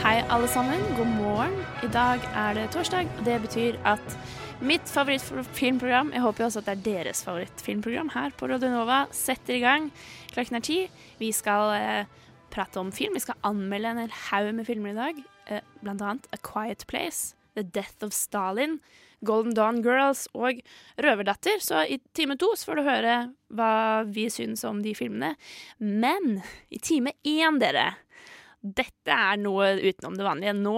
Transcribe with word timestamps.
Hei, 0.00 0.22
alle 0.32 0.48
sammen. 0.48 0.80
God 0.96 1.10
morgen. 1.12 1.58
I 1.84 1.88
dag 1.92 2.22
er 2.32 2.54
det 2.56 2.70
torsdag, 2.72 3.10
og 3.18 3.26
det 3.26 3.34
betyr 3.42 3.76
at 3.84 4.14
mitt 4.64 4.88
favorittfilmprogram 4.88 6.14
Jeg 6.14 6.22
håper 6.24 6.46
også 6.46 6.62
at 6.62 6.70
det 6.70 6.72
er 6.72 6.86
deres 6.86 7.20
favorittfilmprogram 7.26 8.08
her 8.14 8.32
på 8.32 8.48
Rodionova, 8.48 9.02
Setter 9.12 9.58
i 9.58 9.60
gang. 9.60 9.90
Klokken 10.32 10.56
er 10.56 10.64
ti. 10.64 10.78
Vi 11.20 11.28
skal 11.36 11.74
eh, 11.76 12.08
prate 12.48 12.80
om 12.80 12.88
film. 12.96 13.12
Vi 13.12 13.26
skal 13.26 13.36
anmelde 13.44 13.92
en 13.92 14.02
hel 14.06 14.16
haug 14.30 14.50
med 14.56 14.70
filmer 14.70 14.94
i 14.94 15.00
dag. 15.02 15.22
Eh, 15.52 15.62
blant 15.84 16.00
annet 16.00 16.32
A 16.32 16.40
Quiet 16.48 16.88
Place, 16.88 17.36
The 17.52 17.68
Death 17.68 18.00
of 18.00 18.16
Stalin, 18.16 18.80
Golden 19.20 19.52
Dawn 19.52 19.84
Girls 19.84 20.30
og 20.32 20.64
Røverdatter. 20.96 21.60
Så 21.60 21.84
i 21.84 22.00
time 22.16 22.40
to 22.40 22.54
så 22.56 22.70
får 22.70 22.80
du 22.80 22.88
høre 22.88 23.16
hva 23.52 23.74
vi 24.08 24.30
syns 24.32 24.64
om 24.64 24.80
de 24.80 24.96
filmene. 24.96 25.34
Men 25.76 26.40
i 26.72 26.80
time 26.80 27.12
én, 27.20 27.60
dere 27.60 27.90
dette 28.60 29.14
er 29.14 29.40
noe 29.40 29.72
utenom 29.80 30.16
det 30.18 30.26
vanlige. 30.26 30.56
Nå 30.58 30.76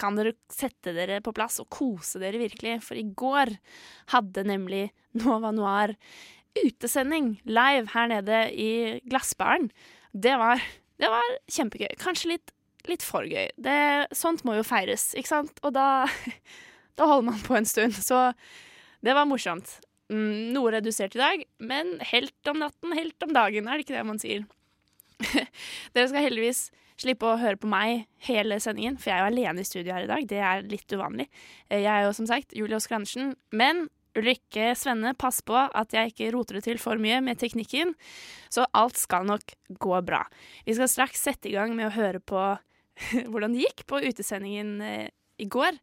kan 0.00 0.16
dere 0.16 0.34
sette 0.52 0.94
dere 0.96 1.20
på 1.24 1.34
plass 1.36 1.60
og 1.62 1.68
kose 1.72 2.20
dere 2.22 2.40
virkelig, 2.40 2.78
for 2.86 2.98
i 2.98 3.04
går 3.04 3.52
hadde 4.14 4.46
nemlig 4.48 4.88
Nova 5.20 5.52
Noir 5.54 5.94
utesending 6.58 7.36
live 7.46 7.92
her 7.94 8.08
nede 8.10 8.40
i 8.54 8.72
Glassbaren. 9.06 9.68
Det 10.12 10.34
var, 10.40 10.62
det 10.98 11.10
var 11.12 11.36
kjempegøy. 11.52 11.92
Kanskje 12.00 12.32
litt, 12.34 12.54
litt 12.90 13.04
for 13.06 13.28
gøy. 13.28 13.50
Det, 13.60 13.76
sånt 14.16 14.42
må 14.46 14.56
jo 14.58 14.66
feires, 14.66 15.10
ikke 15.18 15.34
sant? 15.34 15.62
Og 15.62 15.76
da, 15.76 16.08
da 16.98 17.10
holder 17.10 17.30
man 17.30 17.44
på 17.46 17.58
en 17.60 17.68
stund. 17.68 17.94
Så 18.00 18.30
det 19.04 19.14
var 19.16 19.28
morsomt. 19.30 19.78
Mm, 20.10 20.50
noe 20.56 20.72
redusert 20.74 21.14
i 21.14 21.22
dag, 21.22 21.44
men 21.62 21.94
helt 22.10 22.50
om 22.50 22.58
natten, 22.64 22.96
helt 22.98 23.22
om 23.22 23.34
dagen, 23.36 23.68
er 23.68 23.78
det 23.78 23.86
ikke 23.86 23.94
det 23.94 24.08
man 24.08 24.18
sier? 24.18 24.42
Dere 25.94 26.08
skal 26.10 26.24
heldigvis 26.24 26.70
slippe 27.00 27.26
å 27.28 27.38
høre 27.40 27.58
på 27.60 27.68
meg 27.70 28.04
hele 28.26 28.58
sendingen, 28.62 28.98
for 29.00 29.10
jeg 29.10 29.16
er 29.18 29.24
jo 29.24 29.30
alene 29.32 29.62
i 29.64 29.68
studio 29.68 29.94
her 29.96 30.04
i 30.04 30.10
dag. 30.10 30.26
Det 30.28 30.40
er 30.44 30.66
litt 30.68 30.92
uvanlig. 30.92 31.26
Eh, 31.70 31.80
Jeg 31.80 31.90
er 31.94 32.04
jo 32.06 32.12
som 32.16 32.28
sagt 32.28 32.52
Julie 32.56 32.76
Oskar 32.76 33.00
Andersen, 33.00 33.34
men 33.52 33.88
Ulrikke 34.18 34.72
Svenne, 34.74 35.12
pass 35.14 35.38
på 35.46 35.54
at 35.54 35.94
jeg 35.94 36.10
ikke 36.10 36.32
roter 36.34 36.58
det 36.58 36.64
til 36.66 36.80
for 36.82 36.98
mye 36.98 37.20
med 37.22 37.38
teknikken, 37.38 37.94
så 38.50 38.66
alt 38.74 38.98
skal 38.98 39.24
nok 39.28 39.54
gå 39.78 40.00
bra. 40.02 40.24
Vi 40.66 40.74
skal 40.74 40.90
straks 40.90 41.22
sette 41.22 41.48
i 41.48 41.54
gang 41.54 41.76
med 41.78 41.86
å 41.88 41.94
høre 41.94 42.18
på 42.20 42.42
hvordan 43.30 43.54
det 43.54 43.68
gikk 43.68 43.86
på 43.86 44.02
utesendingen 44.02 44.80
eh, 44.82 45.08
i 45.40 45.46
går, 45.48 45.78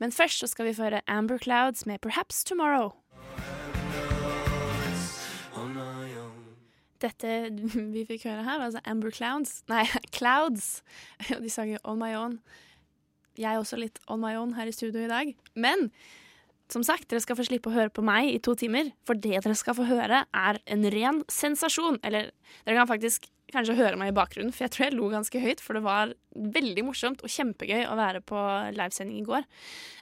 men 0.00 0.14
først 0.14 0.40
så 0.40 0.48
skal 0.48 0.70
vi 0.70 0.76
få 0.78 0.86
høre 0.86 1.02
Amber 1.10 1.42
Clouds 1.42 1.84
med 1.90 2.00
Perhaps 2.00 2.44
Tomorrow. 2.48 2.94
Dette 7.02 7.36
vi 7.94 8.06
fikk 8.08 8.26
høre 8.30 8.46
her, 8.46 8.64
altså 8.68 8.82
Amber 8.88 9.14
Clouds 9.18 9.62
Nei, 9.72 9.84
Clouds. 10.14 10.82
De 11.42 11.50
sang 11.52 11.72
jo 11.72 11.80
On 11.84 12.00
My 12.00 12.14
Own. 12.18 12.40
Jeg 13.38 13.48
er 13.54 13.60
også 13.60 13.78
litt 13.80 13.96
on 14.12 14.20
my 14.20 14.34
own 14.36 14.52
her 14.58 14.68
i 14.68 14.74
studio 14.76 15.00
i 15.00 15.08
dag. 15.08 15.30
Men 15.56 15.86
som 16.72 16.84
sagt, 16.84 17.08
dere 17.08 17.22
skal 17.24 17.36
få 17.38 17.46
slippe 17.46 17.70
å 17.70 17.74
høre 17.74 17.92
på 17.92 18.04
meg 18.04 18.28
i 18.28 18.40
to 18.44 18.52
timer. 18.58 18.90
For 19.08 19.16
det 19.16 19.38
dere 19.44 19.56
skal 19.56 19.76
få 19.76 19.86
høre, 19.88 20.22
er 20.28 20.60
en 20.72 20.84
ren 20.92 21.22
sensasjon. 21.32 21.96
Eller 22.04 22.30
dere 22.66 22.76
kan 22.76 22.90
faktisk 22.90 23.30
kanskje 23.52 23.76
høre 23.78 23.98
meg 24.00 24.12
i 24.12 24.16
bakgrunnen, 24.16 24.52
for 24.54 24.66
jeg 24.66 24.74
tror 24.74 24.86
jeg 24.86 24.96
lo 24.96 25.10
ganske 25.12 25.42
høyt. 25.42 25.62
For 25.62 25.78
det 25.78 25.84
var 25.84 26.14
veldig 26.32 26.84
morsomt 26.86 27.22
og 27.24 27.32
kjempegøy 27.32 27.84
å 27.86 27.96
være 27.98 28.22
på 28.26 28.40
livesending 28.76 29.20
i 29.20 29.26
går. 29.28 29.46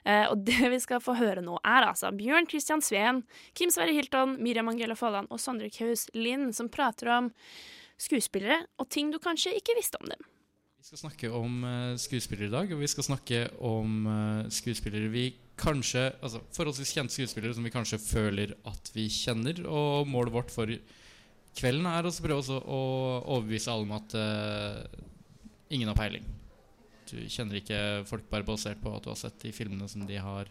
Eh, 0.04 0.26
og 0.30 0.46
det 0.46 0.72
vi 0.72 0.80
skal 0.82 1.02
få 1.04 1.16
høre 1.18 1.44
nå, 1.44 1.58
er 1.60 1.88
altså 1.88 2.12
Bjørn 2.16 2.48
Christian 2.50 2.84
Sveen, 2.84 3.24
Kim 3.58 3.72
Sverre 3.74 3.94
Hilton, 3.96 4.38
Miriam 4.42 4.70
Angela 4.72 4.96
Folland 4.98 5.30
og 5.30 5.42
Sondre 5.42 5.70
Kaus 5.74 6.06
Lind 6.16 6.54
som 6.56 6.70
prater 6.72 7.12
om 7.18 7.32
skuespillere 8.00 8.62
og 8.80 8.88
ting 8.88 9.10
du 9.12 9.20
kanskje 9.20 9.52
ikke 9.58 9.76
visste 9.76 10.00
om 10.00 10.08
dem. 10.08 10.28
Vi 10.80 10.86
skal 10.88 11.02
snakke 11.02 11.28
om 11.36 11.64
eh, 11.68 11.96
skuespillere 12.00 12.48
i 12.48 12.54
dag, 12.54 12.70
og 12.72 12.80
vi 12.80 12.88
skal 12.88 13.04
snakke 13.04 13.40
om 13.68 14.06
eh, 14.08 14.46
skuespillere 14.54 15.12
vi 15.12 15.26
kanskje 15.60 16.06
Altså 16.24 16.40
forholdsvis 16.56 16.94
kjente 16.96 17.12
skuespillere 17.12 17.52
som 17.52 17.66
vi 17.66 17.72
kanskje 17.74 17.98
føler 18.00 18.54
at 18.64 18.88
vi 18.94 19.04
kjenner. 19.12 19.60
Og 19.68 20.08
målet 20.08 20.32
vårt 20.32 20.54
for 20.54 20.72
kvelden 21.58 21.88
er 21.90 22.06
også 22.06 22.22
å 22.22 22.26
prøve 22.26 22.42
også 22.44 22.58
å 22.60 22.82
overbevise 23.36 23.72
alle 23.72 23.88
om 23.88 23.96
at 23.96 24.16
uh, 24.16 25.00
ingen 25.72 25.90
har 25.90 25.98
peiling. 25.98 26.26
Du 27.10 27.18
kjenner 27.26 27.58
ikke 27.58 27.80
folk 28.06 28.28
bare 28.30 28.46
basert 28.46 28.80
på 28.82 28.92
at 28.94 29.04
du 29.04 29.10
har 29.10 29.18
sett 29.18 29.38
de 29.42 29.52
filmene 29.54 29.88
som 29.90 30.04
de 30.06 30.18
har 30.22 30.50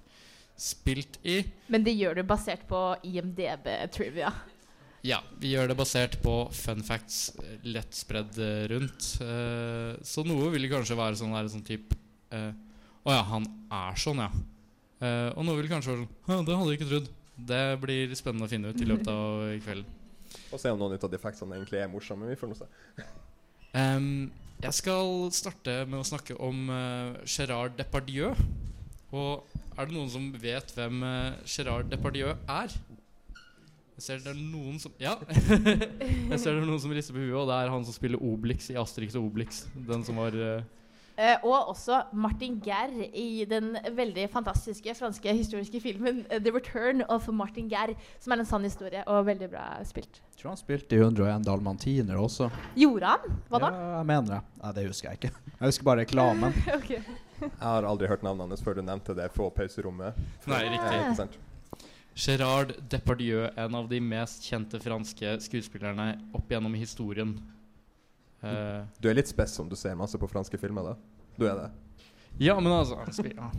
spilt 0.60 1.20
i. 1.24 1.42
Men 1.72 1.86
det 1.86 1.96
gjør 1.96 2.20
du 2.20 2.26
basert 2.28 2.66
på 2.68 2.80
IMDb-trivia. 3.08 4.32
Ja, 5.08 5.22
vi 5.40 5.54
gjør 5.54 5.70
det 5.72 5.78
basert 5.80 6.18
på 6.20 6.34
fun 6.52 6.82
facts 6.84 7.30
eh, 7.40 7.62
lett 7.72 7.96
spredd 7.96 8.36
eh, 8.44 8.66
rundt. 8.72 9.14
Uh, 9.24 9.96
så 10.04 10.26
noe 10.28 10.50
vil 10.52 10.68
kanskje 10.72 10.98
være 11.00 11.20
sånn 11.22 11.36
der, 11.36 11.48
sånn 11.54 11.64
type 11.64 11.96
Å 12.36 12.36
uh, 12.36 12.52
oh 13.08 13.16
ja, 13.16 13.22
han 13.32 13.48
er 13.72 14.02
sånn, 14.02 14.20
ja. 14.26 14.28
Uh, 15.00 15.30
og 15.38 15.48
noe 15.48 15.62
vil 15.62 15.72
kanskje 15.72 15.94
være 15.94 16.04
sånn 16.04 16.12
«Hæ, 16.28 16.42
Det 16.44 16.58
hadde 16.60 16.74
jeg 16.74 16.82
ikke 16.82 16.90
trodd. 16.90 17.08
Det 17.50 17.64
blir 17.80 18.18
spennende 18.20 18.50
å 18.50 18.52
finne 18.52 18.74
ut 18.74 18.84
i 18.84 18.90
løpet 18.90 19.14
av 19.14 19.46
kvelden. 19.64 19.99
Og 20.50 20.62
se 20.62 20.72
om 20.72 20.80
noen 20.80 20.96
av 20.98 21.10
de 21.10 21.18
effektene 21.18 21.58
egentlig 21.58 21.82
er 21.82 21.92
morsomme. 21.92 22.30
Vi 22.30 22.38
får 22.40 22.52
nå 22.52 22.58
se. 22.60 22.70
Um, 23.74 24.30
jeg 24.60 24.76
skal 24.76 25.30
starte 25.36 25.84
med 25.88 26.02
å 26.02 26.08
snakke 26.08 26.38
om 26.42 26.70
uh, 26.72 27.18
Gerard 27.30 27.78
Depardieu. 27.80 28.34
Og 29.16 29.46
er 29.80 29.88
det 29.88 29.96
noen 29.96 30.10
som 30.12 30.30
vet 30.42 30.74
hvem 30.76 31.04
uh, 31.06 31.38
Gerard 31.48 31.90
Depardieu 31.92 32.34
er? 32.34 32.74
Jeg 34.00 34.06
ser 34.06 34.22
det 34.24 34.32
er 34.32 34.40
noen 34.40 34.78
som 34.80 34.94
Ja! 35.02 35.18
jeg 35.30 36.40
ser 36.40 36.54
det 36.54 36.60
er 36.62 36.68
noen 36.68 36.80
som 36.80 36.94
rister 36.96 37.16
på 37.16 37.24
huet, 37.24 37.36
og 37.42 37.50
det 37.50 37.58
er 37.58 37.72
han 37.74 37.84
som 37.88 37.96
spiller 37.96 38.22
Obelix 38.24 38.70
i 38.72 38.78
Asterix 38.80 39.18
og 39.20 39.28
Obelix. 39.28 39.66
Den 39.76 40.06
som 40.08 40.22
var 40.22 40.36
uh, 40.36 40.62
og 41.44 41.74
også 41.74 42.04
Martin 42.16 42.60
Gerr 42.64 42.94
i 43.12 43.44
den 43.50 43.74
veldig 43.96 44.30
fantastiske 44.32 44.94
franske 44.96 45.34
historiske 45.36 45.82
filmen 45.84 46.22
eh, 46.30 46.40
'The 46.40 46.54
Return 46.56 47.04
of 47.10 47.28
Martin 47.34 47.68
Gerr', 47.72 47.96
som 48.20 48.32
er 48.32 48.40
en 48.40 48.48
sann 48.48 48.64
historie 48.64 49.04
og 49.08 49.26
veldig 49.28 49.50
bra 49.52 49.66
spilt. 49.84 50.22
Jeg 50.32 50.42
tror 50.42 50.54
han 50.54 50.62
spilte 50.62 50.96
i 50.96 51.02
101 51.04 51.44
dalmantiner 51.44 52.16
også. 52.16 52.50
Gjorde 52.80 53.12
han? 53.12 53.40
Hva 53.50 53.60
da? 53.66 53.74
Ja, 53.76 53.92
jeg 53.98 54.10
mener 54.14 54.32
det. 54.32 54.42
Nei, 54.64 54.72
det 54.78 54.88
husker 54.88 55.10
jeg 55.10 55.20
ikke. 55.20 55.34
Jeg 55.60 55.74
husker 55.74 55.90
bare 55.92 56.06
reklamen. 56.06 56.56
Jeg 57.40 57.64
har 57.64 57.86
aldri 57.88 58.08
hørt 58.12 58.24
navnet 58.24 58.50
hans 58.52 58.64
før 58.64 58.76
du 58.76 58.82
nevnte 58.84 59.14
det 59.16 59.30
på 59.32 59.46
pauserommet. 59.56 60.18
Nei, 60.52 60.58
riktig. 60.74 60.98
Ja. 61.16 61.28
Gerard 62.20 62.74
Depardieu, 62.92 63.46
en 63.56 63.76
av 63.80 63.88
de 63.88 64.02
mest 64.04 64.44
kjente 64.44 64.80
franske 64.84 65.38
skuespillerne 65.46 66.10
opp 66.36 66.52
gjennom 66.52 66.76
historien. 66.76 67.38
Eh, 68.44 68.82
Du 69.02 69.10
er 69.10 69.18
litt 69.18 69.28
spess 69.32 69.58
om 69.60 69.70
du 69.70 69.76
ser 69.80 69.98
masse 70.00 70.20
på 70.20 70.30
franske 70.32 70.60
filmer, 70.62 70.94
da. 70.94 70.96
Du 71.40 71.46
er 71.48 71.56
det. 71.56 71.70
ja, 72.40 72.56
men 72.60 72.72
altså 72.72 73.00
Han 73.00 73.14
spiller, 73.16 73.52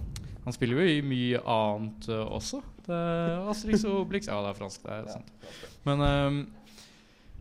han 0.45 0.57
spiller 0.57 0.81
jo 0.81 0.87
i 0.89 1.01
mye 1.05 1.41
annet 1.45 2.09
uh, 2.09 2.25
også. 2.37 2.63
Det 2.87 2.97
er 2.97 3.51
Asterix 3.53 3.85
og 3.89 4.07
Obelix 4.07 4.29
Ja, 4.31 4.41
det 4.45 4.55
er 4.55 4.59
fransk, 4.59 4.83
det 4.87 4.97
er 4.97 5.11
sant. 5.13 5.31
Men, 5.85 6.00
um, 6.00 6.38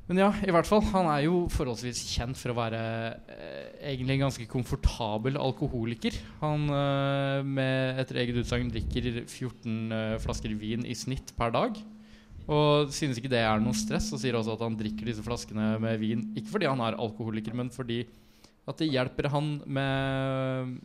men 0.09 0.18
ja, 0.24 0.31
i 0.41 0.51
hvert 0.51 0.65
fall. 0.68 0.81
Han 0.89 1.06
er 1.12 1.24
jo 1.27 1.44
forholdsvis 1.53 2.01
kjent 2.15 2.38
for 2.39 2.51
å 2.51 2.57
være 2.57 2.80
eh, 3.30 3.92
egentlig 3.92 4.15
en 4.18 4.24
ganske 4.25 4.47
komfortabel 4.50 5.38
alkoholiker. 5.38 6.15
Han 6.42 6.65
eh, 6.74 7.44
med 7.45 8.01
etter 8.01 8.18
eget 8.24 8.39
utsagn 8.42 8.71
drikker 8.74 9.12
14 9.27 9.94
eh, 9.94 10.15
flasker 10.24 10.56
vin 10.57 10.81
i 10.89 10.95
snitt 10.97 11.35
per 11.38 11.53
dag. 11.53 11.77
Og 12.49 12.89
synes 12.95 13.19
ikke 13.21 13.29
det 13.31 13.43
er 13.45 13.61
noe 13.61 13.77
stress, 13.77 14.07
og 14.15 14.21
sier 14.21 14.33
også 14.39 14.55
at 14.55 14.63
han 14.65 14.77
drikker 14.79 15.05
disse 15.11 15.21
flaskene 15.25 15.75
med 15.83 15.99
vin 16.01 16.23
ikke 16.39 16.49
fordi 16.55 16.69
han 16.69 16.81
er 16.81 16.97
alkoholiker, 16.97 17.53
men 17.57 17.69
fordi 17.73 17.99
at 18.69 18.81
det 18.81 18.89
hjelper 18.93 19.29
han 19.33 19.53
med 19.65 20.79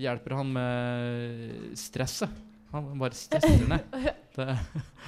Hjelper 0.00 0.32
han 0.34 0.48
med 0.50 1.76
stresset. 1.78 2.32
Han 2.72 2.88
bare 2.98 3.14
stresser 3.14 3.68
ned. 3.70 3.84
Det, 4.34 4.46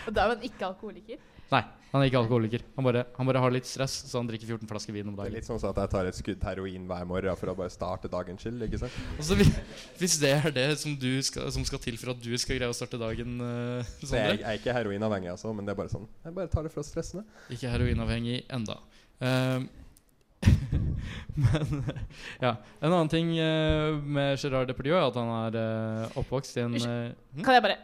Og 0.06 0.12
da 0.14 0.22
er 0.22 0.28
man 0.36 0.44
ikke 0.46 0.68
alkoholiker? 0.68 1.18
nei, 1.50 1.62
han 1.96 2.04
er 2.04 2.10
ikke 2.10 2.20
alkoholiker. 2.20 2.64
Han 2.76 2.84
bare, 2.84 3.02
han 3.16 3.28
bare 3.30 3.40
har 3.40 3.54
litt 3.54 3.68
stress, 3.68 3.94
så 4.10 4.20
han 4.20 4.28
drikker 4.28 4.50
14 4.50 4.68
flasker 4.68 4.92
vin 4.92 5.08
om 5.08 5.16
dagen. 5.16 5.32
Det 5.32 5.38
er 5.38 5.40
litt 5.40 5.48
sånn 5.48 5.56
at 5.58 5.80
jeg 5.80 5.92
tar 5.94 6.10
et 6.10 6.18
skudd 6.18 6.44
heroin 6.44 6.84
hver 6.90 7.08
morgen 7.08 7.40
for 7.40 7.52
å 7.52 7.56
bare 7.58 7.72
starte 7.72 8.10
dagen 8.12 8.40
chill. 8.40 8.60
ikke 8.66 8.82
sant? 8.82 8.98
Altså, 9.16 9.38
hvis, 9.40 10.18
det 10.20 10.34
er 10.34 10.52
det 10.58 10.66
som, 10.82 10.92
du 11.00 11.10
skal, 11.24 11.48
som 11.56 11.64
skal 11.68 11.82
til 11.82 11.96
for 12.00 12.12
at 12.12 12.20
du 12.20 12.30
skal 12.36 12.60
greie 12.60 12.68
å 12.68 12.76
starte 12.76 13.00
dagen 13.00 13.40
uh, 13.40 13.96
Så 14.02 14.12
jeg, 14.18 14.42
jeg 14.42 14.44
er 14.44 14.60
ikke 14.60 14.76
heroinavhengig, 14.76 15.32
altså, 15.32 15.54
men 15.56 15.66
det 15.66 15.72
er 15.72 15.80
bare 15.80 15.92
sånn 15.92 16.06
Jeg 16.26 16.36
bare 16.36 16.52
tar 16.52 16.68
det 16.68 16.74
for 16.74 16.84
å 16.84 16.86
stresse 16.86 17.18
ned. 17.18 17.42
Ikke 17.56 17.72
heroinavhengig 17.72 18.44
enda. 18.52 18.78
Um, 19.24 19.66
Men 21.34 21.84
ja. 22.40 22.54
En 22.80 22.92
annen 22.92 23.10
ting 23.12 23.32
uh, 23.38 23.96
med 23.96 24.36
Gerard 24.40 24.70
Depardieu 24.70 24.96
er 24.96 25.08
at 25.08 25.18
han 25.18 25.32
er 25.40 25.58
uh, 25.60 26.18
oppvokst 26.20 26.58
i 26.58 26.64
en 26.64 26.76
eh, 26.76 27.42
Kan 27.42 27.56
jeg 27.56 27.64
bare 27.64 27.78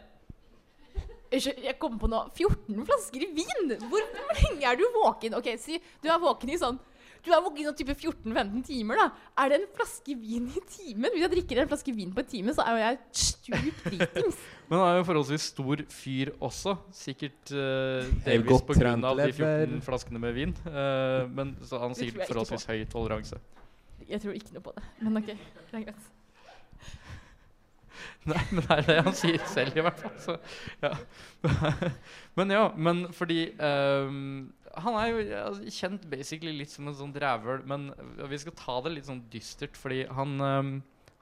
jeg 1.33 1.75
kom 1.81 1.99
på 2.01 2.09
noe. 2.11 2.29
14 2.35 2.87
flasker 2.87 3.27
vin! 3.33 3.75
Hvor, 3.89 4.09
hvor 4.17 4.33
lenge 4.39 4.65
er 4.69 4.79
du 4.79 4.83
våken? 4.95 5.37
Ok, 5.39 5.53
si 5.61 5.79
du 6.03 6.09
er 6.11 6.19
våken 6.21 6.51
i 6.53 6.59
sånn 6.61 6.79
Du 7.23 7.31
er 7.31 7.41
våken 7.41 7.63
i 7.63 7.67
sånn 7.69 7.77
type 7.79 7.95
14-15 7.95 8.65
timer, 8.67 8.99
da. 8.99 9.05
Er 9.39 9.53
det 9.53 9.59
en 9.61 9.67
flaske 9.77 10.15
vin 10.19 10.49
i 10.51 10.63
timen? 10.67 11.07
Hvis 11.13 11.23
jeg 11.23 11.31
drikker 11.37 11.61
en 11.63 11.71
flaske 11.71 11.95
vin 11.95 12.11
på 12.13 12.23
en 12.23 12.29
time, 12.33 12.55
så 12.55 12.65
er 12.65 12.75
jo 12.75 12.81
jeg 12.83 12.99
stup 13.23 13.85
dritings. 13.85 14.41
Men 14.69 14.81
han 14.81 14.89
er 14.89 14.99
jo 14.99 15.07
forholdsvis 15.07 15.47
stor 15.53 15.83
fyr 15.93 16.33
også. 16.43 16.75
Sikkert 16.95 17.53
uh, 17.55 18.03
Er 18.03 18.09
delvis 18.27 18.49
godt 18.51 18.67
pga. 18.69 18.79
trent 18.81 19.07
de 19.21 19.29
14 19.31 19.85
flaskene 19.87 20.21
med 20.23 20.35
vin. 20.35 20.55
Uh, 20.67 21.29
men 21.31 21.55
så 21.63 21.79
han 21.83 21.95
sikkert 21.97 22.27
forholdsvis 22.31 22.67
høy 22.71 22.83
toleranse. 22.91 23.39
Jeg 24.09 24.23
tror 24.23 24.35
ikke 24.35 24.57
noe 24.57 24.65
på 24.65 24.75
det. 24.75 24.83
Men 25.03 25.21
OK, 25.21 25.31
det 25.31 25.79
er 25.79 25.87
greit. 25.87 26.12
Nei, 28.31 28.43
men 28.55 28.63
det 28.63 28.75
er 28.77 28.85
det 28.87 28.97
han 29.03 29.15
sier 29.17 29.41
selv, 29.51 29.75
i 29.75 29.83
hvert 29.83 29.99
fall. 29.99 30.13
Så, 30.23 30.35
ja. 30.83 30.93
men 32.39 32.53
ja, 32.55 32.65
men 32.75 33.05
fordi 33.11 33.49
um, 33.59 34.53
Han 34.79 34.97
er 34.99 35.09
jo 35.09 35.23
ja, 35.27 35.43
kjent 35.75 36.07
basically 36.11 36.53
litt 36.55 36.71
som 36.71 36.87
en 36.87 36.95
sånn 36.97 37.11
rævøl, 37.19 37.65
men 37.67 37.89
vi 38.31 38.39
skal 38.39 38.55
ta 38.57 38.77
det 38.85 38.95
litt 38.95 39.09
sånn 39.09 39.25
dystert, 39.33 39.75
fordi 39.79 40.05
han 40.07 40.37
um, 40.39 40.73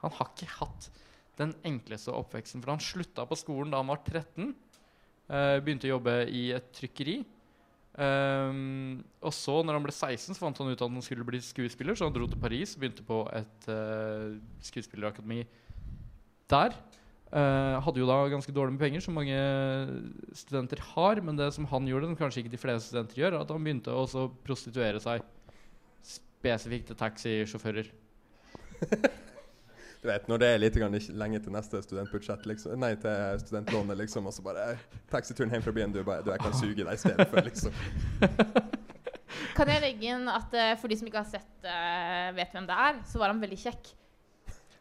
Han 0.04 0.14
har 0.18 0.30
ikke 0.30 0.52
hatt 0.60 0.92
den 1.40 1.56
enkleste 1.66 2.14
oppveksten. 2.14 2.62
For 2.62 2.74
han 2.74 2.82
slutta 2.82 3.26
på 3.26 3.38
skolen 3.40 3.72
da 3.72 3.82
han 3.82 3.90
var 3.90 4.02
13. 4.06 4.52
Uh, 5.32 5.58
begynte 5.64 5.88
å 5.88 5.96
jobbe 5.96 6.16
i 6.30 6.50
et 6.54 6.70
trykkeri. 6.76 7.22
Um, 7.92 9.02
og 9.20 9.34
så, 9.36 9.58
når 9.60 9.76
han 9.76 9.84
ble 9.84 9.92
16, 9.92 10.32
så 10.32 10.40
fant 10.40 10.60
han 10.62 10.70
ut 10.70 10.78
at 10.78 10.86
han 10.86 11.04
skulle 11.04 11.26
bli 11.28 11.42
skuespiller, 11.44 11.96
så 11.98 12.08
han 12.08 12.14
dro 12.14 12.28
til 12.30 12.40
Paris 12.40 12.72
begynte 12.78 13.04
på 13.04 13.20
et 13.36 13.68
uh, 13.68 14.38
skuespillerakademi 14.64 15.42
der. 16.52 16.76
Uh, 17.32 17.78
hadde 17.80 18.02
jo 18.02 18.06
da 18.08 18.18
ganske 18.28 18.52
dårlig 18.52 18.74
med 18.74 18.82
penger, 18.84 19.00
som 19.04 19.16
mange 19.16 19.36
studenter 20.36 20.82
har. 20.92 21.22
Men 21.24 21.38
det 21.40 21.48
som 21.56 21.68
han 21.70 21.88
gjorde, 21.88 22.10
som 22.10 22.18
kanskje 22.20 22.44
ikke 22.44 22.54
de 22.54 22.60
fleste 22.60 22.90
studenter 22.90 23.22
gjør, 23.22 23.38
er 23.38 23.46
at 23.46 23.54
han 23.54 23.64
begynte 23.64 23.96
å 23.96 24.28
prostituere 24.44 25.00
seg 25.02 25.24
spesifikt 26.04 26.92
til 26.92 27.02
taxisjåfører. 27.02 27.92
Du 30.02 30.08
vet, 30.08 30.24
Når 30.26 30.40
det 30.42 30.46
er 30.50 30.56
litt 30.58 30.74
grann 30.74 30.96
lenge 31.14 31.38
til 31.44 31.52
neste 31.54 31.78
studentbudsjett, 31.84 32.42
liksom, 32.50 32.74
nei, 32.82 32.96
til 32.98 33.38
studentlånet, 33.38 34.00
liksom, 34.00 34.26
og 34.26 34.34
så 34.34 34.42
bare 34.42 34.64
Taxituren 35.12 35.52
hjem 35.54 35.62
fra 35.62 35.74
byen, 35.76 35.94
du, 35.94 36.00
bare, 36.02 36.24
du 36.26 36.32
jeg 36.32 36.42
kan 36.42 36.56
suge 36.58 36.82
deg 36.82 36.90
i 36.90 36.98
stedet 36.98 37.26
for, 37.30 37.46
liksom. 37.46 37.76
Kan 39.54 39.70
jeg 39.70 39.84
legge 39.84 40.10
inn 40.10 40.26
at 40.26 40.56
uh, 40.58 40.72
for 40.80 40.90
de 40.90 40.98
som 40.98 41.06
ikke 41.06 41.22
har 41.22 41.30
sett 41.30 41.68
uh, 41.68 42.34
vet 42.34 42.50
hvem 42.50 42.66
det 42.66 42.80
er, 42.88 42.98
så 43.06 43.22
var 43.22 43.30
han 43.30 43.42
veldig 43.42 43.60
kjekk. 43.62 43.92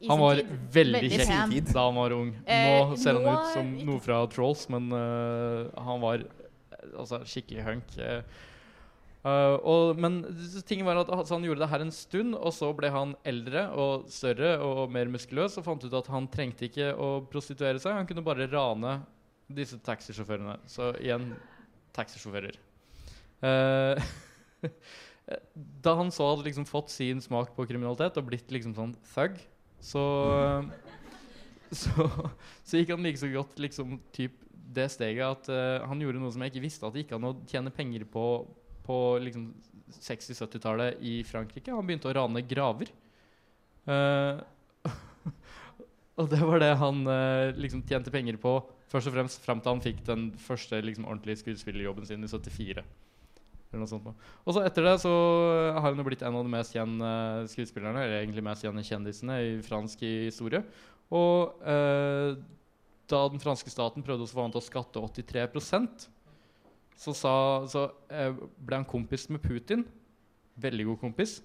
Han 0.10 0.22
var 0.22 0.40
tid. 0.40 0.54
veldig, 0.74 1.02
Veldig 1.02 1.26
kjekk 1.28 1.74
da 1.74 1.88
han 1.88 1.98
var 2.00 2.16
ung. 2.16 2.32
Nå 2.38 2.54
Eh, 2.56 2.94
ser 3.02 3.18
han 3.18 3.26
nå 3.26 3.34
ut 3.34 3.52
som 3.54 3.74
noe 3.88 4.02
fra 4.04 4.22
Trolls, 4.32 4.68
men 4.74 4.88
uh, 4.94 5.68
han 5.78 6.02
var 6.02 6.24
altså 6.98 7.22
skikkelig 7.28 7.66
hunk. 7.68 8.00
Uh, 9.22 9.56
og, 9.62 10.00
men 10.02 10.24
ting 10.66 10.82
var 10.88 10.98
at 11.04 11.12
altså, 11.14 11.36
han 11.36 11.46
gjorde 11.46 11.62
det 11.62 11.70
her 11.70 11.84
en 11.86 11.94
stund, 11.94 12.34
og 12.34 12.54
så 12.58 12.72
ble 12.74 12.90
han 12.94 13.14
eldre 13.28 13.68
og 13.78 14.08
større 14.10 14.56
og 14.66 14.88
mer 14.94 15.12
muskuløs 15.14 15.60
og 15.62 15.68
fant 15.68 15.86
ut 15.86 16.00
at 16.00 16.10
han 16.10 16.30
trengte 16.34 16.66
ikke 16.72 16.90
å 16.98 17.12
prostituere 17.30 17.82
seg. 17.82 18.00
Han 18.00 18.10
kunne 18.10 18.26
bare 18.26 18.50
rane 18.50 18.98
disse 19.52 19.78
taxisjåførene. 19.86 20.58
Så 20.72 20.94
igjen 21.04 21.34
taxisjåfører. 21.94 22.58
Uh, 23.46 24.02
da 25.86 25.96
han 25.98 26.12
så 26.14 26.32
hadde 26.32 26.48
liksom 26.48 26.66
fått 26.70 26.92
sin 26.94 27.22
smak 27.24 27.54
på 27.56 27.66
kriminalitet 27.70 28.18
og 28.20 28.28
blitt 28.30 28.52
liksom 28.54 28.74
sånn 28.78 28.96
thug, 29.14 29.38
så 29.82 30.06
så, 31.82 32.08
så 32.64 32.80
gikk 32.80 32.94
han 32.96 33.04
like 33.06 33.20
så 33.22 33.30
godt 33.32 33.60
liksom 33.64 34.00
typ 34.16 34.38
det 34.72 34.88
steget 34.94 35.26
at 35.26 35.50
uh, 35.52 35.84
han 35.88 36.00
gjorde 36.00 36.22
noe 36.22 36.32
som 36.32 36.44
jeg 36.46 36.54
ikke 36.54 36.64
visste, 36.64 36.88
at 36.88 36.96
det 36.96 37.04
gikk 37.04 37.18
an 37.18 37.28
å 37.28 37.38
tjene 37.50 37.74
penger 37.76 38.08
på 38.08 38.26
på 38.82 38.98
liksom 39.22 39.44
60-70-tallet 40.02 41.02
i 41.06 41.20
Frankrike. 41.28 41.74
Han 41.74 41.86
begynte 41.86 42.10
å 42.10 42.16
rane 42.18 42.42
graver. 42.50 42.90
Uh, 43.86 44.42
og 46.20 46.30
det 46.32 46.42
var 46.42 46.64
det 46.64 46.72
han 46.82 47.04
uh, 47.06 47.52
liksom 47.58 47.84
tjente 47.88 48.14
penger 48.14 48.40
på 48.42 48.56
først 48.92 49.12
og 49.12 49.16
fremst 49.16 49.46
fram 49.46 49.62
til 49.62 49.76
han 49.76 49.84
fikk 49.84 50.02
den 50.08 50.26
første 50.42 50.82
liksom, 50.84 51.08
ordentlige 51.08 51.44
skuespillerjobben 51.44 52.08
sin 52.10 52.26
i 52.26 52.32
74. 52.32 52.84
Eller 53.72 53.86
noe 53.86 53.90
sånt. 53.90 54.08
Og 54.44 54.56
så 54.56 54.66
etter 54.68 54.84
det 54.84 54.98
så 55.00 55.12
har 55.78 55.86
han 55.86 56.00
jo 56.00 56.04
blitt 56.04 56.24
en 56.28 56.36
av 56.36 56.44
de 56.44 56.52
mest 56.52 56.76
kjente 56.76 57.12
skuespillerne, 57.54 58.04
eller 58.04 58.20
egentlig 58.20 58.44
mest 58.44 58.66
kjente 58.66 58.84
kjendisene 58.84 59.38
i 59.48 59.54
fransk 59.64 60.04
historie. 60.28 60.60
Og 61.16 61.64
eh, 61.68 62.36
da 63.12 63.22
den 63.32 63.44
franske 63.44 63.72
staten 63.72 64.04
prøvde 64.04 64.28
å 64.28 64.32
få 64.32 64.44
han 64.44 64.54
til 64.54 64.62
å 64.62 64.66
skatte 64.66 65.04
83 65.24 65.48
så, 67.02 67.16
sa, 67.18 67.34
så 67.72 67.88
eh, 68.14 68.36
ble 68.62 68.82
han 68.82 68.88
kompis 68.88 69.26
med 69.32 69.42
Putin. 69.42 69.88
Veldig 70.62 70.92
god 70.92 71.02
kompis. 71.08 71.40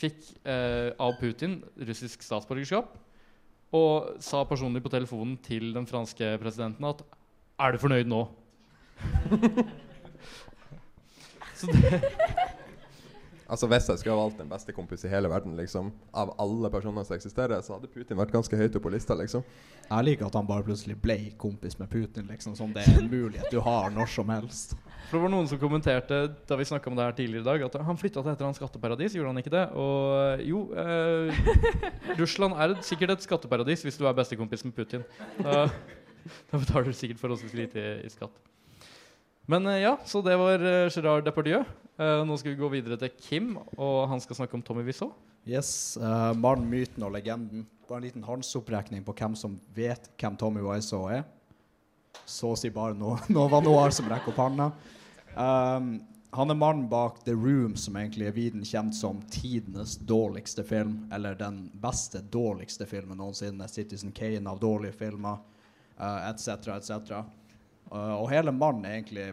Fikk 0.00 0.22
eh, 0.48 0.94
av 0.96 1.18
Putin 1.20 1.58
russisk 1.76 2.22
statsborgerskap. 2.24 2.94
Og 3.76 4.16
sa 4.24 4.40
personlig 4.48 4.82
på 4.82 4.90
telefonen 4.90 5.36
til 5.44 5.74
den 5.76 5.86
franske 5.86 6.32
presidenten 6.42 6.88
at 6.88 7.04
Er 7.60 7.74
du 7.74 7.82
fornøyd 7.82 8.08
nå? 8.08 8.24
så 11.60 11.74
det, 11.74 12.00
Altså 13.50 13.66
Hvis 13.66 13.88
jeg 13.90 13.98
skulle 13.98 14.14
ha 14.14 14.22
valgt 14.22 14.38
den 14.38 14.50
beste 14.50 14.72
kompis 14.72 15.02
i 15.04 15.08
hele 15.10 15.28
verden, 15.30 15.56
liksom, 15.58 15.88
av 16.14 16.30
alle 16.38 16.70
personer 16.70 17.02
som 17.06 17.16
eksisterer, 17.16 17.58
så 17.66 17.74
hadde 17.74 17.88
Putin 17.90 18.18
vært 18.20 18.30
ganske 18.30 18.56
høyt 18.56 18.76
oppe 18.78 18.84
på 18.84 18.92
lista, 18.94 19.16
liksom. 19.18 19.42
Jeg 19.88 20.06
liker 20.06 20.28
at 20.28 20.36
han 20.38 20.46
bare 20.46 20.62
plutselig 20.68 20.94
ble 21.02 21.16
kompis 21.40 21.74
med 21.80 21.90
Putin, 21.90 22.28
liksom, 22.30 22.54
som 22.54 22.70
det 22.70 22.84
er 22.86 23.00
en 23.00 23.08
mulighet 23.10 23.50
du 23.50 23.58
har 23.66 23.90
når 23.90 24.12
som 24.12 24.30
helst. 24.30 24.76
For 25.08 25.18
det 25.18 25.22
var 25.24 25.32
noen 25.32 25.50
som 25.50 25.58
kommenterte 25.58 26.20
da 26.46 26.58
vi 26.60 26.68
om 26.78 26.94
det 26.94 27.08
her 27.08 27.16
tidligere 27.18 27.42
i 27.42 27.48
dag, 27.48 27.64
at 27.66 27.80
han 27.88 27.98
flytta 27.98 28.22
til 28.22 28.30
et 28.30 28.36
eller 28.36 28.50
annet 28.52 28.60
skatteparadis. 28.60 29.16
Gjorde 29.18 29.32
han 29.32 29.42
ikke 29.42 29.54
det? 29.56 29.64
Og 29.74 30.44
jo, 30.46 30.60
eh, 30.78 32.14
Russland 32.20 32.54
er 32.54 32.76
sikkert 32.86 33.16
et 33.16 33.26
skatteparadis 33.26 33.82
hvis 33.82 33.98
du 33.98 34.06
er 34.06 34.14
bestekompis 34.14 34.62
med 34.68 34.76
Putin. 34.78 35.02
Da, 35.42 35.66
da 36.52 36.62
betaler 36.62 36.92
du 36.92 36.94
sikkert 36.94 37.18
forholdsvis 37.18 37.58
lite 37.58 37.82
i, 37.82 37.90
i 38.06 38.14
skatt. 38.14 38.38
Men 39.50 39.66
eh, 39.66 39.80
ja, 39.82 39.98
så 40.06 40.22
det 40.22 40.36
var 40.38 40.62
uh, 40.62 40.88
Gerard 40.94 41.24
Depardieu. 41.26 41.64
Eh, 41.98 42.20
nå 42.26 42.36
skal 42.38 42.52
vi 42.52 42.60
gå 42.60 42.68
videre 42.70 42.98
til 43.00 43.10
Kim, 43.18 43.56
og 43.74 44.04
han 44.12 44.22
skal 44.22 44.38
snakke 44.38 44.54
om 44.54 44.62
Tommy 44.62 44.84
Wiseau. 44.86 45.10
Yes, 45.48 45.98
uh, 45.98 46.30
Mannen, 46.38 46.68
myten 46.70 47.02
og 47.02 47.10
legenden. 47.16 47.64
Bare 47.88 47.98
en 47.98 48.06
liten 48.06 48.26
håndsopprekning 48.26 49.02
på 49.02 49.14
hvem 49.18 49.34
som 49.34 49.56
vet 49.74 50.06
hvem 50.20 50.36
Tommy 50.38 50.62
Wiseau 50.62 51.08
er. 51.10 51.24
Så 52.30 52.52
å 52.52 52.60
si 52.60 52.70
bare 52.70 52.94
no 52.94 53.16
Nova 53.34 53.58
Noir 53.64 53.90
som 53.96 54.06
rekker 54.10 54.30
opp 54.30 54.38
hånda. 54.38 54.70
Um, 55.34 55.90
han 56.30 56.54
er 56.54 56.60
mannen 56.60 56.86
bak 56.92 57.24
The 57.26 57.34
Room, 57.34 57.74
som 57.74 57.98
egentlig 57.98 58.28
er 58.30 58.36
viden 58.36 58.62
kjent 58.62 58.94
som 58.94 59.18
tidenes 59.34 59.96
dårligste 60.06 60.62
film. 60.62 61.08
Eller 61.10 61.34
den 61.34 61.64
beste, 61.82 62.22
dårligste 62.22 62.86
filmen 62.86 63.18
noensinne. 63.18 63.66
Citizen 63.66 64.14
Kane 64.14 64.46
av 64.46 64.62
dårlige 64.62 64.94
filmer, 65.02 65.42
uh, 65.98 66.30
etc., 66.30 66.70
etc. 66.78 67.24
Uh, 67.90 68.14
og 68.20 68.28
hele 68.30 68.54
mannen 68.54 68.86
er 68.86 68.98
egentlig 68.98 69.30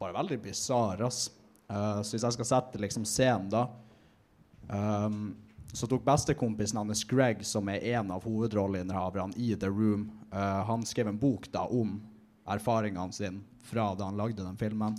bare 0.00 0.16
veldig 0.16 0.40
bisarr. 0.44 1.00
Uh, 1.04 2.00
så 2.02 2.14
hvis 2.14 2.26
jeg 2.26 2.36
skal 2.36 2.50
sette 2.50 2.80
liksom 2.80 3.06
scenen, 3.08 3.48
da 3.52 3.68
um, 4.68 5.32
Så 5.74 5.88
tok 5.90 6.04
bestekompisen 6.06 6.78
hans 6.78 7.02
Greg, 7.10 7.40
som 7.42 7.68
er 7.72 7.82
en 7.96 8.12
av 8.14 8.22
hovedrolleinnehaverne 8.22 9.34
i 9.40 9.56
The 9.58 9.72
Room, 9.72 10.10
uh, 10.30 10.62
han 10.68 10.84
skrev 10.86 11.08
en 11.10 11.18
bok 11.18 11.48
da 11.50 11.64
om 11.66 11.96
erfaringene 12.46 13.16
sine 13.16 13.42
fra 13.64 13.94
da 13.98 14.06
han 14.06 14.20
lagde 14.20 14.44
den 14.44 14.60
filmen. 14.60 14.94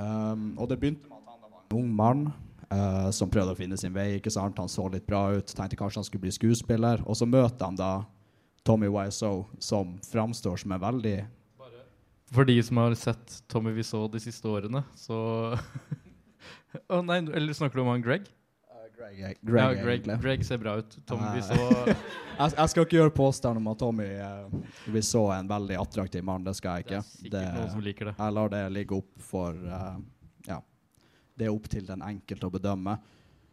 Um, 0.00 0.56
og 0.58 0.70
det 0.70 0.80
begynte 0.80 1.06
med 1.06 1.20
at 1.20 1.28
han 1.28 1.52
var 1.52 1.60
en 1.60 1.76
ung 1.78 1.92
mann 1.94 2.24
uh, 2.72 3.10
som 3.14 3.30
prøvde 3.30 3.54
å 3.54 3.58
finne 3.58 3.78
sin 3.78 3.94
vei. 3.94 4.16
ikke 4.16 4.32
sant? 4.32 4.58
Han 4.58 4.72
så 4.72 4.88
litt 4.90 5.06
bra 5.06 5.28
ut, 5.36 5.52
tenkte 5.52 5.78
kanskje 5.78 6.00
han 6.00 6.08
skulle 6.08 6.24
bli 6.26 6.34
skuespiller. 6.34 7.04
Og 7.06 7.20
så 7.20 7.28
møter 7.28 7.68
han 7.68 7.78
da 7.78 7.92
Tommy 8.66 8.88
Wiseau, 8.90 9.44
som 9.62 9.98
framstår 10.08 10.64
som 10.64 10.74
en 10.74 10.82
veldig 10.82 11.16
For 12.32 12.48
de 12.48 12.56
som 12.64 12.80
har 12.80 12.94
sett 12.96 13.42
Tommy 13.52 13.74
Wiseau 13.76 14.06
de 14.08 14.20
siste 14.22 14.48
årene, 14.48 14.84
så 14.96 15.16
Å 16.88 17.02
nei, 17.04 17.18
eller 17.36 17.52
snakker 17.52 17.78
du 17.78 17.84
om 17.84 17.92
han 17.92 18.04
Greg? 18.04 18.30
Greg, 19.02 19.18
ja, 19.18 19.28
Greg, 19.40 19.82
Greg, 19.82 19.88
egentlig. 19.88 20.16
Greg 20.22 20.44
ser 20.46 20.58
bra 20.62 20.76
ut. 20.78 20.94
Tommy 21.06 21.26
uh, 21.26 21.34
Wiseau 21.34 21.64
jeg, 21.88 22.52
jeg 22.54 22.70
skal 22.72 22.86
ikke 22.86 22.96
gjøre 22.96 23.14
påstand 23.16 23.58
om 23.58 23.66
at 23.72 23.80
Tommy 23.80 24.06
uh, 24.20 24.76
Wiseau 24.94 25.26
er 25.32 25.42
en 25.42 25.50
veldig 25.50 25.78
attraktiv 25.80 26.24
mann. 26.24 26.44
Det 26.46 26.54
skal 26.58 26.78
jeg 26.78 26.86
ikke. 26.86 27.00
Det 27.02 27.40
er 27.40 27.48
sikkert 27.48 27.58
noen 27.58 27.72
som 27.74 27.84
liker 27.84 28.10
det. 28.10 28.14
Jeg 28.20 28.36
lar 28.38 28.52
det 28.52 28.62
ligge 28.76 29.00
opp 29.00 29.26
for 29.32 29.58
uh, 29.66 29.96
Ja. 30.48 30.60
Det 31.34 31.48
er 31.48 31.54
opp 31.54 31.66
til 31.72 31.88
den 31.88 32.04
enkelte 32.04 32.48
å 32.48 32.54
bedømme. 32.54 32.96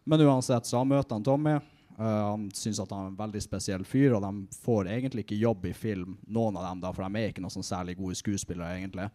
Men 0.10 0.26
uansett, 0.28 0.68
så 0.70 0.82
han 0.82 0.92
møter 0.92 1.18
han 1.18 1.26
Tommy. 1.26 1.58
Eh, 2.00 2.06
han 2.06 2.52
syns 2.52 2.80
at 2.80 2.92
han 2.92 3.06
er 3.06 3.12
en 3.12 3.20
veldig 3.20 3.42
spesiell 3.44 3.84
fyr, 3.88 4.14
og 4.16 4.24
de 4.24 4.60
får 4.64 4.88
egentlig 4.88 5.26
ikke 5.26 5.40
jobb 5.42 5.66
i 5.68 5.74
film, 5.76 6.16
noen 6.32 6.60
av 6.60 6.70
dem, 6.70 6.84
da, 6.86 6.94
for 6.96 7.04
de 7.04 7.20
er 7.20 7.34
ikke 7.34 7.44
noe 7.44 7.54
sånn 7.54 7.68
særlig 7.68 7.98
gode 8.00 8.16
skuespillere, 8.20 8.78
egentlig. 8.78 9.10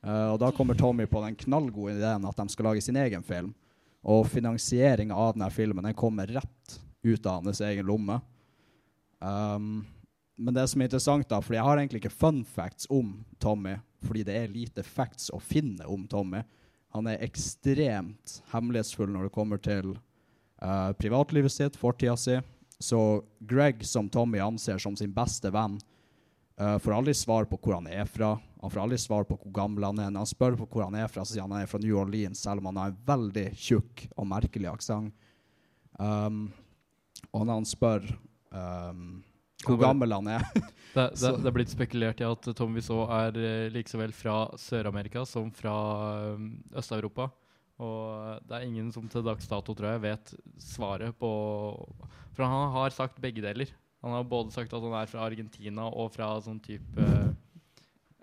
Uh, 0.00 0.30
og 0.32 0.38
da 0.40 0.48
kommer 0.56 0.78
Tommy 0.78 1.04
på 1.10 1.20
den 1.20 1.34
knallgode 1.36 1.98
ideen 1.98 2.24
at 2.24 2.38
de 2.38 2.46
skal 2.48 2.70
lage 2.70 2.80
sin 2.80 2.96
egen 2.96 3.24
film. 3.26 3.50
Og 4.00 4.24
finansieringa 4.32 5.12
av 5.12 5.34
denne 5.34 5.50
filmen 5.52 5.84
den 5.84 5.96
kommer 5.98 6.30
rett 6.30 6.76
ut 7.04 7.26
av 7.28 7.44
hans 7.44 7.60
egen 7.66 7.84
lomme. 7.84 8.16
Um, 9.18 9.82
men 10.40 10.56
det 10.56 10.64
som 10.70 10.80
er 10.80 10.88
interessant, 10.88 11.28
da, 11.28 11.42
fordi 11.44 11.58
jeg 11.58 11.66
har 11.66 11.82
egentlig 11.82 12.00
ikke 12.00 12.14
fun 12.14 12.40
facts 12.48 12.88
om 12.88 13.18
Tommy, 13.42 13.74
fordi 14.06 14.24
det 14.24 14.38
er 14.38 14.54
lite 14.54 14.86
facts 14.86 15.28
å 15.36 15.42
finne 15.42 15.84
om 15.84 16.06
Tommy. 16.08 16.40
Han 16.96 17.10
er 17.10 17.20
ekstremt 17.26 18.38
hemmelighetsfull 18.54 19.12
når 19.12 19.28
det 19.28 19.34
kommer 19.34 19.60
til 19.60 19.98
eh, 20.62 20.92
privatlivet 20.98 21.52
sitt, 21.52 21.76
fortida 21.76 22.16
si. 22.16 22.38
Så 22.80 23.22
Greg, 23.38 23.84
som 23.84 24.08
Tommy 24.08 24.40
anser 24.40 24.78
som 24.80 24.96
sin 24.96 25.12
beste 25.12 25.50
venn, 25.52 25.74
uh, 26.56 26.78
får 26.80 26.94
aldri 26.96 27.12
svar 27.14 27.44
på 27.44 27.58
hvor 27.60 27.76
han 27.76 27.90
er 27.92 28.08
fra. 28.08 28.30
Han 28.62 28.72
får 28.72 28.80
aldri 28.80 28.98
svar 29.02 29.26
på 29.28 29.36
hvor 29.36 29.52
gammel 29.52 29.84
han 29.84 30.00
er. 30.00 30.08
Når 30.08 30.24
han 30.24 30.30
spør 30.30 30.56
på 30.62 30.68
hvor 30.70 30.86
han 30.86 30.96
er 30.96 31.10
fra, 31.12 31.26
så 31.26 31.34
sier 31.34 31.44
han 31.44 31.52
han 31.52 31.66
er 31.66 31.68
fra 31.68 31.80
New 31.82 31.98
Orleans, 32.00 32.40
selv 32.40 32.62
om 32.62 32.70
han 32.70 32.80
har 32.80 32.94
en 32.94 33.02
veldig 33.10 33.44
tjukk 33.52 34.06
og 34.16 34.30
merkelig 34.32 34.70
aksent. 34.72 35.12
Um, 36.00 36.46
og 37.34 37.44
når 37.44 37.58
han 37.58 37.68
spør 37.68 38.06
um, 38.56 39.20
hvor 39.66 39.76
gammel 39.80 40.14
han 40.16 40.30
er 40.38 40.46
Det, 40.94 41.04
det, 41.20 41.30
det 41.42 41.46
er 41.46 41.54
blitt 41.54 41.70
spekulert 41.70 42.22
i 42.22 42.26
at 42.26 42.46
Tom 42.58 42.72
Wiseau 42.74 43.04
er 43.14 43.36
eh, 43.38 43.68
like 43.70 43.86
så 43.86 44.00
vel 44.00 44.10
fra 44.16 44.48
Sør-Amerika 44.58 45.22
som 45.28 45.52
fra 45.54 45.74
um, 46.34 46.48
Øst-Europa. 46.74 47.28
Og 47.80 48.40
det 48.44 48.56
er 48.56 48.66
ingen 48.66 48.90
som 48.92 49.06
til 49.08 49.24
dags 49.24 49.48
dato, 49.48 49.74
tror 49.76 49.94
jeg, 49.94 50.02
vet 50.04 50.32
svaret 50.60 51.16
på 51.16 51.30
For 52.36 52.44
han 52.44 52.74
har 52.74 52.92
sagt 52.94 53.20
begge 53.22 53.44
deler. 53.44 53.72
Han 54.04 54.16
har 54.16 54.24
både 54.24 54.52
sagt 54.52 54.72
at 54.72 54.82
han 54.82 54.96
er 54.96 55.08
fra 55.08 55.24
Argentina 55.26 55.88
og 55.88 56.12
fra 56.14 56.32
sånn 56.44 56.60
type 56.64 57.06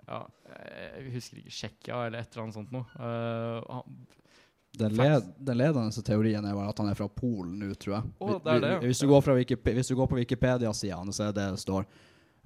Ja, 0.08 0.22
jeg 0.48 1.12
husker 1.14 1.42
ikke 1.42 1.54
Tsjekkia 1.54 2.06
eller 2.06 2.22
et 2.22 2.32
eller 2.32 2.46
annet 2.46 2.56
sånt 2.56 2.70
noe. 2.74 2.86
Uh, 2.96 3.58
han, 3.68 3.98
Den, 4.78 4.94
led, 4.96 5.26
den 5.42 5.58
ledende 5.58 6.04
teorien 6.06 6.46
er 6.48 6.60
at 6.64 6.80
han 6.80 6.88
er 6.90 6.98
fra 6.98 7.08
Polen 7.12 7.58
nå, 7.60 7.72
tror 7.74 7.98
jeg. 7.98 8.12
Oh, 8.24 8.38
det 8.44 8.60
det. 8.64 8.74
Hvis, 8.86 9.02
du 9.02 9.10
hvis 9.74 9.90
du 9.90 9.96
går 9.98 10.08
på 10.08 10.20
Wikipedia-sida, 10.20 11.02
så 11.12 11.28
er 11.28 11.34
det 11.36 11.50
det 11.52 11.60
står. 11.60 11.84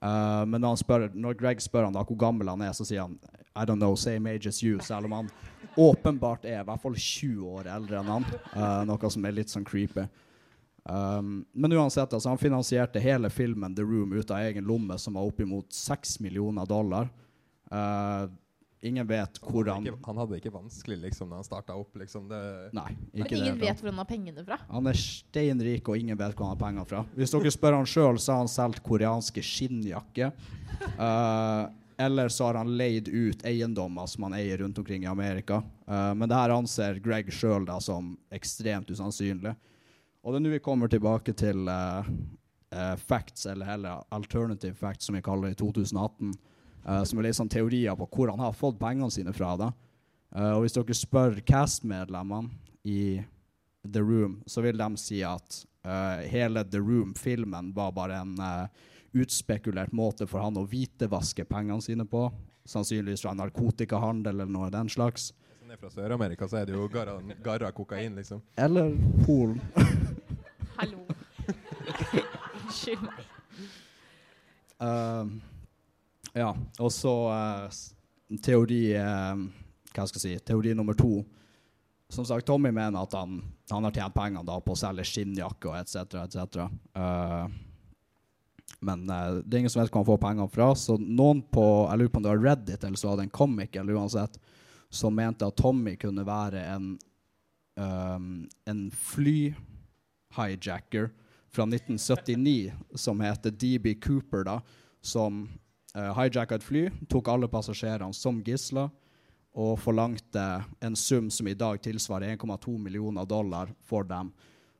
Uh, 0.02 0.42
men 0.48 0.58
når, 0.58 0.68
han 0.68 0.80
spør, 0.80 1.08
når 1.14 1.38
Greg 1.38 1.62
spør 1.62 1.86
han 1.86 1.94
da 1.94 2.02
hvor 2.02 2.18
gammel 2.18 2.50
han 2.50 2.64
er, 2.66 2.72
så 2.74 2.84
sier 2.88 3.06
han 3.06 3.14
I 3.54 3.64
don't 3.68 3.78
know, 3.78 3.94
same 3.94 4.30
age 4.30 4.48
as 4.48 4.62
you. 4.62 4.80
Selv 4.82 5.06
om 5.06 5.12
han 5.20 5.30
åpenbart 5.76 6.44
er 6.44 6.60
i 6.60 6.66
hvert 6.66 6.82
fall 6.82 6.96
20 6.98 7.46
år 7.58 7.70
eldre 7.76 8.00
enn 8.02 8.12
han. 8.16 8.28
Uh, 8.52 8.82
noe 8.88 9.10
som 9.10 9.24
er 9.28 9.36
litt 9.38 9.52
sånn 9.52 9.66
creepy. 9.68 10.06
Um, 10.84 11.44
men 11.54 11.72
uansett, 11.78 12.10
altså, 12.10 12.28
han 12.32 12.40
finansierte 12.40 13.00
hele 13.02 13.30
filmen 13.30 13.74
The 13.74 13.84
Room 13.86 14.12
ut 14.12 14.30
av 14.34 14.42
egen 14.42 14.66
lomme, 14.66 14.98
som 14.98 15.14
var 15.14 15.28
oppimot 15.30 15.70
6 15.72 16.18
millioner 16.24 16.66
dollar. 16.66 17.10
Uh, 17.72 18.26
ingen 18.82 19.06
vet 19.06 19.38
hvor 19.40 19.68
Han 19.70 19.76
han 19.76 19.84
hadde, 19.86 19.92
ikke, 19.94 20.06
han 20.08 20.18
hadde 20.18 20.34
det 20.34 20.40
ikke 20.42 20.54
vanskelig 20.56 20.96
liksom 21.04 21.30
da 21.30 21.38
han 21.38 21.46
starta 21.46 21.76
opp, 21.78 21.94
liksom. 22.02 22.26
Det, 22.28 22.40
Nei, 22.74 22.90
Men 23.12 23.30
ingen 23.30 23.60
det. 23.60 23.68
vet 23.68 23.80
hvor 23.84 23.92
han 23.92 24.02
har 24.02 24.08
pengene 24.10 24.44
fra. 24.48 24.58
Han 24.72 24.90
er 24.90 24.98
steinrik, 24.98 25.86
og 25.88 26.02
ingen 26.02 26.18
vet 26.18 26.34
hvor 26.34 26.48
han 26.48 26.56
har 26.56 26.64
penger 26.64 26.90
fra. 26.90 27.04
Hvis 27.14 27.34
dere 27.36 27.54
spør 27.54 27.78
han 27.78 27.86
sjøl, 27.88 28.18
så 28.18 28.34
har 28.34 28.42
han 28.42 28.50
solgt 28.50 28.82
koreanske 28.86 29.44
skinnjakker. 29.44 30.34
Eh, 30.82 31.66
eller 32.02 32.28
så 32.28 32.44
har 32.44 32.54
han 32.54 32.76
leid 32.76 33.08
ut 33.08 33.44
eiendommer 33.46 34.06
som 34.06 34.26
han 34.26 34.34
eier 34.34 34.58
rundt 34.58 34.78
omkring 34.78 35.04
i 35.04 35.10
Amerika. 35.10 35.62
Uh, 35.88 36.14
men 36.14 36.28
det 36.28 36.34
her 36.34 36.50
anser 36.50 36.98
Greg 37.04 37.30
sjøl 37.32 37.68
som 37.80 38.16
ekstremt 38.34 38.90
usannsynlig. 38.90 39.54
Og 40.22 40.32
det 40.32 40.38
er 40.40 40.44
nå 40.44 40.52
vi 40.52 40.62
kommer 40.62 40.90
tilbake 40.90 41.34
til 41.38 41.68
uh, 41.70 42.06
uh, 42.74 42.96
facts, 42.98 43.46
eller 43.46 43.70
heller 43.70 44.02
alternative 44.14 44.74
facts, 44.78 45.06
som 45.06 45.18
vi 45.18 45.22
kaller 45.22 45.50
det 45.50 45.56
i 45.56 45.62
2018. 45.62 46.32
eh, 46.84 47.02
som 47.06 47.18
er 47.18 47.28
litt 47.28 47.38
sånn 47.38 47.50
teorier 47.50 47.94
på 47.94 48.08
hvor 48.10 48.32
han 48.32 48.42
har 48.42 48.56
fått 48.58 48.80
pengene 48.80 49.10
sine 49.10 49.32
fra. 49.32 49.54
da. 49.56 49.70
Og 50.32 50.64
hvis 50.64 50.74
dere 50.74 50.94
spør 50.96 51.36
cast-medlemmene 51.46 52.50
i 52.88 53.20
The 53.86 54.00
Room, 54.00 54.40
så 54.46 54.64
vil 54.64 54.80
de 54.80 54.88
si 54.98 55.20
at 55.22 55.60
hele 56.32 56.64
The 56.64 56.80
Room-filmen 56.80 57.68
var 57.76 57.92
bare 57.92 58.22
en 58.24 58.34
utspekulert 59.12 59.92
måte 59.92 60.26
for 60.28 60.42
han 60.44 60.56
å 60.56 60.64
hvitevaske 60.68 61.44
pengene 61.48 61.82
sine 61.84 62.06
på. 62.08 62.26
Sannsynligvis 62.68 63.24
fra 63.24 63.34
narkotikahandel 63.36 64.34
eller 64.34 64.52
noe 64.52 64.68
av 64.68 64.74
den 64.76 64.90
slags. 64.92 65.30
Hvis 65.32 65.64
han 65.64 65.74
er 65.74 65.80
fra 65.80 65.90
Sør-Amerika, 65.92 66.48
så 66.48 66.60
er 66.60 66.68
det 66.68 66.76
jo 66.76 66.86
garra, 66.92 67.18
garra 67.44 67.72
kokain, 67.74 68.16
liksom. 68.18 68.42
Eller 68.56 68.94
Polen. 69.26 69.60
Hallo. 70.78 71.04
Unnskyld 72.62 73.02
meg. 73.04 73.28
Uh, 74.82 75.28
ja, 76.34 76.48
og 76.80 76.90
så 76.90 77.12
uh, 77.30 77.82
teori 78.42 78.80
uh, 78.98 79.42
Hva 79.92 80.06
skal 80.08 80.18
jeg 80.18 80.40
si? 80.40 80.44
Teori 80.48 80.72
nummer 80.74 80.96
to. 80.98 81.20
Som 82.12 82.26
sagt, 82.28 82.46
Tommy 82.48 82.72
mener 82.74 83.04
at 83.04 83.14
han, 83.16 83.38
han 83.70 83.86
har 83.86 83.94
tjent 83.94 84.16
pengene 84.16 84.44
da 84.44 84.58
på 84.60 84.74
å 84.74 84.78
selge 84.78 85.04
skinnjakke 85.08 85.70
og 85.70 85.78
etc. 85.78 86.16
etc. 86.24 86.64
Uh, 86.96 87.46
men 88.80 89.10
uh, 89.10 89.40
det 89.44 89.56
er 89.56 89.62
ingen 89.62 89.72
som 89.72 89.82
vet 89.82 89.92
hvor 89.92 90.02
han 90.02 90.10
får 90.10 90.22
pengene 90.22 90.52
fra. 90.52 90.68
Så 90.78 90.96
noen 90.98 91.42
på 91.52 91.64
jeg 91.90 92.00
lurer 92.00 92.12
på 92.12 92.20
om 92.20 92.26
det 92.26 92.34
var 92.34 92.44
Reddit 92.46 92.84
eller 92.84 93.00
så 93.00 93.10
var 93.10 93.20
det 93.20 93.28
en 93.28 93.38
comic 93.38 93.76
eller 93.76 93.98
uansett, 93.98 94.38
som 94.92 95.16
mente 95.16 95.46
at 95.46 95.56
Tommy 95.56 95.96
kunne 96.00 96.24
være 96.26 96.60
en, 96.74 96.86
um, 97.80 98.32
en 98.68 98.82
fly-hijacker 98.92 101.10
fra 101.52 101.66
1979 101.68 102.72
som 102.94 103.20
heter 103.20 103.50
DB 103.50 103.94
Cooper, 104.00 104.44
da, 104.48 104.60
som 105.00 105.44
uh, 105.96 106.12
hijacka 106.16 106.56
et 106.56 106.64
fly, 106.64 106.86
tok 107.12 107.28
alle 107.28 107.48
passasjerene 107.52 108.16
som 108.16 108.40
gisler 108.44 108.88
og 109.52 109.76
forlangte 109.80 110.42
en 110.80 110.96
sum 110.96 111.28
som 111.30 111.48
i 111.48 111.54
dag 111.54 111.80
tilsvarer 111.84 112.36
1,2 112.36 112.78
millioner 112.80 113.28
dollar 113.28 113.68
for 113.84 114.04
dem. 114.08 114.32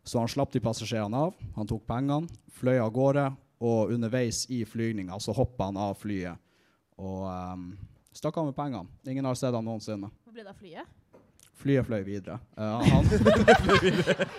Så 0.04 0.18
han 0.18 0.28
slapp 0.28 0.52
de 0.52 0.62
passasjerene 0.64 1.18
av, 1.28 1.34
han 1.54 1.68
tok 1.68 1.84
pengene, 1.86 2.30
fløy 2.56 2.78
av 2.80 2.90
gårde, 2.94 3.26
og 3.62 3.92
underveis 3.94 4.44
i 4.50 4.64
flygninga 4.66 5.18
så 5.22 5.34
hoppa 5.36 5.70
han 5.70 5.78
av 5.78 5.94
flyet 6.00 6.38
og 7.02 7.24
um, 7.30 7.70
stakk 8.14 8.36
av 8.38 8.50
med 8.50 8.56
pengene. 8.56 8.90
Ingen 9.08 9.24
har 9.24 9.38
sett 9.38 9.54
han 9.54 9.64
noensinne. 9.64 10.10
Hvor 10.26 10.34
ble 10.34 10.44
det 10.44 10.52
av 10.52 10.58
flyet? 10.58 11.18
Flyet 11.62 11.86
fløy 11.86 12.02
videre. 12.06 12.38
Uh, 12.58 12.82
han, 12.90 13.08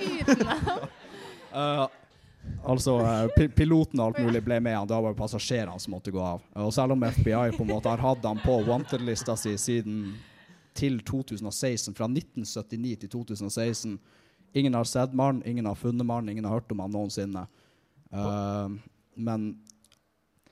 Uten 0.03 0.47
ham. 0.47 0.85
Eh, 1.53 1.85
altså, 2.67 2.97
uh, 2.99 3.27
pi 3.35 3.47
piloten 3.53 3.99
og 4.01 4.11
alt 4.11 4.21
mulig 4.25 4.43
ble 4.45 4.59
med 4.63 4.77
han, 4.77 4.89
da 4.89 4.99
var 5.01 5.15
det 5.15 5.21
passasjerene 5.21 5.79
som 5.79 5.95
måtte 5.95 6.13
gå 6.13 6.21
av. 6.23 6.43
Og 6.59 6.71
selv 6.75 6.95
om 6.95 7.07
FBI 7.07 7.55
på 7.55 7.65
en 7.65 7.71
måte 7.71 7.91
har 7.91 8.03
hatt 8.03 8.25
han 8.27 8.41
på 8.43 8.59
wanted-lista 8.67 9.37
si 9.39 9.55
siden 9.61 10.13
til 10.77 10.99
2016, 11.05 11.93
fra 11.95 12.09
1979 12.09 12.99
til 13.03 13.15
2016 13.17 13.97
Ingen 14.53 14.75
har 14.77 14.85
sett 14.85 15.13
mannen, 15.17 15.41
ingen 15.49 15.65
har 15.65 15.75
funnet 15.75 16.05
mannen, 16.05 16.29
ingen 16.29 16.45
har 16.45 16.59
hørt 16.59 16.71
om 16.71 16.79
han 16.83 16.91
noensinne. 16.93 17.47
Eh, 18.13 18.69
men 19.15 19.53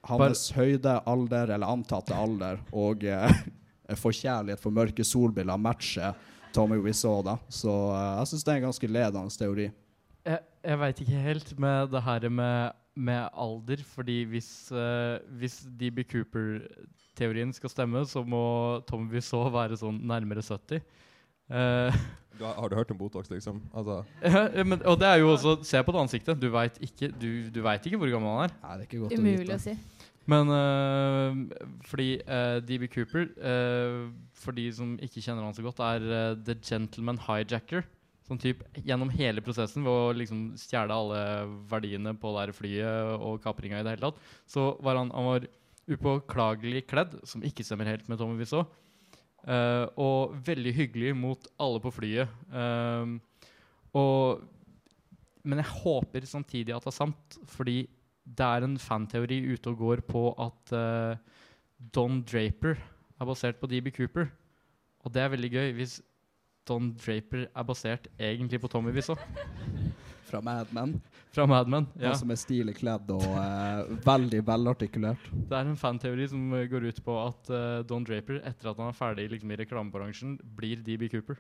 hans 0.08 0.50
høyde, 0.56 0.98
alder, 1.06 1.53
eller 1.56 1.70
antatte 1.70 2.15
alder, 2.18 2.62
og 2.74 3.06
eh, 3.06 3.41
forkjærlighet 4.06 4.62
for 4.62 4.74
mørke 4.74 5.06
solbriller 5.06 5.60
matcher 5.62 6.18
Tommy 6.56 6.80
Wiseau, 6.82 7.22
da. 7.25 7.38
Så 7.50 7.72
eh, 7.72 8.12
jeg 8.20 8.32
syns 8.32 8.46
det 8.46 8.53
er 8.53 8.62
en 8.62 8.70
ganske 8.70 8.91
ledende 8.91 9.38
teori. 9.38 9.68
Jeg, 10.27 10.46
jeg 10.65 10.80
veit 10.84 11.03
ikke 11.03 11.25
helt 11.27 11.53
med 11.62 11.91
det 11.94 12.03
her 12.06 12.27
med, 12.30 12.80
med 12.96 13.27
alder, 13.46 13.86
fordi 13.94 14.22
hvis, 14.32 14.51
eh, 14.72 15.18
hvis 15.41 15.62
DB 15.80 16.03
Cooper-teorien 16.12 17.53
skal 17.56 17.74
stemme, 17.74 18.03
så 18.10 18.25
må 18.25 18.44
Tommy 18.89 19.10
Wiseau 19.13 19.48
være 19.53 19.80
sånn 19.80 20.01
nærmere 20.10 20.44
70. 20.46 20.84
Eh, 21.51 22.01
Du 22.41 22.46
har, 22.48 22.55
har 22.58 22.72
du 22.72 22.74
hørt 22.79 22.89
om 22.89 22.98
Botox, 22.98 23.27
liksom? 23.29 23.60
Altså, 23.70 24.00
ja, 24.24 24.63
men, 24.65 24.79
og 24.89 24.96
det 24.98 25.05
er 25.05 25.20
jo 25.22 25.27
også 25.36 25.60
Se 25.67 25.77
på 25.86 25.93
det 25.93 26.00
ansiktet. 26.01 26.39
Du 26.41 26.48
veit 26.50 26.79
ikke, 26.81 27.12
du, 27.13 27.27
du 27.53 27.60
vet 27.62 27.86
ikke 27.86 28.00
hvor 28.01 28.10
gammel 28.10 28.31
han 28.34 28.48
er. 28.48 28.55
Nei, 28.63 28.77
det 28.79 28.86
er 28.86 28.88
ikke 28.88 29.01
godt 29.03 29.13
Umulig 29.20 29.36
å 29.36 29.43
å 29.43 29.46
vite. 29.51 29.60
si. 29.62 29.75
Men 30.31 30.50
uh, 30.53 31.70
fordi 31.89 32.10
uh, 32.25 32.58
DB 32.65 32.88
Cooper, 32.93 33.27
uh, 33.41 34.10
for 34.38 34.58
de 34.58 34.67
som 34.74 34.96
ikke 35.05 35.22
kjenner 35.22 35.46
han 35.46 35.58
så 35.58 35.65
godt, 35.65 35.81
er 35.86 36.05
eh, 36.05 36.36
The 36.48 36.55
Gentleman 36.65 37.22
Hijacker. 37.27 37.86
Sånn 38.25 38.41
typ 38.41 38.62
gjennom 38.86 39.10
hele 39.13 39.41
prosessen 39.43 39.84
ved 39.86 39.91
å 39.91 40.12
liksom 40.15 40.43
stjele 40.58 40.96
alle 40.96 41.22
verdiene 41.70 42.13
på 42.17 42.31
det 42.38 42.55
flyet 42.55 43.17
og 43.17 43.41
kapringa 43.43 43.81
i 43.81 43.86
det 43.86 43.96
hele 43.96 44.10
tatt. 44.12 44.22
Så 44.50 44.72
var 44.86 44.98
han, 45.01 45.12
han 45.13 45.27
var 45.27 45.50
upåklagelig 45.91 46.86
kledd, 46.89 47.17
som 47.27 47.43
ikke 47.46 47.65
stemmer 47.65 47.89
helt 47.89 48.08
med 48.10 48.22
Tommy 48.22 48.39
Wiseau. 48.39 48.63
Eh, 49.48 49.86
og 49.98 50.36
veldig 50.45 50.74
hyggelig 50.75 51.13
mot 51.17 51.48
alle 51.62 51.81
på 51.83 51.91
flyet. 51.93 52.29
Um, 52.51 53.19
og 53.93 54.41
Men 55.43 55.57
jeg 55.57 55.74
håper 55.81 56.25
samtidig 56.29 56.75
at 56.75 56.83
det 56.86 56.91
er 56.91 57.00
sant, 57.00 57.38
fordi 57.50 57.88
det 58.21 58.45
er 58.45 58.63
en 58.63 58.77
fanteori 58.77 59.39
ute 59.50 59.71
og 59.71 59.77
går 59.77 60.03
på 60.05 60.21
at 60.38 60.74
uh, 60.77 61.17
Don 61.95 62.21
Draper 62.21 62.75
er 62.77 63.25
basert 63.25 63.57
på 63.57 63.67
DB 63.67 63.89
Cooper. 63.95 64.29
Og 65.01 65.13
det 65.13 65.24
er 65.24 65.33
veldig 65.33 65.50
gøy 65.51 65.71
hvis 65.79 65.98
Don 66.69 66.91
Draper 66.93 67.48
er 67.50 67.63
basert 67.65 68.07
egentlig 68.19 68.62
på 68.62 68.69
Tommy 68.69 68.93
Wiseau 68.93 69.17
Fra 70.31 70.41
Mad 70.41 70.71
Men. 70.71 70.95
fra 71.35 71.45
Mad 71.45 71.67
Men. 71.67 71.88
Ja. 72.00 72.11
Han 72.11 72.19
som 72.21 72.31
er 72.31 72.39
stilig 72.39 72.77
kledd 72.79 73.09
og 73.11 73.23
uh, 73.35 73.83
veldig 74.05 74.41
velartikulert. 74.47 75.31
Det 75.31 75.57
er 75.57 75.67
en 75.67 75.79
fanteori 75.79 76.27
som 76.31 76.51
går 76.71 76.88
ut 76.88 77.01
på 77.03 77.17
at 77.19 77.51
uh, 77.51 77.79
Don 77.88 78.05
Draper, 78.07 78.39
etter 78.47 78.71
at 78.71 78.79
han 78.79 78.93
er 78.93 78.97
ferdig 78.97 79.27
liksom, 79.33 79.51
i 79.51 79.59
reklamebransjen, 79.59 80.38
blir 80.55 80.79
DB 80.85 81.09
Cooper. 81.11 81.39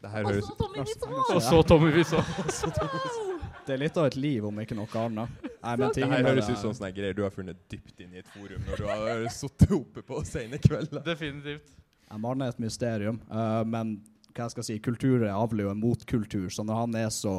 Det 0.00 0.10
her 0.10 0.24
Og 0.24 0.32
høres 0.32 0.46
så 0.48 0.56
Tommy 0.56 0.80
Wiseau! 0.84 1.08
Og 1.34 1.42
så 1.44 1.62
Tommy 1.68 1.90
Wiseau. 1.96 3.36
Det 3.66 3.74
er 3.76 3.82
litt 3.82 3.98
av 4.00 4.06
et 4.08 4.16
liv, 4.16 4.44
om 4.48 4.56
ikke 4.62 4.74
noe 4.74 4.88
annet. 4.98 5.42
Nei, 5.60 5.74
men 5.76 5.92
Det 5.94 6.06
her 6.08 6.24
høres 6.24 6.48
ut 6.48 6.56
som 6.58 6.72
sånne 6.72 6.88
greier 6.96 7.16
du 7.16 7.20
har 7.22 7.34
funnet 7.34 7.58
dypt 7.70 8.00
inn 8.00 8.16
i 8.16 8.22
et 8.22 8.30
forum 8.32 8.64
når 8.66 8.80
du 8.80 8.86
har 8.88 9.26
sittet 9.40 9.74
oppe 9.76 10.02
på 10.06 10.22
sene 10.26 10.58
kvelder. 10.58 11.04
Definitivt. 11.06 11.68
Ja, 12.08 12.16
Mannen 12.18 12.46
er 12.46 12.54
et 12.54 12.62
mysterium, 12.62 13.20
uh, 13.30 13.60
men 13.68 13.98
hva 14.32 14.46
jeg 14.46 14.54
skal 14.56 14.66
si, 14.66 14.78
kultur 14.82 15.26
avler 15.28 15.66
jo 15.66 15.74
en 15.74 15.82
motkultur, 15.82 16.48
så 16.50 16.64
når 16.66 16.80
han 16.80 16.96
er 17.02 17.12
så 17.14 17.34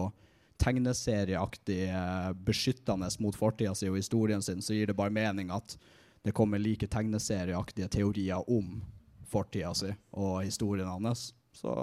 tegneserieaktig 0.61 1.81
eh, 1.89 2.29
beskyttende 2.47 3.09
mot 3.23 3.37
fortida 3.37 3.73
si 3.77 3.89
og 3.89 3.97
historien 3.99 4.43
sin, 4.45 4.61
så 4.63 4.77
gir 4.77 4.91
det 4.91 4.97
bare 4.97 5.13
mening 5.13 5.51
at 5.53 5.75
det 6.21 6.35
kommer 6.37 6.61
like 6.61 6.87
tegneserieaktige 6.87 7.89
teorier 7.91 8.45
om 8.51 8.79
fortida 9.31 9.73
si 9.77 9.91
og 10.13 10.43
historien 10.45 10.89
hans. 10.89 11.31
Så 11.55 11.73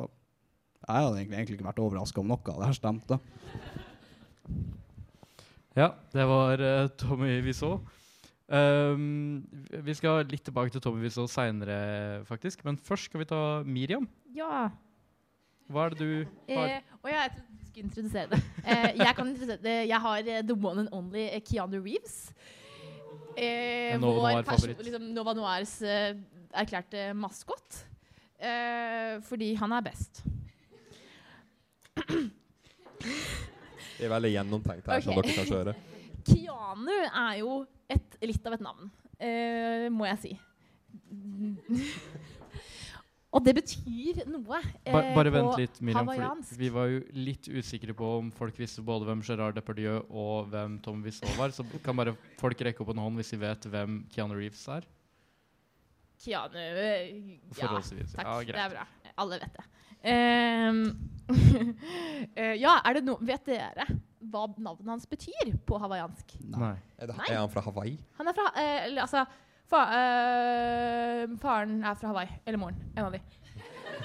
jeg 0.87 1.05
hadde 1.05 1.21
egentlig, 1.21 1.59
ikke 1.59 1.69
vært 1.69 1.83
overraska 1.83 2.23
om 2.23 2.31
noe 2.31 2.53
av 2.55 2.63
det 2.63 2.71
her 2.71 2.79
stemte. 2.79 3.19
Ja, 5.79 5.93
det 6.15 6.25
var 6.27 6.63
uh, 6.63 6.91
Tommy 6.99 7.39
Wiseau. 7.45 7.81
Um, 8.49 9.45
vi 9.85 9.95
skal 9.95 10.25
litt 10.31 10.47
tilbake 10.47 10.73
til 10.73 10.83
Tommy 10.83 11.03
Wiseau 11.05 11.29
seinere, 11.31 12.25
faktisk. 12.29 12.65
Men 12.67 12.79
først 12.81 13.11
skal 13.11 13.23
vi 13.23 13.29
ta 13.29 13.41
Miriam. 13.67 14.09
Ja. 14.35 14.71
Hva 15.69 15.85
er 15.85 15.95
det 15.95 16.01
du 16.01 16.13
har? 16.49 16.71
Eh, 16.79 16.95
og 17.03 17.11
jeg 17.13 17.33
skulle 17.79 17.87
introdusere 17.87 18.29
det. 18.33 18.41
Eh, 18.65 18.97
jeg 18.99 19.15
kan 19.17 19.29
introdusere 19.29 19.63
det. 19.63 19.77
Jeg 19.89 20.01
har 20.01 20.19
eh, 20.19 20.43
the 20.43 20.55
one 20.55 20.81
and 20.81 20.89
only 20.93 21.29
eh, 21.29 21.41
Keanu 21.41 21.81
Reeves. 21.83 22.33
Eh, 23.37 23.99
Nova 24.01 24.21
vår 24.21 24.33
Noir-favoritt. 24.33 24.83
Liksom 24.85 25.03
Nova 25.15 25.35
Noirs 25.35 25.83
eh, 25.83 26.17
erklærte 26.53 27.13
maskot. 27.15 27.85
Eh, 28.39 29.23
fordi 29.23 29.55
han 29.55 29.73
er 29.73 29.81
best. 29.87 30.23
Det 33.99 34.07
er 34.07 34.13
veldig 34.13 34.33
gjennomtenkt 34.33 34.87
her, 34.87 35.01
som 35.03 35.15
dere 35.19 35.35
kan 35.35 35.53
høre. 35.55 35.75
Keanu 36.29 36.95
er 37.09 37.39
jo 37.41 37.63
et, 37.91 38.19
litt 38.23 38.47
av 38.47 38.59
et 38.59 38.63
navn, 38.63 38.91
eh, 39.19 39.89
må 39.91 40.07
jeg 40.11 40.19
si. 40.23 40.35
Og 43.29 43.45
det 43.45 43.53
betyr 43.59 44.23
noe 44.31 44.59
eh, 44.59 44.93
bare, 44.93 45.11
bare 45.13 45.31
på 45.31 45.35
vent 45.35 45.59
litt, 45.61 45.81
Miriam. 45.85 46.09
Fordi 46.49 46.61
vi 46.63 46.71
var 46.73 46.89
jo 46.89 47.01
litt 47.13 47.49
usikre 47.53 47.93
på 47.97 48.13
om 48.23 48.31
folk 48.33 48.57
visste 48.57 48.85
både 48.85 49.09
hvem 49.09 49.21
Gerard 49.27 49.59
Depardieu 49.59 49.99
og 50.09 50.49
hvem 50.53 50.79
Tom 50.85 51.03
Wiseau 51.05 51.29
var. 51.37 51.53
Så 51.53 51.67
kan 51.85 51.99
bare 51.99 52.17
folk 52.41 52.65
rekke 52.65 52.81
opp 52.85 52.95
en 52.95 53.03
hånd 53.05 53.21
hvis 53.21 53.35
de 53.35 53.41
vet 53.43 53.69
hvem 53.69 54.01
Keanu 54.15 54.39
Reeves 54.39 54.65
er. 54.73 54.89
Keanu 56.25 56.57
eh, 56.57 57.13
Ja, 57.59 57.75
takk. 57.77 58.25
Ja, 58.25 58.39
det 58.49 58.57
er 58.57 58.73
bra. 58.79 58.87
Alle 59.19 59.43
vet 59.43 59.61
det. 59.61 59.67
Um, 59.99 60.85
eh, 62.39 62.55
ja, 62.57 62.79
er 62.87 62.97
det 62.97 63.03
no 63.05 63.17
vet 63.21 63.49
dere 63.51 63.85
hva 64.31 64.45
navnet 64.57 64.89
hans 64.89 65.07
betyr 65.11 65.53
på 65.67 65.79
hawaiiansk? 65.83 66.39
Nei. 66.55 66.77
Er, 66.97 67.11
det, 67.11 67.17
Nei. 67.19 67.29
er 67.29 67.43
han 67.43 67.51
fra 67.53 67.63
Hawaii? 67.67 67.97
Han 68.19 68.31
er 68.31 68.37
fra 68.37 68.49
eh, 68.55 68.87
eller, 68.87 69.03
Altså, 69.05 69.25
fa 69.69 69.83
eh, 69.99 71.29
faren 71.43 71.83
er 71.85 71.95
fra 72.01 72.09
Hawaii. 72.13 72.29
Eller 72.47 72.59
moren. 72.59 72.77
En 72.97 73.05
av 73.05 73.13
de. 73.13 73.21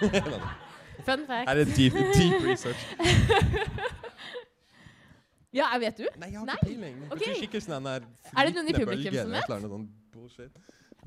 Fun 1.08 1.26
fact. 1.28 1.50
Er 1.50 1.56
det 1.60 1.68
deep, 1.76 1.94
deep 2.16 2.46
research? 2.48 2.86
Ja, 5.54 5.68
jeg 5.76 5.82
vet 5.84 6.00
du? 6.02 6.06
Nei, 6.18 6.32
jeg 6.32 6.40
har 6.40 6.48
ikke 6.50 6.66
peiling. 6.66 6.96
Det 7.02 7.12
Ok. 7.12 7.20
betyr 7.20 7.36
sikkert 7.44 7.68
der 7.68 8.06
Er 8.38 8.48
det 8.48 8.56
noen 8.56 8.70
i 8.70 8.74
publikum 8.74 9.14
som 9.14 9.32
vet? 9.32 9.50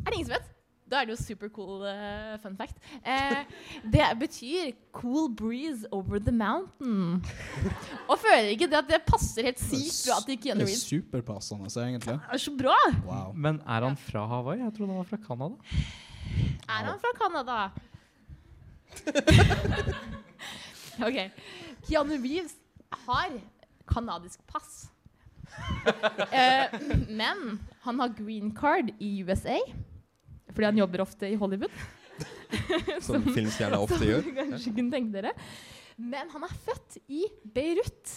Er 0.07 0.11
det 0.11 0.15
ingen 0.15 0.29
som 0.29 0.35
vet? 0.37 0.53
Da 0.90 1.00
er 1.00 1.05
det 1.09 1.16
jo 1.16 1.23
super 1.25 1.49
cool 1.50 1.83
eh, 1.90 2.37
fun 2.43 2.55
fact. 2.57 2.76
Eh, 3.02 3.43
det 3.83 4.05
betyr 4.21 4.71
'cool 4.95 5.35
breeze 5.37 5.87
over 5.93 6.19
the 6.19 6.31
mountain'. 6.31 7.26
Og 8.08 8.19
føler 8.19 8.49
ikke 8.54 8.67
det 8.71 8.75
at 8.78 8.84
det 8.89 9.02
passer 9.06 9.43
helt 9.43 9.58
sykt 9.61 10.06
bra 10.06 10.21
til 10.26 10.39
Keanu 10.39 10.61
Det 10.61 10.63
er 10.63 10.67
Reeves? 10.67 10.82
superpassende, 10.87 11.71
så 11.71 11.80
egentlig. 11.80 12.15
Det 12.15 12.21
er 12.32 12.37
så 12.39 12.50
bra! 12.58 12.76
Wow. 13.04 13.32
Men 13.34 13.61
er 13.67 13.80
han 13.89 13.97
fra 13.97 14.26
Hawaii? 14.26 14.61
Jeg 14.63 14.73
trodde 14.76 14.93
han 14.93 14.99
var 14.99 15.04
fra 15.11 15.17
Canada. 15.26 15.54
Er 16.69 16.84
han 16.84 16.99
fra 17.00 17.13
Canada? 17.23 17.69
OK. 21.06 21.19
Keanu 21.89 22.17
Reeves 22.23 22.54
har 22.91 23.30
canadisk 23.95 24.41
pass. 24.47 24.89
Eh, 26.32 26.80
men 27.08 27.61
han 27.80 27.99
har 28.00 28.08
green 28.19 28.56
card 28.56 28.91
i 29.00 29.23
USA. 29.25 29.56
Fordi 30.56 30.71
han 30.71 30.78
jobber 30.80 31.04
ofte 31.04 31.28
i 31.28 31.36
Hollywood. 31.36 31.73
Som 33.04 33.26
filmstjerner 33.28 33.76
ofte 33.76 33.99
som 33.99 34.08
gjør. 34.08 34.28
kanskje 34.38 34.73
kunne 34.73 34.95
tenke 34.95 35.12
dere. 35.12 35.34
Men 36.00 36.30
han 36.32 36.47
er 36.47 36.54
født 36.64 36.97
i 37.12 37.26
Beirut 37.52 38.12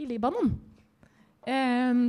i 0.00 0.06
Libanon. 0.08 0.54
Um, 1.42 2.00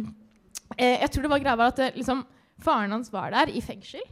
eh, 0.77 1.01
jeg 1.01 1.09
tror 1.11 1.25
det 1.25 1.31
var 1.33 1.43
greia 1.43 1.67
at 1.67 1.79
det, 1.79 1.89
liksom, 1.97 2.23
faren 2.63 2.95
hans 2.95 3.11
var 3.11 3.33
der 3.35 3.51
i 3.51 3.63
fengsel. 3.63 4.03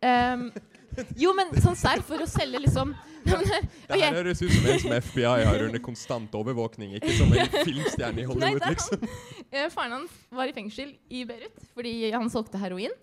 Um, 0.00 0.48
jo, 1.22 1.34
men 1.36 1.52
sånn 1.60 1.76
serr, 1.76 2.00
for 2.06 2.22
å 2.22 2.28
selge 2.30 2.60
liksom 2.62 2.92
Det 3.26 3.98
her 3.98 4.14
høres 4.14 4.40
ut 4.40 4.52
som 4.52 4.68
en 4.70 4.78
som 4.80 4.94
FBI 4.94 5.42
har 5.48 5.64
under 5.66 5.82
konstant 5.84 6.36
overvåkning, 6.38 6.94
ikke 6.96 7.16
som 7.18 7.34
en 7.34 7.50
filmstjerne 7.56 8.22
i 8.22 8.28
Hollywood, 8.28 8.62
Nei, 8.62 8.70
er 8.70 8.76
liksom. 8.76 9.04
Eh, 9.50 9.66
faren 9.74 9.98
hans 9.98 10.14
var 10.32 10.48
i 10.48 10.54
fengsel 10.56 10.94
i 11.12 11.26
Beirut 11.28 11.66
fordi 11.74 11.92
han 12.14 12.30
solgte 12.32 12.60
heroin. 12.62 12.94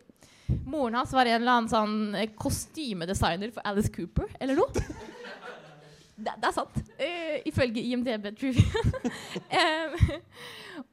Moren 0.66 0.98
hans 1.00 1.14
var 1.16 1.30
en 1.30 1.40
eller 1.40 1.54
annen 1.56 1.72
sånn 1.72 2.18
eh, 2.18 2.32
kostymedesigner 2.38 3.54
for 3.56 3.66
Alice 3.66 3.92
Cooper 3.94 4.30
eller 4.40 4.62
noe. 4.62 4.86
Det, 6.16 6.32
det 6.40 6.48
er 6.48 6.54
sant. 6.56 6.78
Uh, 6.96 7.34
ifølge 7.44 7.82
IMDb 7.84 8.30
Trivia. 8.40 8.84
um, 9.60 10.14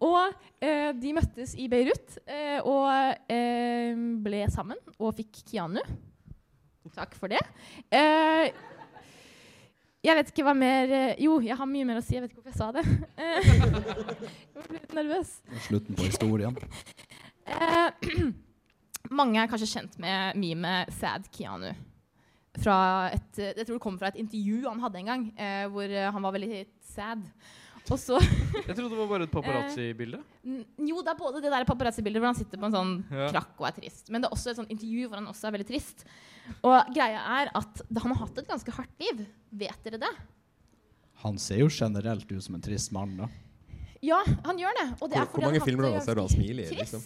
og 0.08 0.32
uh, 0.34 0.88
de 0.98 1.12
møttes 1.14 1.52
i 1.54 1.68
Beirut 1.70 2.16
uh, 2.26 2.58
og 2.66 3.30
ble 4.24 4.40
sammen 4.50 4.80
og 4.98 5.14
fikk 5.20 5.44
Keanu. 5.52 5.78
Takk 6.90 7.14
for 7.16 7.30
det. 7.30 7.40
Eh, 7.94 8.50
jeg 10.02 10.16
vet 10.18 10.30
ikke 10.32 10.44
hva 10.44 10.54
mer 10.56 11.14
Jo, 11.22 11.38
jeg 11.40 11.56
har 11.56 11.68
mye 11.70 11.86
mer 11.88 12.00
å 12.00 12.04
si. 12.04 12.16
Jeg 12.16 12.24
vet 12.24 12.32
ikke 12.32 12.42
hvorfor 12.42 12.52
jeg 12.52 12.58
sa 12.58 12.72
det. 12.74 12.84
Eh, 13.16 13.40
jeg 14.56 14.66
ble 14.66 14.80
litt 14.80 14.96
nervøs. 14.98 15.36
Slutten 15.68 15.98
på 15.98 16.08
historien. 16.10 16.58
Eh, 19.04 19.14
mange 19.14 19.40
er 19.42 19.48
kanskje 19.50 19.70
kjent 19.76 19.98
med 20.02 20.36
memet 20.40 20.92
Sad 20.98 21.26
Keanu. 21.34 21.72
Fra 22.62 23.08
et, 23.14 23.38
eh, 23.40 23.54
jeg 23.56 23.64
tror 23.66 23.78
det 23.78 23.82
kom 23.82 23.98
fra 23.98 24.08
et 24.12 24.18
intervju 24.20 24.66
han 24.68 24.80
hadde 24.84 24.98
en 25.00 25.06
gang, 25.08 25.22
eh, 25.40 25.66
hvor 25.72 25.88
eh, 25.88 26.10
han 26.12 26.22
var 26.22 26.32
veldig 26.36 26.66
sad. 26.84 27.22
Og 27.90 27.98
så 27.98 28.18
Jeg 28.68 28.76
trodde 28.76 28.90
det 28.92 28.98
var 29.00 29.08
bare 29.10 29.24
et 29.26 29.32
paparazzi-bilde. 29.32 30.20
N- 30.46 30.66
Jo, 30.86 31.00
det 31.02 31.10
er 31.14 31.18
både 31.18 31.40
det 31.42 31.50
der 31.50 31.64
paparazzi-bildet 31.66 32.20
hvor 32.22 32.30
han 32.30 32.38
sitter 32.38 32.60
på 32.60 32.68
en 32.68 32.76
sånn 32.76 32.92
Ja. 33.10 33.30
krakk 33.32 33.56
og 33.58 33.66
er 33.70 33.74
trist, 33.80 34.10
men 34.12 34.22
det 34.22 34.28
er 34.28 34.36
også 34.36 34.52
et 34.52 34.60
sånt 34.60 34.70
intervju 34.70 35.08
hvor 35.08 35.18
han 35.18 35.26
også 35.32 35.48
er 35.48 35.56
veldig 35.56 35.66
trist. 35.72 36.04
Og 36.62 36.92
greia 36.94 37.24
er 37.40 37.50
at 37.58 37.82
han 37.90 38.12
har 38.14 38.20
hatt 38.26 38.38
et 38.38 38.48
ganske 38.52 38.70
hardt 38.76 39.02
liv. 39.02 39.24
Vet 39.50 39.82
dere 39.88 39.98
det? 40.04 40.12
Han 41.24 41.38
ser 41.38 41.58
jo 41.64 41.68
generelt 41.70 42.30
ut 42.30 42.42
som 42.42 42.54
en 42.58 42.62
trist 42.62 42.92
mann, 42.94 43.16
da. 43.16 43.26
Ja, 44.02 44.18
han 44.44 44.58
gjør 44.58 44.74
det. 44.80 44.86
Og 44.98 45.10
det 45.10 45.18
er 45.18 45.26
Hvor, 45.26 45.30
fordi 45.30 45.44
hvor 45.44 45.44
mange 45.46 45.52
han 45.52 45.60
har 45.60 45.68
filmer 45.68 45.86
har 45.86 45.94
det 45.94 46.06
sett 46.06 46.18
han 46.18 46.32
smiler 46.32 46.64
i? 46.64 46.78
Liksom? 46.80 47.04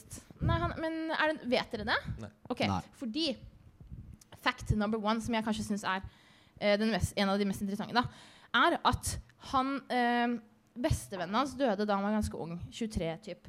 Nei, 0.49 0.57
han, 0.63 0.73
men 0.81 0.97
er 1.13 1.33
det, 1.33 1.49
vet 1.53 1.75
dere 1.75 1.89
det? 1.91 1.99
Nei. 2.23 2.31
Okay. 2.49 2.71
Nei. 2.71 2.81
Fordi 2.97 3.27
fact 4.47 4.73
number 4.81 5.03
one, 5.03 5.21
som 5.21 5.37
jeg 5.37 5.45
kanskje 5.45 5.67
syns 5.67 5.85
er 5.85 6.05
uh, 6.07 6.75
den 6.81 6.93
mest, 6.95 7.13
en 7.17 7.33
av 7.33 7.41
de 7.41 7.49
mest 7.49 7.65
interessante, 7.65 7.97
da, 7.97 8.07
er 8.57 8.79
at 8.81 9.17
han 9.53 9.77
uh, 9.93 10.37
Bestevennen 10.77 11.33
hans 11.39 11.55
døde 11.57 11.87
da 11.89 11.95
han 11.97 12.05
var 12.05 12.13
ganske 12.19 12.37
ung. 12.37 12.59
23 12.69 13.07
typ. 13.25 13.47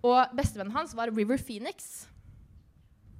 Og 0.00 0.36
bestevennen 0.36 0.72
hans 0.72 0.94
var 0.96 1.12
River 1.12 1.36
Phoenix. 1.36 2.06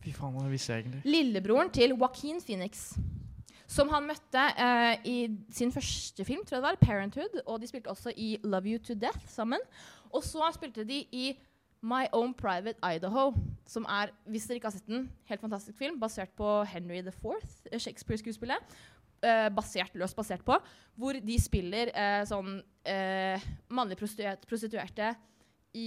Fy 0.00 0.14
faen, 0.16 0.38
det 0.40 0.52
visste 0.54 0.72
jeg 0.72 0.86
egentlig. 0.86 1.02
Lillebroren 1.04 1.72
til 1.74 1.92
Joaquin 1.92 2.40
Phoenix. 2.40 2.86
Som 3.66 3.90
han 3.90 4.06
møtte 4.06 4.42
eh, 4.62 4.98
i 5.04 5.16
sin 5.50 5.72
første 5.74 6.24
film, 6.24 6.44
tror 6.46 6.56
jeg 6.56 6.62
det 6.62 6.68
var, 6.68 6.78
'Parenthood'. 6.82 7.40
Og 7.46 7.60
de 7.60 7.66
spilte 7.66 7.90
også 7.90 8.12
i 8.16 8.38
'Love 8.44 8.66
You 8.66 8.78
to 8.78 8.94
Death' 8.94 9.26
sammen. 9.26 9.60
Og 10.12 10.22
så 10.22 10.50
spilte 10.54 10.84
de 10.84 11.04
i 11.12 11.38
My 11.82 12.06
Own 12.12 12.34
Private 12.34 12.78
Idaho, 12.94 13.32
som 13.66 13.84
er, 13.88 14.10
hvis 14.26 14.46
dere 14.46 14.56
ikke 14.56 14.70
har 14.70 14.76
sett 14.78 14.86
den, 14.86 15.10
helt 15.24 15.40
fantastisk 15.40 15.78
film, 15.78 16.00
basert 16.00 16.30
på 16.36 16.64
Henry 16.64 16.98
IV, 16.98 17.12
Fourth, 17.22 17.66
Shakespeare-skuespillet. 17.78 18.56
eh, 19.22 19.48
basert, 19.48 19.94
løst 19.94 20.16
basert 20.16 20.44
på. 20.44 20.56
Hvor 20.94 21.12
de 21.12 21.36
spiller 21.40 21.90
eh, 21.94 22.22
sånn 22.28 22.60
eh, 22.84 23.40
mannlige 23.68 23.98
prostituerte, 24.02 24.46
prostituerte 24.46 25.14
i. 25.74 25.86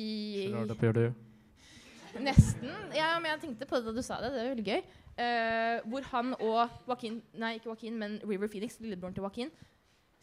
Nesten. 2.19 2.71
Ja, 2.95 3.13
men 3.21 3.29
jeg 3.31 3.41
tenkte 3.43 3.67
på 3.69 3.79
det 3.79 3.85
da 3.85 3.93
du 3.93 4.01
sa 4.05 4.17
det. 4.23 4.31
Det 4.33 4.41
er 4.41 4.49
veldig 4.55 4.65
gøy. 4.65 4.81
Eh, 5.19 5.81
hvor 5.91 6.05
han 6.13 6.31
og 6.39 6.69
Joaquin, 6.87 7.17
nei, 7.35 7.57
ikke 7.57 7.67
Joaquin, 7.67 7.97
men 7.99 8.19
River 8.23 8.47
Phoenix, 8.47 8.77
lillebroren 8.79 9.15
til 9.15 9.25
Joaquin, 9.25 9.51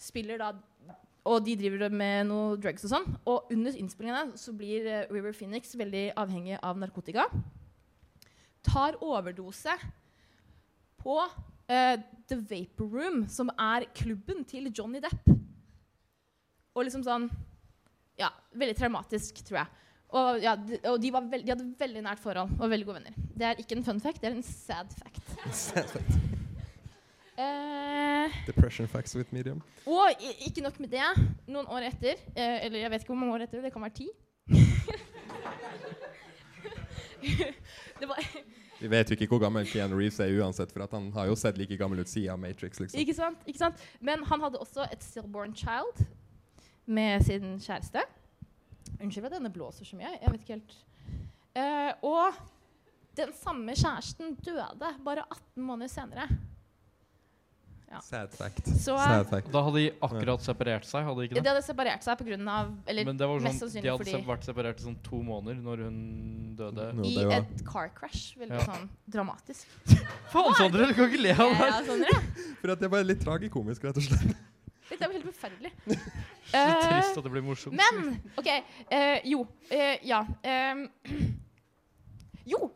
spiller 0.01 0.41
da 0.41 0.55
Og 1.27 1.43
de 1.43 1.57
driver 1.59 1.91
med 1.91 2.29
noe 2.29 2.55
drugs 2.55 2.85
og 2.87 2.93
sånn. 2.93 3.07
Og 3.27 3.51
under 3.51 3.75
innspillingene 3.75 4.39
så 4.39 4.53
blir 4.55 4.87
eh, 4.87 5.09
River 5.11 5.35
Phoenix 5.35 5.75
veldig 5.75 6.13
avhengig 6.17 6.61
av 6.63 6.79
narkotika. 6.79 7.27
Tar 8.63 8.95
overdose 9.03 9.75
på 11.03 11.17
uh, 11.19 11.97
The 12.31 12.39
Vapor 12.39 12.87
Room, 12.95 13.25
som 13.29 13.51
er 13.59 13.89
klubben 13.95 14.45
til 14.47 14.71
Johnny 14.71 15.03
Depp. 15.03 15.29
Og 16.75 16.87
liksom 16.87 17.05
sånn 17.07 17.29
Ja, 18.17 18.31
veldig 18.55 18.79
traumatisk, 18.79 19.43
tror 19.45 19.65
jeg. 19.65 19.86
Og, 20.09 20.43
ja, 20.43 20.55
de, 20.57 20.79
og 20.87 21.03
de, 21.03 21.13
var 21.13 21.21
veld, 21.31 21.43
de 21.47 21.51
hadde 21.51 21.67
veldig 21.79 22.03
nært 22.07 22.21
forhold 22.23 22.51
og 22.61 22.71
veldig 22.71 22.87
gode 22.87 23.01
venner. 23.01 23.13
Det 23.37 23.47
er 23.49 23.55
ikke 23.63 23.77
en 23.77 23.85
fun 23.85 24.01
fact, 24.01 24.21
det 24.23 24.29
er 24.31 24.37
en 24.39 24.43
sad 24.47 24.87
fact. 24.97 26.17
Eh, 27.37 28.33
Depression 28.47 28.89
facts 28.89 29.13
with 29.17 29.29
medium. 29.35 29.63
og 29.87 30.09
ikke 30.47 30.61
nok 30.65 30.79
med 30.81 30.89
det. 30.89 31.05
Noen 31.47 31.67
år 31.69 31.85
etter, 31.91 32.15
eh, 32.33 32.65
eller 32.65 32.79
jeg 32.81 32.91
vet 32.91 33.03
ikke 33.05 33.13
hvor 33.13 33.19
mange 33.21 33.35
år 33.35 33.43
etter, 33.45 33.61
det 33.61 33.73
kan 33.75 33.83
være 33.83 33.93
ti. 33.99 34.07
det 38.01 38.09
var, 38.09 38.25
Vi 38.81 38.89
vet 38.91 39.11
jo 39.11 39.15
ikke 39.19 39.27
hvor 39.27 39.39
gammel 39.45 39.67
Keanu 39.69 39.99
Reeves 39.99 40.21
er 40.21 40.33
uansett, 40.41 40.73
for 40.73 40.89
han 40.97 41.13
har 41.13 41.27
jo 41.29 41.35
sett 41.37 41.59
like 41.59 41.77
gammel 41.77 42.01
ut 42.01 42.09
siden 42.09 42.41
Matrix. 42.41 42.81
liksom. 42.81 43.01
ikke, 43.01 43.15
sant? 43.15 43.39
ikke 43.47 43.59
sant? 43.59 43.77
Men 44.01 44.25
han 44.25 44.41
hadde 44.41 44.59
også 44.59 44.89
et 44.93 45.05
stillborn 45.05 45.55
child 45.55 46.07
med 46.87 47.21
sin 47.21 47.61
kjæreste. 47.61 48.01
Unnskyld 49.01 49.27
at 49.29 49.33
denne 49.39 49.53
blåser 49.53 49.85
så 49.89 49.97
mye. 49.99 50.15
Jeg 50.21 50.33
vet 50.33 50.41
ikke 50.45 50.57
helt. 50.59 50.77
Eh, 51.57 51.93
og 52.03 52.35
den 53.17 53.33
samme 53.33 53.73
kjæresten 53.77 54.37
døde 54.45 54.93
bare 55.05 55.25
18 55.31 55.63
måneder 55.65 55.89
senere. 55.93 56.29
Ja. 57.87 58.01
Sad 58.03 58.33
fact. 58.35 58.67
Så- 58.67 58.97
Sad 58.99 59.29
fact. 59.31 59.53
Da 59.53 59.61
hadde 59.63 59.79
de 59.79 59.91
akkurat 60.03 60.43
separert 60.43 60.85
seg, 60.85 61.05
hadde 61.07 61.21
de 61.21 61.27
ikke 61.29 61.35
det? 61.39 61.45
De 61.45 61.49
hadde 61.53 61.63
separert 61.63 62.03
seg 62.03 62.19
pga. 62.19 62.73
Eller 62.91 63.05
Men 63.07 63.17
det 63.17 63.29
var 63.31 63.39
mest 63.41 63.61
sånn, 63.63 63.71
de 63.81 63.89
hadde 63.89 63.99
fordi 64.03 64.11
se- 64.11 64.27
vært 64.27 64.43
separert 64.49 64.81
i 64.81 64.85
sånn 64.89 64.97
to 65.07 65.23
måneder 65.23 65.63
når 65.63 65.85
hun 65.85 66.57
døde. 66.59 66.89
I 67.07 67.25
var- 67.25 67.33
et 67.39 67.65
car 67.65 67.89
crash. 67.95 68.35
Veldig 68.37 68.59
Ja. 68.59 68.65
sånn 68.67 68.89
dramatisk. 69.09 69.67
Faen, 70.35 70.53
Sondre, 70.59 70.89
du 70.89 70.95
kan 70.95 71.09
ikke 71.09 71.23
le 71.23 71.31
av 71.31 71.39
det! 71.39 72.03
Ja, 72.03 72.11
ja, 72.11 72.21
For 72.61 72.71
at 72.73 72.81
det 72.81 72.91
var 72.91 73.05
litt 73.05 73.21
tragikomisk, 73.21 73.81
rett 73.85 73.97
og 73.97 74.03
slett. 74.03 74.37
Dette 74.87 75.03
er 75.03 75.11
jo 75.11 75.17
helt 75.19 75.29
forferdelig. 75.33 75.73
Så 76.47 76.57
Eh, 76.57 76.77
trist 76.87 77.17
at 77.19 77.25
det 77.27 77.31
blir 77.35 77.43
morsomt. 77.43 77.75
Men 77.75 78.21
OK. 78.39 78.47
eh, 78.95 79.25
jo. 79.27 79.41
eh, 79.75 79.97
ja. 80.07 80.21
ehm, 80.47 80.85
jo. 82.53 82.69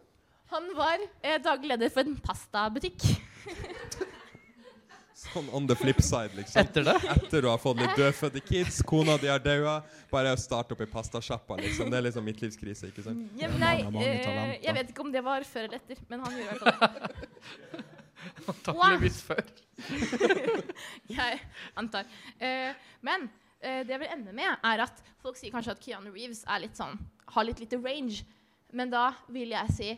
Han 0.50 0.66
var 0.74 0.98
eh, 1.22 1.36
daglig 1.44 1.70
leder 1.70 1.92
for 1.94 2.02
en 2.02 2.16
pastabutikk. 2.18 3.04
Sånn 5.20 5.50
on 5.54 5.66
the 5.68 5.76
flip 5.76 6.00
side, 6.02 6.32
liksom. 6.34 6.62
Etter 6.64 6.82
det? 6.86 6.94
Etter 7.12 7.44
du 7.44 7.48
har 7.50 7.58
fått 7.60 7.78
litt 7.78 7.92
dødfødte 7.98 8.40
kids, 8.42 8.78
kona 8.88 9.18
di 9.20 9.28
har 9.28 9.38
daua, 9.44 9.76
bare 10.10 10.32
starte 10.40 10.72
opp 10.74 10.80
i 10.80 10.88
pastasjappa, 10.90 11.58
liksom. 11.60 11.90
Det 11.92 11.98
er 12.00 12.06
liksom 12.08 12.24
midtlivskrise, 12.26 12.88
ikke 12.88 13.04
sant? 13.04 13.26
Ja, 13.38 13.50
men 13.52 13.60
nei, 13.60 13.74
Han 13.84 13.90
har 13.90 13.96
mange 13.98 14.14
eh, 14.16 14.22
talenter. 14.24 14.56
jeg 14.64 14.76
vet 14.80 14.94
ikke 14.94 15.04
om 15.04 15.12
det 15.14 15.22
var 15.26 15.44
før 15.46 15.68
eller 15.68 15.76
etter, 15.82 16.00
men 16.10 16.24
han 16.24 16.38
gjorde 16.40 16.56
i 16.56 16.56
hvert 16.56 16.64
fall 16.64 16.94
det. 16.96 17.84
Antakeligvis 18.54 19.20
før. 19.28 19.44
Jeg 21.18 21.40
antar. 21.78 22.08
Eh, 22.38 22.74
men 23.06 23.28
eh, 23.60 23.82
det 23.86 23.94
jeg 23.94 24.02
vil 24.02 24.12
ende 24.14 24.34
med, 24.36 24.60
er 24.64 24.84
at 24.86 25.02
folk 25.22 25.38
sier 25.38 25.52
kanskje 25.54 25.74
at 25.76 25.82
Keanu 25.82 26.12
Reeves 26.14 26.44
litt 26.62 26.78
sånn, 26.78 26.98
har 27.34 27.46
litt 27.46 27.62
lite 27.62 27.80
range. 27.82 28.24
Men 28.72 28.92
da 28.92 29.10
vil 29.32 29.54
jeg 29.54 29.76
si 29.76 29.90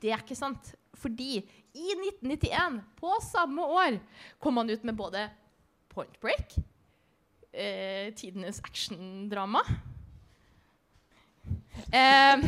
det 0.00 0.12
er 0.14 0.22
ikke 0.22 0.38
sant. 0.38 0.72
Fordi 1.00 1.38
i 1.40 1.92
1991, 2.22 2.80
på 2.98 3.12
samme 3.24 3.64
år, 3.64 3.98
kom 4.42 4.58
han 4.60 4.70
ut 4.70 4.84
med 4.86 4.96
både 4.98 5.26
Point 5.90 6.20
Break, 6.22 6.54
eh, 7.52 8.12
tidenes 8.14 8.60
actiondrama 8.62 9.62
eh, 11.90 12.42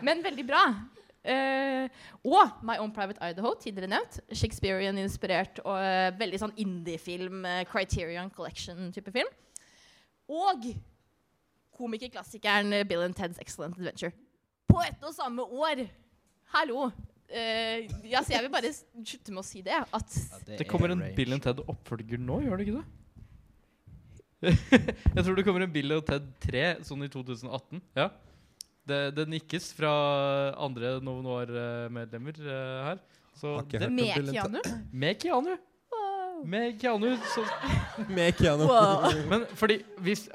Men 0.00 0.24
veldig 0.24 0.46
bra. 0.48 0.62
Eh, 1.20 1.88
og 2.24 2.62
My 2.64 2.78
Own 2.80 2.92
Private 2.96 3.20
Idaho, 3.30 3.52
tidligere 3.60 3.90
nevnt. 3.92 4.20
Shakespearean-inspirert 4.32 5.60
og 5.66 5.76
uh, 5.76 6.08
veldig 6.20 6.40
sånn 6.44 6.56
indie-film, 6.60 7.44
Uh, 7.44 7.62
Criterion 7.68 8.32
Collection-type 8.32 9.12
film. 9.14 9.30
Og 10.30 10.70
komikerklassikeren 11.76 12.82
Bill 12.88 13.04
and 13.04 13.16
Ted's 13.16 13.40
Excellent 13.40 13.78
Adventure. 13.78 14.12
På 14.70 14.82
ett 14.86 15.02
og 15.02 15.14
samme 15.16 15.42
år! 15.42 15.86
Hallo! 16.54 16.90
Eh, 17.30 17.86
ja, 18.10 18.24
så 18.24 18.34
jeg 18.34 18.42
vil 18.42 18.50
bare 18.50 18.72
slutte 18.74 19.30
med 19.30 19.42
å 19.42 19.46
si 19.46 19.60
det. 19.62 19.76
At 19.94 20.16
Det 20.48 20.66
kommer 20.68 20.90
en 20.90 21.04
Bill 21.14 21.36
and 21.36 21.44
Ted 21.44 21.62
oppfølger 21.62 22.18
nå, 22.18 22.40
gjør 22.42 22.58
det 22.58 22.66
ikke 22.66 22.80
det? 22.80 22.88
jeg 25.14 25.22
tror 25.22 25.36
det 25.36 25.44
kommer 25.46 25.62
en 25.62 25.72
Bill 25.72 25.94
og 25.94 26.06
Ted 26.08 26.26
3 26.42 26.64
sånn 26.88 27.04
i 27.06 27.10
2018. 27.12 27.82
Ja. 27.98 28.08
Det, 28.90 29.00
det 29.16 29.26
nikkes 29.30 29.70
fra 29.78 29.90
andre 30.58 30.98
Novo 31.04 31.22
Noir-medlemmer 31.24 32.40
eh, 32.42 32.76
her. 32.90 33.02
Så 33.40 33.56
det, 33.70 33.88
med 33.88 34.12
Keanu. 34.28 34.60
med 34.92 35.20
Keanu. 35.22 35.56
Med 36.44 36.80
Keanu 36.80 37.16
så, 37.16 37.44
Med 38.16 38.32
Keanu. 38.32 38.64
Wow. 38.64 39.28
Men 39.28 39.46
fordi 39.54 39.80
hvis, 39.98 40.28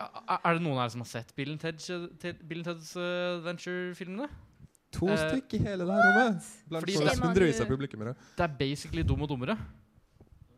Er 0.46 0.54
det 0.54 0.62
noen 0.62 0.80
her 0.80 0.90
som 0.94 1.02
har 1.02 1.10
sett 1.10 1.36
Bill 1.36 1.52
and, 1.52 1.60
Ted, 1.60 1.80
Ted, 2.22 2.42
Bill 2.48 2.62
and 2.62 2.68
Teds 2.68 2.96
eh, 2.96 3.38
Adventure-filmene? 3.40 4.30
To 4.96 5.10
uh, 5.10 5.18
stykker 5.18 5.58
i 5.58 5.62
hele 5.66 5.86
det 5.86 5.98
her 5.98 6.06
rommet. 6.08 6.50
Blant 6.70 7.26
hundrevis 7.26 7.60
av 7.62 7.68
publikummere. 7.68 8.16
Det 8.38 8.46
er 8.46 8.56
basically 8.60 9.04
dum 9.04 9.26
og 9.26 9.30
dummere. 9.30 9.58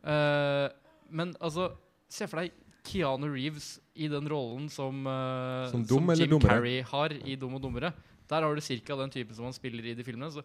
Uh, 0.04 0.68
men 1.10 1.34
altså, 1.40 1.72
se 2.12 2.28
for 2.28 2.42
deg 2.42 2.52
Keanu 2.88 3.28
Reeves 3.34 3.68
i 3.94 4.08
den 4.10 4.28
rollen 4.30 4.68
som, 4.72 5.04
uh, 5.06 5.68
Som 5.72 5.84
dum 5.88 6.08
eller 6.10 6.24
Jim 6.24 6.32
dummere? 6.36 6.56
Carrey 6.56 6.80
har 6.88 7.14
i 7.18 7.36
Dum 7.36 7.54
og 7.58 7.62
dummere. 7.64 7.92
Der 8.28 8.42
har 8.44 8.54
du 8.54 8.60
ca. 8.64 8.96
den 9.02 9.10
typen 9.14 9.34
som 9.36 9.44
han 9.48 9.56
spiller 9.56 9.84
i 9.84 9.94
de 9.98 10.04
filmene. 10.06 10.30
Så 10.32 10.42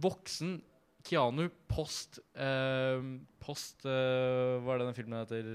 voksen 0.00 0.58
Keanu 1.04 1.48
post 1.68 2.18
uh, 2.36 3.00
Post 3.44 3.84
uh, 3.84 4.60
Hva 4.64 4.74
er 4.74 4.80
det 4.80 4.86
den 4.88 4.96
filmen 4.96 5.18
heter 5.20 5.48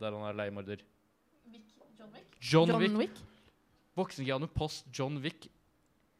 der 0.00 0.16
han 0.16 0.26
er 0.28 0.36
leiemorder? 0.42 0.82
John, 2.40 2.68
John 2.68 2.80
Wick. 2.80 2.96
Wick. 2.98 3.18
Voksen 3.96 4.24
Keanu 4.28 4.46
post 4.52 4.86
John 4.96 5.18
Wick 5.24 5.48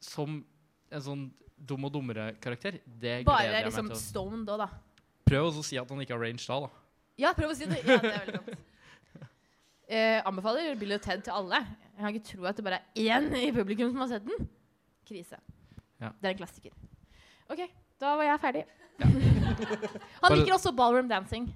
som 0.01 0.43
en 0.91 1.03
sånn 1.05 1.27
dum 1.61 1.85
og 1.87 1.93
dummere-karakter. 1.93 2.79
Det 2.85 3.21
gleder 3.21 3.29
Bare 3.29 3.51
jeg 3.53 3.67
liksom 3.69 3.87
meg 3.89 3.97
til. 3.97 4.01
å- 4.01 4.09
stoned 4.09 4.47
da, 4.49 4.57
da. 4.65 4.69
Prøv 5.29 5.49
å 5.51 5.63
si 5.65 5.77
at 5.79 5.89
han 5.93 6.01
ikke 6.01 6.17
har 6.17 6.23
range 6.25 6.47
da, 6.49 6.61
da. 6.65 6.71
Ja, 7.21 7.33
prøv 7.37 7.53
å 7.53 7.57
si 7.59 7.69
det. 7.69 7.83
Ja, 7.85 8.01
det 8.01 8.13
er 8.15 8.27
veldig 8.27 8.41
godt. 8.41 8.59
Eh, 9.91 10.21
anbefaler 10.23 10.77
Bill 10.79 10.95
og 10.95 11.01
Ted 11.03 11.25
til 11.27 11.35
alle. 11.35 11.59
Jeg 11.97 11.99
kan 11.99 12.13
ikke 12.15 12.27
tro 12.29 12.45
at 12.47 12.59
det 12.61 12.63
bare 12.63 12.77
er 12.95 13.09
én 13.11 13.25
i 13.35 13.49
publikum 13.51 13.89
som 13.91 14.05
har 14.05 14.13
sett 14.13 14.23
den. 14.23 14.45
Krise. 15.09 15.41
Ja. 15.99 16.13
Det 16.15 16.29
er 16.29 16.37
en 16.37 16.39
klassiker. 16.39 16.77
OK, 17.51 17.65
da 17.99 18.13
var 18.21 18.29
jeg 18.29 18.41
ferdig. 18.45 18.63
Han 20.23 20.37
liker 20.37 20.55
også 20.55 20.71
ballroom 20.79 21.11
dancing. 21.11 21.51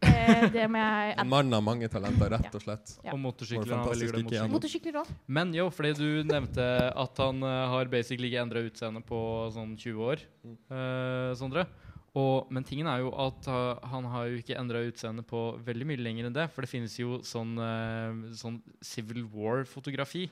Eh, 0.00 0.46
det 0.54 0.64
må 0.72 0.80
jeg 0.80 1.14
En 1.20 1.30
mann 1.30 1.56
av 1.56 1.62
mange 1.64 1.88
talenter, 1.92 2.32
rett 2.34 2.56
og 2.56 2.64
slett. 2.64 2.96
Ja. 3.04 3.12
Og 3.14 3.20
motorsykler. 3.22 3.74
Han 3.76 3.86
veldig 3.90 4.10
glad 4.14 4.34
i 4.40 4.52
motorsykler. 4.52 4.98
også. 5.02 5.16
Men 5.38 5.54
jo, 5.56 5.68
fordi 5.74 5.92
du 5.98 6.08
nevnte 6.28 6.68
at 6.90 7.22
han 7.22 7.44
uh, 7.44 7.68
har 7.74 7.92
basically 7.92 8.32
ikke 8.32 8.44
endra 8.48 8.64
utseende 8.64 9.04
på 9.04 9.20
sånn 9.54 9.76
20 9.76 10.08
år, 10.08 10.24
uh, 10.72 11.32
Sondre. 11.38 11.68
Og, 12.14 12.46
men 12.54 12.62
tingen 12.62 12.86
er 12.86 13.00
jo 13.02 13.08
at 13.18 13.46
uh, 13.50 13.80
han 13.90 14.04
har 14.06 14.28
jo 14.30 14.36
ikke 14.38 14.54
endra 14.60 14.84
utseende 14.86 15.24
på 15.26 15.40
veldig 15.66 15.86
mye 15.90 15.98
lenger 15.98 16.28
enn 16.28 16.36
det. 16.36 16.44
For 16.54 16.62
det 16.62 16.70
finnes 16.70 16.94
jo 17.00 17.16
sånn, 17.26 17.56
uh, 17.58 18.28
sånn 18.38 18.60
Civil 18.86 19.24
War-fotografi. 19.32 20.28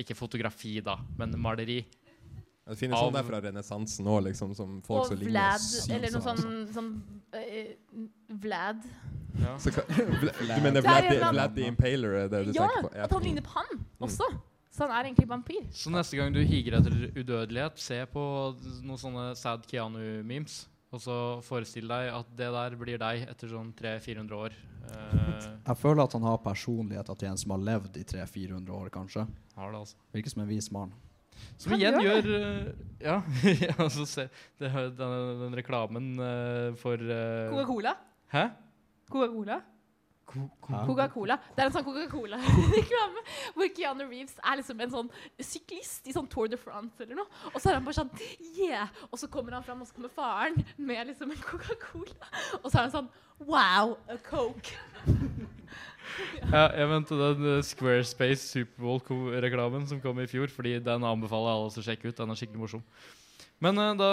Ikke 0.00 0.16
fotografi, 0.16 0.78
da, 0.80 0.94
men 1.20 1.34
maleri. 1.36 1.82
Det 2.64 2.78
finnes 2.80 2.96
Av- 2.96 3.10
sånn 3.10 3.18
der 3.18 3.26
fra 3.28 3.40
renessansen 3.44 4.06
òg, 4.08 4.22
liksom, 4.30 4.54
som 4.56 4.78
folk 4.86 5.10
som 5.10 5.18
ligner 5.20 5.34
Vlad, 5.34 5.60
sykt 5.66 5.92
eller 5.98 6.14
noe 6.14 6.22
sånn. 6.24 6.40
sånn, 6.40 6.64
sånn 6.72 6.90
eh, 7.36 7.74
Vlad. 8.46 8.80
Ja. 9.42 9.56
Så 9.60 9.72
hva, 9.74 9.84
du 9.92 10.62
mener 10.64 10.78
er 10.80 10.86
Vlad, 10.86 11.10
the- 11.10 11.30
Vlad 11.34 11.54
the 11.58 11.66
Impaler? 11.68 12.16
Er 12.22 12.32
det 12.32 12.42
du 12.46 12.52
Ja, 12.56 12.70
tenker 12.70 12.88
på? 12.88 12.94
at 13.04 13.12
han 13.18 13.26
ligner 13.28 13.44
på 13.44 13.56
han 13.58 13.84
også. 14.08 14.30
Så 14.72 14.86
han 14.86 14.94
er 14.96 15.10
egentlig 15.10 15.28
vampyr. 15.28 15.66
Så 15.76 15.92
neste 15.92 16.16
gang 16.16 16.32
du 16.32 16.40
higer 16.40 16.78
etter 16.78 16.94
udødelighet, 17.20 17.76
se 17.76 17.98
på 18.08 18.22
noen 18.80 18.96
sånne 19.02 19.26
sad 19.36 19.66
Keanu-memes. 19.68 20.62
Og 20.92 21.00
så 21.00 21.14
forestill 21.46 21.88
deg 21.88 22.10
at 22.12 22.32
det 22.36 22.50
der 22.52 22.74
blir 22.76 22.98
deg 23.00 23.22
etter 23.24 23.48
sånn 23.48 23.70
300-400 23.78 24.36
år. 24.36 24.56
Eh, 24.92 25.46
Jeg 25.64 25.78
føler 25.80 26.02
at 26.04 26.16
han 26.18 26.26
har 26.26 26.42
personligheter 26.44 27.16
til 27.16 27.30
en 27.30 27.40
som 27.40 27.54
har 27.54 27.62
levd 27.70 27.96
i 27.96 28.04
300-400 28.04 28.74
år, 28.76 28.90
kanskje. 28.92 29.24
har 29.56 29.72
det, 29.72 29.80
altså. 29.86 29.96
Virker 30.12 30.34
som 30.34 30.42
en 30.44 30.50
vis 30.50 30.68
mann. 30.74 30.92
Som 31.56 31.72
Han 31.72 31.80
igjen 31.80 31.96
gjør 32.04 32.28
gjør 32.28 32.28
eh, 32.36 32.92
Ja, 33.66 33.74
altså 33.80 34.04
se 34.06 34.28
det, 34.60 34.68
den, 34.98 35.14
den 35.40 35.56
reklamen 35.58 36.12
uh, 36.20 36.76
for 36.78 37.00
uh, 37.00 37.48
Coca-Cola. 37.54 37.96
Hæ? 38.34 38.44
Coca-Cola. 39.10 39.60
Coca-Cola. 40.32 41.36
Det 41.52 41.62
er 41.62 41.68
en 41.68 41.74
sånn 41.74 41.86
Coca-Cola-reklame 41.86 43.24
hvor 43.56 43.72
Keanu 43.76 44.04
Reeves 44.06 44.38
er 44.40 44.60
liksom 44.60 44.80
en 44.84 44.94
sånn 44.94 45.10
syklist 45.42 46.08
i 46.08 46.14
sånn 46.16 46.28
Tour 46.32 46.50
de 46.52 46.58
France 46.60 47.02
eller 47.04 47.18
noe. 47.20 47.42
Og 47.52 47.58
så 47.58 47.70
er 47.70 47.78
han 47.78 47.86
bare 47.86 47.98
sånn 48.00 48.12
Yeah! 48.56 48.90
Og 49.10 49.20
så 49.20 49.28
kommer 49.32 49.56
han 49.56 49.66
fram, 49.66 49.82
og 49.84 49.90
så 49.90 49.96
kommer 49.96 50.12
faren 50.12 50.58
med 50.76 51.12
liksom 51.12 51.32
en 51.34 51.44
Coca-Cola. 51.44 52.32
Og 52.62 52.68
så 52.70 52.78
er 52.78 52.86
han 52.86 52.96
sånn 52.96 53.12
Wow, 53.42 53.96
a 54.08 54.20
Coke. 54.22 54.76
Ja, 56.42 56.66
jeg 56.76 56.88
venter 56.90 57.16
den 57.16 57.46
eh, 57.48 57.62
Squarespace 57.64 58.42
Superbowl-reklamen 58.50 59.86
som 59.88 60.00
kom 60.02 60.18
i 60.20 60.26
fjor, 60.28 60.50
fordi 60.52 60.74
den 60.84 61.06
anbefaler 61.08 61.54
alle 61.54 61.70
å 61.70 61.84
sjekke 61.84 62.10
ut. 62.10 62.18
Den 62.18 62.34
er 62.34 62.36
skikkelig 62.36 62.60
morsom. 62.60 62.82
Men 63.62 63.78
uh, 63.78 63.92
da 63.96 64.10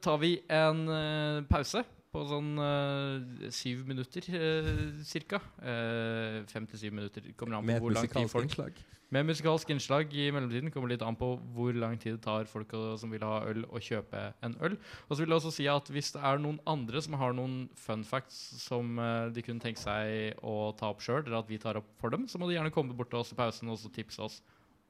tar 0.00 0.20
vi 0.22 0.36
en 0.48 0.84
uh, 0.88 1.42
pause 1.50 1.82
på 2.16 2.24
sånn 2.30 2.52
uh, 2.56 3.46
syv 3.52 3.86
minutter 3.88 4.26
uh, 4.32 4.74
cirka. 5.06 5.40
Eh, 5.60 6.42
fem 6.48 6.66
til 6.70 6.86
syv 6.86 6.94
minutter. 6.96 7.32
Kommer 7.36 7.58
an 7.58 7.66
på 7.66 7.72
Med 7.74 7.82
hvor 7.84 7.96
lang 7.96 8.08
tid 8.08 8.30
folk 8.32 8.48
innslag. 8.48 8.78
Med 9.14 9.28
musikalsk 9.28 9.70
innslag 9.70 10.14
i 10.18 10.30
mellomtiden. 10.34 10.72
Kommer 10.74 10.90
litt 10.90 11.04
an 11.04 11.18
på 11.18 11.28
hvor 11.54 11.76
lang 11.76 11.98
tid 12.00 12.16
det 12.16 12.24
tar 12.24 12.48
folk 12.50 12.72
som 12.98 13.12
vil 13.12 13.22
ha 13.26 13.44
øl, 13.50 13.62
å 13.70 13.82
kjøpe 13.82 14.22
en 14.46 14.56
øl. 14.66 14.74
Og 15.06 15.12
så 15.12 15.20
vil 15.22 15.30
jeg 15.30 15.38
også 15.38 15.54
si 15.54 15.68
at 15.70 15.92
hvis 15.94 16.10
det 16.16 16.24
er 16.26 16.42
noen 16.42 16.58
andre 16.66 17.02
som 17.04 17.14
har 17.20 17.36
noen 17.36 17.68
fun 17.78 18.02
facts 18.08 18.40
som 18.64 18.98
de 19.30 19.44
kunne 19.46 19.62
tenke 19.62 19.78
seg 19.78 20.40
å 20.42 20.72
ta 20.78 20.90
opp 20.90 21.04
sjøl, 21.04 21.22
eller 21.22 21.38
at 21.38 21.52
vi 21.52 21.60
tar 21.62 21.78
opp 21.78 21.92
for 22.00 22.14
dem, 22.14 22.26
så 22.26 22.40
må 22.42 22.50
de 22.50 22.58
gjerne 22.58 22.74
komme 22.74 22.98
bort 22.98 23.12
til 23.14 23.22
oss 23.22 23.30
i 23.30 23.38
pausen 23.38 23.70
og 23.70 23.78
så 23.78 23.92
tipse 23.94 24.26
oss 24.26 24.40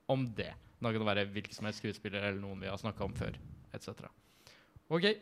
om 0.08 0.24
det. 0.38 0.54
Da 0.80 0.92
kan 0.92 1.02
det 1.02 1.12
være 1.12 1.28
hvilken 1.32 1.56
som 1.56 1.68
helst 1.68 1.84
skuespiller 1.84 2.24
eller 2.24 2.40
noen 2.40 2.64
vi 2.64 2.72
har 2.72 2.80
snakka 2.80 3.04
om 3.04 3.16
før, 3.16 3.36
etc. 3.76 4.08
OK, 4.92 5.12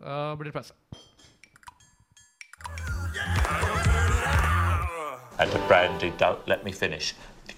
da 0.00 0.34
blir 0.36 0.50
det 0.50 0.56
pause. 0.56 0.76
And 5.38 5.50
the 5.50 5.58
brandy 5.68 6.12
don't 6.18 6.48
let 6.48 6.64
me 6.64 6.72
finish 6.72 7.14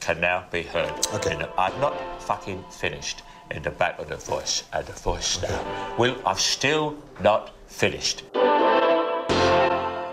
can 0.07 0.21
now 0.21 0.43
be 0.53 0.63
heard. 0.63 0.93
Okay. 1.15 1.33
In 1.33 1.39
the- 1.39 1.51
I'm 1.59 1.81
not 1.81 1.95
fucking 2.21 2.65
finished 2.71 3.25
in 3.51 3.63
the 3.63 3.71
back 3.71 3.99
of 3.99 4.07
the 4.09 4.17
voice 4.17 4.65
and 4.73 4.87
the 4.87 4.93
voice 5.11 5.43
now. 5.43 5.61
Well, 5.99 6.15
I've 6.27 6.41
still 6.41 6.95
not 7.21 7.51
finished. 7.69 8.25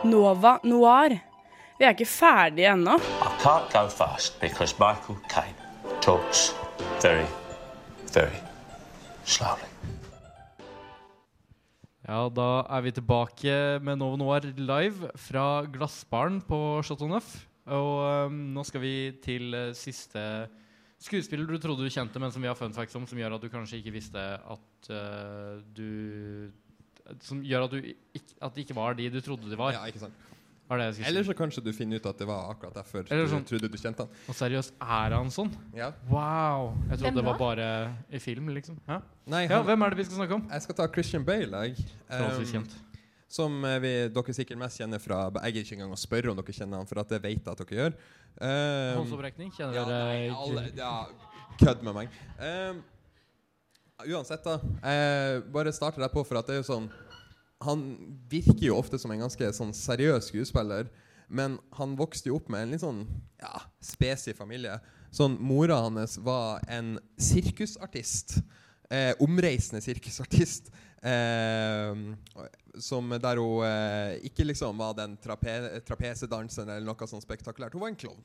Nova 0.03 0.57
Noir. 0.63 1.09
Vi 1.77 1.85
er 1.85 1.89
ikke 1.89 2.05
ferdige 2.05 2.71
ennå. 2.71 2.95
I 2.97 3.29
can't 3.43 3.71
go 3.73 3.87
fast 3.89 4.39
because 4.39 4.75
Michael 4.79 5.17
Caine 5.29 5.55
talks 6.01 6.55
very, 7.01 7.25
very 8.13 8.39
slowly. 9.25 9.69
Ja, 12.07 12.29
da 12.29 12.61
er 12.77 12.81
vi 12.81 12.91
tilbake 12.91 13.79
med 13.81 13.95
Nova 13.95 14.15
Noir 14.17 14.39
live 14.57 15.09
fra 15.15 15.65
Glassbaren 15.73 16.41
på 16.41 16.81
Chateau 16.83 17.07
Neuf. 17.07 17.45
Og 17.71 18.27
um, 18.27 18.39
nå 18.55 18.63
skal 18.67 18.81
vi 18.83 18.95
til 19.23 19.53
uh, 19.55 19.69
siste 19.77 20.19
skuespiller 21.03 21.47
du 21.47 21.57
trodde 21.59 21.83
du 21.83 21.91
kjente, 21.91 22.19
men 22.19 22.31
som 22.31 22.43
vi 22.43 22.47
har 22.47 22.57
fun 22.59 22.75
facts 22.75 22.95
om, 22.99 23.07
som 23.07 23.19
gjør 23.19 23.37
at 23.37 23.43
du 23.43 23.49
kanskje 23.51 23.79
ikke 23.79 23.95
visste 23.95 24.19
at 24.19 24.91
uh, 24.91 25.61
du 25.75 26.51
Som 27.23 27.41
gjør 27.43 27.65
at, 27.67 27.71
du 27.75 27.81
ikke, 27.83 28.35
at 28.41 28.53
det 28.55 28.63
ikke 28.65 28.75
var 28.75 28.95
de 28.95 29.09
du 29.11 29.19
trodde 29.23 29.49
de 29.51 29.59
var. 29.59 29.73
Ja, 29.75 29.83
ikke 29.87 29.99
sant. 30.03 30.13
Var 30.69 30.79
det 30.79 30.85
jeg. 30.97 31.07
Eller 31.09 31.25
så 31.27 31.33
kanskje 31.35 31.61
du 31.63 31.73
finner 31.75 31.99
ut 31.99 32.05
at 32.07 32.19
det 32.19 32.27
var 32.27 32.47
akkurat 32.53 32.77
derfor 32.77 33.03
Eller 33.03 33.27
du 33.27 33.33
sånn- 33.33 33.43
trodde 33.47 33.67
du 33.67 33.75
kjente 33.77 34.05
han. 34.05 34.21
Og 34.31 34.37
seriøst, 34.37 34.73
er 34.79 35.15
han 35.17 35.31
sånn? 35.31 35.51
Ja. 35.75 35.91
Wow! 36.07 36.71
Jeg 36.89 37.01
trodde 37.03 37.19
det 37.19 37.25
var 37.27 37.37
bare 37.41 37.67
i 38.09 38.19
film, 38.23 38.47
liksom. 38.55 38.79
Hæ? 38.87 39.01
Nei, 39.27 39.43
ja, 39.49 39.59
hvem 39.61 39.83
er 39.83 39.89
det 39.91 39.97
vi 39.99 40.07
skal 40.07 40.21
snakke 40.23 40.39
om? 40.39 40.47
Jeg 40.51 40.61
skal 40.67 40.79
ta 40.79 40.87
Christian 40.87 41.27
Bale, 41.27 41.67
jeg. 41.67 41.85
Um. 42.09 42.67
Som 43.33 43.63
eh, 43.65 43.79
vi, 43.81 43.91
dere 44.13 44.35
sikkert 44.35 44.59
mest 44.61 44.77
kjenner 44.77 45.01
fra 45.01 45.25
Jeg 45.41 45.55
gidder 45.55 45.65
ikke 45.65 45.77
engang 45.79 45.95
å 45.95 45.99
spørre 45.99 46.31
om 46.31 46.37
dere 46.37 46.53
kjenner 46.53 46.81
han, 46.81 46.89
for 46.89 47.01
at 47.01 47.13
det 47.13 47.21
vet 47.23 47.39
jeg 47.39 47.49
at 47.49 47.61
dere 47.63 47.79
gjør. 47.79 47.95
Um, 48.37 48.97
Håndsopprekning? 48.99 49.53
Kjenner 49.55 49.79
ja, 49.79 49.85
dere 49.89 50.35
alle, 50.37 50.65
ja, 50.77 50.91
Kødd 51.57 51.81
med 51.85 51.97
meg. 51.97 52.19
Um, 52.37 52.83
uansett, 54.05 54.45
da. 54.45 54.59
Jeg 54.85 55.41
bare 55.53 55.73
starter 55.73 56.05
der 56.05 56.13
på, 56.13 56.25
for 56.27 56.41
at 56.41 56.49
det 56.49 56.57
er 56.57 56.61
jo 56.61 56.67
sånn 56.69 56.87
Han 57.65 57.83
virker 58.29 58.67
jo 58.67 58.77
ofte 58.77 58.99
som 59.01 59.13
en 59.13 59.23
ganske 59.23 59.49
sånn 59.55 59.73
seriøs 59.77 60.29
skuespiller, 60.29 60.89
men 61.33 61.55
han 61.77 61.93
vokste 61.97 62.29
jo 62.29 62.37
opp 62.37 62.49
med 62.53 62.65
en 62.65 62.73
litt 62.75 62.83
sånn 62.83 63.05
ja, 63.41 63.63
spesig 63.81 64.35
familie. 64.37 64.75
Sånn, 65.13 65.39
Mora 65.41 65.79
hans 65.85 66.19
var 66.21 66.61
en 66.69 66.97
sirkusartist. 67.17 68.41
Eh, 68.93 69.13
omreisende 69.23 69.81
sirkusartist. 69.81 70.69
Eh, 71.01 72.03
som 72.81 73.09
der 73.09 73.41
hun 73.41 73.65
eh, 73.67 74.19
ikke 74.29 74.45
liksom 74.47 74.79
var 74.81 74.95
den 74.97 75.17
trape 75.21 75.81
trapesedanseren 75.87 76.71
eller 76.73 76.87
noe 76.87 77.09
sånn 77.09 77.23
spektakulært. 77.23 77.75
Hun 77.75 77.83
var 77.85 77.93
en 77.93 77.99
klovn. 77.99 78.23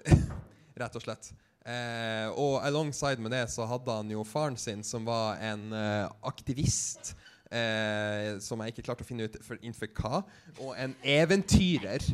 Rett 0.80 0.98
og 0.98 1.04
slett. 1.04 1.32
Eh, 1.60 2.28
og 2.40 2.60
alongside 2.64 3.20
med 3.20 3.34
det 3.34 3.44
så 3.52 3.66
hadde 3.68 3.96
han 4.00 4.12
jo 4.12 4.24
faren 4.24 4.56
sin, 4.56 4.84
som 4.86 5.04
var 5.08 5.40
en 5.44 5.72
eh, 5.76 6.06
aktivist. 6.28 7.14
Eh, 7.50 8.36
som 8.38 8.60
jeg 8.62 8.70
ikke 8.70 8.84
klarte 8.86 9.02
å 9.02 9.08
finne 9.08 9.26
ut 9.26 9.40
for, 9.42 9.58
innenfor 9.58 9.90
hva. 9.98 10.22
Og 10.62 10.74
en 10.78 10.94
eventyrer. 11.02 12.04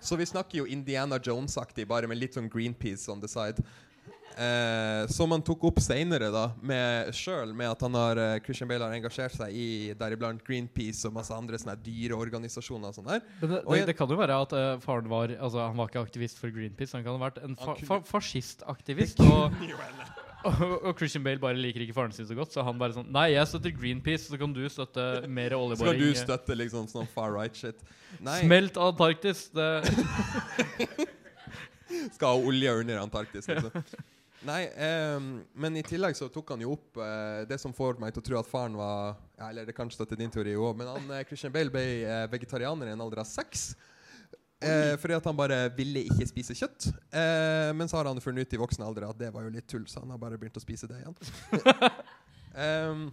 Så 0.00 0.18
vi 0.20 0.28
snakker 0.30 0.60
jo 0.60 0.68
Indiana 0.70 1.18
Jones-aktig, 1.18 1.88
bare 1.90 2.10
med 2.10 2.20
litt 2.20 2.38
sånn 2.38 2.50
Greenpeace 2.52 3.10
on 3.10 3.22
the 3.22 3.30
side. 3.30 3.64
Eh, 4.34 5.04
som 5.14 5.30
han 5.30 5.42
tok 5.46 5.62
opp 5.68 5.76
seinere, 5.78 6.26
sjøl, 7.14 7.52
med 7.54 7.68
at 7.70 7.82
han 7.86 7.94
har 7.94 8.18
eh, 8.18 8.40
Christian 8.42 8.66
Bale 8.66 8.82
har 8.88 8.94
engasjert 8.96 9.30
seg 9.36 9.52
i 9.54 9.66
deriblant 9.94 10.40
Greenpeace 10.42 11.04
og 11.06 11.12
masse 11.14 11.30
andre 11.36 11.54
sånne 11.60 11.76
dyreorganisasjoner 11.84 12.88
og 12.90 12.96
sånn 12.96 13.06
der. 13.12 13.20
Men 13.40 13.50
det, 13.52 13.60
Og 13.62 13.70
det, 13.70 13.78
jeg- 13.78 13.86
det 13.92 13.96
kan 14.00 14.10
jo 14.10 14.16
være 14.18 14.34
at 14.42 14.52
eh, 14.58 14.72
faren 14.82 15.06
var 15.12 15.30
Altså 15.38 15.62
Han 15.68 15.76
var 15.78 15.86
ikke 15.92 16.02
aktivist 16.02 16.40
for 16.42 16.50
Greenpeace, 16.50 16.96
han 16.98 17.04
kan 17.06 17.14
ha 17.14 17.22
vært 17.30 17.38
en 17.46 17.54
fa 17.54 17.76
fa 17.86 18.00
fascistaktivist. 18.08 19.22
Og, 19.22 19.54
og, 20.50 20.64
og 20.82 20.98
Christian 20.98 21.22
Bale 21.22 21.38
bare 21.38 21.54
liker 21.54 21.84
ikke 21.86 21.94
faren 21.94 22.10
sin 22.16 22.26
så 22.26 22.34
godt, 22.34 22.50
så 22.52 22.64
han 22.66 22.74
bare 22.80 22.92
sånn 22.96 23.06
Nei, 23.14 23.28
jeg 23.36 23.46
støtter 23.52 23.70
Greenpeace, 23.78 24.26
så 24.32 24.36
kan 24.40 24.50
du 24.56 24.64
støtte 24.68 25.28
mer 25.30 25.54
oljeboring. 25.60 25.94
Skal 25.94 26.02
du 26.02 26.10
støtte 26.24 26.56
liksom 26.58 26.90
sånn 26.90 27.06
far 27.14 27.30
right 27.38 27.54
shit. 27.54 27.78
Nei, 28.18 28.40
Smelt 28.42 28.74
Antarktis! 28.82 29.46
Det, 29.54 29.70
skal 32.16 32.34
ha 32.34 32.50
olje 32.50 32.74
under 32.82 32.98
Antarktis, 33.04 33.46
liksom. 33.46 33.70
Nei, 34.44 34.60
um, 35.16 35.28
men 35.56 35.80
i 35.80 35.84
tillegg 35.86 36.18
så 36.18 36.28
tok 36.32 36.52
han 36.52 36.64
jo 36.64 36.74
opp 36.74 36.98
uh, 37.00 37.46
det 37.48 37.56
som 37.62 37.72
får 37.72 37.96
meg 38.02 38.12
til 38.12 38.20
å 38.20 38.26
tro 38.26 38.38
at 38.40 38.50
faren 38.50 38.76
var 38.76 39.14
ja, 39.38 39.48
Eller 39.48 39.64
det 39.64 39.72
kan 39.76 39.88
støtte 39.92 40.18
din 40.20 40.32
teori 40.32 40.52
òg, 40.52 40.74
men 40.76 40.90
han, 40.90 41.06
uh, 41.08 41.22
Christian 41.24 41.54
Bale 41.54 41.72
ble 41.72 41.84
uh, 42.04 42.26
vegetarianer 42.32 42.90
i 42.90 42.96
en 42.96 43.04
alder 43.04 43.22
av 43.24 43.28
seks. 43.30 43.70
Eh, 44.64 44.94
fordi 45.00 45.16
at 45.16 45.26
han 45.28 45.36
bare 45.36 45.58
ville 45.76 46.04
ikke 46.08 46.26
spise 46.30 46.56
kjøtt. 46.56 46.88
Eh, 47.12 47.70
men 47.76 47.90
så 47.90 47.98
har 47.98 48.08
han 48.08 48.22
funnet 48.22 48.46
ut 48.46 48.56
i 48.56 48.60
voksen 48.60 48.84
alder 48.86 49.08
at 49.10 49.18
det 49.20 49.32
var 49.34 49.44
jo 49.44 49.52
litt 49.52 49.68
tull, 49.70 49.84
så 49.90 50.02
han 50.04 50.14
har 50.14 50.20
bare 50.20 50.38
begynt 50.40 50.56
å 50.60 50.64
spise 50.64 50.90
det 50.90 51.02
igjen. 51.02 51.18
Ehm, 52.54 53.08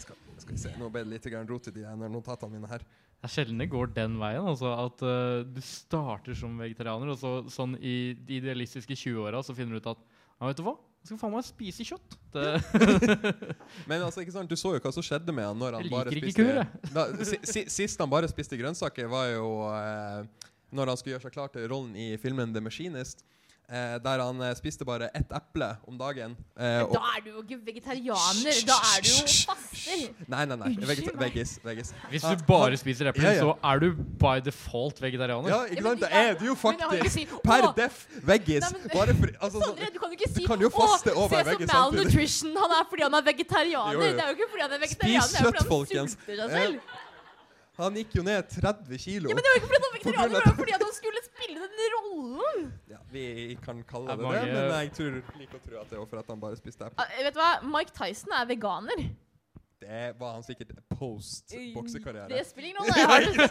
skal, 0.00 0.16
skal 0.40 0.54
vi 0.54 0.58
se, 0.62 0.70
Nå 0.80 0.86
ble 0.88 1.02
det 1.04 1.10
litt 1.12 1.26
rot 1.44 1.66
i 1.68 1.74
de 1.74 1.82
notatene 2.08 2.54
mine 2.54 2.70
her. 2.70 2.80
det 2.80 3.28
er 3.28 3.32
sjelden 3.34 3.60
det 3.60 3.66
går 3.68 3.90
den 3.92 4.14
veien. 4.16 4.46
Altså 4.48 4.70
At 4.72 5.04
uh, 5.04 5.42
du 5.44 5.60
starter 5.60 6.32
som 6.32 6.54
vegetarianer, 6.56 7.10
og 7.12 7.18
så 7.20 7.34
sånn 7.52 7.74
i 7.76 8.14
de 8.16 8.38
idealistiske 8.40 8.96
20-åra 8.96 9.42
så 9.44 9.52
finner 9.52 9.76
du 9.76 9.84
ut 9.84 9.90
at 9.92 10.00
ja, 10.40 10.48
vet 10.48 10.60
du 10.60 10.64
hva? 10.64 10.78
Jeg 11.00 11.08
skal 11.08 11.18
faen 11.20 11.32
meg 11.32 11.44
spise 11.46 11.84
kjøtt. 11.88 12.16
Men 13.88 14.02
altså, 14.04 14.20
ikke 14.20 14.34
sant, 14.34 14.50
du 14.50 14.56
så 14.58 14.74
jo 14.74 14.80
hva 14.84 14.92
som 14.92 15.04
skjedde 15.04 15.32
med 15.32 15.46
han 15.48 15.56
når 15.60 15.78
han 15.78 15.86
Jeg 15.86 15.92
bare 15.94 16.12
spiste 16.12 16.64
da, 16.96 17.04
si, 17.24 17.38
si, 17.48 17.62
Sist 17.72 18.00
han 18.02 18.10
bare 18.12 18.28
spiste 18.28 18.58
grønnsaker, 18.60 19.08
var 19.08 19.30
jo 19.32 19.48
eh, 19.72 20.48
når 20.76 20.92
han 20.92 21.00
skulle 21.00 21.14
gjøre 21.16 21.24
seg 21.24 21.36
klar 21.36 21.52
til 21.54 21.64
rollen 21.72 21.96
i 21.96 22.12
filmen 22.20 22.52
The 22.52 22.64
Machinist. 22.64 23.24
Eh, 23.70 23.98
der 24.02 24.18
han 24.18 24.40
eh, 24.42 24.50
spiste 24.58 24.82
bare 24.84 25.06
ett 25.14 25.30
eple 25.30 25.76
om 25.86 25.94
dagen. 25.96 26.32
Eh, 26.58 26.80
og, 26.82 26.90
Da 26.96 27.00
er 27.14 27.20
du 27.22 27.28
jo 27.30 27.42
ikke 27.44 27.58
vegetarianer. 27.68 28.56
Da 28.66 28.78
er 28.96 29.04
du 29.04 29.10
jo 29.12 29.26
faster. 29.46 30.08
nei, 30.26 30.40
nei, 30.50 30.56
nei. 30.58 30.70
Vegeta 30.88 31.12
veggis. 31.20 31.52
veggis. 31.62 31.92
hvis 32.10 32.22
du 32.26 32.42
bare 32.48 32.76
spiser 32.80 33.06
eple, 33.12 33.22
Ja, 33.22 33.30
ja. 33.36 33.44
så 33.44 33.54
er 33.62 33.78
du 33.78 33.92
by 33.94 34.40
default 34.42 34.98
vegetarianer. 35.00 35.48
Ja, 35.54 35.60
Ja, 35.60 35.70
ikke 35.70 35.82
men 35.86 35.92
sant? 35.92 36.00
Det 36.02 36.10
ja, 36.10 36.24
er 36.32 36.34
du 36.40 36.44
jo 36.48 36.56
men 36.64 36.78
jeg 36.80 36.88
har 36.88 36.96
ikke 36.98 37.04
faktisk. 37.04 37.30
si, 37.30 37.46
Per 37.46 37.62
«Å!» 37.62 37.74
def 37.76 38.06
veggis. 38.26 38.60
Nei, 38.66 38.72
men- 38.80 38.90
Bare 38.98 39.14
for 39.14 39.26
altså, 39.38 39.60
Sondre, 39.62 39.84
sånn- 39.86 39.92
du 39.94 39.98
kan 40.00 40.10
jo 40.10 40.16
ikke 40.18 40.34
du 40.40 40.46
kan 40.50 40.60
jo 40.66 40.70
faste 40.74 41.10
og 41.14 41.22
Å, 41.22 41.30
være 41.30 41.44
se 41.44 41.50
så 41.50 41.66
samtidig. 41.70 41.74
malnutrition 41.78 42.56
han 42.56 42.70
er 42.80 42.84
fordi 42.90 43.02
han 43.06 43.14
er 43.14 43.22
vegetarianer. 43.22 43.92
Jo, 43.94 44.00
jo. 44.02 44.16
Det 44.18 44.24
er 44.24 44.28
jo 44.30 44.34
ikke 44.34 44.50
fordi 44.50 44.62
han 44.66 44.72
er 44.72 44.78
vegetarianer, 44.82 45.30
det 45.30 45.38
er 45.38 45.46
kjøtt, 45.46 45.46
fordi 45.46 45.62
han 45.62 45.70
folkens. 45.70 46.16
sulter 46.18 46.36
seg 46.42 46.50
selv. 46.58 46.80
Han 47.84 47.96
gikk 48.00 48.14
jo 48.20 48.24
ned 48.26 48.48
30 48.52 48.98
kilo. 49.04 49.30
Ja, 49.30 49.36
men 49.38 49.44
det 49.46 49.52
var 49.52 49.60
ikke 49.60 49.70
fordi 49.70 49.80
han 49.80 49.90
var 49.90 49.96
vegetarianer, 49.96 50.36
det 50.36 50.50
var 50.50 50.58
fordi 50.60 50.76
han 50.76 50.94
skulle 50.98 51.22
spille 51.26 51.64
den 51.64 51.96
rollen. 51.96 52.68
Ja, 52.90 53.00
vi 53.12 53.24
kan 53.64 53.82
kalle 53.88 54.16
Det 54.16 54.20
det 54.20 54.52
men 54.52 54.76
jeg 54.76 54.92
tror 54.98 55.18
liker 55.40 55.58
å 55.58 55.64
tro 55.64 55.80
at 55.80 55.90
det 55.90 55.98
var 56.02 56.06
for 56.12 56.22
at 56.22 56.30
han 56.34 56.44
bare 56.44 56.60
spiste 56.60 56.86
eple. 56.86 57.04
Ah, 57.06 57.18
Vet 57.24 57.36
du 57.36 57.40
hva? 57.40 57.50
Mike 57.66 57.96
Tyson 57.96 58.36
er 58.36 58.48
veganer. 58.50 59.04
Det 59.80 60.14
var 60.18 60.32
han 60.32 60.42
sikkert 60.44 60.74
post 60.88 61.54
boksekarriere. 61.74 62.28
Det 62.28 62.46
spiller 62.46 62.68
ingen 62.68 62.82
rolle. 63.10 63.48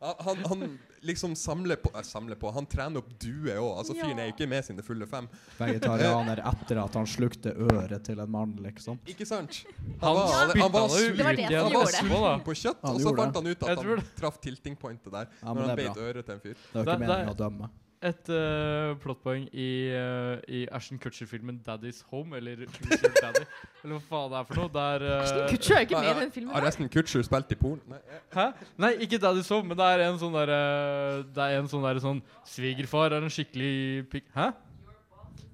Han? 0.00 0.14
Han, 0.18 0.36
han, 0.46 0.78
liksom 1.00 1.36
samler 1.36 1.76
på, 1.76 1.90
eh, 1.98 2.02
samler 2.02 2.34
på 2.34 2.50
Han 2.50 2.66
trener 2.66 3.00
opp 3.00 3.08
duer 3.18 3.56
òg. 3.58 3.80
Altså, 3.80 3.96
fyren 3.98 4.20
er 4.20 4.28
jo 4.28 4.34
ikke 4.36 4.46
med 4.50 4.66
sine 4.66 4.84
fulle 4.86 5.08
fem. 5.10 5.26
Vegetarianer 5.58 6.42
etter 6.52 6.82
at 6.84 7.00
han 7.00 7.08
slukte 7.08 7.54
øret 7.56 8.04
til 8.06 8.20
en 8.22 8.30
mann, 8.30 8.54
liksom. 8.62 9.00
Ikke 9.08 9.26
sant? 9.26 9.62
Han 10.04 10.20
var, 10.20 10.52
han 10.54 10.62
Han 10.76 10.92
sulten 10.92 12.44
på 12.46 12.54
kjøtt, 12.54 12.84
Han 12.84 12.94
og 12.94 13.02
så 13.02 13.16
fant 13.16 13.40
han 13.40 13.50
ut 13.50 13.66
at 13.66 13.82
han 13.82 14.06
traff 14.20 14.38
tilting-pointet 14.44 15.12
der. 15.12 15.34
Ja, 15.42 15.52
når 15.56 15.72
han 15.72 15.76
beit 15.82 16.02
øret 16.06 16.24
til 16.28 16.36
en 16.36 16.46
fyr. 16.46 16.54
Det 16.54 16.78
var 16.78 16.92
ikke 16.92 17.02
meningen 17.06 17.34
å 17.34 17.38
dømme. 17.46 17.74
Et 17.98 18.28
uh, 18.30 18.92
plottpoeng 19.02 19.48
i, 19.50 19.90
uh, 19.90 20.36
i 20.46 20.60
Ashton 20.70 21.00
Kutcher-filmen 21.02 21.56
'Daddy's 21.66 22.04
Home', 22.12 22.36
eller 22.36 22.60
Daddy', 22.62 23.46
eller 23.82 23.96
hva 23.96 24.02
faen 24.06 24.30
det 24.30 24.38
er 24.38 24.44
for 24.46 24.60
noe. 24.60 24.70
Der 24.76 25.06
Ashton 25.16 25.40
uh, 25.42 25.48
Kutcher 25.50 25.74
er 25.74 25.86
ikke 25.86 26.02
med 26.04 26.10
i 26.10 26.20
den 26.20 26.30
filmen. 26.36 26.52
Har 26.54 26.62
Ashton 26.62 26.86
resten 26.86 26.92
Kutcher 26.94 27.26
spilt 27.26 27.50
i 27.50 27.58
porn? 27.58 27.80
Nei, 27.90 27.98
eh, 28.06 28.20
Hæ? 28.36 28.46
Nei, 28.78 28.92
ikke 29.02 29.18
'Daddy's 29.18 29.50
Home', 29.50 29.66
men 29.72 29.80
det 29.80 29.90
er 29.90 30.04
en 30.06 30.20
sånn 30.22 30.38
derre 30.38 30.62
Det 31.26 31.48
er 31.48 31.58
en 31.58 31.70
sånn 31.74 31.82
derre 31.88 32.04
sånn 32.04 32.22
Svigerfar 32.46 33.18
er 33.18 33.26
en 33.26 33.34
skikkelig 33.34 34.06
pikk... 34.14 34.30
Hæ? 34.36 34.52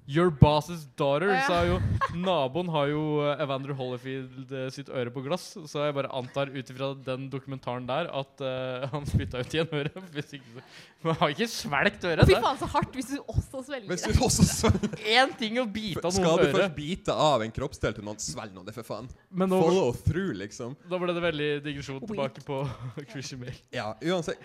Your 0.07 0.29
boss's 0.29 0.83
daughter, 0.95 1.31
Ja. 1.33 1.47
sa 1.47 1.63
jo 1.65 1.79
Naboen 2.13 2.67
har 2.69 2.87
jo 2.91 2.99
eh, 3.25 3.39
Evander 3.41 3.73
Holyfield 3.73 4.51
eh, 4.53 4.67
sitt 4.69 4.89
øre 4.93 5.09
på 5.09 5.23
glass, 5.25 5.55
så 5.65 5.85
jeg 5.87 5.95
bare 5.97 6.11
antar 6.13 6.51
ut 6.53 6.69
ifra 6.69 6.91
den 7.07 7.25
dokumentaren 7.33 7.87
der 7.89 8.11
at 8.13 8.43
uh, 8.45 8.85
han 8.91 9.07
spytta 9.09 9.41
ut 9.41 9.55
igjen 9.55 9.71
øret. 9.73 9.97
Hvis 10.15 10.35
ikke 10.37 10.61
så 10.61 10.63
Man 11.05 11.17
har 11.19 11.33
ikke 11.33 11.47
svelgt 11.49 12.05
øret. 12.09 12.25
Fy 12.29 12.37
faen, 12.41 12.57
så 12.61 12.69
hardt 12.73 12.95
hvis 12.97 13.09
du 13.11 13.17
også 13.29 13.59
svelger 13.67 13.89
Hvis 13.91 14.05
det. 14.07 14.13
du 14.17 14.23
også 14.25 14.45
svelger 14.49 15.03
Én 15.19 15.33
ting 15.37 15.59
å 15.61 15.65
bite 15.69 16.01
av 16.05 16.13
Skal 16.15 16.39
du 16.41 16.47
først 16.55 16.73
bite 16.77 17.13
av 17.25 17.43
en 17.45 17.53
kroppsdel 17.53 17.93
til 17.97 18.05
noen, 18.07 18.21
svelg 18.21 18.53
nå 18.55 18.63
det, 18.65 18.73
for 18.77 18.87
faen. 18.87 19.09
Men 19.29 19.49
nå- 19.53 19.59
Follow 19.61 19.91
through, 20.05 20.31
liksom. 20.39 20.73
Da 20.89 20.97
ble 21.01 21.13
det 21.17 21.21
veldig 21.25 21.49
digresjon 21.65 21.99
tilbake 22.05 22.41
på 22.45 22.61
Christian 23.11 23.41
Bale. 23.43 23.57
Ja, 23.73 23.91
uansett. 24.05 24.41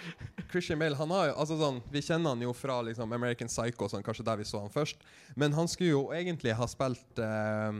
Christian 0.53 0.81
Bale 0.81 0.97
han 1.01 1.13
har 1.17 1.31
jo, 1.31 1.37
altså 1.45 1.57
sånn, 1.61 1.81
Vi 1.93 2.03
kjenner 2.05 2.35
han 2.35 2.45
jo 2.45 2.53
fra 2.57 2.81
liksom, 2.89 3.13
American 3.17 3.49
Psycho, 3.53 3.89
sånn, 3.93 4.05
kanskje 4.05 4.25
der 4.29 4.41
vi 4.41 4.49
så 4.49 4.61
han 4.65 4.73
først. 4.73 5.01
Men 5.41 5.50
han 5.55 5.69
skulle 5.69 5.91
jo 5.95 6.03
egentlig 6.15 6.53
ha 6.59 6.67
spilt 6.71 7.19
eh, 7.19 7.73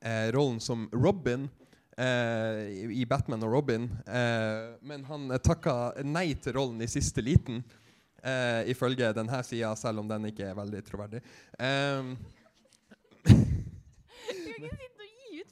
eh, 0.00 0.28
rollen 0.34 0.60
som 0.60 0.86
Robin 0.92 1.48
eh, 1.98 2.68
i- 2.94 3.06
Batman 3.10 3.42
og 3.42 3.52
Robin. 3.52 3.88
Eh, 4.06 4.76
men 4.82 5.04
han 5.08 5.28
takka 5.44 5.92
nei 6.04 6.32
til 6.34 6.54
rollen 6.58 6.80
i 6.82 6.90
siste 6.90 7.22
liten, 7.24 7.62
eh, 8.22 8.62
ifølge 8.70 9.12
denne 9.16 9.42
sida, 9.44 9.74
selv 9.76 10.00
om 10.04 10.08
den 10.10 10.30
ikke 10.30 10.50
er 10.50 10.58
veldig 10.58 10.84
troverdig. 10.86 11.22
Um, 11.58 12.16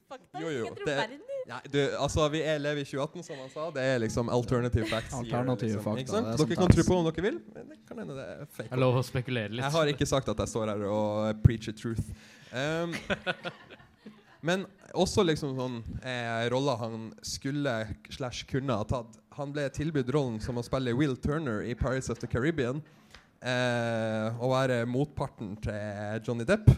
fakta. 0.09 0.41
jo, 0.43 0.51
jo. 0.55 0.65
Ikke 0.71 0.85
Det, 0.85 0.97
troverdig. 0.97 1.19
ja, 1.51 1.59
du, 1.73 1.79
altså, 2.07 2.29
vi 2.33 2.43
er 2.43 2.59
lever 2.63 2.83
i 2.83 2.87
2018, 2.89 3.27
som 3.27 3.41
han 3.43 3.51
sa. 3.53 3.67
Det 3.77 3.85
er 3.93 3.99
liksom 4.05 4.31
alternative 4.37 4.89
facts. 4.91 5.15
Alternative 5.19 5.71
liksom, 5.73 5.85
fakta, 5.85 6.05
ikke 6.05 6.15
sant? 6.15 6.33
er 6.33 6.43
Dere 6.43 6.59
kan 6.63 6.75
tro 6.77 6.87
på 6.89 6.99
om 7.01 7.09
dere 7.11 7.27
vil, 7.29 7.41
men 7.55 7.69
det 7.73 7.79
kan 7.89 8.03
hende 8.03 8.17
det 8.19 8.27
er 8.35 8.51
fake. 8.59 8.71
Er 8.73 8.83
lov 8.83 9.01
å 9.01 9.05
spekulere 9.07 9.55
litt. 9.55 9.65
Jeg 9.65 9.77
har 9.79 9.93
ikke 9.95 10.09
sagt 10.13 10.33
at 10.33 10.43
jeg 10.45 10.55
står 10.55 10.73
her 10.75 10.87
og 10.91 11.43
preacher 11.47 11.77
truth. 11.77 12.11
Um, 12.55 12.95
men 14.47 14.67
også 14.97 15.25
liksom 15.27 15.57
sånn 15.59 15.81
eh, 16.07 16.47
roller 16.53 16.79
han 16.81 17.09
skulle 17.27 17.73
slash 18.15 18.47
kunne 18.51 18.77
ha 18.79 18.87
tatt. 18.89 19.19
Han 19.37 19.53
ble 19.53 19.67
tilbudt 19.75 20.13
rollen 20.15 20.39
som 20.41 20.57
å 20.57 20.65
spille 20.65 20.95
Will 20.97 21.17
Turner 21.21 21.65
i 21.67 21.75
Pirates 21.77 22.09
of 22.13 22.21
the 22.23 22.29
Caribbean. 22.31 22.81
Eh, 23.47 24.39
og 24.41 24.55
være 24.55 24.85
motparten 24.89 25.55
til 25.63 26.23
Johnny 26.25 26.47
Depp. 26.49 26.71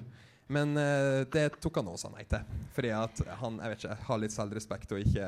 Men 0.49 0.71
uh, 0.81 1.27
det 1.29 1.43
tok 1.61 1.77
han 1.83 1.89
også 1.93 2.09
nei 2.15 2.23
til. 2.25 2.41
Fordi 2.73 2.89
at 2.97 3.19
han 3.43 3.59
jeg 3.61 3.73
vet 3.75 3.83
ikke, 3.85 3.97
har 4.09 4.21
litt 4.23 4.33
selvrespekt 4.33 4.95
og 4.97 5.03
ikke 5.03 5.27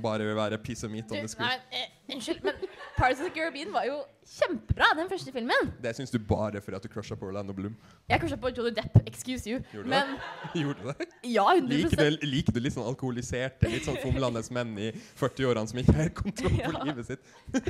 bare 0.00 0.24
vil 0.24 0.38
være 0.38 0.56
piece 0.64 0.86
of 0.86 0.92
meat 0.94 1.10
Du, 1.10 1.16
on 1.18 1.26
the 1.26 1.28
screen. 1.28 1.50
nei, 1.50 1.82
eh, 1.82 2.14
unnskyld, 2.14 2.40
men 2.46 2.56
Pirates 2.96 3.20
of 3.20 3.26
the 3.28 3.34
Caribbean 3.36 3.72
var 3.74 3.84
jo 3.88 3.98
kjempebra, 4.32 4.88
den 4.96 5.10
første 5.10 5.34
filmen. 5.34 5.72
Det 5.84 5.92
syns 5.98 6.14
du 6.14 6.18
bare 6.24 6.62
fordi 6.64 6.78
at 6.78 6.86
du 6.86 6.88
crusha 6.94 7.18
på 7.20 7.28
Orlando 7.28 7.52
Bloom. 7.56 7.76
Jeg 8.08 8.22
crusha 8.24 8.38
på 8.40 8.52
Johnny 8.56 8.72
Depp, 8.78 8.96
excuse 9.06 9.44
you. 9.50 9.60
Gjorde 9.74 9.84
du 9.84 9.92
Men 9.92 10.14
det? 10.16 10.20
Gjorde 10.62 10.78
du 10.80 10.88
det? 10.88 11.08
ja, 11.34 11.46
100 11.52 11.68
Liker 11.76 11.96
du, 12.16 12.26
liker 12.32 12.56
du 12.56 12.60
litt 12.64 12.76
sånn 12.78 12.88
alkoholiserte, 12.88 13.68
litt 13.72 13.84
sånn 13.88 14.00
fomlende 14.00 14.40
menn 14.56 14.72
i 14.78 14.88
40-årene 15.20 15.68
som 15.68 15.82
ikke 15.84 15.98
har 16.00 16.14
kontroll 16.16 16.56
på 16.56 16.72
Ja. 16.72 16.86
livet 16.88 17.12
sitt? 17.12 17.20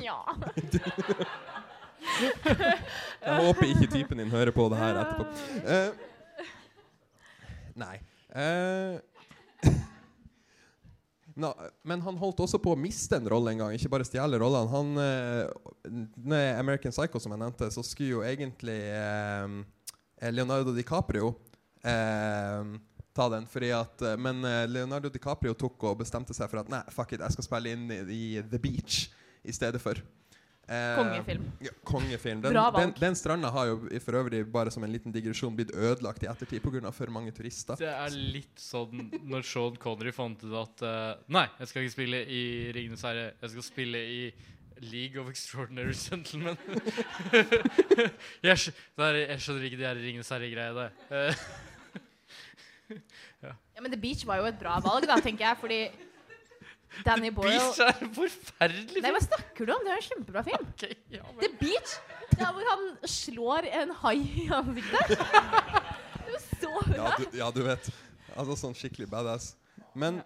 Ja. 0.00 0.24
Jeg 3.26 3.36
håper 3.42 3.70
ikke 3.72 3.90
typen 3.90 4.22
din 4.22 4.30
hører 4.32 4.54
på 4.54 4.68
det 4.72 4.78
her 4.80 5.00
etterpå. 5.02 5.24
Uh, 5.66 5.90
nei. 7.82 7.96
Uh, 8.32 8.96
Nå, 11.36 11.50
men 11.84 12.00
han 12.00 12.16
holdt 12.16 12.40
også 12.46 12.58
på 12.62 12.72
å 12.72 12.80
miste 12.80 13.18
en 13.18 13.28
rolle 13.28 13.52
en 13.52 13.60
gang, 13.60 13.74
ikke 13.76 13.90
bare 13.92 14.06
stjele 14.08 14.38
rollene. 14.40 14.72
Han, 14.72 14.88
uh, 14.96 16.60
American 16.62 16.94
Psycho, 16.94 17.20
som 17.20 17.34
jeg 17.34 17.42
nevnte, 17.42 17.68
så 17.74 17.84
skulle 17.84 18.14
jo 18.14 18.22
egentlig 18.24 18.78
eh, 18.88 20.30
Leonardo 20.32 20.72
DiCaprio 20.72 21.34
eh, 21.84 22.64
ta 23.16 23.28
den. 23.28 23.46
Fordi 23.46 23.70
at, 23.76 24.02
eh, 24.02 24.16
men 24.16 24.44
eh, 24.44 24.68
Leonardo 24.68 25.08
DiCaprio 25.12 25.54
tok 25.54 25.88
og 25.90 26.00
bestemte 26.02 26.36
seg 26.36 26.50
for 26.50 26.62
at 26.62 26.72
nei, 26.72 26.82
fuck 26.94 27.12
it, 27.12 27.24
jeg 27.24 27.36
skal 27.36 27.48
spille 27.48 27.74
inn 27.76 27.88
i, 27.92 28.00
i 28.16 28.24
The 28.42 28.60
Beach 28.62 29.06
i 29.46 29.54
stedet 29.54 29.80
for. 29.82 30.00
Eh, 30.66 30.96
Kongefilm. 30.98 31.44
Ja, 31.62 31.70
kongefilm. 31.86 32.40
Den, 32.42 32.52
Bra 32.52 32.70
den, 32.74 32.90
den 32.98 33.14
stranda 33.14 33.52
har 33.54 33.68
jo 33.68 33.76
for 34.02 34.18
øvrig, 34.18 34.40
bare 34.50 34.66
som 34.74 34.82
en 34.82 34.90
liten 34.90 35.12
digresjon, 35.14 35.54
blitt 35.54 35.70
ødelagt 35.70 36.24
i 36.24 36.26
ettertid 36.26 36.58
pga. 36.64 36.90
for 36.90 37.06
mange 37.14 37.30
turister. 37.30 37.76
Det 37.78 37.92
er 37.92 38.10
litt 38.10 38.58
sånn 38.58 39.12
når 39.30 39.46
Sean 39.46 39.76
Connery 39.78 40.10
fant 40.14 40.42
ut 40.42 40.56
at 40.58 40.82
uh, 40.82 41.14
Nei, 41.30 41.46
jeg 41.60 41.68
skal 41.70 41.82
ikke 41.86 41.94
spille 41.94 42.18
i 42.26 42.72
Ringenes 42.74 43.02
herre. 43.06 43.38
Jeg 43.44 43.50
skal 43.54 43.62
spille 43.68 43.98
i 44.02 44.34
League 44.80 45.20
of 45.22 45.30
Extraordinary 45.30 45.94
Gentlemen. 46.08 46.58
jeg, 48.42 48.58
skjønner, 48.58 49.06
er, 49.06 49.14
jeg 49.36 49.40
skjønner 49.46 49.62
ikke 49.68 49.78
de 49.78 49.86
her 49.86 49.94
Ringenes 50.02 50.32
herre-greiene. 50.34 50.88
ja. 53.46 53.54
ja, 53.54 53.80
men 53.80 53.90
The 53.94 54.02
Beach 54.02 54.26
var 54.26 54.42
jo 54.42 54.50
et 54.50 54.58
bra 54.58 54.82
valg, 54.82 55.06
da, 55.06 55.14
tenker 55.22 55.46
jeg, 55.46 55.56
fordi 55.62 55.80
Danny 57.04 57.30
Boyle 57.34 57.52
Beach 57.52 57.80
er 57.84 57.98
en 58.02 58.12
forferdelig 58.16 59.02
Nei, 59.04 59.12
hva 59.12 59.20
snakker 59.24 59.68
du 59.68 59.72
om? 59.74 59.82
Det 59.84 59.92
er 59.92 59.98
en 60.00 60.06
kjempebra 60.06 60.42
film. 60.46 60.68
ja, 61.12 61.24
The 61.42 61.50
Beach, 61.60 61.96
der 62.38 62.52
hvor 62.56 62.70
han 62.70 62.86
slår 63.10 63.68
en 63.82 63.92
hai 64.02 64.16
i 64.44 64.46
ansiktet. 64.60 65.12
Det 66.26 66.32
var 66.32 66.40
så 66.46 66.72
bra. 66.86 66.96
Ja 66.96 67.12
du, 67.18 67.26
ja, 67.38 67.50
du 67.54 67.62
vet. 67.66 67.90
Altså 68.36 68.56
sånn 68.60 68.74
skikkelig 68.76 69.08
badass. 69.12 69.52
Men 69.96 70.22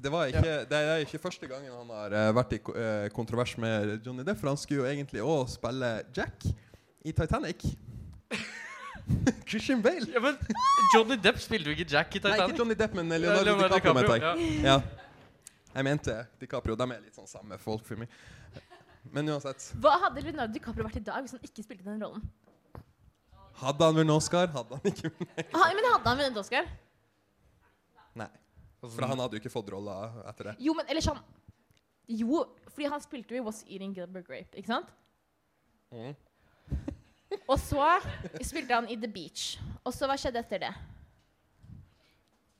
det, 0.00 0.12
var 0.12 0.30
ikke, 0.30 0.54
det 0.70 0.78
er 0.78 1.02
ikke 1.04 1.20
første 1.20 1.48
gangen 1.50 1.72
han 1.74 1.90
har 1.92 2.14
eh, 2.16 2.30
vært 2.36 2.54
i 2.56 2.60
eh, 2.60 3.08
kontrovers 3.16 3.56
med 3.60 3.98
Johnny 4.06 4.24
Depp, 4.24 4.40
for 4.40 4.52
han 4.52 4.60
skulle 4.60 4.84
jo 4.84 4.88
egentlig 4.88 5.24
òg 5.24 5.48
spille 5.52 5.90
Jack 6.16 6.46
i 7.04 7.12
Titanic. 7.16 7.64
Christian 9.50 9.82
Bale. 9.82 10.06
Ja, 10.14 10.20
men 10.22 10.38
Johnny 10.94 11.18
Depp 11.20 11.40
spilte 11.42 11.72
jo 11.72 11.76
ikke 11.76 11.88
Jack 11.90 12.14
i 12.14 12.20
Titanic. 12.20 12.38
Nei, 12.38 12.48
ikke 12.52 12.62
Johnny 12.62 12.78
Depp, 12.78 12.96
men 12.96 13.12
Leonardo, 13.12 13.44
Leonardo 13.50 13.76
DiCaprio, 13.76 14.06
DiCaprio, 14.14 14.64
Ja. 14.64 14.76
Ja. 14.76 14.80
Jeg 15.70 15.86
mente 15.86 16.14
DiCaprio. 16.40 16.76
De 16.78 16.86
er 16.90 17.02
litt 17.04 17.16
sånn 17.16 17.30
samme 17.30 17.58
folk 17.62 17.84
for 17.86 18.00
meg. 18.00 18.12
Men 19.14 19.30
uansett. 19.32 19.70
Hva 19.80 19.96
hadde 20.04 20.22
Leonardo 20.24 20.52
DiCaprio 20.54 20.84
vært 20.86 21.00
i 21.00 21.04
dag 21.06 21.24
hvis 21.24 21.34
han 21.36 21.44
ikke 21.46 21.64
spilte 21.64 21.86
den 21.86 22.02
rollen? 22.02 22.24
Hadde 23.60 23.86
han 23.86 23.96
vunnet 23.96 24.16
Oscar? 24.16 24.48
Hadde 24.54 24.78
han 24.78 24.90
ikke 24.90 25.10
vunnet? 25.12 25.52
Ah, 25.56 25.68
men 25.76 25.88
hadde 25.88 26.12
han 26.12 26.20
vunnet 26.22 26.40
Oscar? 26.42 26.70
Nei. 28.20 28.30
For 28.80 29.04
han 29.04 29.20
hadde 29.20 29.36
jo 29.36 29.42
ikke 29.42 29.52
fått 29.52 29.70
rolla 29.74 29.96
etter 30.30 30.50
det. 30.50 30.56
Jo, 30.64 30.74
men 30.76 30.88
ellers 30.88 31.10
han 31.10 31.20
Jo, 32.10 32.42
fordi 32.72 32.88
han 32.90 33.02
spilte 33.04 33.36
jo 33.36 33.42
i 33.42 33.44
Was 33.46 33.60
Eating 33.68 33.92
Gilbert 33.94 34.26
Grape, 34.26 34.56
ikke 34.58 34.72
sant? 34.72 34.88
Mm. 35.94 36.16
Og 37.44 37.58
så 37.62 37.84
spilte 38.42 38.74
han 38.74 38.88
i 38.90 38.96
The 38.98 39.10
Beach. 39.10 39.60
Og 39.84 39.94
så 39.94 40.08
hva 40.10 40.16
skjedde 40.18 40.40
etter 40.42 40.64
det? 40.64 40.72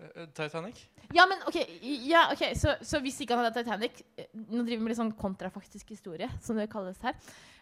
Eh, 0.01 0.27
Titanic? 0.33 0.89
Ja, 1.13 1.27
men 1.27 1.39
OK, 1.47 1.57
ja, 1.83 2.29
okay. 2.33 2.55
så, 2.55 2.75
så 2.81 3.01
hvis 3.05 3.19
ikke 3.21 3.37
han 3.37 3.45
hadde 3.45 3.61
Titanic 3.61 3.99
eh, 4.17 4.29
Nå 4.33 4.63
driver 4.63 4.79
vi 4.79 4.85
med 4.85 4.93
litt 4.93 5.01
sånn 5.01 5.13
kontrafaktisk 5.19 5.91
historie, 5.93 6.29
som 6.45 6.57
det 6.57 6.71
kalles 6.73 7.01
her. 7.05 7.17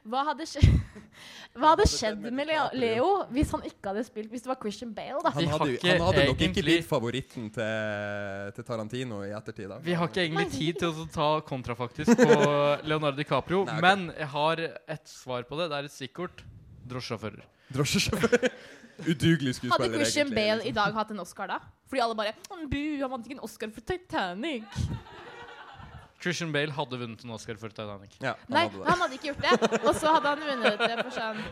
Hva 0.08 0.22
hadde, 0.28 0.46
skje 0.46 0.62
hva 1.58 1.72
hadde 1.72 1.86
skjedd 1.90 2.22
med 2.30 2.46
Leo, 2.48 2.68
Leo 2.78 3.08
hvis 3.34 3.50
han 3.56 3.64
ikke 3.66 3.90
hadde 3.90 4.04
spilt 4.06 4.30
Hvis 4.30 4.44
det 4.44 4.52
var 4.52 4.60
Christian 4.62 4.92
Bale, 4.94 5.18
da? 5.24 5.32
Han 5.34 5.50
hadde, 5.50 5.72
han 5.82 6.04
hadde 6.06 6.26
nok 6.30 6.44
ikke 6.46 6.64
blitt 6.64 6.86
favoritten 6.88 7.48
til, 7.56 8.52
til 8.56 8.68
Tarantino 8.70 9.24
i 9.26 9.32
ettertid. 9.34 9.66
da. 9.72 9.80
Vi 9.82 9.96
har 9.98 10.12
ikke 10.12 10.22
egentlig 10.28 10.48
tid 10.54 10.78
til 10.84 10.92
å 10.94 11.08
ta 11.12 11.28
kontrafaktisk 11.48 12.14
på 12.14 12.38
Leonardo 12.88 13.18
DiCaprio, 13.18 13.64
Nei, 13.66 13.80
okay. 13.80 13.84
men 13.88 14.12
jeg 14.14 14.30
har 14.36 14.64
et 14.68 15.10
svar 15.10 15.48
på 15.48 15.58
det. 15.58 15.72
Det 15.72 15.82
er 15.82 15.90
et 15.90 15.96
stikkord. 15.96 16.44
Drosjesjåfører. 16.88 17.42
Drosjesjåfører. 17.74 18.46
Udugelig 19.10 19.58
skuespiller, 19.58 19.84
Hadde 19.90 19.98
Christian 20.00 20.26
egentlig, 20.26 20.38
Bale 20.38 20.62
liksom. 20.62 20.70
i 20.70 20.78
dag 20.78 20.96
hatt 20.96 21.12
en 21.14 21.20
Oscar 21.22 21.50
da? 21.50 21.58
Fordi 21.88 22.00
alle 22.04 22.16
bare 22.18 22.32
Bu, 22.68 22.82
han 23.00 23.10
vant 23.10 23.26
ikke 23.26 23.36
en 23.38 23.46
Oscar 23.46 23.68
for 23.72 23.80
Titanic. 23.88 24.64
Christian 26.18 26.50
Bale 26.52 26.72
hadde 26.74 26.98
vunnet 26.98 27.24
en 27.24 27.30
Oscar 27.36 27.56
for 27.60 27.68
Titanic. 27.72 28.12
Ja, 28.20 28.34
Nei, 28.50 28.66
han 28.74 28.98
hadde 29.04 29.14
ikke 29.16 29.28
gjort 29.30 29.42
det. 29.44 29.52
Og 29.84 29.94
så 29.96 30.06
hadde 30.16 30.28
han 30.34 30.42
vunnet 30.50 30.78
det 30.82 30.96
for 31.04 31.12
sånn 31.14 31.38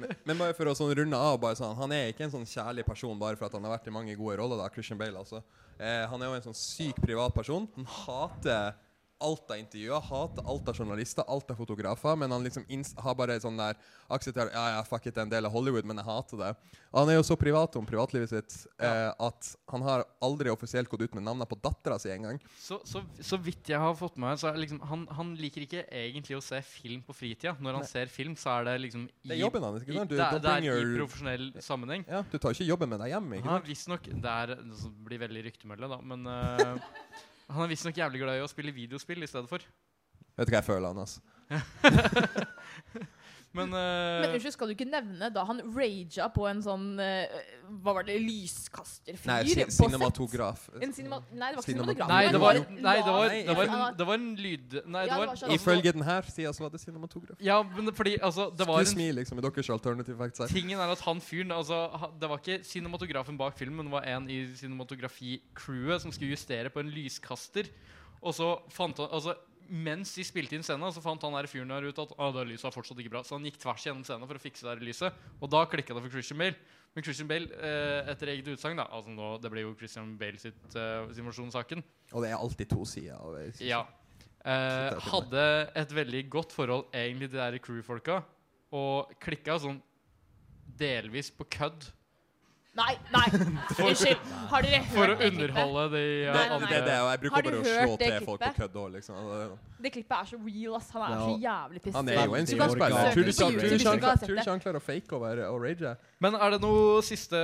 men, 0.00 0.08
men 0.24 0.38
bare 0.40 0.54
for 0.56 0.66
å 0.70 0.72
sånn 0.74 0.94
runde 0.96 1.18
av 1.20 1.36
bare 1.42 1.56
sånn, 1.58 1.76
Han 1.78 1.92
er 1.94 2.08
ikke 2.10 2.24
en 2.26 2.32
sånn 2.32 2.48
kjærlig 2.48 2.84
person 2.88 3.18
bare 3.20 3.36
for 3.38 3.46
at 3.48 3.54
han 3.56 3.64
har 3.68 3.74
vært 3.76 3.88
i 3.90 3.94
mange 3.94 4.16
gode 4.18 4.36
roller. 4.40 4.58
da, 4.58 4.68
Christian 4.72 4.98
Bale 5.00 5.18
altså. 5.20 5.38
Eh, 5.76 6.04
han 6.08 6.22
er 6.22 6.26
jo 6.30 6.38
en 6.38 6.46
sånn 6.48 6.58
syk 6.58 6.96
privatperson. 7.04 7.64
Han 7.76 7.86
hater 8.00 8.64
alt 9.24 9.50
av 9.50 9.58
intervjuer, 9.58 10.00
hater 10.10 10.44
alt 10.46 10.68
av 10.68 10.76
journalister, 10.76 11.24
alt 11.28 11.50
av 11.50 11.56
fotografer. 11.56 12.16
Men 12.20 12.30
han 12.34 12.44
liksom 12.44 12.66
har 13.02 13.14
bare 13.18 13.38
sånn 13.40 13.56
der 13.56 13.78
aksepterer 14.12 14.52
Ja, 14.52 14.64
ja, 14.76 14.82
fuck 14.86 15.06
it, 15.06 15.14
det 15.14 15.22
er 15.22 15.26
en 15.26 15.32
del 15.32 15.48
av 15.48 15.52
Hollywood, 15.54 15.86
men 15.88 15.96
jeg 16.00 16.06
hater 16.06 16.40
det. 16.42 16.50
Og 16.92 16.98
han 17.00 17.12
er 17.12 17.18
jo 17.18 17.24
så 17.26 17.36
privat 17.40 17.76
om 17.80 17.86
privatlivet 17.88 18.30
sitt 18.32 18.56
eh, 18.80 19.10
at 19.12 19.50
han 19.72 19.84
har 19.86 20.04
aldri 20.24 20.52
offisielt 20.52 20.88
gått 20.92 21.06
ut 21.06 21.16
med 21.18 21.26
navnet 21.26 21.48
på 21.50 21.58
dattera 21.60 21.98
si 22.00 22.10
engang. 22.12 22.38
Så, 22.60 22.80
så, 22.88 23.02
så 23.20 23.38
vidt 23.40 23.68
jeg 23.72 23.80
har 23.80 23.96
fått 23.98 24.16
med 24.16 24.30
meg, 24.30 24.40
så 24.40 24.52
liksom 24.56 24.80
han, 24.88 25.06
han 25.18 25.34
liker 25.40 25.66
ikke 25.66 25.84
egentlig 25.90 26.38
å 26.38 26.44
se 26.44 26.60
film 26.64 27.02
på 27.06 27.16
fritida. 27.16 27.56
Når 27.60 27.80
han 27.80 27.86
Nei. 27.86 27.90
ser 27.92 28.12
film, 28.12 28.36
så 28.40 28.58
er 28.58 28.68
det 28.70 28.76
liksom 28.86 29.06
i, 29.08 29.30
Det 29.32 29.36
er 29.38 29.42
jobben 29.44 29.64
hans, 29.68 29.84
ikke 29.84 29.98
sant? 30.00 30.12
Du- 30.12 30.16
det, 30.20 30.42
det 30.44 30.52
er 30.56 30.68
your... 30.68 30.82
i 30.82 30.98
profesjonell 31.00 31.48
sammenheng. 31.64 32.04
Ja, 32.10 32.24
Du 32.32 32.38
tar 32.38 32.56
ikke 32.56 32.68
jobben 32.68 32.92
med 32.92 33.02
deg 33.04 33.14
hjem. 33.16 33.32
ikke 33.38 33.48
sant? 33.48 33.64
Ja, 33.64 33.70
visstnok 33.72 34.10
Det 34.12 34.36
det 34.52 34.92
blir 35.06 35.20
veldig 35.24 35.42
ryktemølle, 35.50 35.88
da, 35.90 35.98
men 36.04 36.26
eh, 36.30 36.92
han 37.52 37.62
er 37.64 37.70
visstnok 37.70 37.98
jævlig 37.98 38.22
glad 38.22 38.40
i 38.40 38.44
å 38.44 38.50
spille 38.50 38.74
videospill 38.74 39.22
i 39.22 39.30
stedet 39.30 39.50
for. 39.50 39.64
Vet 40.36 40.48
du 40.48 40.52
hva 40.52 40.60
jeg 40.60 40.68
føler 40.68 40.88
han, 40.90 40.98
altså? 41.04 41.20
Men, 43.56 43.72
Men 43.72 44.26
eh, 44.26 44.34
unnskyld, 44.36 44.54
skal 44.54 44.70
du 44.70 44.74
ikke 44.74 44.88
nevne 44.88 45.30
da 45.32 45.44
han 45.48 45.62
raga 45.72 46.28
på 46.34 46.44
en 46.50 46.60
sånn 46.64 46.86
uh, 47.00 47.36
Hva 47.82 47.94
var 47.96 48.06
det? 48.08 48.18
Lyskasterfyr? 48.22 49.30
Nei, 49.30 49.38
sin 49.50 49.72
cinematograf. 49.72 50.66
En 50.80 50.92
cinema 50.96 51.20
nei, 51.30 51.50
det 51.52 51.56
var 51.56 51.62
ikke 51.62 51.70
cinematograf. 51.70 52.12
Nei, 52.12 52.20
det 52.34 52.42
var, 52.42 52.60
en 52.60 52.80
nei, 52.86 52.96
det 53.00 53.16
var, 53.16 53.32
det 53.32 53.56
var, 53.56 53.72
en, 53.78 53.96
det 53.98 54.08
var 54.10 54.20
en 54.20 54.28
lyd... 54.40 54.76
Nei, 54.84 55.04
det 55.08 55.18
var 55.22 55.32
sånn- 55.40 55.56
Ifølge 55.56 55.94
denne 55.96 56.18
sida 56.28 56.52
så 56.56 56.66
var 56.66 56.74
det 56.74 56.82
cinematograf. 56.84 57.40
Ja, 57.44 57.58
men 57.64 57.92
fordi 57.96 58.16
altså 58.20 58.50
Det 58.52 58.68
var 58.68 58.84
Excuse 58.84 59.00
me, 59.00 59.08
liksom, 59.20 59.40
i 59.40 59.46
deres 59.48 59.72
alternative 59.78 60.20
facts 60.20 60.44
her. 60.44 60.52
Tingen 60.52 60.82
er 60.82 60.94
at 60.94 61.04
han 61.06 61.24
fyren 61.24 61.56
altså, 61.56 61.82
Det 62.20 62.30
var 62.30 62.42
ikke 62.42 62.60
cinematografen 62.66 63.40
bak 63.40 63.58
filmen, 63.58 63.88
det 63.88 63.96
var 63.96 64.08
en 64.12 64.30
i 64.32 64.42
cinematografi-crewet 64.60 66.04
som 66.04 66.14
skulle 66.14 66.36
justere 66.36 66.72
på 66.72 66.84
en 66.84 66.92
lyskaster. 66.92 67.70
Og 68.22 68.34
så 68.36 68.56
fant 68.72 68.98
han 69.02 69.12
Altså 69.12 69.36
mens 69.68 70.12
de 70.16 70.24
spilte 70.26 70.56
inn 70.56 70.64
scenen, 70.66 70.92
så 70.94 71.02
fant 71.04 71.22
han 71.26 71.34
der 71.36 71.48
fyren 71.50 71.72
der 71.72 71.88
ut 71.88 72.00
at 72.02 72.14
ah, 72.18 72.32
det 72.34 72.46
lyset 72.50 72.68
er 72.68 72.74
fortsatt 72.74 73.00
ikke 73.02 73.12
bra. 73.12 73.22
Så 73.26 73.36
han 73.36 73.46
gikk 73.48 73.58
tvers 73.62 73.84
gjennom 73.86 74.04
scenen 74.06 74.28
for 74.28 74.38
å 74.38 74.42
fikse 74.42 74.66
det 74.66 74.86
lyset. 74.86 75.20
Og 75.40 75.50
da 75.52 75.64
klikka 75.70 75.96
det 75.96 76.02
for 76.04 76.14
Christian 76.14 76.40
Bale. 76.40 76.58
Men 76.96 77.04
Christian 77.04 77.28
Bale, 77.28 77.50
eh, 77.60 78.10
etter 78.12 78.32
eget 78.32 78.48
utsagn, 78.54 78.80
altså 78.80 79.12
nå, 79.12 79.34
Det 79.42 79.50
ble 79.52 79.66
jo 79.66 79.74
Christian 79.76 80.14
Bale 80.20 80.40
sitt 80.40 80.76
eh, 80.78 81.10
sin 81.12 81.28
versjon 81.28 81.50
av 81.50 81.58
saken. 81.58 81.84
Og 82.12 82.24
det 82.24 82.30
er 82.30 82.38
alltid 82.38 82.70
to 82.72 82.86
sider. 82.88 83.18
av. 83.20 83.60
Ja. 83.60 83.82
Eh, 84.46 84.96
hadde 85.10 85.44
et 85.74 85.92
veldig 85.92 86.22
godt 86.30 86.54
forhold 86.54 86.86
egentlig 86.94 87.30
til 87.32 87.40
de 87.40 87.44
der 87.44 87.58
crew-folka, 87.58 88.22
og 88.72 89.12
klikka 89.22 89.58
sånn 89.58 89.80
delvis 90.78 91.32
på 91.34 91.46
kødd. 91.50 91.88
Nei, 92.76 92.92
nei! 93.08 93.26
Unnskyld. 93.86 94.18
Har 94.50 94.62
dere 94.66 94.78
hørt 94.84 94.92
For 94.92 95.08
å 95.08 95.14
det 95.16 95.30
klippet? 95.30 95.46
underholde 95.46 95.84
de 95.96 96.02
uh, 96.28 96.34
nei, 96.36 96.42
andre 96.46 96.58
nei. 96.60 96.68
Det 96.68 96.76
er 96.76 96.84
det, 96.86 96.96
jeg 96.96 97.20
bruker 97.22 97.34
Har 97.36 97.42
du 97.42 97.48
bare 97.48 97.56
å 97.56 97.64
slå 97.66 97.94
det 98.02 98.10
til 98.12 98.26
folk 98.26 98.42
på 98.42 98.50
kødd 98.58 98.76
òg, 98.82 98.90
liksom. 98.96 99.16
Det- 99.30 99.82
Det 99.86 99.92
klippet 99.92 100.16
er 100.16 100.24
så 100.30 100.36
real, 100.44 100.74
ass. 100.76 100.90
Han 100.90 101.02
er 101.02 101.14
Ja. 101.14 101.20
så 101.26 101.32
jævlig 101.46 101.80
pissete. 101.82 101.96
Han 101.96 102.08
er 102.08 102.12
jo 102.12 102.20
en 102.20 102.46
Veldig 102.46 102.56
Tror 102.56 103.24
du 103.24 103.30
ikke 104.40 104.50
han- 104.50 104.60
klarer 104.60 104.76
å 104.76 104.82
fake 104.82 105.12
og 105.12 105.20
være 105.22 105.48
og 105.50 105.60
rage? 105.62 105.96
Men 106.20 106.34
er 106.34 106.50
det 106.50 106.60
noe 106.60 107.02
siste 107.02 107.36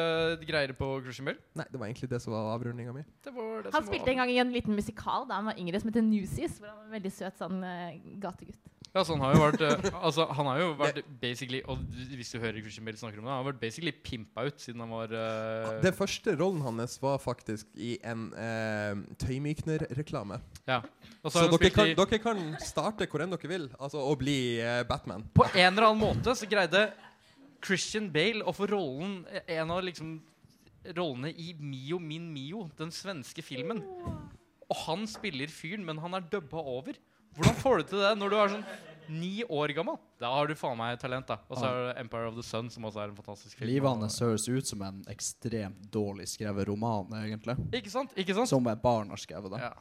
greier 0.47 0.73
på 0.73 1.03
Christian 1.05 1.27
Bale? 1.27 1.39
Nei, 1.55 1.65
det 1.71 1.81
var 1.81 1.87
egentlig 1.89 2.09
det 2.09 2.23
som 2.23 2.33
var 2.33 2.53
avrundinga 2.59 2.93
mi. 2.95 3.03
Det 3.25 3.33
var 3.35 3.63
det 3.63 3.73
Han 3.73 3.85
spilte 3.85 4.09
en 4.09 4.17
gang 4.17 4.31
i 4.31 4.39
en 4.39 4.53
liten 4.53 4.75
musikal 4.75 5.27
da 5.29 5.35
han 5.35 5.45
var 5.47 5.55
yngre, 5.59 5.81
som 5.81 5.91
heter 5.91 6.03
Newsies. 6.03 6.59
Hvor 6.59 6.69
han 6.69 6.77
var 6.77 6.85
en 6.97 7.03
veldig 7.03 7.13
søt 7.13 7.39
sånn 7.39 7.63
eh, 7.65 8.01
gategutt. 8.19 8.61
Ja, 8.93 9.01
så 9.05 9.15
han 9.17 9.23
har 9.25 9.33
jo 9.33 9.41
vært 9.41 9.63
eh, 9.65 9.87
Altså, 10.05 10.27
han 10.37 10.49
har 10.51 10.59
jo 10.61 10.73
vært 10.77 10.99
basically 11.21 11.63
Og 11.65 11.81
hvis 12.13 12.33
du 12.35 12.37
hører 12.43 12.59
Christian 12.61 12.85
Bale 12.85 12.99
snakker 13.01 13.23
om 13.23 13.25
det, 13.25 13.31
han 13.33 13.39
har 13.41 13.47
vært 13.47 13.61
basically 13.63 13.93
pimpa 14.05 14.45
ut 14.45 14.61
siden 14.61 14.83
han 14.85 14.93
var 14.93 15.15
uh, 15.17 15.71
Den 15.85 15.97
første 15.97 16.35
rollen 16.37 16.61
hans 16.67 16.99
var 17.01 17.17
faktisk 17.23 17.71
i 17.81 17.95
en 18.05 18.27
uh, 18.37 19.01
tøymykner-reklame. 19.23 20.39
Ja. 20.69 20.83
Så 21.23 21.33
så 21.33 21.47
dere 21.55 21.71
kan, 21.73 21.93
dere 21.97 22.19
kan 22.21 22.43
starte 22.61 23.09
hvor 23.09 23.25
enn 23.25 23.33
dere 23.33 23.49
vil, 23.49 23.65
altså 23.79 24.03
å 24.05 24.13
bli 24.19 24.37
uh, 24.61 24.83
Batman. 24.89 25.25
På 25.33 25.47
en 25.49 25.71
eller 25.71 25.89
annen 25.89 26.03
måte 26.03 26.35
så 26.37 26.49
greide 26.51 26.91
Christian 27.65 28.11
Bale 28.13 28.45
å 28.45 28.53
få 28.55 28.67
rollen 28.69 29.23
En 29.47 29.73
av 29.73 29.81
liksom 29.87 30.19
rollene 30.97 31.31
i 31.33 31.53
Mio 31.57 31.99
min 32.03 32.29
Mio, 32.35 32.67
den 32.77 32.93
svenske 32.93 33.45
filmen. 33.45 33.81
Og 34.69 34.77
han 34.85 35.07
spiller 35.09 35.51
fyren, 35.53 35.85
men 35.87 36.01
han 36.03 36.19
er 36.19 36.29
dubba 36.33 36.61
over. 36.61 36.99
Hvordan 37.37 37.61
får 37.61 37.79
du 37.79 37.93
til 37.93 38.03
det 38.05 38.15
når 38.21 38.33
du 38.33 38.39
er 38.39 38.57
sånn 38.57 38.65
ni 39.13 39.45
år 39.45 39.73
gammel? 39.77 39.97
Da 40.21 40.31
har 40.33 40.49
du 40.49 40.55
faen 40.57 40.77
meg 40.79 40.99
talent, 41.01 41.29
da. 41.29 41.39
Og 41.49 41.59
så 41.59 41.69
er 41.69 41.79
det 41.89 41.95
Empire 42.05 42.29
of 42.31 42.37
the 42.39 42.45
Sun, 42.47 42.69
som 42.73 42.85
også 42.89 43.03
er 43.03 43.13
en 43.13 43.17
fantastisk 43.17 43.59
film. 43.59 43.71
Livet 43.71 44.03
hans 44.05 44.19
høres 44.23 44.49
ut 44.49 44.69
som 44.69 44.85
en 44.87 45.01
ekstremt 45.13 45.89
dårlig 45.93 46.29
skrevet 46.33 46.69
roman, 46.69 47.09
egentlig. 47.23 47.57
Ikke 47.75 47.93
sant? 47.93 48.13
Ikke 48.17 48.37
sant? 48.37 48.51
Som 48.53 48.69
et 48.73 48.85
barn 48.85 49.11
har 49.13 49.21
skrevet 49.21 49.53
det. 49.57 49.65
Ja. 49.65 49.75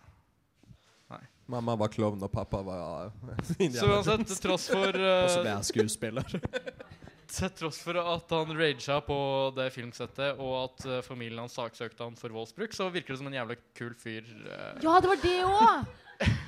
Mamma 1.51 1.75
var 1.75 1.91
klovn, 1.91 2.21
og 2.23 2.31
pappa 2.31 2.61
var 2.63 3.11
Så 3.75 3.87
uansett, 3.89 4.23
til 4.29 4.37
tross 4.39 4.69
for 4.71 4.87
Og 4.95 5.27
så 5.27 5.41
eh, 5.41 5.43
ble 5.43 5.55
jeg 5.57 5.67
skuespiller. 5.73 6.35
Til 7.31 7.51
tross 7.55 7.77
for 7.79 7.95
at 7.95 8.33
han 8.35 8.49
raga 8.59 8.97
på 9.07 9.17
det 9.55 9.69
filmsettet, 9.71 10.39
og 10.43 10.55
at 10.65 10.87
uh, 10.87 10.97
familien 11.05 11.39
hans 11.39 11.55
saksøkte 11.55 12.03
han 12.03 12.17
for 12.19 12.33
voldsbruk, 12.35 12.75
så 12.75 12.89
virker 12.91 13.15
det 13.15 13.21
som 13.21 13.29
en 13.29 13.37
jævla 13.37 13.55
kul 13.77 13.93
fyr. 13.95 14.27
Uh. 14.43 14.81
Ja, 14.83 14.97
det 14.99 15.13
var 15.13 15.21
det 15.23 15.37
òg! 15.47 16.41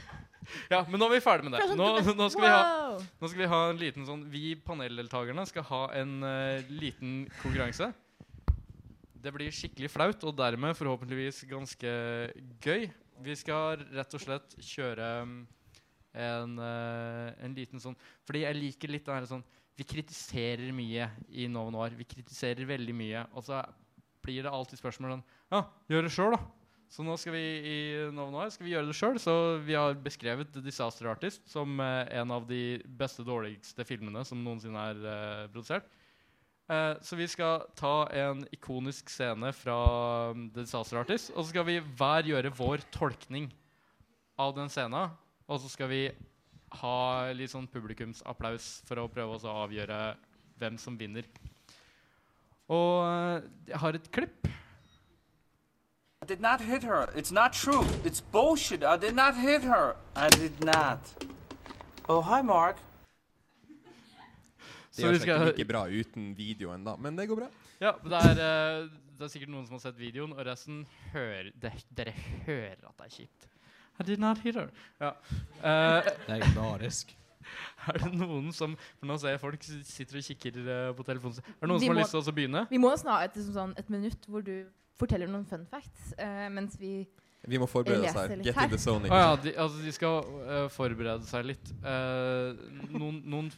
Ja, 0.71 0.83
men 0.87 0.99
nå 1.01 1.07
er 1.09 1.15
vi 1.15 1.23
ferdig 1.23 1.47
med 1.47 1.55
det. 1.55 1.67
sånn 1.69 1.79
Nå, 1.79 1.89
nå, 2.17 2.29
skal, 2.33 2.43
vi 2.45 2.51
ha, 2.51 2.97
nå 3.21 3.29
skal 3.31 3.43
vi 3.43 3.49
ha 3.51 3.59
en 3.69 3.81
liten 3.81 4.07
sånn 4.07 4.23
Vi 4.31 4.53
paneldeltakerne 4.65 5.45
skal 5.49 5.65
ha 5.69 5.83
en 5.99 6.15
uh, 6.25 6.71
liten 6.71 7.23
konkurranse. 7.41 7.91
Det 9.23 9.31
blir 9.31 9.55
skikkelig 9.55 9.91
flaut, 9.91 10.23
og 10.27 10.35
dermed 10.35 10.75
forhåpentligvis 10.75 11.43
ganske 11.47 11.91
gøy. 12.63 12.89
Vi 13.23 13.35
skal 13.39 13.83
rett 13.93 14.15
og 14.17 14.23
slett 14.23 14.55
kjøre 14.59 15.09
mm, 15.29 15.37
en, 16.23 16.57
uh, 16.59 17.29
en 17.45 17.53
liten 17.55 17.81
sånn 17.81 17.95
Fordi 18.27 18.43
jeg 18.43 18.57
liker 18.57 18.91
litt 18.91 19.05
det 19.05 19.15
her 19.15 19.29
sånn 19.29 19.45
Vi 19.77 19.85
kritiserer 19.87 20.73
mye 20.75 21.07
i 21.29 21.47
Nova 21.51 21.73
Noir. 21.73 21.95
Vi 21.97 22.09
kritiserer 22.09 22.67
veldig 22.69 22.97
mye. 22.97 23.23
Og 23.33 23.47
så 23.47 23.61
blir 24.23 24.43
det 24.45 24.51
alltid 24.51 24.81
spørsmål 24.81 25.17
sånn 25.17 25.25
Ja, 25.53 25.63
gjør 25.91 26.07
det 26.07 26.13
sjøl, 26.15 26.35
da. 26.35 26.62
Så 26.93 27.01
nå 27.01 27.15
skal 27.17 27.33
vi 27.33 27.43
i 27.65 27.77
Novenoir 28.13 28.51
skal 28.53 28.67
vi 28.67 28.75
gjøre 28.75 28.91
det 28.91 28.97
sjøl. 28.97 29.15
Så 29.21 29.33
vi 29.65 29.73
har 29.73 29.95
beskrevet 29.97 30.51
The 30.53 30.61
Disaster 30.61 31.09
Artist 31.09 31.41
som 31.49 31.79
eh, 31.81 32.05
en 32.19 32.33
av 32.35 32.45
de 32.45 32.77
beste, 32.85 33.25
dårligste 33.25 33.85
filmene 33.87 34.21
som 34.29 34.43
noensinne 34.45 34.83
er 34.91 34.99
eh, 35.01 35.47
produsert. 35.49 35.87
Eh, 36.69 36.93
så 37.01 37.17
vi 37.17 37.25
skal 37.27 37.65
ta 37.75 38.05
en 38.13 38.45
ikonisk 38.53 39.09
scene 39.11 39.49
fra 39.57 39.79
um, 40.31 40.45
The 40.53 40.67
Disaster 40.67 41.01
Artist, 41.01 41.33
og 41.33 41.41
så 41.41 41.49
skal 41.49 41.65
vi 41.67 41.79
hver 41.81 42.29
gjøre 42.29 42.53
vår 42.55 42.85
tolkning 42.93 43.49
av 44.39 44.53
den 44.55 44.69
scenen. 44.71 45.17
Og 45.49 45.59
så 45.59 45.73
skal 45.73 45.89
vi 45.91 46.03
ha 46.83 46.97
litt 47.35 47.51
sånn 47.51 47.67
publikumsapplaus 47.73 48.83
for 48.87 49.01
å 49.01 49.09
prøve 49.11 49.41
å 49.41 49.57
avgjøre 49.65 49.99
hvem 50.61 50.77
som 50.81 50.95
vinner. 50.99 51.25
Og 52.69 53.01
eh, 53.09 53.49
jeg 53.73 53.81
har 53.81 53.97
et 53.97 54.13
klipp. 54.13 54.53
I 56.23 56.25
did 56.25 56.39
not 56.39 56.61
hit 56.61 56.83
her. 56.83 57.09
It's 57.17 57.31
not 57.33 57.51
true. 57.51 57.83
It's 58.05 58.21
bullshit. 58.21 58.81
I 58.81 58.95
did 58.95 59.13
not 59.13 59.35
hit 59.35 59.63
her. 59.63 59.95
I 60.15 60.29
did 60.29 60.63
not. 60.63 60.99
Oh, 62.07 62.21
hi, 62.21 62.41
Mark. 62.41 62.77
Det 64.95 65.03
gjør 65.03 65.17
seg 65.17 65.21
skal- 65.25 65.47
ikke 65.49 65.57
like 65.57 65.67
bra 65.67 65.81
uten 65.89 66.29
videoen, 66.37 66.83
da, 66.85 66.93
men 66.95 67.17
det 67.17 67.25
går 67.27 67.35
bra. 67.41 67.47
Ja, 67.81 67.91
det 68.05 68.13
er, 68.13 68.39
eh, 68.39 68.87
det 69.17 69.25
er 69.25 69.31
sikkert 69.33 69.49
noen 69.49 69.65
som 69.67 69.73
har 69.75 69.79
sett 69.83 69.97
videoen, 69.99 70.31
og 70.31 70.45
resten 70.47 70.85
hører 71.11 71.51
det, 71.59 71.73
Dere 71.93 72.13
hører 72.45 72.77
at 72.87 72.95
det 73.01 73.05
er 73.09 73.15
kjipt. 73.17 73.47
I 73.99 74.03
did 74.03 74.19
not 74.19 74.37
hit 74.37 74.55
her. 74.55 74.69
Ja. 75.01 75.11
er 75.63 76.07
Legendarisk. 76.29 77.17
er 77.89 77.97
det 77.99 78.13
noen 78.13 78.53
som 78.55 78.77
For 78.99 79.05
nå 79.09 79.17
ser 79.19 79.33
jeg 79.35 79.41
folk 79.41 79.61
sitter 79.67 80.21
og 80.21 80.23
kikker 80.23 80.61
eh, 80.63 80.93
på 80.95 81.03
telefonen. 81.03 81.41
Er 81.43 81.67
det 81.67 81.69
noen 81.73 81.79
Vi 81.81 81.87
som 81.87 81.95
har 81.95 81.99
må- 81.99 82.05
lyst 82.05 82.15
til 82.15 82.31
å 82.31 82.35
begynne? 82.37 82.63
Vi 82.69 82.77
må 82.79 82.93
snart 82.95 83.35
et, 83.35 83.43
sånn, 83.43 83.73
et 83.77 83.89
minutt 83.89 84.29
hvor 84.29 84.41
du 84.45 84.55
forteller 84.99 85.29
noen 85.31 85.45
fun 85.49 85.65
facts, 85.69 86.13
uh, 86.17 86.47
mens 86.53 86.77
vi 86.79 87.03
Vi 87.43 87.59
må 87.59 87.67
forberede 87.67 88.07
oss 88.07 88.15
her. 88.15 88.37
Get 88.39 88.55
her. 88.55 88.63
in 88.63 88.69
the 88.71 88.79
zone. 88.79 89.09
Ah, 89.11 89.19
ja, 89.19 89.35
de, 89.43 89.51
altså 89.59 89.81
de 89.83 89.91
skal 89.91 90.21
uh, 90.23 90.69
forberede 90.71 91.27
seg 91.27 91.49
litt. 91.49 91.73
Uh, 91.83 92.55
noen 92.93 93.19
noen 93.27 93.51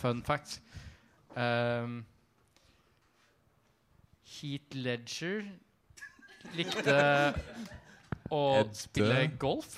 fun 0.00 0.22
facts. 0.24 0.60
Um, 1.36 2.04
Heat 4.34 4.74
Ledger 4.74 5.44
likte 6.56 6.96
å 8.32 8.40
spille 8.72 9.26
golf. 9.40 9.76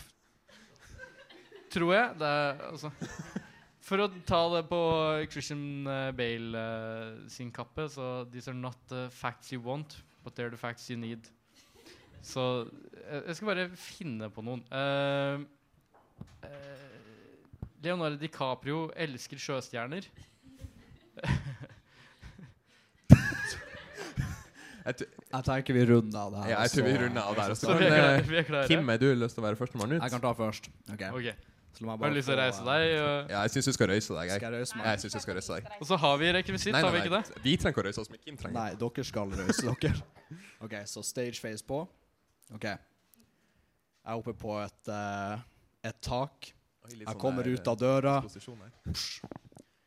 Tror 1.74 1.92
jeg. 1.96 2.14
Det 2.20 2.30
er, 2.30 2.62
altså. 2.70 2.92
For 3.86 4.02
å 4.02 4.08
ta 4.26 4.40
det 4.50 4.64
på 4.66 4.80
Christian 5.30 5.86
eh, 5.86 6.10
Bale 6.18 6.62
eh, 6.62 7.10
sin 7.30 7.52
kappe, 7.54 7.86
så 7.92 8.24
These 8.32 8.50
are 8.50 8.58
not 8.58 8.80
the 8.90 9.06
facts 9.14 9.52
you 9.54 9.60
want, 9.62 10.00
but 10.24 10.34
they're 10.34 10.50
the 10.50 10.58
facts 10.58 10.88
you 10.90 10.98
need. 10.98 11.28
Så 12.26 12.66
eh, 13.06 13.22
jeg 13.28 13.38
skal 13.38 13.52
bare 13.52 13.68
finne 13.78 14.30
på 14.34 14.42
noen. 14.42 14.64
Uh, 14.74 15.46
uh, 16.42 16.86
Leonardo 17.84 18.18
DiCaprio 18.18 18.88
elsker 19.06 19.38
sjøstjerner. 19.38 20.08
Jeg, 24.86 25.06
Jeg 25.32 25.42
tenker 25.42 25.74
vi 25.74 25.80
runder 25.88 26.18
av 26.20 26.28
det 26.30 26.42
her. 26.44 26.50
ja, 26.52 26.58
jeg 26.62 26.70
tror 26.70 26.84
vi 26.86 26.98
runder 27.00 27.24
av 27.26 27.34
det 27.34 27.42
her 27.42 27.54
Så 27.58 27.66
Så 27.66 27.74
vi 27.74 27.86
er 27.88 27.90
klare- 27.90 28.26
vi 28.28 28.42
klare. 28.46 28.66
Kim, 28.70 28.90
er 28.92 29.00
du 29.02 29.06
lyst 29.18 29.34
til 29.34 29.42
å 29.42 29.46
være 29.48 29.58
førstemann 29.58 29.96
ut? 29.96 29.98
Jeg 29.98 30.12
kan 30.12 30.22
ta 30.22 30.30
først. 30.38 30.68
Ok. 30.94 31.02
Ok. 31.10 31.55
Har 31.84 31.96
du 32.10 32.14
lyst 32.16 32.28
til 32.30 32.34
å 32.34 32.38
reise 32.40 32.60
eh, 32.62 32.66
deg? 32.66 32.84
og- 33.02 33.30
Ja, 33.30 33.42
jeg 33.42 33.50
syns 33.50 33.64
du 33.68 33.72
skal 33.76 33.88
røyse 33.90 34.14
deg. 34.14 34.30
Skal 34.30 34.40
Jeg, 34.40 34.40
jeg 34.40 34.52
røyse 34.52 34.76
meg? 34.76 34.86
jeg 34.86 35.00
synes 35.00 35.14
jeg 35.14 35.22
skal 35.22 35.34
røyse 35.34 35.52
deg. 35.56 35.66
Og 35.80 35.86
så 35.86 35.96
har 35.96 36.16
vi 36.18 36.32
rekvisitt, 36.32 36.72
Nei, 36.72 36.80
har 36.82 36.90
vi 36.94 36.98
ikke 37.04 37.16
det? 37.16 37.42
Vi 37.44 37.56
trenger 37.56 37.74
ikke 37.74 37.82
å 37.82 37.86
røyse 37.88 38.00
oss, 38.00 38.10
men 38.10 38.18
Kim 38.24 38.36
trenger 38.36 38.54
Nei, 38.56 38.74
dere 38.80 39.04
skal 39.04 39.28
røyse 39.30 39.74
dere. 39.82 40.02
OK, 40.64 40.74
så 40.86 41.02
stage 41.04 41.40
face 41.40 41.62
på. 41.66 41.82
OK. 42.54 42.64
Jeg 42.64 42.78
er 44.14 44.16
oppe 44.22 44.32
på 44.38 44.56
et, 44.64 44.88
uh, 44.88 45.38
et 45.84 46.00
tak. 46.00 46.52
Oi, 46.86 46.90
Jeg 46.96 47.06
sånn 47.08 47.20
kommer 47.20 47.42
der, 47.42 47.52
ut 47.58 47.68
av 47.68 47.76
døra. 47.76 48.16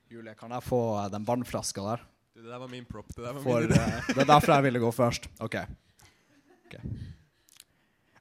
Julie, 0.10 0.34
kan 0.36 0.52
jeg 0.52 0.64
få 0.66 0.82
eh, 1.06 1.10
den 1.14 1.26
vannflaska 1.26 1.82
der? 1.86 2.02
Du, 2.34 2.42
det 2.44 2.50
der 2.50 2.60
var 2.60 2.68
min 2.68 2.86
prop. 2.86 3.08
Det 3.16 3.24
der 3.24 3.34
var 3.34 3.42
For, 3.42 3.62
uh, 3.62 3.78
eh, 3.78 4.02
det 4.14 4.18
er 4.26 4.26
derfor 4.26 4.54
jeg 4.54 4.64
ville 4.64 4.80
gå 4.80 4.92
først. 4.92 5.30
OK. 5.40 5.56
Ok. 6.66 6.76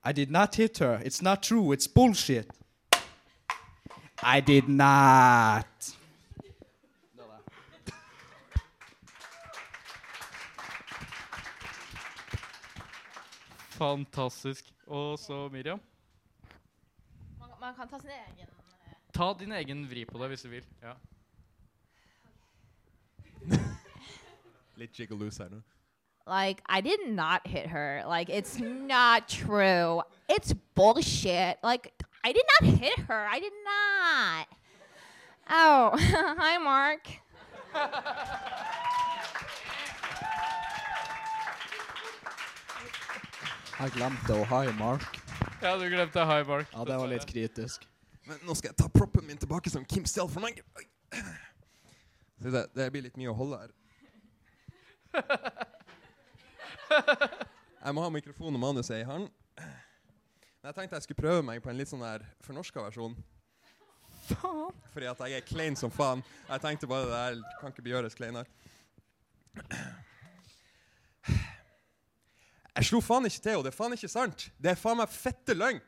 I 0.04 0.12
did 0.12 0.30
not 0.30 0.54
hit 0.56 0.78
her. 0.78 0.98
It's 1.04 1.22
not 1.22 1.42
true. 1.42 1.72
It's 1.74 1.88
bullshit. 1.88 2.48
I 4.22 4.40
did 4.40 4.68
not. 4.68 5.66
Fantastisk. 13.78 14.74
Og 14.86 15.18
så 15.18 15.48
Miriam. 15.52 15.80
Man, 17.38 17.48
man 17.60 17.74
kan 17.74 17.88
ta 17.88 17.98
sin 17.98 18.10
egen 18.10 18.46
eh, 18.46 18.92
Ta 19.14 19.34
din 19.38 19.52
egen 19.52 19.90
vri 19.90 20.04
på 20.04 20.18
det 20.18 20.28
hvis 20.28 20.42
du 20.42 20.48
vil. 20.48 20.64
Ja. 20.82 20.92
Litt 24.76 25.00
jigaloos 25.00 25.38
her 25.38 25.48
nå. 25.48 25.60
Like, 26.26 26.62
I 26.68 26.80
did 26.80 27.08
not 27.08 27.46
hit 27.46 27.66
her. 27.66 28.02
Like, 28.06 28.28
it's 28.28 28.58
not 28.58 29.28
true. 29.28 30.02
It's 30.28 30.52
bullshit. 30.74 31.56
Like, 31.62 31.92
I 32.24 32.32
did 32.32 32.44
not 32.60 32.70
hit 32.78 32.98
her. 33.06 33.26
I 33.26 33.40
did 33.40 33.52
not. 33.64 34.46
Oh, 35.50 35.96
hi, 36.38 36.58
Mark. 36.58 37.08
Jeg 43.78 43.92
glemte 43.94 44.34
å 44.34 44.42
hi 44.50 44.72
Mark. 44.74 45.04
Ja, 45.62 45.76
du 45.78 45.84
glemte 45.86 46.24
hi, 46.26 46.42
Mark. 46.48 46.66
Ja, 46.72 46.82
det 46.84 46.96
var 46.98 47.06
litt 47.12 47.26
kritisk. 47.30 47.86
Men 48.26 48.40
nå 48.42 48.54
skal 48.58 48.72
jeg 48.72 48.78
ta 48.80 48.88
proppen 48.90 49.22
min 49.24 49.38
tilbake 49.38 49.70
som 49.70 49.84
Kim. 49.86 50.02
Se, 50.10 50.20
det, 52.42 52.64
det 52.74 52.90
blir 52.90 53.02
litt 53.06 53.16
mye 53.18 53.30
å 53.30 53.36
holde 53.38 53.56
her. 53.62 53.70
Jeg 57.78 57.94
må 57.94 58.02
ha 58.02 58.10
mikrofon 58.12 58.54
og 58.58 58.60
manus 58.60 58.90
i 58.92 59.00
hånd. 59.06 59.30
Jeg 60.68 60.74
tenkte 60.76 60.98
jeg 60.98 61.02
skulle 61.06 61.22
prøve 61.22 61.42
meg 61.48 61.62
på 61.64 61.70
en 61.72 61.78
litt 61.80 61.88
sånn 61.88 62.02
der 62.04 62.20
fornorska 62.44 62.82
versjon. 62.84 63.14
Fordi 64.92 65.06
at 65.08 65.22
jeg 65.24 65.38
er 65.38 65.46
klein 65.48 65.78
som 65.80 65.88
faen. 65.88 66.20
Jeg 66.44 66.60
tenkte 66.60 66.90
bare 66.90 67.06
det 67.08 67.14
der 67.14 67.54
kan 67.62 67.72
ikke 67.72 67.86
gjøres 67.88 68.18
kleinere. 68.18 68.44
Jeg 72.74 72.84
slo 72.90 73.00
faen 73.00 73.30
ikke 73.30 73.46
til, 73.46 73.56
og 73.56 73.64
det 73.64 73.72
er 73.72 73.78
faen 73.78 73.96
ikke 73.96 74.12
sant. 74.12 74.50
Det 74.60 74.74
er 74.74 74.76
faen 74.82 75.00
meg 75.00 75.08
fette 75.08 75.56
løgn. 75.56 75.80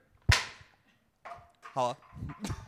Ha 1.74 1.86
det. 1.92 2.64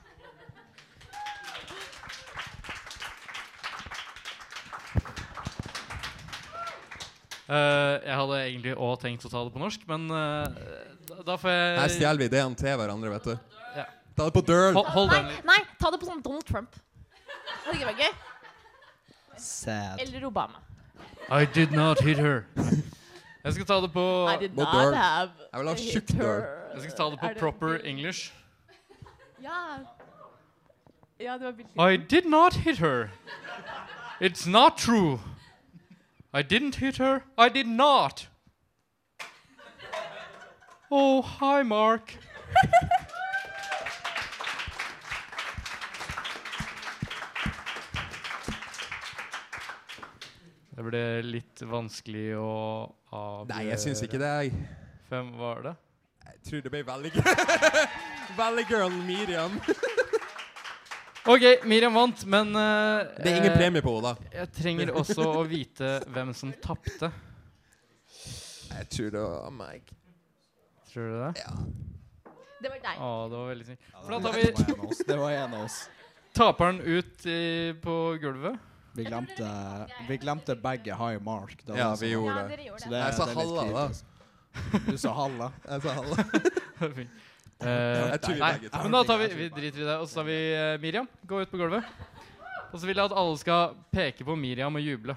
Eh, 7.53 7.95
jeg 8.07 8.17
hadde 8.17 8.37
egentlig 8.47 8.75
òg 8.81 8.95
tenkt 9.03 9.25
å 9.29 9.31
ta 9.33 9.43
det 9.45 9.53
på 9.53 9.61
norsk, 9.61 9.83
men 9.91 10.07
uh, 10.09 10.47
da, 11.09 11.17
da 11.27 11.35
får 11.37 11.53
jeg 11.53 11.73
Her 11.77 11.91
stjeler 11.93 12.21
vi 12.23 12.29
ideene 12.31 12.57
til 12.57 12.77
hverandre, 12.81 13.11
vet 13.13 13.27
du. 13.29 13.33
Ja. 13.77 13.85
Ta 14.17 14.29
det 14.29 14.35
på 14.39 14.85
hold 14.95 15.13
Nei, 15.13 15.41
nei, 15.51 15.59
ta 15.81 15.91
det 15.93 15.99
på 16.01 16.09
sånn 16.09 16.23
Donald 16.25 16.47
Trump. 16.49 16.79
Hadde 17.67 17.75
ikke 17.77 17.91
vært 17.91 18.05
gøy? 18.07 18.15
Sad. 19.43 20.01
Eller 20.01 20.25
Obama. 20.31 20.63
I 21.29 21.45
did 21.45 21.75
not 21.77 22.01
hit 22.01 22.23
her. 22.23 22.47
Jeg 23.43 23.57
skal 23.59 23.67
ta 23.69 23.79
det 23.83 23.91
på 23.93 24.07
I 24.31 24.37
did 24.39 24.57
not 24.57 24.95
have 24.95 25.31
Jeg 25.51 25.61
vil 25.61 25.69
ha 25.69 25.75
tjukk. 25.75 26.13
Jeg 26.15 26.83
skal 26.87 26.97
ta 26.97 27.09
det 27.11 27.19
på 27.21 27.31
Er 27.33 27.39
proper? 27.41 27.81
English. 27.85 28.33
Ja. 29.43 29.83
Ja, 31.21 31.37
det 31.37 31.45
var 31.45 31.53
billig. 31.53 31.77
I 31.77 31.97
did 31.97 32.25
not 32.25 32.55
hit 32.65 32.79
her. 32.79 33.11
It's 34.21 34.47
not 34.47 34.79
true. 34.79 35.19
I 36.35 36.43
didn't 36.43 36.77
hit 36.77 36.97
her. 36.97 37.25
I 37.37 37.49
did 37.49 37.67
not. 37.67 38.27
Oh, 40.95 41.23
hi, 41.23 41.63
Mark. 41.63 42.15
Det 50.73 50.85
ble 50.87 51.01
litt 51.27 51.63
vanskelig 51.69 52.31
å 52.41 52.53
avgjøre 53.13 53.49
Nei, 53.53 53.65
jeg 53.69 53.81
syns 53.83 54.01
ikke 54.07 54.21
det. 54.23 54.31
Jeg, 54.49 54.69
Hvem 55.11 55.33
var 55.39 55.61
det? 55.67 55.75
jeg 56.33 56.39
tror 56.49 56.63
det 56.65 56.73
ble 56.73 56.81
veldig 56.87 57.11
Veldig 58.43 58.65
girl 58.71 58.95
Miriam. 59.05 59.59
OK, 61.27 61.43
Miriam 61.71 61.95
vant, 61.95 62.25
men 62.27 62.49
uh, 62.57 63.05
Det 63.23 63.31
er 63.31 63.37
ingen 63.39 63.53
eh, 63.53 63.59
premie 63.59 63.83
på 63.85 63.93
henne, 63.95 64.11
da. 64.11 64.31
Jeg 64.41 64.51
trenger 64.57 64.91
også 64.99 65.27
å 65.39 65.45
vite 65.47 65.91
hvem 66.11 66.33
som 66.35 66.51
tapte. 66.65 67.13
Jeg 68.73 68.89
tror 68.91 69.11
det 69.15 69.23
var 69.23 69.55
meg. 69.55 69.93
Tror 70.91 71.09
du 71.13 71.17
det? 71.21 71.31
Ja. 71.45 71.55
Det 72.63 72.71
var 72.73 72.83
deg. 72.89 72.99
Å, 72.99 73.11
det 73.31 73.39
var 73.39 73.49
veldig. 73.53 73.77
For 73.95 74.11
da 74.17 74.21
tar 74.27 74.37
vi. 74.39 74.99
Det 75.13 75.19
var 75.23 75.37
en 75.37 75.55
av 75.59 75.65
oss. 75.69 75.79
taperen 76.35 76.81
ut 76.81 77.27
i, 77.27 77.41
på 77.83 77.97
gulvet. 78.23 78.59
Vi 78.93 79.07
glemte, 79.07 79.49
vi 80.09 80.19
glemte 80.21 80.57
begge 80.61 80.97
high 80.99 81.23
mark. 81.25 81.55
Da, 81.65 81.77
Ja, 81.79 81.91
vi 81.97 82.11
gjorde 82.13 82.49
det. 82.51 82.59
Så 82.83 82.91
det. 82.91 82.97
det, 82.97 83.05
Jeg 83.07 83.15
sa 83.17 83.25
det 83.25 83.33
er 83.33 83.39
litt 83.39 83.53
halla, 83.53 83.63
da. 83.73 83.87
kritisk. 83.87 84.09
Du 84.91 84.99
sa 85.01 85.13
halla. 85.17 85.53
Jeg 85.71 85.85
sa 85.87 85.95
halla. 85.97 86.17
Fint. 86.99 86.99
Eh, 86.99 87.07
Jeg 87.07 87.32
tror 87.63 88.39
nei, 88.41 88.53
nei, 88.65 88.81
men 88.83 88.97
da 88.97 89.03
tar 89.07 89.21
vi, 89.23 89.29
vi 89.39 89.49
driter 89.53 89.85
i 89.85 89.87
det. 89.87 89.99
Og 90.01 90.09
så 90.09 90.21
tar 90.21 90.27
vi 90.29 90.39
uh, 90.55 90.81
Miriam. 90.83 91.09
Gå 91.29 91.43
ut 91.43 91.53
på 91.53 91.61
gulvet. 91.61 91.87
Og 92.73 92.81
så 92.81 92.89
vil 92.89 92.97
jeg 92.97 93.05
at 93.05 93.15
alle 93.23 93.39
skal 93.39 93.77
peke 93.93 94.25
på 94.25 94.37
Miriam 94.39 94.75
og 94.75 94.85
juble. 94.85 95.17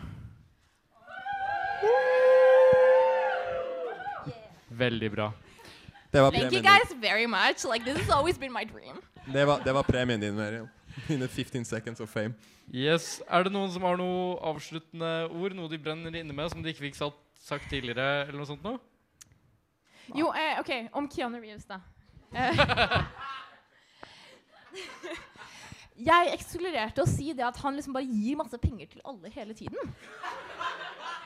Veldig 4.75 5.11
bra. 5.11 5.31
Det 6.11 6.21
var 6.21 6.31
Thank 6.31 6.43
you 6.43 6.49
premien 6.49 6.63
din. 6.63 6.71
guys 6.71 7.01
very 7.01 7.25
much. 7.25 7.63
Like, 7.63 7.85
this 7.85 7.97
has 7.97 8.09
always 8.09 8.37
been 8.37 8.53
my 8.53 8.63
dream. 8.63 9.01
Det 9.33 9.47
var, 9.47 9.59
det 9.63 9.73
var 9.73 9.81
premien 9.83 10.21
din, 10.21 10.35
Miriam. 10.35 10.69
Dine 11.07 11.27
15 11.27 11.65
seconds 11.65 11.99
of 11.99 12.09
fame. 12.09 12.33
Yes. 12.73 13.21
Er 13.29 13.43
det 13.43 13.51
noen 13.51 13.71
som 13.71 13.83
har 13.83 13.97
noe 13.99 14.37
avsluttende 14.41 15.29
ord? 15.29 15.55
Noe 15.55 15.69
de 15.69 15.79
brenner 15.79 16.15
inne 16.15 16.33
med 16.33 16.49
som 16.51 16.63
de 16.63 16.71
ikke 16.71 16.87
fikk 16.87 16.95
sagt, 16.95 17.19
sagt 17.39 17.69
tidligere? 17.69 18.27
Eller 18.27 18.39
noe 18.39 18.49
sånt 18.49 18.63
noe? 18.63 18.79
Jo, 20.15 20.29
eh, 20.37 20.59
OK, 20.59 20.71
om 20.93 21.07
Keanu 21.09 21.39
Reeves, 21.39 21.65
da. 21.65 21.79
Eh, 22.33 23.05
jeg 26.09 26.33
ekskludererte 26.35 27.03
å 27.03 27.09
si 27.09 27.31
det 27.33 27.45
at 27.47 27.59
han 27.63 27.77
liksom 27.77 27.95
bare 27.95 28.09
gir 28.09 28.39
masse 28.39 28.57
penger 28.61 28.91
til 28.91 29.05
alle 29.07 29.31
hele 29.35 29.55
tiden. 29.57 29.95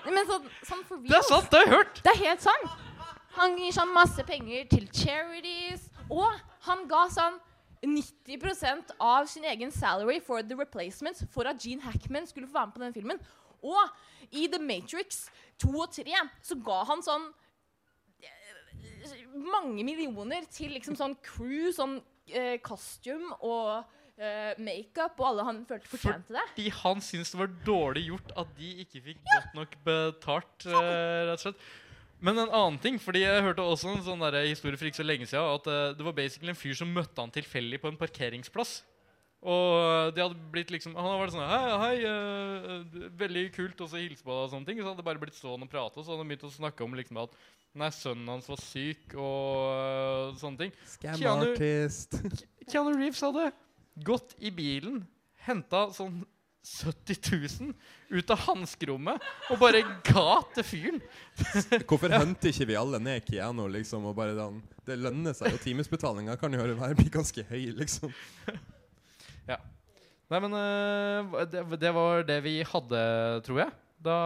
Men 0.05 0.25
så, 0.27 0.39
sånn 0.67 0.85
for 0.87 0.99
real. 0.99 1.09
Det 1.11 1.17
er 1.19 1.27
sant, 1.27 1.49
det 1.51 1.59
har 1.59 1.67
jeg 1.67 1.75
hørt! 1.75 2.01
Det 2.05 2.13
er 2.13 2.21
helt 2.23 2.45
sant. 2.45 2.69
Han 3.39 3.57
gir 3.59 3.75
sånn 3.75 3.91
masse 3.93 4.23
penger 4.27 4.65
til 4.71 4.87
charities, 4.95 5.87
og 6.09 6.27
han 6.65 6.85
ga 6.89 7.05
sånn 7.13 7.37
90% 7.85 8.95
av 8.99 9.27
sin 9.31 9.45
egen 9.47 9.71
salary 9.71 10.19
for 10.19 10.43
The 10.43 10.57
Replacements 10.59 11.23
for 11.31 11.47
at 11.47 11.61
Gene 11.63 11.83
Hackman 11.85 12.27
skulle 12.27 12.47
få 12.47 12.57
være 12.57 12.67
med 12.67 12.75
på 12.75 12.83
den 12.83 12.95
filmen. 12.97 13.21
Og 13.63 14.31
i 14.35 14.47
The 14.51 14.59
Matrix 14.59 15.27
2 15.63 15.71
og 15.75 15.93
3 15.95 16.23
så 16.43 16.57
ga 16.65 16.81
han 16.89 17.03
sånn 17.05 17.29
mange 19.49 19.85
millioner 19.87 20.47
til 20.51 20.73
liksom 20.75 20.97
sånn 20.99 21.15
crew, 21.25 21.69
sånn 21.75 21.99
eh, 22.31 22.57
costume 22.65 23.35
og 23.39 23.83
eh, 24.19 24.55
makeup, 24.61 25.19
og 25.19 25.27
alle 25.31 25.45
han 25.47 25.61
følte 25.69 25.91
fortjente 25.91 26.35
det. 26.35 26.45
Fordi 26.53 26.71
han 26.81 27.03
syntes 27.05 27.33
det 27.33 27.41
var 27.41 27.53
dårlig 27.67 28.07
gjort 28.09 28.33
at 28.43 28.57
de 28.59 28.71
ikke 28.85 29.03
fikk 29.11 29.21
godt 29.27 29.55
nok 29.57 29.77
betalt. 29.87 30.67
eh, 30.69 31.29
rett 31.29 31.37
og 31.37 31.45
slett. 31.47 31.69
Men 32.19 32.35
en 32.35 32.51
annen 32.51 32.79
ting, 32.83 32.97
fordi 32.99 33.21
jeg 33.23 33.43
hørte 33.45 33.63
også 33.63 33.93
en 33.93 34.01
sånn 34.03 34.23
der 34.25 34.41
historie 34.43 34.75
for 34.75 34.89
ikke 34.89 34.99
så 34.99 35.07
lenge 35.07 35.27
siden, 35.29 35.53
at 35.55 35.67
eh, 35.71 35.93
det 35.95 36.03
var 36.03 36.15
basically 36.17 36.51
en 36.51 36.59
fyr 36.59 36.75
som 36.75 36.91
møtte 36.91 37.23
han 37.23 37.31
tilfeldig 37.31 37.79
på 37.79 37.91
en 37.91 37.99
parkeringsplass. 37.99 38.81
Og 39.39 40.11
de 40.11 40.19
hadde 40.19 40.35
blitt 40.51 40.71
liksom 40.73 40.97
Han 40.99 41.05
hadde 41.05 41.19
vært 41.21 41.31
sånn 41.31 41.45
Hei, 41.47 41.75
hei 41.79 41.99
uh, 42.03 43.05
veldig 43.21 43.43
kult 43.55 43.83
å 43.85 43.87
hilse 43.93 44.25
på 44.25 44.33
deg 44.33 44.41
og 44.41 44.51
sånne 44.51 44.67
ting. 44.67 44.81
Så 44.81 44.89
hadde 44.89 44.99
det 44.99 45.07
bare 45.07 45.21
blitt 45.21 45.37
stående 45.37 45.69
og 45.69 45.71
prate, 45.71 45.95
og 45.95 46.03
så 46.03 46.11
hadde 46.11 46.25
de 46.25 46.33
begynt 46.33 46.49
å 46.49 46.57
snakke 46.57 46.83
om 46.83 46.97
liksom 46.99 47.21
at 47.23 47.39
Nei, 47.79 47.91
sønnen 47.93 48.31
hans 48.31 48.47
var 48.49 48.57
syk 48.63 49.13
og 49.13 49.67
uh, 49.69 50.37
sånne 50.41 50.65
ting. 50.65 50.71
Scam 50.89 51.19
Keanu- 51.21 51.51
artist. 51.53 52.17
Keanu 52.65 52.95
Reeves 52.97 53.21
hadde 53.21 53.51
gått 54.03 54.33
i 54.41 54.49
bilen, 54.55 55.03
henta 55.45 55.85
sånn 55.93 56.23
70 56.65 57.19
000 57.61 58.17
ut 58.19 58.33
av 58.33 58.41
hanskerommet 58.47 59.29
og 59.53 59.61
bare 59.61 59.83
ga 60.05 60.41
til 60.57 60.65
fyren. 60.67 60.99
Hvorfor 61.89 62.11
henter 62.11 62.51
ikke 62.51 62.67
vi 62.71 62.77
alle 62.79 62.99
ned 63.01 63.23
Keanu, 63.29 63.67
liksom? 63.71 64.09
Og 64.09 64.17
bare 64.17 64.35
den, 64.37 64.59
det 64.89 64.99
lønner 64.99 65.37
seg, 65.37 65.55
og 65.55 65.63
timesbetalinga 65.63 66.35
kan 66.41 66.57
jo 66.57 66.65
være 66.73 67.07
ganske 67.13 67.45
høy, 67.53 67.69
liksom. 67.79 68.13
Ja. 69.47 69.59
Nei, 70.29 70.39
men 70.43 70.53
uh, 70.53 71.39
det, 71.49 71.63
det 71.81 71.91
var 71.95 72.25
det 72.27 72.37
vi 72.45 72.59
hadde, 72.65 73.03
tror 73.47 73.63
jeg. 73.63 73.71
Da, 73.99 74.17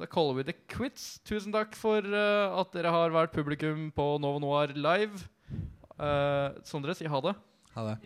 da 0.00 0.08
caller 0.10 0.40
vi 0.40 0.46
det 0.50 0.56
quits. 0.68 1.20
Tusen 1.24 1.54
takk 1.54 1.76
for 1.78 2.04
uh, 2.04 2.58
at 2.60 2.74
dere 2.74 2.92
har 2.92 3.14
vært 3.14 3.34
publikum 3.36 3.86
på 3.94 4.08
Novo 4.22 4.42
Noir 4.42 4.74
live. 4.76 5.22
Uh, 5.94 6.58
Sondre, 6.66 6.96
si 6.98 7.06
ha 7.08 7.22
det. 7.24 7.36
Ha 7.76 7.86
det. 7.92 7.96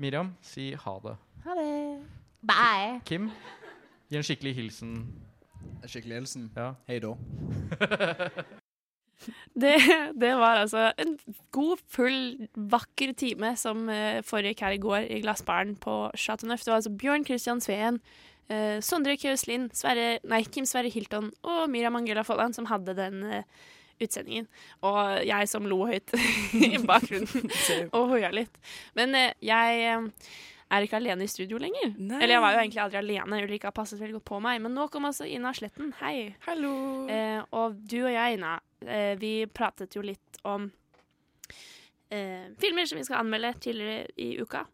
Miriam, 0.00 0.32
si 0.42 0.72
ha 0.72 0.96
det. 1.04 1.14
Ha 1.44 1.58
det. 1.60 1.76
Bye. 2.42 2.98
Kim, 3.06 3.28
gi 4.10 4.18
en 4.18 4.26
skikkelig 4.26 4.56
hilsen. 4.56 4.96
Skikkelig 5.84 6.22
hilsen. 6.22 6.50
Ja. 6.56 6.72
Hei 6.88 6.98
da. 7.04 7.14
Det, 9.54 9.74
det 10.16 10.32
var 10.40 10.62
altså 10.62 10.88
en 11.00 11.16
god, 11.54 11.82
full, 11.92 12.48
vakker 12.56 13.12
time 13.18 13.54
som 13.60 13.88
eh, 13.92 14.22
foregikk 14.26 14.64
her 14.64 14.76
i 14.76 14.80
går 14.82 15.08
i 15.08 15.20
Glassbaren 15.24 15.74
på 15.80 15.96
Chateau 16.16 16.48
Neuf. 16.48 16.64
Det 16.64 16.72
var 16.72 16.80
altså 16.80 16.94
Bjørn 17.02 17.26
Christian 17.28 17.60
Sveen, 17.64 18.00
eh, 18.48 18.78
Sondre 18.84 19.16
Kauslin, 19.20 19.68
Sverre, 19.76 20.16
nei, 20.28 20.42
Kim 20.48 20.66
Sverre 20.68 20.92
Hilton 20.92 21.30
og 21.42 21.68
Miriam 21.72 21.96
Angela 22.00 22.24
Folland 22.26 22.56
som 22.56 22.68
hadde 22.70 22.96
den 22.98 23.22
eh, 23.28 23.60
utsendingen. 24.02 24.48
Og 24.86 25.22
jeg 25.26 25.50
som 25.50 25.68
lo 25.68 25.84
høyt 25.90 26.14
i 26.66 26.78
bakgrunnen 26.82 27.52
og 27.96 28.14
hoia 28.14 28.32
litt. 28.34 28.56
Men 28.98 29.16
eh, 29.18 29.36
jeg 29.44 29.84
eh, 29.88 30.32
er 30.72 30.86
ikke 30.86 30.98
alene 30.98 31.26
i 31.26 31.30
studio 31.30 31.60
lenger. 31.60 31.94
Eller 32.18 32.36
jeg 32.36 32.44
var 32.44 32.54
jo 32.54 32.60
egentlig 32.62 32.82
aldri 32.82 33.00
alene. 33.00 33.40
Ulrika 33.44 33.68
har 33.70 33.76
passet 33.76 34.00
veldig 34.00 34.18
godt 34.18 34.28
på 34.30 34.40
meg. 34.44 34.60
Men 34.64 34.74
nå 34.76 34.88
kom 34.92 35.08
altså 35.08 35.28
Ina 35.28 35.52
Sletten. 35.56 35.92
Hei. 36.00 36.32
Hallo. 36.46 36.74
Eh, 37.12 37.40
og 37.58 37.76
du 37.88 37.98
og 38.02 38.12
jeg, 38.12 38.38
Ina, 38.38 38.56
eh, 38.86 39.12
vi 39.20 39.34
pratet 39.52 39.96
jo 39.98 40.04
litt 40.06 40.40
om 40.48 40.70
eh, 42.12 42.48
filmer 42.62 42.88
som 42.88 43.00
vi 43.00 43.04
skal 43.08 43.20
anmelde 43.20 43.52
tidligere 43.60 44.08
i 44.16 44.32
uka. 44.40 44.64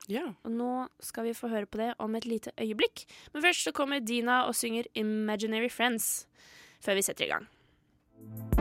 Og 0.46 0.54
nå 0.54 0.72
skal 1.02 1.28
vi 1.28 1.36
få 1.38 1.50
høre 1.52 1.70
på 1.70 1.82
det 1.82 1.92
om 1.98 2.14
et 2.18 2.28
lite 2.28 2.54
øyeblikk. 2.60 3.06
Men 3.34 3.48
først 3.48 3.68
så 3.68 3.74
kommer 3.74 4.00
Dina 4.00 4.44
og 4.46 4.54
synger 4.54 4.90
'Imaginary 4.94 5.70
Friends' 5.70 6.26
før 6.80 6.94
vi 6.94 7.02
setter 7.02 7.24
i 7.26 7.34
gang. 7.34 8.57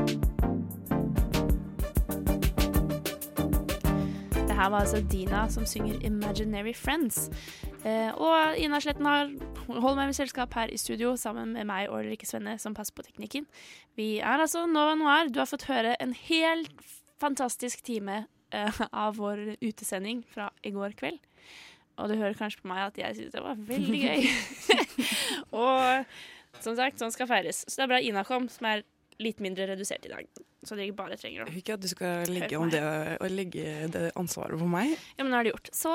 Her 4.57 4.69
var 4.73 4.79
altså 4.79 5.03
Dina 5.11 5.49
som 5.49 5.65
synger 5.65 5.99
'Imaginary 6.01 6.73
Friends'. 6.73 7.29
Eh, 7.85 8.11
og 8.17 8.57
Ina 8.57 8.79
Sletten 8.79 9.05
har 9.05 9.29
holder 9.67 9.95
meg 9.95 10.07
med 10.07 10.13
selskap 10.13 10.53
her 10.53 10.71
i 10.73 10.77
studio 10.77 11.15
sammen 11.15 11.53
med 11.53 11.65
meg 11.65 11.89
og 11.89 11.99
Ulrikke 11.99 12.25
Svenne, 12.25 12.57
som 12.59 12.73
passer 12.73 12.93
på 12.93 13.05
teknikken. 13.05 13.45
Vi 13.95 14.17
er 14.17 14.41
altså 14.41 14.65
Nova 14.65 14.95
Noir. 14.95 15.29
Du 15.29 15.39
har 15.39 15.45
fått 15.45 15.67
høre 15.69 15.95
en 16.01 16.13
helt 16.13 16.71
fantastisk 17.21 17.83
time 17.83 18.25
eh, 18.51 18.81
av 18.93 19.17
vår 19.17 19.57
utesending 19.61 20.25
fra 20.33 20.49
i 20.63 20.71
går 20.71 20.97
kveld. 20.97 21.19
Og 21.97 22.09
du 22.09 22.15
hører 22.15 22.33
kanskje 22.33 22.61
på 22.61 22.67
meg 22.67 22.87
at 22.87 22.97
jeg 22.97 23.15
syns 23.15 23.33
det 23.37 23.43
var 23.43 23.55
veldig 23.57 24.01
gøy. 24.01 24.25
og 25.51 26.05
som 26.63 26.75
sagt, 26.75 26.97
sånn 26.97 27.13
skal 27.13 27.29
feires. 27.29 27.61
Så 27.67 27.77
det 27.77 27.85
er 27.85 27.93
bra 27.93 28.01
Ina 28.01 28.25
kom, 28.25 28.49
som 28.49 28.65
er 28.65 28.85
litt 29.23 29.39
mindre 29.41 29.65
redusert 29.71 30.05
i 30.05 30.09
dag. 30.11 30.27
Så 30.65 30.75
dere 30.77 30.93
bare 30.97 31.17
trenger 31.17 31.43
å 31.45 31.47
Ikke 31.57 31.73
at 31.77 31.81
du 31.81 31.87
skal 31.89 32.25
legge, 32.29 32.57
om 32.59 32.69
det, 32.69 32.81
legge 33.31 33.87
det 33.93 34.11
ansvaret 34.19 34.59
på 34.59 34.67
meg. 34.69 34.87
Ja, 35.17 35.23
men 35.23 35.31
nå 35.33 35.37
er 35.39 35.43
det 35.47 35.53
gjort. 35.55 35.69
Så 35.75 35.91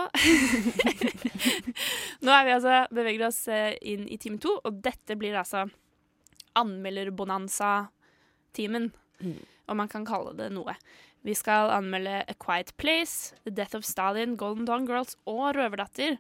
Nå 2.24 2.30
er 2.34 2.44
vi 2.46 2.56
altså 2.56 2.72
beveger 2.94 3.22
oss 3.28 3.40
eh, 3.52 3.72
inn 3.92 4.04
i 4.10 4.18
time 4.22 4.38
to, 4.42 4.50
og 4.62 4.72
dette 4.84 5.16
blir 5.18 5.34
altså 5.38 5.60
anmelderbonanza-timen, 6.58 8.84
om 9.70 9.76
man 9.78 9.88
kan 9.88 10.04
kalle 10.06 10.32
det 10.36 10.50
noe. 10.52 10.74
Vi 11.22 11.34
skal 11.38 11.70
anmelde 11.72 12.24
A 12.26 12.34
Quiet 12.42 12.76
Place, 12.76 13.34
The 13.46 13.50
Death 13.54 13.76
of 13.78 13.84
Stalin, 13.86 14.36
Golden 14.36 14.64
Dawn 14.66 14.86
Girls 14.88 15.16
og 15.30 15.54
Røverdatter. 15.56 16.16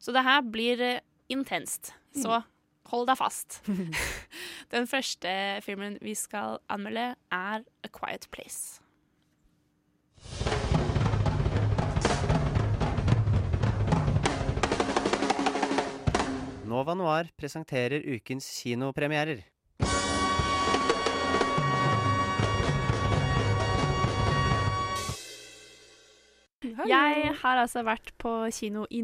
Så 0.00 0.12
det 0.16 0.24
her 0.24 0.42
blir 0.46 0.80
eh, 0.80 1.00
intenst. 1.28 1.92
Så 2.16 2.42
hold 2.92 3.08
deg 3.10 3.18
fast. 3.20 3.60
Den 4.72 4.88
første 4.90 5.30
filmen 5.64 5.98
vi 6.04 6.14
skal 6.18 6.58
anmelde, 6.68 7.14
er 7.32 7.64
A 7.84 7.92
Quiet 7.92 8.28
Place. 8.32 8.80
Nova 16.68 16.92
Noir 16.94 17.30
presenterer 17.40 18.02
ukens 18.04 18.48
kinopremierer. 18.60 19.40
Jeg 26.88 27.32
har 27.40 27.60
altså 27.62 27.82
vært 27.86 28.12
på 28.20 28.32
kino 28.52 28.84
i 28.90 29.00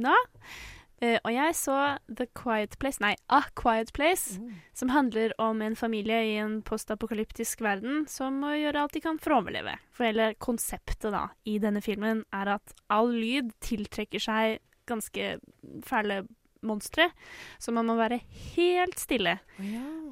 eh, 1.04 1.18
og 1.20 1.30
jeg 1.34 1.56
så 1.58 1.78
The 2.08 2.26
Quiet 2.36 2.78
Place, 2.80 3.02
nei, 3.04 3.12
A 3.28 3.42
Quiet 3.58 3.92
Place, 3.96 4.38
som 4.76 4.92
handler 4.94 5.34
om 5.42 5.60
en 5.64 5.76
familie 5.76 6.20
i 6.30 6.36
en 6.42 6.60
postapokalyptisk 6.66 7.60
verden 7.64 8.06
som 8.10 8.40
må 8.42 8.54
gjøre 8.56 8.84
alt 8.84 8.96
de 8.96 9.02
kan 9.04 9.20
for 9.22 9.36
å 9.36 9.42
overleve. 9.42 9.76
For 9.94 10.08
hele 10.08 10.32
konseptet 10.42 11.10
da, 11.14 11.26
i 11.44 11.58
denne 11.62 11.84
filmen 11.84 12.24
er 12.34 12.56
at 12.56 12.74
all 12.92 13.12
lyd 13.12 13.52
tiltrekker 13.64 14.22
seg 14.22 14.58
ganske 14.88 15.36
fæle 15.84 16.22
monstre, 16.64 17.10
så 17.58 17.72
man 17.76 17.88
må 17.88 17.96
være 17.98 18.22
helt 18.54 18.98
stille. 19.00 19.38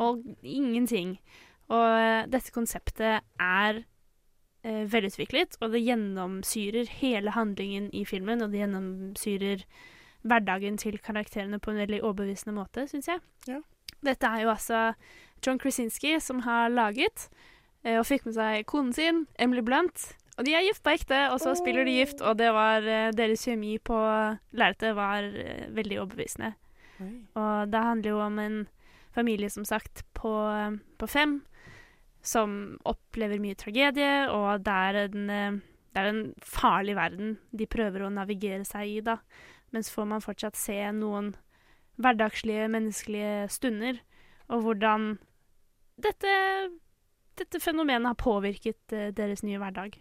Og 0.03 0.23
ingenting. 0.43 1.17
Og 1.73 1.87
uh, 1.89 2.29
dette 2.31 2.53
konseptet 2.55 3.25
er 3.41 3.81
uh, 4.67 4.85
velutviklet, 4.93 5.57
og 5.61 5.73
det 5.75 5.85
gjennomsyrer 5.87 6.91
hele 7.01 7.35
handlingen 7.37 7.89
i 7.97 8.05
filmen, 8.09 8.45
og 8.45 8.53
det 8.53 8.65
gjennomsyrer 8.65 9.67
hverdagen 10.23 10.79
til 10.79 10.99
karakterene 11.03 11.61
på 11.63 11.73
en 11.73 11.83
veldig 11.83 12.03
overbevisende 12.03 12.55
måte, 12.57 12.87
syns 12.91 13.11
jeg. 13.11 13.23
Dette 14.03 14.27
er 14.27 14.45
jo 14.45 14.53
altså 14.55 14.81
John 15.45 15.59
Krasinski 15.63 16.17
som 16.21 16.43
har 16.47 16.71
laget, 16.73 17.29
eh, 17.85 17.99
og 17.99 18.07
fikk 18.07 18.27
med 18.27 18.39
seg 18.39 18.67
konen 18.71 18.93
sin, 18.97 19.27
Emily 19.39 19.63
Blunt. 19.67 20.13
Og 20.39 20.47
de 20.47 20.55
er 20.57 20.65
gift 20.65 20.83
på 20.83 20.95
ekte, 20.95 21.27
og 21.31 21.41
så 21.43 21.53
spiller 21.59 21.85
de 21.85 21.99
gift, 21.99 22.23
og 22.25 22.39
det 22.41 22.49
var 22.57 22.87
eh, 22.89 23.11
deres 23.13 23.45
kjemi 23.45 23.77
på 23.85 23.99
lerretet 24.57 24.97
var 24.97 25.27
eh, 25.27 25.69
veldig 25.75 26.01
overbevisende. 26.05 26.55
Og 27.35 27.73
det 27.73 27.83
handler 27.83 28.11
jo 28.11 28.21
om 28.23 28.39
en 28.39 28.57
familie, 29.15 29.51
som 29.51 29.65
sagt, 29.65 30.05
på, 30.15 30.33
eh, 30.49 30.79
på 30.99 31.07
fem, 31.07 31.41
som 32.23 32.79
opplever 32.89 33.41
mye 33.43 33.59
tragedie, 33.59 34.29
og 34.31 34.65
det 34.65 34.73
er 34.73 35.01
en, 35.05 35.31
eh, 35.31 35.61
det 35.93 36.01
er 36.01 36.09
en 36.09 36.35
farlig 36.41 36.97
verden 36.97 37.39
de 37.51 37.67
prøver 37.67 38.07
å 38.07 38.13
navigere 38.15 38.65
seg 38.65 38.89
i, 38.89 39.01
da. 39.01 39.19
Mens 39.73 39.91
får 39.93 40.09
man 40.09 40.25
fortsatt 40.25 40.59
se 40.59 40.77
noen 40.97 41.33
hverdagslige, 42.01 42.69
menneskelige 42.73 43.49
stunder, 43.53 44.01
og 44.53 44.65
hvordan 44.67 45.15
dette, 46.03 46.33
dette 47.41 47.61
fenomenet 47.61 48.13
har 48.13 48.19
påvirket 48.21 48.97
uh, 48.97 49.09
deres 49.17 49.45
nye 49.47 49.61
hverdag. 49.61 49.97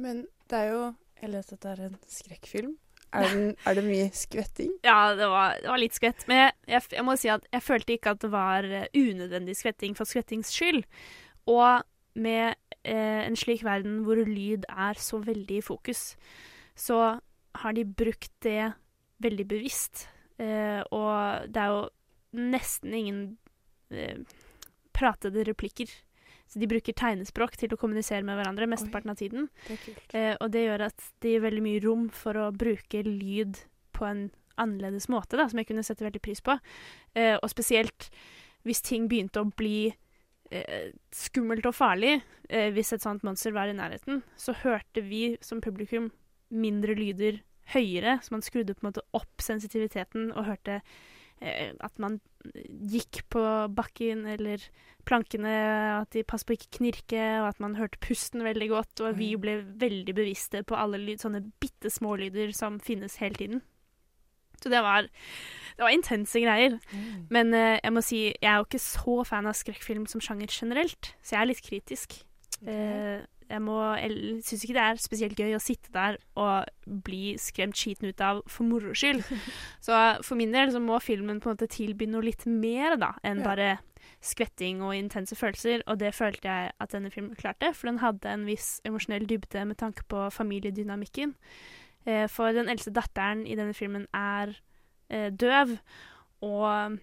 Men 0.00 0.26
det 0.50 0.64
er 0.64 0.74
jo 0.74 0.82
Jeg 1.20 1.30
leste 1.34 1.58
at 1.58 1.62
det 1.62 1.70
er 1.70 1.80
en 1.84 1.96
skrekkfilm. 2.08 2.76
Er, 3.12 3.26
den, 3.28 3.56
er 3.66 3.74
det 3.74 3.82
mye 3.84 4.06
skvetting? 4.14 4.70
Ja, 4.86 5.12
det 5.18 5.26
var, 5.28 5.58
det 5.60 5.68
var 5.68 5.80
litt 5.82 5.96
skvett. 5.98 6.22
Men 6.30 6.38
jeg, 6.38 6.52
jeg, 6.70 6.86
jeg 6.94 7.04
må 7.04 7.16
si 7.18 7.28
at 7.28 7.44
jeg 7.50 7.64
følte 7.66 7.92
ikke 7.92 8.14
at 8.14 8.22
det 8.22 8.30
var 8.32 8.64
eh, 8.64 8.86
unødvendig 8.94 9.56
skvetting 9.58 9.96
for 9.98 10.08
skvettings 10.08 10.52
skyld. 10.54 10.84
Og 11.50 11.82
med 12.14 12.54
eh, 12.84 13.22
en 13.26 13.36
slik 13.36 13.64
verden 13.66 14.00
hvor 14.06 14.22
lyd 14.24 14.64
er 14.70 15.00
så 15.02 15.20
veldig 15.26 15.58
i 15.58 15.66
fokus, 15.66 16.14
så 16.78 17.18
har 17.60 17.76
de 17.76 17.84
brukt 17.84 18.32
det 18.46 18.72
veldig 19.22 19.46
bevisst. 19.50 20.06
Eh, 20.40 20.80
og 20.94 21.50
det 21.52 21.62
er 21.62 21.74
jo 21.74 21.82
nesten 22.40 22.94
ingen 22.96 23.24
eh, 23.92 24.22
pratede 24.96 25.44
replikker. 25.48 25.90
Så 26.50 26.58
de 26.58 26.66
bruker 26.66 26.96
tegnespråk 26.98 27.54
til 27.60 27.70
å 27.70 27.78
kommunisere 27.78 28.24
med 28.26 28.38
hverandre 28.38 28.66
mesteparten 28.70 29.12
av 29.12 29.20
tiden. 29.20 29.46
Det. 29.68 29.94
Eh, 30.18 30.34
og 30.40 30.50
det 30.50 30.64
gjør 30.66 30.88
at 30.88 31.10
det 31.22 31.36
gir 31.36 31.44
veldig 31.44 31.62
mye 31.62 31.82
rom 31.84 32.08
for 32.14 32.38
å 32.40 32.50
bruke 32.50 33.04
lyd 33.06 33.60
på 33.94 34.08
en 34.08 34.24
annerledes 34.60 35.08
måte, 35.12 35.38
da, 35.38 35.46
som 35.48 35.60
jeg 35.60 35.70
kunne 35.70 35.84
sette 35.86 36.04
veldig 36.04 36.22
pris 36.24 36.42
på. 36.44 36.56
Eh, 37.14 37.36
og 37.36 37.48
spesielt 37.52 38.10
hvis 38.66 38.82
ting 38.84 39.06
begynte 39.08 39.44
å 39.44 39.50
bli 39.56 39.92
eh, 40.50 40.90
skummelt 41.14 41.68
og 41.70 41.76
farlig, 41.76 42.18
eh, 42.50 42.68
hvis 42.74 42.92
et 42.96 43.04
sånt 43.04 43.24
monster 43.26 43.54
var 43.56 43.70
i 43.70 43.76
nærheten, 43.76 44.24
så 44.36 44.56
hørte 44.64 45.04
vi 45.06 45.36
som 45.44 45.62
publikum 45.64 46.10
mindre 46.50 46.96
lyder 46.98 47.40
høyere, 47.74 48.18
så 48.22 48.34
man 48.34 48.44
skrudde 48.44 48.76
på 48.76 48.84
en 48.84 48.90
måte 48.90 49.06
opp 49.16 49.44
sensitiviteten 49.44 50.30
og 50.34 50.46
hørte 50.48 50.80
eh, 51.40 51.72
at 51.78 52.00
man 52.02 52.18
gikk 52.90 53.24
på 53.32 53.42
bakken 53.74 54.26
eller 54.30 54.62
plankene, 55.08 55.52
at 56.00 56.12
de 56.14 56.24
passet 56.28 56.48
på 56.48 56.56
ikke 56.56 56.76
knirke, 56.78 57.24
og 57.40 57.50
at 57.50 57.60
man 57.62 57.76
hørte 57.78 58.00
pusten 58.04 58.44
veldig 58.44 58.68
godt, 58.72 59.02
og 59.04 59.18
vi 59.18 59.32
ble 59.40 59.60
veldig 59.80 60.14
bevisste 60.16 60.62
på 60.66 60.76
alle 60.78 61.00
lyd, 61.00 61.22
sånne 61.22 61.42
bitte 61.62 61.92
små 61.92 62.16
lyder 62.20 62.52
som 62.56 62.78
finnes 62.84 63.18
hele 63.22 63.38
tiden. 63.40 63.62
Så 64.60 64.68
det 64.68 64.82
var, 64.84 65.06
det 65.76 65.84
var 65.86 65.94
intense 65.94 66.40
greier. 66.40 66.76
Men 67.32 67.54
eh, 67.56 67.78
jeg 67.80 67.94
må 67.96 68.02
si, 68.04 68.22
jeg 68.28 68.50
er 68.50 68.60
jo 68.60 68.68
ikke 68.68 68.82
så 68.84 69.20
fan 69.28 69.48
av 69.48 69.56
skrekkfilm 69.56 70.04
som 70.10 70.20
sjanger 70.20 70.52
generelt, 70.52 71.14
så 71.24 71.36
jeg 71.36 71.40
er 71.40 71.48
litt 71.48 71.64
kritisk. 71.64 72.18
Eh, 72.68 73.24
jeg 73.50 73.62
må, 73.66 73.76
jeg 73.98 74.40
syns 74.46 74.62
ikke 74.64 74.76
det 74.76 74.82
er 74.86 75.00
spesielt 75.02 75.38
gøy 75.40 75.56
å 75.56 75.62
sitte 75.62 75.90
der 75.94 76.16
og 76.38 76.70
bli 77.06 77.34
skremt 77.42 77.76
skiten 77.78 78.08
ut 78.10 78.22
av 78.22 78.42
for 78.46 78.68
moro 78.68 78.94
skyld. 78.94 79.24
Så 79.86 79.96
for 80.26 80.38
min 80.38 80.54
del 80.54 80.70
så 80.74 80.80
må 80.82 81.00
filmen 81.02 81.40
på 81.42 81.50
en 81.50 81.56
måte 81.58 81.70
tilby 81.70 82.06
noe 82.10 82.22
litt 82.28 82.46
mer 82.46 82.96
da, 83.00 83.12
enn 83.26 83.42
Ja. 83.42 83.48
bare 83.50 83.70
skvetting 84.24 84.80
og 84.84 84.94
intense 84.96 85.36
følelser, 85.36 85.82
og 85.88 85.98
det 86.00 86.14
følte 86.16 86.48
jeg 86.48 86.72
at 86.80 86.92
denne 86.92 87.10
filmen 87.12 87.36
klarte, 87.36 87.72
for 87.76 87.88
den 87.88 88.00
hadde 88.02 88.28
en 88.28 88.46
viss 88.48 88.80
emosjonell 88.84 89.26
dybde 89.28 89.62
med 89.68 89.78
tanke 89.80 90.04
på 90.08 90.26
familiedynamikken. 90.32 91.34
Eh, 92.06 92.26
for 92.28 92.52
den 92.56 92.68
eldste 92.68 92.92
datteren 92.96 93.46
i 93.48 93.56
denne 93.56 93.76
filmen 93.76 94.06
er 94.16 94.54
eh, 95.10 95.28
døv, 95.32 95.76
og 96.44 96.98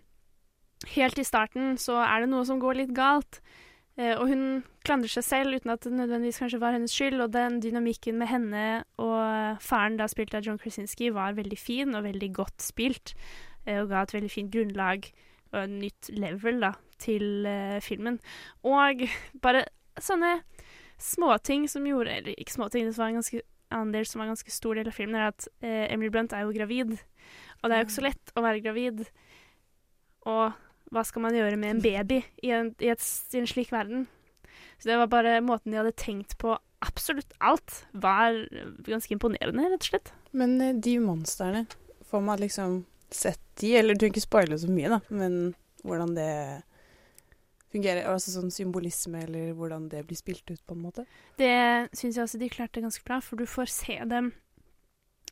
helt 0.93 1.17
i 1.21 1.25
starten 1.25 1.77
så 1.81 1.99
er 2.05 2.21
det 2.23 2.29
noe 2.33 2.45
som 2.45 2.61
går 2.61 2.81
litt 2.83 2.93
galt. 2.97 3.41
Eh, 3.97 4.13
og 4.13 4.29
hun 4.29 4.41
klandrer 4.85 5.09
seg 5.09 5.25
selv 5.25 5.57
uten 5.57 5.73
at 5.73 5.81
det 5.85 5.95
nødvendigvis 5.97 6.37
kanskje 6.43 6.61
var 6.61 6.75
hennes 6.75 6.93
skyld. 6.93 7.19
Og 7.23 7.33
den 7.33 7.59
dynamikken 7.63 8.19
med 8.19 8.29
henne 8.29 8.65
og 9.01 9.61
faren, 9.63 9.97
da 9.97 10.07
spilt 10.11 10.35
av 10.37 10.45
John 10.45 10.61
Krasinski, 10.61 11.09
var 11.13 11.37
veldig 11.37 11.57
fin 11.57 11.97
og 11.97 12.05
veldig 12.05 12.31
godt 12.37 12.61
spilt. 12.61 13.15
eh, 13.65 13.81
og 13.81 13.89
ga 13.89 14.03
et 14.03 14.13
veldig 14.13 14.31
fint 14.31 14.53
grunnlag 14.53 15.09
og 15.53 15.63
et 15.63 15.69
nytt 15.69 16.09
level 16.13 16.61
da, 16.61 16.73
til 16.99 17.45
eh, 17.45 17.79
filmen. 17.81 18.19
Og 18.63 19.07
bare 19.41 19.65
sånne 19.97 20.41
småting 21.01 21.67
som 21.69 21.85
gjorde 21.85 22.09
Eller 22.09 22.35
ikke 22.37 22.53
småting, 22.53 22.85
det 22.85 22.97
var 22.97 23.09
en 23.09 23.19
ganske 23.19 23.41
annen 23.69 24.05
som 24.05 24.19
var 24.19 24.27
en 24.27 24.35
ganske 24.35 24.51
stor 24.51 24.75
del 24.75 24.87
av 24.87 24.95
filmen, 24.95 25.15
er 25.19 25.33
at 25.33 25.47
Emily 25.61 26.09
Blunt 26.09 26.31
er 26.33 26.45
jo 26.45 26.53
gravid. 26.55 26.93
Og 27.59 27.67
det 27.67 27.75
er 27.75 27.81
jo 27.81 27.87
ikke 27.87 27.97
så 27.97 28.05
lett 28.05 28.31
å 28.37 28.43
være 28.45 28.61
gravid. 28.63 29.03
Og 30.23 30.55
hva 30.93 31.03
skal 31.07 31.25
man 31.25 31.35
gjøre 31.35 31.59
med 31.59 31.75
en 31.75 31.81
baby 31.83 32.21
i 32.43 32.53
en, 32.55 32.71
i 32.79 32.91
et, 32.93 33.03
i 33.33 33.41
en 33.41 33.49
slik 33.49 33.73
verden? 33.73 34.05
Så 34.77 34.89
det 34.91 34.99
var 35.01 35.09
bare 35.11 35.39
måten 35.41 35.73
de 35.73 35.79
hadde 35.79 35.95
tenkt 35.97 36.37
på 36.41 36.53
absolutt 36.85 37.33
alt, 37.41 37.85
var 37.91 38.37
ganske 38.85 39.13
imponerende, 39.15 39.65
rett 39.71 39.81
og 39.81 39.89
slett. 39.91 40.13
Men 40.37 40.59
eh, 40.61 40.75
de 40.75 40.97
monstrene, 41.01 41.65
får 42.07 42.23
man 42.23 42.39
liksom 42.39 42.83
sett 43.11 43.41
de, 43.59 43.73
eller 43.79 43.95
du 43.95 44.03
trenger 44.03 44.19
ikke 44.19 44.27
spoile 44.27 44.59
så 44.61 44.69
mye, 44.71 44.91
da, 44.93 44.99
men 45.09 45.55
hvordan 45.83 46.13
det 46.15 46.31
fungerer? 47.73 48.07
Altså 48.07 48.33
sånn 48.35 48.53
symbolisme, 48.53 49.23
eller 49.25 49.53
hvordan 49.57 49.87
det 49.91 50.05
blir 50.07 50.19
spilt 50.19 50.45
ut, 50.51 50.61
på 50.67 50.77
en 50.77 50.83
måte? 50.85 51.07
Det 51.41 51.89
syns 51.97 52.17
jeg 52.17 52.23
også 52.23 52.41
de 52.41 52.51
klarte 52.53 52.83
ganske 52.83 53.03
bra, 53.07 53.19
for 53.23 53.39
du 53.39 53.47
får 53.49 53.73
se 53.73 53.97
dem 54.07 54.31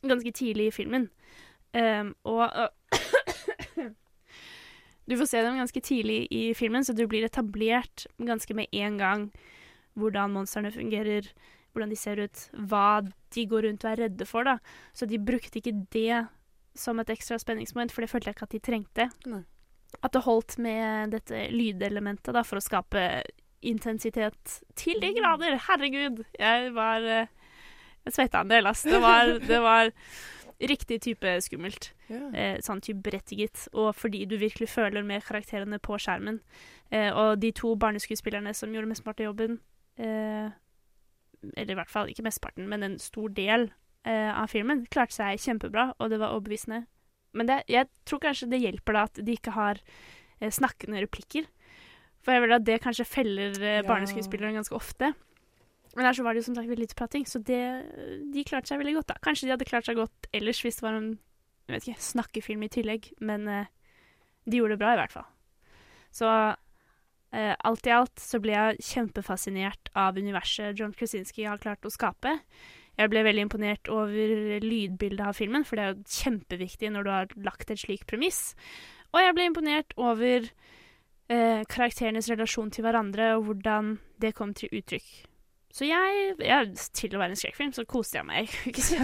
ganske 0.02 0.32
tidlig 0.36 0.70
i 0.70 0.74
filmen. 0.74 1.08
Um, 1.76 2.14
og 2.28 2.50
Du 5.06 5.16
får 5.16 5.28
se 5.30 5.42
dem 5.42 5.58
ganske 5.60 5.80
tidlig 5.80 6.26
i 6.34 6.54
filmen, 6.58 6.84
så 6.84 6.94
du 6.96 7.04
blir 7.06 7.26
etablert 7.26 8.06
ganske 8.18 8.56
med 8.58 8.72
en 8.74 8.98
gang 8.98 9.28
hvordan 9.96 10.34
monstrene 10.34 10.72
fungerer, 10.74 11.28
hvordan 11.72 11.92
de 11.92 11.98
ser 11.98 12.20
ut, 12.20 12.46
hva 12.68 13.02
de 13.34 13.44
går 13.48 13.68
rundt 13.68 13.86
og 13.86 13.92
er 13.92 14.02
redde 14.06 14.26
for, 14.28 14.48
da. 14.48 14.58
Så 14.96 15.08
de 15.08 15.20
brukte 15.22 15.60
ikke 15.60 15.76
det 15.94 16.26
som 16.76 17.00
et 17.00 17.12
ekstra 17.12 17.38
spenningsmoment, 17.40 17.94
for 17.94 18.04
det 18.04 18.10
følte 18.10 18.30
jeg 18.30 18.36
ikke 18.36 18.48
at 18.48 18.56
de 18.56 18.62
trengte. 18.64 19.08
Nei. 19.30 19.42
At 20.04 20.12
det 20.12 20.26
holdt 20.26 20.58
med 20.60 21.14
dette 21.14 21.46
lydelementet, 21.54 22.34
da, 22.36 22.42
for 22.44 22.60
å 22.60 22.64
skape 22.64 23.06
intensitet 23.66 24.58
til 24.76 25.00
de 25.00 25.12
grader. 25.16 25.56
Herregud, 25.68 26.24
jeg 26.38 26.72
var 26.76 27.06
eh, 27.06 27.32
Jeg 28.06 28.14
svetta 28.14 28.42
en 28.44 28.50
del, 28.52 28.68
ass. 28.70 28.84
Det 28.86 29.00
var, 29.02 29.32
det 29.42 29.56
var 29.64 29.88
riktig 30.60 31.00
type 31.04 31.34
skummelt. 31.44 31.90
Yeah. 32.08 32.28
Eh, 32.34 32.58
sånn 32.64 32.80
type 32.80 33.02
berettiget. 33.04 33.66
Og 33.74 33.94
fordi 33.94 34.24
du 34.28 34.36
virkelig 34.40 34.68
føler 34.72 35.04
med 35.04 35.24
karakterene 35.26 35.78
på 35.82 35.98
skjermen. 36.00 36.40
Eh, 36.90 37.10
og 37.12 37.40
de 37.42 37.50
to 37.52 37.74
barneskuespillerne 37.76 38.54
som 38.54 38.72
gjorde 38.72 38.88
mesteparten 38.88 39.26
av 39.26 39.32
jobben, 39.32 39.58
eh, 39.98 40.50
eller 41.56 41.72
i 41.74 41.78
hvert 41.78 41.90
fall 41.92 42.08
ikke 42.08 42.24
mesteparten, 42.26 42.68
men 42.68 42.82
en 42.82 42.98
stor 42.98 43.28
del 43.28 43.70
eh, 44.06 44.30
av 44.32 44.48
filmen, 44.48 44.86
klarte 44.86 45.18
seg 45.18 45.42
kjempebra, 45.42 45.90
og 45.98 46.10
det 46.10 46.20
var 46.22 46.32
overbevisende. 46.34 46.86
Men 47.36 47.46
det, 47.50 47.62
jeg 47.68 47.88
tror 48.08 48.22
kanskje 48.22 48.48
det 48.50 48.62
hjelper 48.62 48.96
da 48.96 49.02
at 49.10 49.20
de 49.26 49.34
ikke 49.36 49.52
har 49.56 49.80
eh, 50.40 50.50
snakkende 50.50 51.02
replikker. 51.04 51.44
For 52.24 52.34
jeg 52.34 52.42
vil 52.42 52.56
at 52.56 52.64
det 52.66 52.80
kanskje 52.82 53.04
feller 53.06 53.58
eh, 53.60 53.82
Ja. 53.82 53.82
ganske 53.86 54.74
ofte. 54.74 55.12
Men 55.96 56.04
her 56.04 56.16
så 56.16 56.24
var 56.26 56.34
det 56.34 56.42
jo 56.42 56.50
som 56.50 56.58
sagt 56.58 56.68
veldig 56.68 56.84
lite 56.84 56.98
prating, 56.98 57.24
så 57.28 57.40
det, 57.40 57.62
de 58.32 58.44
klarte 58.44 58.68
seg 58.68 58.82
veldig 58.82 58.98
godt. 58.98 59.14
da. 59.14 59.20
Kanskje 59.24 59.48
de 59.48 59.54
hadde 59.54 59.68
klart 59.68 59.88
seg 59.88 59.96
godt 59.96 60.28
ellers 60.36 60.60
hvis 60.64 60.80
det 60.80 60.84
var 60.84 60.98
en 60.98 61.14
jeg 61.66 61.74
vet 61.74 61.88
ikke, 61.88 62.04
snakkefilm 62.12 62.62
i 62.62 62.70
tillegg, 62.70 63.08
men 63.26 63.48
eh, 63.50 63.72
de 64.46 64.60
gjorde 64.60 64.76
det 64.76 64.82
bra 64.82 64.92
i 64.94 65.00
hvert 65.00 65.14
fall. 65.16 65.26
Så 66.14 66.28
eh, 66.30 67.54
alt 67.56 67.88
i 67.88 67.94
alt 67.94 68.22
så 68.22 68.38
ble 68.42 68.54
jeg 68.54 68.86
kjempefascinert 68.92 69.90
av 69.98 70.18
universet 70.18 70.78
John 70.78 70.94
Krasinski 70.94 71.48
har 71.48 71.58
klart 71.62 71.86
å 71.86 71.92
skape. 71.92 72.36
Jeg 72.96 73.12
ble 73.12 73.24
veldig 73.26 73.48
imponert 73.48 73.90
over 73.92 74.62
lydbildet 74.62 75.26
av 75.26 75.36
filmen, 75.36 75.66
for 75.66 75.76
det 75.76 75.84
er 75.84 75.92
jo 75.92 76.20
kjempeviktig 76.22 76.92
når 76.94 77.04
du 77.04 77.12
har 77.12 77.34
lagt 77.48 77.72
et 77.72 77.82
slik 77.82 78.06
premiss. 78.08 78.54
Og 79.12 79.20
jeg 79.20 79.34
ble 79.36 79.50
imponert 79.50 79.96
over 79.98 80.46
eh, 80.46 81.62
karakterenes 81.68 82.30
relasjon 82.32 82.70
til 82.72 82.86
hverandre, 82.86 83.34
og 83.36 83.50
hvordan 83.50 83.96
det 84.22 84.36
kom 84.38 84.54
til 84.56 84.70
uttrykk. 84.70 85.10
Så 85.76 85.84
jeg, 85.84 86.36
jeg 86.40 86.68
Til 86.96 87.16
å 87.16 87.20
være 87.20 87.34
en 87.34 87.40
skrekkfilm, 87.40 87.72
så 87.76 87.84
koste 87.88 88.16
jeg 88.20 88.26
meg. 88.28 88.52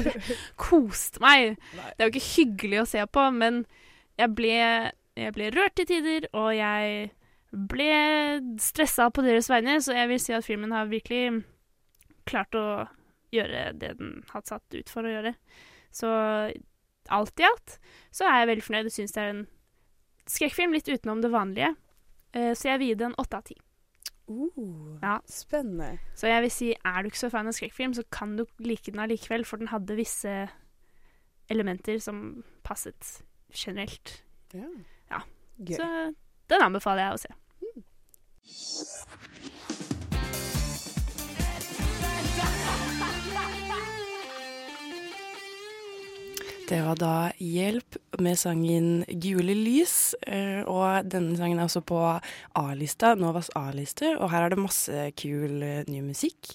Koste 0.61 1.21
meg. 1.21 1.59
Det 1.75 2.01
er 2.01 2.09
jo 2.09 2.13
ikke 2.15 2.31
hyggelig 2.31 2.79
å 2.81 2.89
se 2.89 3.03
på, 3.13 3.27
men 3.37 3.65
jeg 4.21 4.33
ble, 4.37 4.55
jeg 5.19 5.35
ble 5.37 5.51
rørt 5.53 5.77
til 5.77 5.89
tider, 5.91 6.29
og 6.33 6.49
jeg 6.57 7.11
ble 7.53 7.93
stressa 8.63 9.11
på 9.13 9.25
deres 9.27 9.51
vegne, 9.53 9.77
så 9.85 9.97
jeg 9.99 10.09
vil 10.09 10.23
si 10.25 10.33
at 10.37 10.47
filmen 10.47 10.73
har 10.73 10.89
virkelig 10.89 11.43
klart 12.29 12.57
å 12.57 12.67
gjøre 13.33 13.73
det 13.77 13.95
den 13.99 14.23
hadde 14.33 14.55
satt 14.55 14.77
ut 14.77 14.93
for 14.93 15.05
å 15.05 15.13
gjøre. 15.13 15.35
Så 15.93 16.09
alt 17.13 17.41
i 17.43 17.49
alt 17.49 17.77
så 18.15 18.25
er 18.29 18.41
jeg 18.41 18.53
veldig 18.53 18.67
fornøyd. 18.69 18.89
Jeg 18.89 18.97
syns 18.97 19.17
det 19.17 19.23
er 19.23 19.33
en 19.35 19.47
skrekkfilm 20.33 20.77
litt 20.77 20.89
utenom 20.89 21.21
det 21.21 21.33
vanlige, 21.35 21.75
Eh, 22.33 22.55
så 22.57 22.73
jeg 22.73 22.81
vil 22.81 22.93
gi 22.93 22.99
det 23.01 23.09
en 23.11 23.21
åtte 23.21 23.39
av 23.39 23.47
ti. 23.47 23.59
Uh, 24.29 24.99
Ja. 25.03 25.19
Spennende. 25.29 25.99
Så 26.15 26.27
jeg 26.31 26.43
vil 26.43 26.51
si, 26.51 26.75
er 26.85 27.03
du 27.03 27.11
ikke 27.11 27.19
så 27.19 27.31
fan 27.33 27.47
av 27.51 27.53
skrekkfilm, 27.57 27.95
så 27.95 28.05
kan 28.13 28.37
du 28.39 28.45
like 28.59 28.91
den 28.93 29.01
allikevel, 29.03 29.45
for 29.45 29.57
den 29.61 29.69
hadde 29.69 29.97
visse 29.99 30.49
elementer 31.51 31.99
som 31.99 32.45
passet 32.65 33.23
generelt. 33.53 34.23
Ja. 34.55 34.69
Ja. 35.11 35.21
Så 35.77 36.15
den 36.51 36.63
anbefaler 36.63 37.03
jeg 37.03 37.15
å 37.15 37.23
se. 37.27 37.33
Det 46.69 46.79
var 46.87 46.97
da 46.97 47.15
Hjelp 47.43 47.97
med 48.23 48.39
sangen 48.41 49.03
Gule 49.21 49.55
lys. 49.57 50.15
eh, 50.27 50.63
Og 50.65 51.05
denne 51.11 51.37
sangen 51.37 51.59
er 51.59 51.67
også 51.67 51.83
på 51.85 51.99
A-lista, 52.57 53.15
Novas 53.19 53.51
A-liste. 53.59 54.15
Og 54.19 54.31
her 54.31 54.47
er 54.47 54.55
det 54.55 54.59
masse 54.63 55.05
kul 55.19 55.63
eh, 55.63 55.85
ny 55.91 56.01
musikk. 56.07 56.55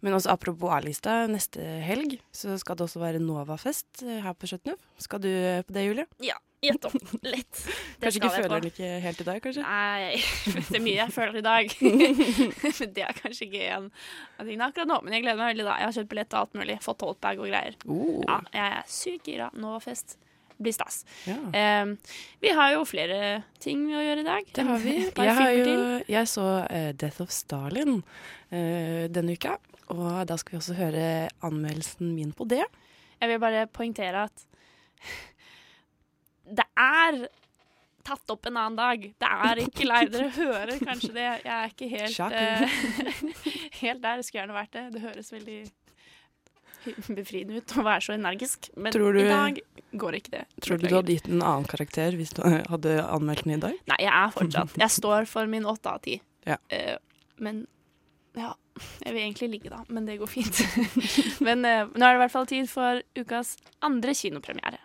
Men 0.00 0.14
også 0.16 0.30
apropos 0.32 0.72
A-lista, 0.72 1.26
neste 1.28 1.60
helg 1.84 2.18
så 2.32 2.56
skal 2.58 2.78
det 2.78 2.86
også 2.86 3.02
være 3.02 3.20
Novafest 3.20 4.04
eh, 4.06 4.22
her 4.24 4.32
på 4.32 4.46
Chateauneuf. 4.48 4.80
Skal 4.98 5.20
du 5.20 5.30
på 5.66 5.74
det, 5.76 5.86
Julie? 5.90 6.06
Ja, 6.24 6.38
gjett 6.64 6.84
om. 6.88 6.94
Litt. 7.22 7.60
Det 7.98 8.06
Kanskje 8.06 8.20
ikke 8.20 8.30
føler 8.34 8.54
den 8.54 8.70
ikke 8.72 8.92
helt 9.04 9.20
i 9.22 9.26
dag, 9.26 9.40
kanskje? 9.42 9.64
Nei, 9.64 10.20
det 10.70 10.78
er 10.78 10.84
mye 10.84 10.96
jeg 10.98 11.14
føler 11.14 11.40
i 11.40 11.44
dag. 11.46 11.74
Men 12.78 12.94
det 12.96 13.04
er 13.06 13.18
kanskje 13.18 13.48
ikke 13.48 13.66
en 13.66 13.90
av 13.90 14.46
tingene 14.46 14.70
akkurat 14.70 14.90
nå. 14.90 15.00
Men 15.04 15.16
jeg 15.16 15.26
gleder 15.26 15.40
meg 15.40 15.52
veldig 15.54 15.68
da. 15.68 15.76
Jeg 15.80 15.88
har 15.88 15.98
kjøpt 15.98 16.14
billett 16.14 16.32
til 16.32 16.40
alt 16.42 16.56
mulig. 16.58 16.78
Fått 16.84 17.00
tote-bag 17.02 17.42
og 17.42 17.50
greier. 17.50 17.78
Oh. 17.86 18.16
Ja, 18.24 18.40
jeg 18.54 18.80
er 18.80 18.90
sykt 18.92 19.30
gira. 19.30 19.50
Novafest 19.58 20.18
blir 20.58 20.74
stas. 20.74 21.04
Ja. 21.28 21.38
Um, 21.82 21.94
vi 22.42 22.50
har 22.54 22.72
jo 22.74 22.82
flere 22.88 23.42
ting 23.62 23.86
å 23.94 24.02
gjøre 24.02 24.24
i 24.24 24.26
dag. 24.26 24.50
Det 24.58 24.66
har 24.66 24.82
vi. 24.82 24.96
Jeg, 25.06 25.36
har 25.38 25.54
jo, 25.54 25.76
jeg 26.10 26.30
så 26.30 26.46
uh, 26.64 26.90
Death 26.98 27.22
of 27.22 27.34
Stalin 27.34 28.00
uh, 28.00 29.06
denne 29.14 29.38
uka, 29.38 29.54
og 29.94 30.24
da 30.28 30.38
skal 30.40 30.56
vi 30.56 30.60
også 30.62 30.78
høre 30.78 31.06
anmeldelsen 31.46 32.10
min 32.16 32.34
på 32.36 32.48
det. 32.50 32.64
Jeg 33.18 33.32
vil 33.32 33.42
bare 33.42 33.66
poengtere 33.70 34.26
at 34.26 34.46
det 36.56 36.66
er 36.78 37.28
tatt 38.08 38.32
opp 38.32 38.46
en 38.48 38.56
annen 38.56 38.78
dag. 38.78 39.02
Det 39.20 39.32
er 39.48 39.60
ikke 39.64 39.88
live. 39.88 40.12
Dere 40.14 40.30
hører 40.36 40.78
kanskje 40.80 41.10
det. 41.12 41.26
Jeg 41.44 41.54
er 41.56 41.74
ikke 41.74 41.88
helt, 41.92 42.20
eh, 42.32 42.78
helt 43.82 44.02
der. 44.04 44.20
Det 44.20 44.26
skulle 44.28 44.42
gjerne 44.42 44.56
vært 44.56 44.72
det. 44.78 44.84
Det 44.94 45.02
høres 45.04 45.32
veldig 45.34 45.58
befriende 47.12 47.58
ut 47.58 47.74
å 47.76 47.84
være 47.84 48.04
så 48.06 48.14
energisk. 48.16 48.70
Men 48.76 48.92
du- 48.94 49.18
i 49.18 49.26
dag 49.28 49.60
går 49.92 50.20
ikke 50.20 50.30
det. 50.30 50.44
Tror 50.64 50.78
du 50.78 50.86
du 50.86 50.94
hadde 50.94 51.12
gitt 51.12 51.28
en 51.28 51.42
annen 51.42 51.68
karakter 51.68 52.16
hvis 52.16 52.32
du 52.36 52.42
hadde 52.44 52.94
anmeldt 53.04 53.44
den 53.44 53.56
i 53.58 53.60
dag? 53.60 53.76
Nei, 53.90 54.00
jeg 54.04 54.12
er 54.12 54.32
fortsatt 54.32 54.78
Jeg 54.78 54.90
står 54.90 55.26
for 55.26 55.46
min 55.46 55.64
åtte 55.68 55.92
av 55.92 56.00
ti. 56.02 56.20
Ja. 56.46 56.56
Uh, 56.72 56.96
men 57.38 57.66
ja 58.38 58.54
Jeg 59.04 59.12
vil 59.12 59.22
egentlig 59.22 59.48
ligge, 59.50 59.70
da, 59.70 59.82
men 59.88 60.06
det 60.06 60.18
går 60.20 60.30
fint. 60.30 60.60
men 61.46 61.64
uh, 61.64 61.90
nå 61.92 62.06
er 62.06 62.14
det 62.14 62.18
i 62.20 62.22
hvert 62.24 62.32
fall 62.32 62.46
tid 62.46 62.68
for 62.70 63.02
ukas 63.18 63.56
andre 63.82 64.14
kinopremiere. 64.14 64.78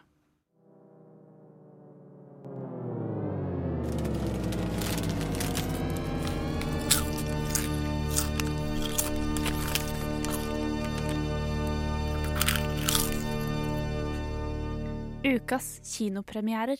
Ukas 15.23 15.97
kinopremierer. 15.97 16.77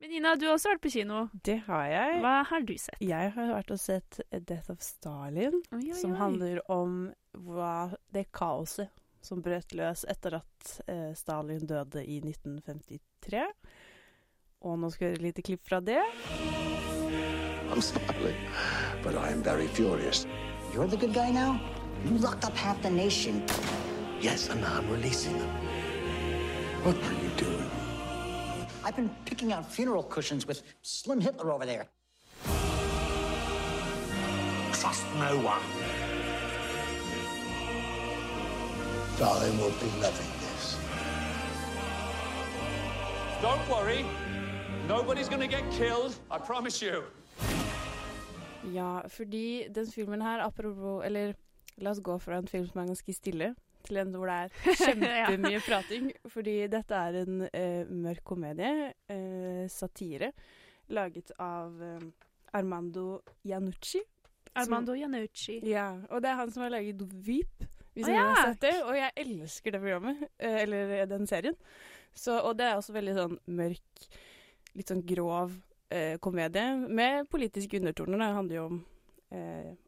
Men 0.00 0.10
Nina, 0.10 0.34
du 0.34 0.46
har 0.46 0.56
også 0.56 0.72
vært 0.72 0.82
på 0.82 0.90
kino. 0.90 1.20
Det 1.46 1.60
har 1.68 1.84
jeg. 1.92 2.16
Hva 2.24 2.34
har 2.50 2.66
du 2.66 2.74
sett? 2.78 2.98
Jeg 3.02 3.30
har 3.36 3.52
vært 3.54 3.70
og 3.70 3.78
sett 3.78 4.18
Death 4.34 4.74
of 4.74 4.82
Stalin, 4.82 5.54
Oi, 5.70 5.84
oi, 5.84 5.94
som 5.94 6.16
handler 6.18 6.58
om 6.70 6.98
hva, 7.46 7.92
det 8.10 8.26
kaoset 8.34 8.90
som 9.22 9.38
brøt 9.42 9.74
løs 9.74 10.02
etter 10.10 10.40
at 10.40 10.74
eh, 10.90 11.14
Stalin 11.14 11.62
døde 11.66 12.02
i 12.02 12.18
1953. 12.24 13.46
Og 14.66 14.78
nå 14.82 14.90
skal 14.90 15.06
vi 15.06 15.12
høre 15.12 15.20
et 15.20 15.26
lite 15.30 15.46
klipp 15.46 15.66
fra 15.66 15.78
det. 15.78 16.02
I'm 17.70 17.82
smiling, 17.82 18.38
but 19.02 19.14
I'm 19.14 19.38
am 19.38 19.42
very 19.42 19.66
furious. 19.66 20.26
You're 20.74 20.86
the 20.90 20.96
good 20.96 21.14
guy 21.14 21.30
now? 21.30 21.75
You 22.04 22.18
locked 22.18 22.44
up 22.44 22.56
half 22.56 22.80
the 22.82 22.90
nation. 22.90 23.44
Yes, 24.20 24.48
and 24.48 24.60
now 24.60 24.78
I'm 24.78 24.90
releasing 24.90 25.38
them. 25.38 25.48
What 26.82 26.96
are 26.96 27.12
you 27.22 27.30
doing? 27.36 27.70
I've 28.84 28.94
been 28.94 29.10
picking 29.24 29.52
out 29.52 29.70
funeral 29.70 30.04
cushions 30.04 30.46
with 30.46 30.62
Slim 30.82 31.20
Hitler 31.20 31.50
over 31.50 31.66
there. 31.66 31.86
Trust 34.72 35.04
no 35.18 35.36
one. 35.40 35.62
Darling 39.18 39.58
will 39.58 39.70
be 39.70 39.90
loving 40.00 40.30
this. 40.40 40.78
Don't 43.42 43.68
worry. 43.68 44.04
Nobody's 44.86 45.28
gonna 45.28 45.48
get 45.48 45.64
killed. 45.72 46.14
I 46.30 46.38
promise 46.38 46.80
you. 46.80 47.02
Ja, 48.72 49.02
fordi 49.08 49.68
den 49.74 49.86
filmen 49.86 50.20
her, 50.20 50.40
apropos 50.40 51.02
Eller 51.04 51.34
la 51.82 51.92
oss 51.92 52.02
gå 52.04 52.18
fra 52.22 52.40
en 52.40 52.48
film 52.50 52.66
som 52.70 52.82
er 52.82 52.90
ganske 52.90 53.14
stille, 53.16 53.54
til 53.86 54.00
en 54.00 54.12
hvor 54.16 54.30
det 54.30 54.36
er 54.46 54.76
kjempemye 54.82 55.62
prating. 55.66 56.10
Fordi 56.32 56.56
dette 56.72 57.02
er 57.08 57.20
en 57.22 57.46
eh, 57.52 57.90
mørk 57.90 58.24
komedie, 58.26 58.92
eh, 59.12 59.64
satire, 59.72 60.32
laget 60.88 61.32
av 61.42 61.82
eh, 61.82 62.06
Armando 62.56 63.20
Iannucci. 63.46 64.02
Armando 64.56 64.96
Iannucci. 64.96 65.60
Ja, 65.68 65.90
og 66.10 66.22
det 66.24 66.32
er 66.32 66.40
han 66.40 66.52
som 66.52 66.64
har 66.64 66.72
laget 66.78 67.02
Veep, 67.26 67.66
hvis 67.96 68.08
Å, 68.08 68.12
ja. 68.14 68.24
har 68.32 68.50
sett 68.52 68.64
det. 68.64 68.74
Og 68.84 68.96
jeg 68.96 69.14
elsker 69.26 69.76
det 69.76 69.82
programmet, 69.84 70.26
eh, 70.38 70.58
eller 70.64 70.98
den 71.10 71.28
serien. 71.28 71.56
Så, 72.16 72.38
og 72.40 72.56
det 72.56 72.70
er 72.70 72.78
også 72.78 72.94
veldig 72.96 73.14
sånn 73.16 73.38
mørk, 73.58 74.06
litt 74.76 74.88
sånn 74.88 75.04
grov 75.04 75.52
eh, 75.92 76.16
komedie 76.22 76.76
med 76.88 77.28
politiske 77.28 77.76
undertoner. 77.80 78.22
Det 78.22 78.36
handler 78.38 78.56
jo 78.56 78.66
om 78.70 78.78
eh, 78.80 78.95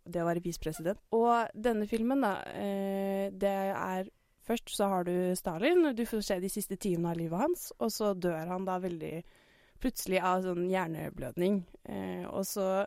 det 0.05 0.23
å 0.23 0.29
være 0.29 0.43
visepresident. 0.45 1.01
Og 1.17 1.51
denne 1.55 1.89
filmen, 1.91 2.23
da, 2.25 2.37
eh, 2.55 3.29
det 3.35 3.57
er 3.73 4.09
Først 4.49 4.71
så 4.73 4.87
har 4.89 5.05
du 5.05 5.35
Stalin, 5.37 5.91
du 5.93 6.07
får 6.09 6.23
se 6.25 6.39
de 6.41 6.49
siste 6.49 6.79
timene 6.81 7.11
av 7.11 7.19
livet 7.19 7.37
hans, 7.37 7.67
og 7.85 7.91
så 7.93 8.15
dør 8.17 8.49
han 8.49 8.65
da 8.65 8.79
veldig 8.81 9.19
plutselig 9.83 10.23
av 10.25 10.41
sånn 10.47 10.71
hjerneblødning. 10.73 11.59
Eh, 11.85 12.25
og 12.31 12.47
så 12.49 12.87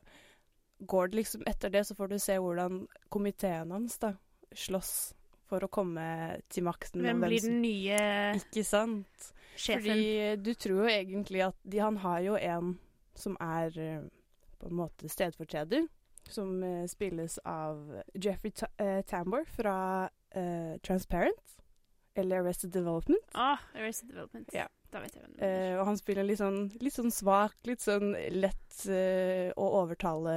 går 0.89 1.12
det 1.12 1.20
liksom 1.20 1.43
Etter 1.45 1.70
det 1.70 1.84
så 1.86 1.93
får 1.99 2.09
du 2.09 2.18
se 2.18 2.39
hvordan 2.41 2.88
komiteen 3.14 3.70
hans 3.76 3.99
da 4.01 4.16
slåss 4.57 5.14
for 5.51 5.62
å 5.62 5.70
komme 5.70 6.07
til 6.49 6.66
makten. 6.66 7.03
Hvem 7.05 7.22
blir 7.28 7.45
den 7.45 7.62
nye 7.62 8.01
Ikke 8.39 8.64
sant? 8.66 9.32
sjefen? 9.53 9.84
Fordi 9.86 10.36
du 10.41 10.53
tror 10.55 10.82
jo 10.82 10.89
egentlig 10.89 11.45
at 11.45 11.57
de, 11.62 11.78
Han 11.84 12.01
har 12.01 12.22
jo 12.26 12.38
en 12.39 12.78
som 13.14 13.36
er 13.43 13.78
eh, 13.78 14.05
på 14.57 14.70
en 14.70 14.78
måte 14.78 15.09
stedfortreder, 15.09 15.86
som 16.30 16.63
eh, 16.63 16.86
spilles 16.88 17.39
av 17.45 18.01
Jeffrey 18.13 18.51
Ta 18.51 18.67
eh, 18.78 19.01
Tambor 19.01 19.45
fra 19.45 20.09
eh, 20.30 20.78
Transparent, 20.86 21.57
eller 22.13 22.41
Arrested 22.41 22.72
Development. 22.72 23.24
Ah, 23.34 23.57
Arrested 23.76 24.09
Development. 24.09 24.49
Ja. 24.53 24.67
Eh, 24.91 25.78
og 25.80 25.86
han 25.88 25.97
spiller 25.99 26.26
litt 26.28 26.41
sånn, 26.41 26.65
litt 26.84 26.95
sånn 26.97 27.13
svak, 27.15 27.55
litt 27.67 27.84
sånn 27.84 28.11
lett 28.36 28.82
eh, 28.91 29.51
å 29.55 29.67
overtale 29.80 30.34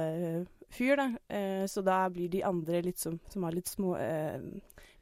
fyr, 0.71 0.95
da. 0.99 1.07
Eh, 1.27 1.65
så 1.67 1.83
da 1.83 2.05
blir 2.11 2.31
de 2.31 2.43
andre 2.47 2.79
litt 2.85 3.01
som, 3.01 3.17
som 3.31 3.43
har 3.43 3.55
litt 3.55 3.71
små 3.71 3.97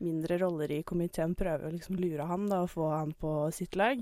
mindre 0.03 0.39
roller 0.41 0.71
i 0.73 0.81
komiteen, 0.83 1.35
prøver 1.37 1.69
å 1.69 1.75
liksom 1.75 1.99
lure 2.01 2.25
han 2.27 2.49
da, 2.49 2.63
og 2.65 2.73
få 2.73 2.89
han 2.91 3.13
på 3.15 3.35
sitt 3.55 3.77
lag. 3.79 4.01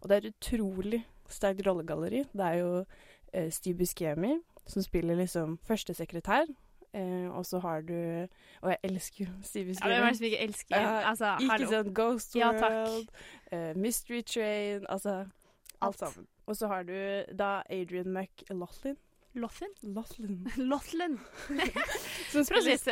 Og 0.00 0.08
det 0.08 0.16
er 0.16 0.28
et 0.28 0.36
utrolig 0.38 1.02
sterkt 1.28 1.66
rollegalleri. 1.66 2.22
Det 2.30 2.46
er 2.46 2.60
jo 2.62 3.50
Steve 3.52 3.82
Buscemi 3.82 4.36
som 4.66 4.82
spiller 4.82 5.14
liksom 5.14 5.58
førstesekretær. 5.66 6.46
Eh, 6.94 7.28
og 7.30 7.46
så 7.46 7.58
har 7.58 7.80
du 7.80 8.26
Og 8.62 8.70
jeg 8.70 8.78
elsker 8.82 9.24
jo 9.24 9.32
Steve 9.42 9.74
Ja, 9.74 9.88
hvem 9.88 10.02
er 10.02 10.06
det 10.06 10.16
som 10.16 10.24
ikke 10.24 10.38
elsker? 10.38 10.76
Uh, 10.76 11.08
Altså, 11.10 11.32
ikke 11.42 11.66
sånn 11.68 11.90
Ghost 11.94 12.36
Ja. 12.36 12.52
World, 12.54 13.10
eh, 13.52 13.74
Mystery 13.76 14.22
Train 14.22 14.86
Altså 14.88 15.26
alt 15.82 15.98
sammen. 15.98 16.26
Og 16.46 16.56
så 16.56 16.66
har 16.70 16.82
du 16.82 16.94
da 17.38 17.62
Adrian 17.68 18.08
McLaughlin. 18.12 18.96
Lothlin? 19.36 19.72
Lothlin. 19.82 20.48
Lothlin. 20.70 21.18
Som 22.30 22.44
spiller 22.44 22.78
Precis. 22.78 22.86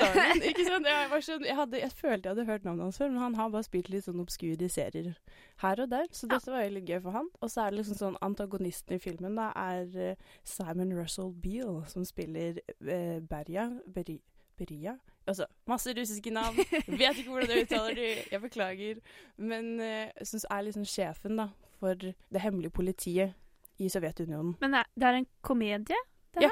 Ikke 0.51 0.67
sant? 0.67 0.89
Jeg, 0.89 1.09
var 1.11 1.25
sånn, 1.25 1.47
jeg, 1.47 1.57
hadde, 1.57 1.81
jeg 1.81 1.95
følte 1.97 2.29
jeg 2.29 2.35
hadde 2.35 2.47
hørt 2.51 2.67
navnet 2.67 2.87
hans 2.87 3.01
før, 3.01 3.11
men 3.15 3.23
han 3.23 3.39
har 3.39 3.53
bare 3.55 3.67
spilt 3.67 3.89
litt 3.93 4.05
sånn 4.07 4.21
obskure 4.23 4.69
serier 4.73 5.15
her 5.63 5.83
og 5.85 5.91
der. 5.93 6.11
Så 6.13 6.29
dette 6.31 6.53
var 6.53 6.67
jo 6.67 6.75
litt 6.77 6.91
gøy 6.91 7.01
for 7.07 7.17
han. 7.17 7.31
Og 7.41 7.53
så 7.53 7.65
er 7.65 7.73
det 7.73 7.81
liksom 7.81 7.99
sånn 8.01 8.19
antagonisten 8.25 8.97
i 8.97 9.01
filmen 9.03 9.39
da 9.41 9.51
er 9.57 9.99
eh, 10.11 10.31
Simon 10.47 10.93
Russell 10.97 11.33
Beale, 11.33 11.85
som 11.91 12.05
spiller 12.09 12.61
eh, 12.61 13.21
Berja 13.25 13.71
Beri, 13.95 14.19
Beria? 14.59 14.99
Altså, 15.25 15.47
masse 15.71 15.95
russiske 15.97 16.33
navn. 16.35 16.61
Vet 17.01 17.23
ikke 17.23 17.33
hvordan 17.33 17.55
jeg 17.55 17.69
uttaler 17.69 17.97
de. 17.97 18.11
Jeg 18.33 18.43
beklager. 18.43 19.01
Men 19.41 19.79
jeg 19.81 20.29
syns 20.29 20.45
er 20.53 20.69
liksom 20.69 20.85
sjefen 20.89 21.41
da, 21.41 21.49
for 21.81 21.97
det 21.97 22.45
hemmelige 22.45 22.75
politiet 22.77 23.33
i 23.79 23.89
Sovjetunionen. 23.91 24.55
Men 24.61 24.77
det 24.95 25.09
er 25.09 25.19
en 25.19 25.27
komedie, 25.43 25.99
det 26.35 26.49
Ja, 26.49 26.51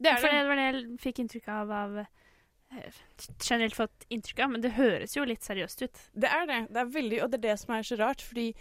det 0.00 0.10
er 0.14 0.20
For 0.22 0.28
det. 0.32 0.40
det 0.40 0.48
var 0.48 0.60
det 0.60 0.66
jeg 0.68 0.98
fikk 1.02 1.22
inntrykk 1.24 1.48
av 1.54 1.72
av 1.76 1.98
eh, 2.02 3.00
Generelt 3.42 3.74
fått 3.76 4.06
inntrykk 4.08 4.44
av, 4.44 4.50
men 4.52 4.62
det 4.64 4.76
høres 4.76 5.16
jo 5.16 5.24
litt 5.26 5.42
seriøst 5.42 5.82
ut. 5.82 6.04
Det 6.14 6.30
er 6.30 6.46
det. 6.46 6.60
det 6.70 6.84
er 6.84 6.94
veldig, 6.94 7.22
og 7.24 7.32
det 7.32 7.40
er 7.40 7.46
det 7.48 7.56
som 7.62 7.74
er 7.74 7.82
så 7.86 7.98
rart, 8.00 8.22
fordi 8.22 8.52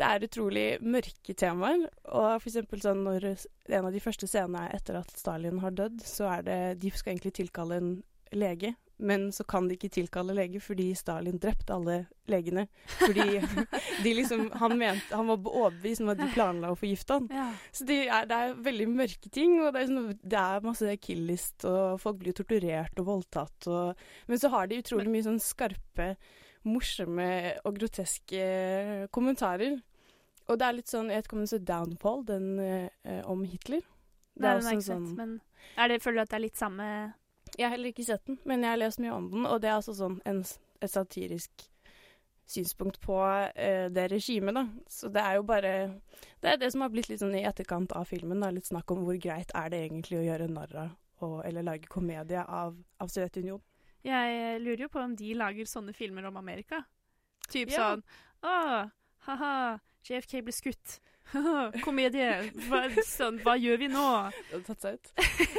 det 0.00 0.06
er 0.08 0.24
utrolig 0.26 0.66
mørke 0.82 1.34
temaer. 1.38 1.84
Og 2.10 2.30
for 2.40 2.48
eksempel 2.50 2.80
sånn 2.82 3.04
når 3.06 3.26
en 3.34 3.84
av 3.84 3.92
de 3.94 4.00
første 4.02 4.26
scenene 4.26 4.64
er 4.66 4.78
etter 4.80 4.98
at 4.98 5.12
Stalin 5.14 5.60
har 5.62 5.76
dødd, 5.76 6.00
så 6.02 6.26
er 6.38 6.42
det 6.48 6.58
De 6.82 6.90
skal 6.90 7.14
egentlig 7.14 7.34
tilkalle 7.38 7.78
en 7.78 7.92
lege, 8.34 8.72
men 8.96 9.32
så 9.32 9.44
kan 9.44 9.66
de 9.68 9.74
ikke 9.74 9.90
tilkalle 9.92 10.34
lege 10.36 10.60
fordi 10.62 10.86
Stalin 10.96 11.38
drepte 11.42 11.74
alle 11.74 11.96
legene. 12.30 12.66
Fordi 13.00 13.40
de 14.04 14.12
liksom 14.14 14.46
Han 14.60 14.76
mente 14.78 15.16
Han 15.16 15.26
var 15.32 15.48
overbevist 15.50 16.04
om 16.04 16.12
at 16.12 16.20
de 16.20 16.28
planla 16.34 16.70
å 16.72 16.78
forgifte 16.78 17.18
han. 17.18 17.26
Ja. 17.34 17.48
Så 17.74 17.86
de 17.88 17.98
er, 18.06 18.28
det 18.30 18.38
er 18.38 18.60
veldig 18.68 18.88
mørke 18.92 19.32
ting, 19.34 19.56
og 19.62 19.72
det 19.74 19.82
er, 19.82 19.90
sånn, 19.90 20.12
det 20.22 20.42
er 20.42 20.68
masse 20.68 20.96
kill-list, 21.02 21.66
og 21.68 21.98
folk 22.02 22.20
blir 22.22 22.36
torturert 22.36 23.02
og 23.02 23.10
voldtatt. 23.10 23.70
Og, 23.70 24.06
men 24.30 24.40
så 24.40 24.52
har 24.54 24.70
de 24.70 24.82
utrolig 24.84 25.10
mye 25.10 25.26
sånn 25.26 25.42
skarpe, 25.42 26.14
morsomme 26.64 27.28
og 27.66 27.80
groteske 27.80 28.46
kommentarer. 29.12 29.80
Og 30.44 30.60
det 30.60 30.66
er 30.66 30.76
litt 30.76 30.92
sånn 30.92 31.10
Jeg 31.10 31.22
vet 31.22 31.28
ikke 31.28 31.36
om 31.36 31.44
du 31.44 31.50
så 31.50 31.58
Downfall, 31.72 32.24
den 32.28 32.48
eh, 32.60 33.20
om 33.28 33.44
Hitler. 33.48 33.82
Nei, 34.34 34.50
er, 34.50 34.58
også 34.58 34.72
ikke 34.74 34.86
sett, 34.88 35.12
men 35.18 35.36
er 35.78 35.90
det, 35.90 36.00
føler 36.02 36.18
du 36.18 36.24
at 36.24 36.32
det 36.32 36.38
er 36.38 36.42
litt 36.48 36.58
samme 36.58 36.88
Jeg 37.58 37.66
har 37.68 37.76
heller 37.76 37.92
ikke 37.92 38.06
sett 38.06 38.24
den, 38.26 38.38
men 38.44 38.64
jeg 38.64 38.74
har 38.74 38.80
lest 38.80 39.00
mye 39.02 39.14
om 39.14 39.30
den, 39.30 39.46
og 39.46 39.60
det 39.62 39.70
er 39.70 39.76
altså 39.78 39.94
sånn 39.96 40.18
en, 40.26 40.42
et 40.82 40.90
satirisk 40.90 41.68
synspunkt 42.50 42.98
på 43.00 43.16
uh, 43.16 43.86
det 43.94 44.08
regimet, 44.12 44.56
da. 44.56 44.66
Så 44.90 45.08
det 45.12 45.22
er 45.22 45.38
jo 45.38 45.46
bare 45.48 45.70
Det 46.42 46.50
er 46.50 46.58
det 46.60 46.72
som 46.74 46.82
har 46.84 46.90
blitt 46.92 47.08
litt 47.08 47.22
sånn 47.22 47.36
i 47.38 47.46
etterkant 47.46 47.94
av 47.96 48.10
filmen, 48.10 48.42
da. 48.42 48.50
Litt 48.52 48.68
snakk 48.68 48.90
om 48.92 49.06
hvor 49.06 49.16
greit 49.22 49.54
er 49.54 49.70
det 49.72 49.84
egentlig 49.86 50.20
å 50.20 50.26
gjøre 50.26 50.50
narr 50.52 50.76
av 50.82 50.92
eller 51.24 51.64
lage 51.64 51.88
komedie 51.88 52.42
av, 52.42 52.74
av 53.00 53.08
Sovjetunionen. 53.08 53.62
Jeg 54.04 54.32
eh, 54.36 54.58
lurer 54.60 54.82
jo 54.84 54.90
på 54.92 55.00
om 55.00 55.14
de 55.16 55.30
lager 55.38 55.64
sånne 55.64 55.94
filmer 55.96 56.26
om 56.28 56.36
Amerika. 56.36 56.82
Typ 57.48 57.70
Ja. 57.72 57.94
sånn 57.94 58.02
Å, 58.44 58.90
ha-ha, 59.24 59.78
JFK 60.04 60.42
ble 60.44 60.52
skutt. 60.52 60.98
Komedie. 61.84 62.30
Hva, 62.68 62.84
sånn, 63.06 63.40
hva 63.44 63.56
gjør 63.58 63.80
vi 63.82 63.88
nå? 63.92 64.04
Det 64.36 64.52
hadde 64.52 64.64
tatt 64.68 64.84
seg 64.84 64.98
ut. 64.98 65.12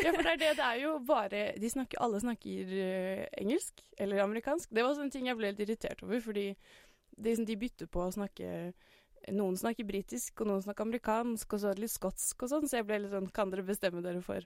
Ja, 0.05 0.11
for 0.13 0.21
det 0.23 0.33
er 0.35 0.41
det. 0.41 0.51
Det 0.59 0.65
er 0.67 0.81
jo 0.83 0.95
bare 1.05 1.43
de 1.59 1.71
snakker, 1.71 2.01
Alle 2.05 2.21
snakker 2.23 2.73
eh, 2.85 3.23
engelsk 3.41 3.81
eller 3.97 4.23
amerikansk. 4.23 4.71
Det 4.75 4.85
var 4.85 5.01
en 5.01 5.11
ting 5.13 5.29
jeg 5.29 5.39
ble 5.39 5.51
litt 5.51 5.63
irritert 5.65 6.03
over, 6.05 6.21
fordi 6.23 6.51
de, 7.15 7.35
de 7.47 7.57
bytter 7.59 7.91
på 7.91 8.03
å 8.05 8.11
snakke 8.15 8.73
Noen 9.33 9.55
snakker 9.57 9.87
britisk, 9.89 10.43
og 10.43 10.51
noen 10.51 10.61
snakker 10.61 10.85
amerikansk, 10.85 11.55
og 11.55 11.61
så 11.63 11.71
litt 11.79 11.89
skotsk 11.89 12.43
og 12.45 12.51
sånn, 12.51 12.67
så 12.69 12.77
jeg 12.77 12.85
ble 12.85 12.99
litt 13.01 13.13
sånn 13.15 13.31
Kan 13.33 13.49
dere 13.49 13.63
bestemme 13.65 14.03
dere 14.05 14.21
for 14.21 14.45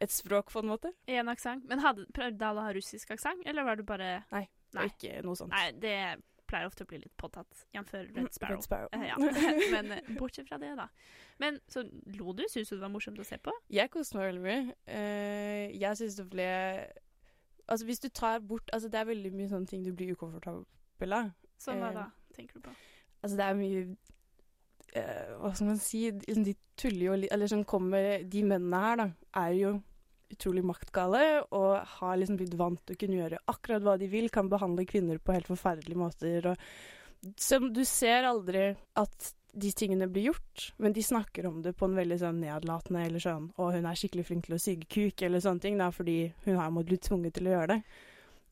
et 0.00 0.12
språk, 0.14 0.48
på 0.50 0.62
en 0.62 0.70
måte? 0.72 0.94
En 1.06 1.28
aksent. 1.28 1.66
Men 1.68 1.82
hadde, 1.84 2.06
prøvde 2.16 2.46
alle 2.48 2.62
å 2.62 2.64
ha 2.64 2.72
russisk 2.74 3.12
aksent, 3.14 3.44
eller 3.44 3.66
var 3.68 3.76
det 3.76 3.84
bare 3.88 4.08
Nei, 4.32 4.46
Nei. 4.74 4.86
ikke 4.88 5.20
noe 5.26 5.36
sånt. 5.38 5.52
Nei, 5.52 5.68
det 5.76 5.98
pleier 6.54 6.70
ofte 6.70 6.86
å 6.86 6.88
bli 6.88 7.00
litt 7.02 7.14
påtatt, 7.20 7.64
jf. 7.74 7.92
Red 8.14 8.34
Sparrow. 8.36 8.58
Red 8.58 8.66
Sparrow. 8.66 8.90
Uh, 8.94 9.06
ja. 9.08 9.18
Men 9.74 9.96
eh, 9.96 10.10
bortsett 10.18 10.48
fra 10.48 10.58
det, 10.62 10.70
da. 10.78 10.86
Men 11.42 11.58
så 11.70 11.82
lo 12.14 12.34
du? 12.36 12.44
Syns 12.50 12.70
du 12.70 12.76
det 12.76 12.84
var 12.84 12.92
morsomt 12.94 13.18
å 13.18 13.26
se 13.26 13.40
på? 13.42 13.54
Jeg 13.74 13.90
koste 13.94 14.18
meg 14.18 14.30
veldig 14.30 14.44
mye. 14.44 14.76
Uh, 14.86 15.66
jeg 15.74 16.00
syns 16.00 16.20
det 16.20 16.28
ble 16.30 16.50
Altså, 17.64 17.86
hvis 17.88 18.02
du 18.02 18.10
tar 18.12 18.42
bort 18.44 18.68
Altså, 18.76 18.90
det 18.92 18.98
er 19.00 19.06
veldig 19.08 19.30
mye 19.32 19.48
sånne 19.48 19.70
ting 19.70 19.84
du 19.86 19.94
blir 19.96 20.12
ukomfortabel 20.12 21.16
av. 21.16 21.30
Som 21.60 21.80
hva 21.80 21.94
da, 21.96 22.08
tenker 22.36 22.60
du 22.60 22.66
på? 22.66 22.74
Altså, 23.22 23.38
det 23.40 23.46
er 23.46 23.56
mye 23.56 23.84
Hva 25.40 25.54
skal 25.54 25.70
man 25.70 25.80
si 25.80 26.02
de 26.12 26.52
tuller 26.78 27.06
jo 27.06 27.16
litt 27.22 27.32
Eller 27.34 27.48
sånn 27.50 27.64
kommer 27.66 28.20
De 28.30 28.42
mennene 28.44 28.82
her, 28.84 29.00
da, 29.00 29.06
er 29.40 29.56
jo 29.56 29.70
utrolig 30.32 30.64
maktgale 30.66 31.44
og 31.54 31.84
har 31.98 32.18
liksom 32.18 32.38
blitt 32.40 32.56
vant 32.58 32.80
til 32.86 32.96
å 32.96 33.00
kunne 33.00 33.20
gjøre 33.20 33.42
akkurat 33.50 33.84
hva 33.84 33.96
de 34.00 34.08
vil, 34.10 34.30
kan 34.32 34.50
behandle 34.50 34.86
kvinner 34.88 35.20
på 35.20 35.36
helt 35.36 35.50
forferdelige 35.50 36.00
måter. 36.00 36.50
Og 36.52 37.72
du 37.74 37.84
ser 37.88 38.28
aldri 38.28 38.70
at 39.00 39.34
de 39.54 39.70
tingene 39.72 40.08
blir 40.10 40.32
gjort, 40.32 40.72
men 40.82 40.92
de 40.92 41.02
snakker 41.02 41.46
om 41.46 41.60
det 41.62 41.76
på 41.78 41.86
en 41.86 41.94
veldig 41.94 42.18
sånn 42.18 42.40
nedlatende 42.42 43.04
eller 43.06 43.22
sånn 43.22 43.44
Og 43.62 43.76
hun 43.76 43.86
er 43.86 43.98
skikkelig 43.98 44.24
flink 44.26 44.48
til 44.48 44.56
å 44.56 44.58
syge 44.58 44.88
kuk 44.90 45.22
eller 45.22 45.42
sånne 45.44 45.62
ting, 45.62 45.78
da, 45.78 45.92
fordi 45.94 46.32
hun 46.48 46.58
har 46.58 46.72
måttet 46.74 46.90
bli 46.90 46.98
tvunget 47.06 47.36
til 47.38 47.48
å 47.48 47.54
gjøre 47.54 47.76
det. 47.76 47.78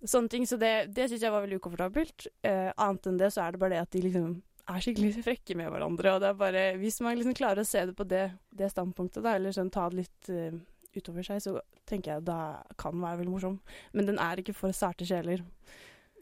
Sånne 0.02 0.30
ting, 0.30 0.46
Så 0.46 0.58
det, 0.58 0.72
det 0.94 1.08
syns 1.10 1.24
jeg 1.26 1.34
var 1.34 1.44
veldig 1.44 1.58
ukomfortabelt. 1.58 2.26
Eh, 2.46 2.70
annet 2.70 3.10
enn 3.10 3.18
det 3.18 3.32
så 3.34 3.44
er 3.44 3.52
det 3.52 3.62
bare 3.62 3.74
det 3.74 3.82
at 3.82 3.94
de 3.94 4.02
liksom 4.06 4.32
er 4.70 4.84
skikkelig 4.84 5.12
frekke 5.26 5.58
med 5.58 5.70
hverandre. 5.74 6.14
Og 6.14 6.22
det 6.22 6.30
er 6.30 6.38
bare 6.38 6.64
Hvis 6.78 7.00
man 7.02 7.18
liksom 7.18 7.36
klarer 7.38 7.62
å 7.62 7.68
se 7.68 7.84
det 7.88 7.96
på 7.98 8.06
det, 8.06 8.24
det 8.50 8.70
standpunktet, 8.70 9.22
da, 9.24 9.36
eller 9.38 9.54
sånn 9.54 9.72
ta 9.74 9.88
det 9.90 10.04
litt 10.04 10.30
eh, 10.30 10.54
utover 10.96 11.26
seg, 11.26 11.42
så 11.44 11.58
tenker 11.88 12.16
jeg 12.16 12.26
da 12.28 12.38
kan 12.80 12.96
den 12.96 13.04
være 13.04 13.22
veldig 13.22 13.34
morsom. 13.34 13.60
Men 13.92 14.08
den 14.10 14.20
er 14.22 14.42
ikke 14.42 14.56
for 14.56 14.74
sarte 14.76 15.06
sjeler. 15.08 15.44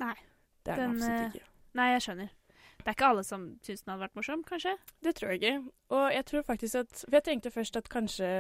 Nei. 0.00 0.16
Det 0.64 0.74
er 0.74 0.82
den, 0.82 0.94
Den, 0.98 1.00
absolutt 1.00 1.20
eh, 1.20 1.40
ikke. 1.40 1.50
Nei, 1.78 1.88
jeg 1.94 2.04
skjønner. 2.06 2.30
Det 2.80 2.88
er 2.88 2.96
ikke 2.96 3.10
alle 3.12 3.24
som 3.26 3.42
syns 3.64 3.82
den 3.84 3.92
hadde 3.92 4.04
vært 4.06 4.16
morsom, 4.16 4.44
kanskje? 4.46 4.72
Det 5.04 5.14
tror 5.16 5.34
jeg 5.34 5.40
ikke. 5.40 5.72
Og 5.96 6.06
jeg 6.14 6.26
tror 6.30 6.46
faktisk 6.46 6.80
at 6.80 7.02
For 7.02 7.18
jeg 7.18 7.26
tenkte 7.28 7.52
først 7.52 7.76
at 7.76 7.90
kanskje 7.92 8.30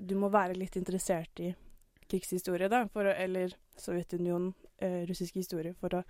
du 0.00 0.14
må 0.18 0.30
være 0.32 0.56
litt 0.56 0.76
interessert 0.80 1.42
i 1.44 1.52
krigshistorie, 2.10 2.68
da, 2.72 2.86
for 2.92 3.08
å, 3.08 3.12
eller 3.12 3.54
Sovjetunionen, 3.78 4.52
eh, 4.82 5.02
russisk 5.08 5.36
historie, 5.38 5.76
for 5.78 6.00
å 6.00 6.02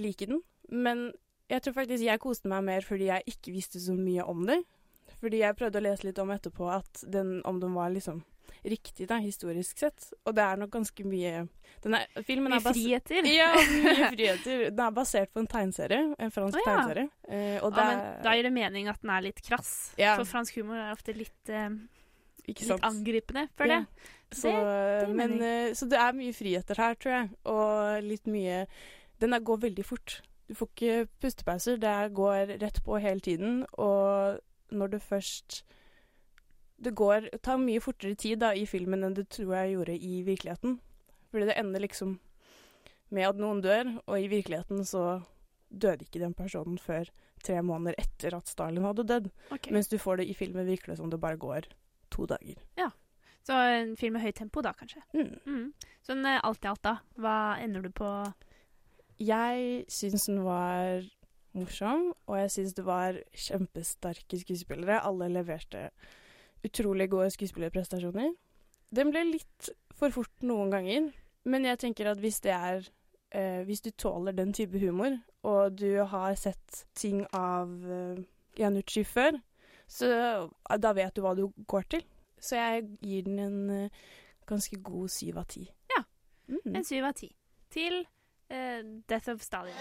like 0.00 0.26
den. 0.26 0.40
Men 0.70 1.10
jeg 1.50 1.62
tror 1.62 1.76
faktisk 1.76 2.04
jeg 2.06 2.22
koste 2.22 2.50
meg 2.50 2.64
mer 2.64 2.86
fordi 2.86 3.10
jeg 3.10 3.34
ikke 3.34 3.54
visste 3.54 3.82
så 3.82 3.94
mye 3.98 4.24
om 4.28 4.46
det. 4.48 4.62
Fordi 5.22 5.42
jeg 5.44 5.58
prøvde 5.58 5.78
å 5.78 5.86
lese 5.86 6.08
litt 6.08 6.18
om 6.18 6.32
etterpå 6.34 6.68
at 6.74 7.04
den, 7.06 7.36
om 7.46 7.60
den 7.62 7.74
var 7.78 7.92
liksom 7.94 8.24
riktig, 8.62 9.08
da, 9.10 9.18
historisk 9.22 9.78
sett. 9.78 10.08
Og 10.26 10.34
det 10.36 10.44
er 10.44 10.60
nok 10.60 10.72
ganske 10.74 11.04
mye 11.06 11.44
den 11.82 11.96
er, 11.98 12.06
filmen 12.26 12.52
er 12.54 12.62
basert 12.62 13.08
friheter. 13.08 13.26
Ja, 13.26 13.50
mye 13.56 14.08
friheter. 14.14 14.64
Den 14.70 14.82
er 14.84 14.94
basert 14.94 15.32
på 15.34 15.42
en 15.42 15.48
tegneserie. 15.50 16.02
En 16.14 16.34
fransk 16.34 16.58
oh, 16.58 16.62
ja. 16.62 16.66
tegneserie. 16.68 17.08
Eh, 17.26 17.56
og 17.64 17.74
det 17.74 17.86
men 17.88 18.02
da 18.22 18.34
gir 18.36 18.46
det 18.46 18.52
mening 18.54 18.90
at 18.92 19.02
den 19.02 19.14
er 19.14 19.24
litt 19.26 19.42
krass. 19.42 19.72
Ja. 19.98 20.16
For 20.20 20.28
fransk 20.28 20.60
humor 20.60 20.78
er 20.78 20.92
ofte 20.94 21.14
litt, 21.16 21.40
eh, 21.50 21.70
litt 22.46 22.66
angripende, 22.78 23.48
føler 23.58 23.82
Ja. 23.82 23.84
Så, 24.32 24.48
det 24.48 25.08
gir 25.08 25.16
men, 25.18 25.34
eh, 25.44 25.72
så 25.76 25.88
det 25.90 25.98
er 26.00 26.14
mye 26.16 26.36
friheter 26.36 26.78
her, 26.80 26.94
tror 26.96 27.16
jeg. 27.18 27.32
Og 27.50 28.06
litt 28.06 28.30
mye 28.30 28.66
Den 29.22 29.36
går 29.38 29.58
veldig 29.68 29.84
fort. 29.86 30.20
Du 30.50 30.54
får 30.58 30.68
ikke 30.72 31.08
pustepauser. 31.22 31.76
Det 31.78 32.14
går 32.14 32.58
rett 32.58 32.80
på 32.82 32.98
hele 32.98 33.22
tiden. 33.22 33.60
Og 33.78 34.40
når 34.72 34.94
du 34.94 34.98
først 35.02 35.62
Det 36.82 36.94
går, 36.98 37.28
tar 37.46 37.60
mye 37.62 37.80
fortere 37.80 38.16
tid 38.18 38.40
da, 38.42 38.48
i 38.58 38.64
filmen 38.66 39.04
enn 39.06 39.14
det 39.14 39.28
tror 39.30 39.52
jeg 39.54 39.76
gjorde 39.76 39.94
i 39.94 40.22
virkeligheten. 40.26 40.80
Fordi 41.30 41.46
det 41.46 41.54
ender 41.60 41.84
liksom 41.84 42.16
med 43.14 43.28
at 43.28 43.38
noen 43.38 43.60
dør, 43.62 43.92
og 44.08 44.16
i 44.18 44.26
virkeligheten 44.32 44.82
så 44.88 45.20
døde 45.70 46.02
ikke 46.02 46.20
den 46.20 46.34
personen 46.34 46.80
før 46.82 47.06
tre 47.44 47.60
måneder 47.62 47.94
etter 48.02 48.34
at 48.36 48.50
Stalin 48.50 48.84
hadde 48.84 49.06
dødd. 49.08 49.30
Okay. 49.54 49.72
Mens 49.74 49.88
du 49.92 49.98
får 50.00 50.20
det 50.20 50.28
i 50.30 50.36
filmen 50.36 50.66
virkelig 50.66 50.98
som 50.98 51.10
det 51.10 51.20
bare 51.22 51.38
går 51.40 51.70
to 52.12 52.26
dager. 52.26 52.58
Ja. 52.78 52.90
Så 53.42 53.56
en 53.58 53.96
film 53.98 54.14
med 54.16 54.22
høyt 54.22 54.36
tempo, 54.38 54.62
da, 54.62 54.70
kanskje. 54.78 55.02
Mm. 55.16 55.32
Mm. 55.46 55.94
Sånn 56.06 56.26
eh, 56.28 56.38
alt 56.46 56.62
i 56.62 56.70
alt, 56.70 56.82
da. 56.84 56.98
Hva 57.18 57.36
ender 57.62 57.82
du 57.82 57.90
på? 57.90 58.10
Jeg 59.22 59.82
syns 59.90 60.28
den 60.28 60.42
var 60.46 61.02
morsom, 61.58 62.12
og 62.26 62.38
jeg 62.38 62.50
syns 62.56 62.74
det 62.76 62.84
var 62.86 63.18
kjempesterke 63.36 64.38
skuespillere. 64.40 65.02
Alle 65.04 65.28
leverte 65.32 65.90
utrolig 66.64 67.10
gode 67.10 67.30
skuespillerprestasjoner. 67.34 68.32
Den 68.92 69.12
ble 69.12 69.24
litt 69.30 69.70
for 69.96 70.12
fort 70.14 70.44
noen 70.46 70.72
ganger, 70.72 71.10
men 71.48 71.66
jeg 71.66 71.80
tenker 71.82 72.10
at 72.12 72.20
hvis 72.22 72.40
det 72.44 72.52
er 72.52 72.88
eh, 73.32 73.62
Hvis 73.66 73.80
du 73.80 73.90
tåler 73.90 74.32
den 74.32 74.52
type 74.52 74.78
humor, 74.78 75.18
og 75.42 75.78
du 75.78 76.04
har 76.04 76.34
sett 76.34 76.84
ting 76.94 77.26
av 77.32 77.68
eh, 77.90 78.22
Janucci 78.58 79.04
før, 79.04 79.40
så 79.88 80.10
eh, 80.12 80.78
da 80.78 80.92
vet 80.92 81.16
du 81.16 81.22
hva 81.24 81.34
du 81.34 81.48
går 81.66 81.88
til. 81.88 82.04
Så 82.42 82.56
jeg 82.56 82.86
gir 83.00 83.22
den 83.26 83.38
en 83.38 83.70
eh, 83.70 83.90
ganske 84.46 84.76
god 84.82 85.08
syv 85.08 85.38
av 85.38 85.46
ti. 85.50 85.66
Ja. 85.96 86.02
Mm. 86.48 86.76
En 86.76 86.84
syv 86.84 87.04
av 87.10 87.16
ti. 87.18 87.30
Til 87.72 88.02
eh, 88.50 88.82
Death 89.08 89.30
of 89.30 89.40
Stalin. 89.40 89.78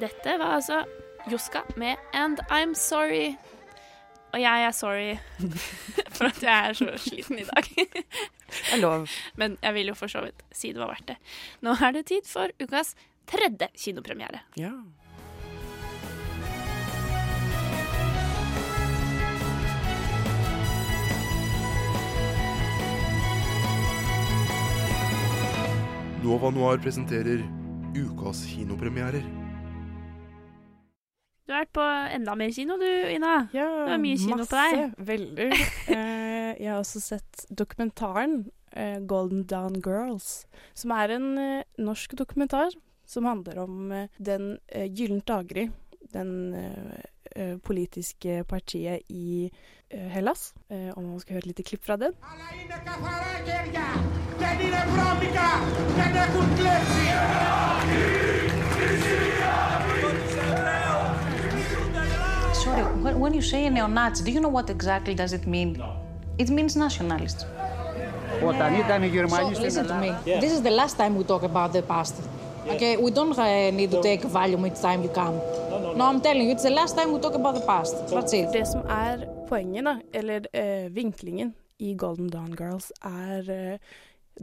Dette 0.00 0.38
var 0.40 0.54
altså 0.56 0.84
Joska 1.28 1.60
med 1.76 1.96
And 2.16 2.40
I'm 2.48 2.74
Sorry. 2.74 3.34
Og 4.32 4.40
jeg 4.40 4.62
er 4.64 4.70
sorry 4.70 5.16
for 6.16 6.30
at 6.30 6.42
jeg 6.42 6.68
er 6.68 6.72
så 6.72 6.86
sliten 6.96 7.38
i 7.42 7.44
dag. 7.44 7.66
Det 7.74 8.72
er 8.72 8.80
lov. 8.80 9.08
Men 9.40 9.58
jeg 9.62 9.74
vil 9.74 9.90
jo 9.92 9.94
for 9.98 10.08
så 10.08 10.22
vidt 10.24 10.40
si 10.52 10.70
det 10.72 10.80
var 10.80 10.94
verdt 10.94 11.10
det. 11.10 11.16
Nå 11.66 11.74
er 11.76 11.92
det 11.98 12.06
tid 12.08 12.24
for 12.30 12.48
ukas 12.62 12.94
tredje 13.28 13.68
kinopremiere. 13.76 14.40
Ja. 14.56 14.72
Nova 26.24 26.50
Noir 26.54 26.78
presenterer 26.78 27.44
ukas 27.96 28.46
kinopremierer. 28.46 29.39
Du 31.50 31.54
har 31.56 31.64
vært 31.64 31.72
på 31.74 31.84
enda 32.14 32.36
mer 32.38 32.52
kino 32.54 32.76
du, 32.78 32.86
Ina. 33.10 33.48
Ja, 33.50 33.64
det 33.82 33.88
var 33.90 33.98
mye 33.98 34.18
kino 34.22 34.36
masse, 34.38 34.46
på 34.46 34.60
deg. 34.70 34.92
Veldig. 35.08 35.48
Eh, 35.90 36.52
jeg 36.62 36.68
har 36.70 36.78
også 36.78 37.00
sett 37.02 37.42
dokumentaren 37.50 38.36
eh, 38.70 39.00
'Golden 39.02 39.42
Down 39.50 39.80
Girls', 39.82 40.44
som 40.78 40.94
er 40.94 41.16
en 41.16 41.26
eh, 41.38 41.64
norsk 41.82 42.14
dokumentar 42.18 42.70
som 43.10 43.26
handler 43.26 43.58
om 43.64 43.90
eh, 43.92 44.06
den 44.18 44.58
eh, 44.68 44.86
gyllent 44.86 45.26
daggry, 45.26 45.66
den 46.14 46.54
eh, 46.54 47.58
politiske 47.66 48.44
partiet 48.46 49.02
i 49.08 49.50
Hellas. 49.90 50.52
om 50.70 51.02
man 51.04 51.18
skal 51.18 51.40
høre 51.40 51.50
litt 51.50 51.64
klipp 51.66 51.82
fra 51.82 51.96
den. 51.98 52.14
Ja! 59.40 59.69
Sorry, 62.69 62.83
when, 63.03 63.19
when 63.19 63.33
you 63.33 63.41
say 63.41 63.65
a 63.65 63.69
neo-Nazi, 63.69 64.23
do 64.23 64.31
you 64.31 64.39
know 64.39 64.49
what 64.49 64.69
exactly 64.69 65.13
does 65.13 65.33
it 65.33 65.45
mean? 65.45 65.81
It 66.37 66.49
means 66.49 66.75
nationalist. 66.75 67.45
Όταν 68.43 68.73
ήταν 68.73 69.03
οι 69.03 69.07
Γερμανοί 69.07 69.55
So, 69.55 69.59
στην 69.59 69.65
listen 69.65 69.87
to 69.87 69.99
me. 70.01 70.07
Ελλάδα. 70.25 70.39
This 70.39 70.51
is 70.57 70.61
the 70.61 70.75
last 70.81 70.97
time 70.97 71.15
we 71.17 71.23
talk 71.23 71.43
about 71.43 71.71
the 71.73 71.81
past. 71.81 72.15
Okay, 72.73 72.97
we 72.97 73.11
don't 73.11 73.37
uh, 73.37 73.71
need 73.79 73.91
to 73.91 74.01
take 74.01 74.21
volume 74.39 74.65
each 74.67 74.81
time 74.87 74.99
you 75.05 75.11
come. 75.21 75.35
No, 75.97 76.03
I'm 76.09 76.21
telling 76.27 76.45
you, 76.47 76.53
it's 76.55 76.63
the 76.63 76.75
last 76.81 76.93
time 76.97 77.09
we 77.13 77.19
talk 77.25 77.35
about 77.41 77.55
the 77.59 77.65
past. 77.73 77.95
That's 78.15 78.33
it. 78.39 78.47
Det 78.53 78.67
som 78.67 78.81
er 78.89 79.17
poenget, 79.49 79.85
da, 79.85 79.93
eller 80.13 80.39
eh, 80.53 80.95
vinklingen 80.95 81.53
i 81.79 81.93
Golden 81.93 82.29
Dawn 82.29 82.55
Girls, 82.61 82.91
er 83.03 83.43
eh, 83.51 83.77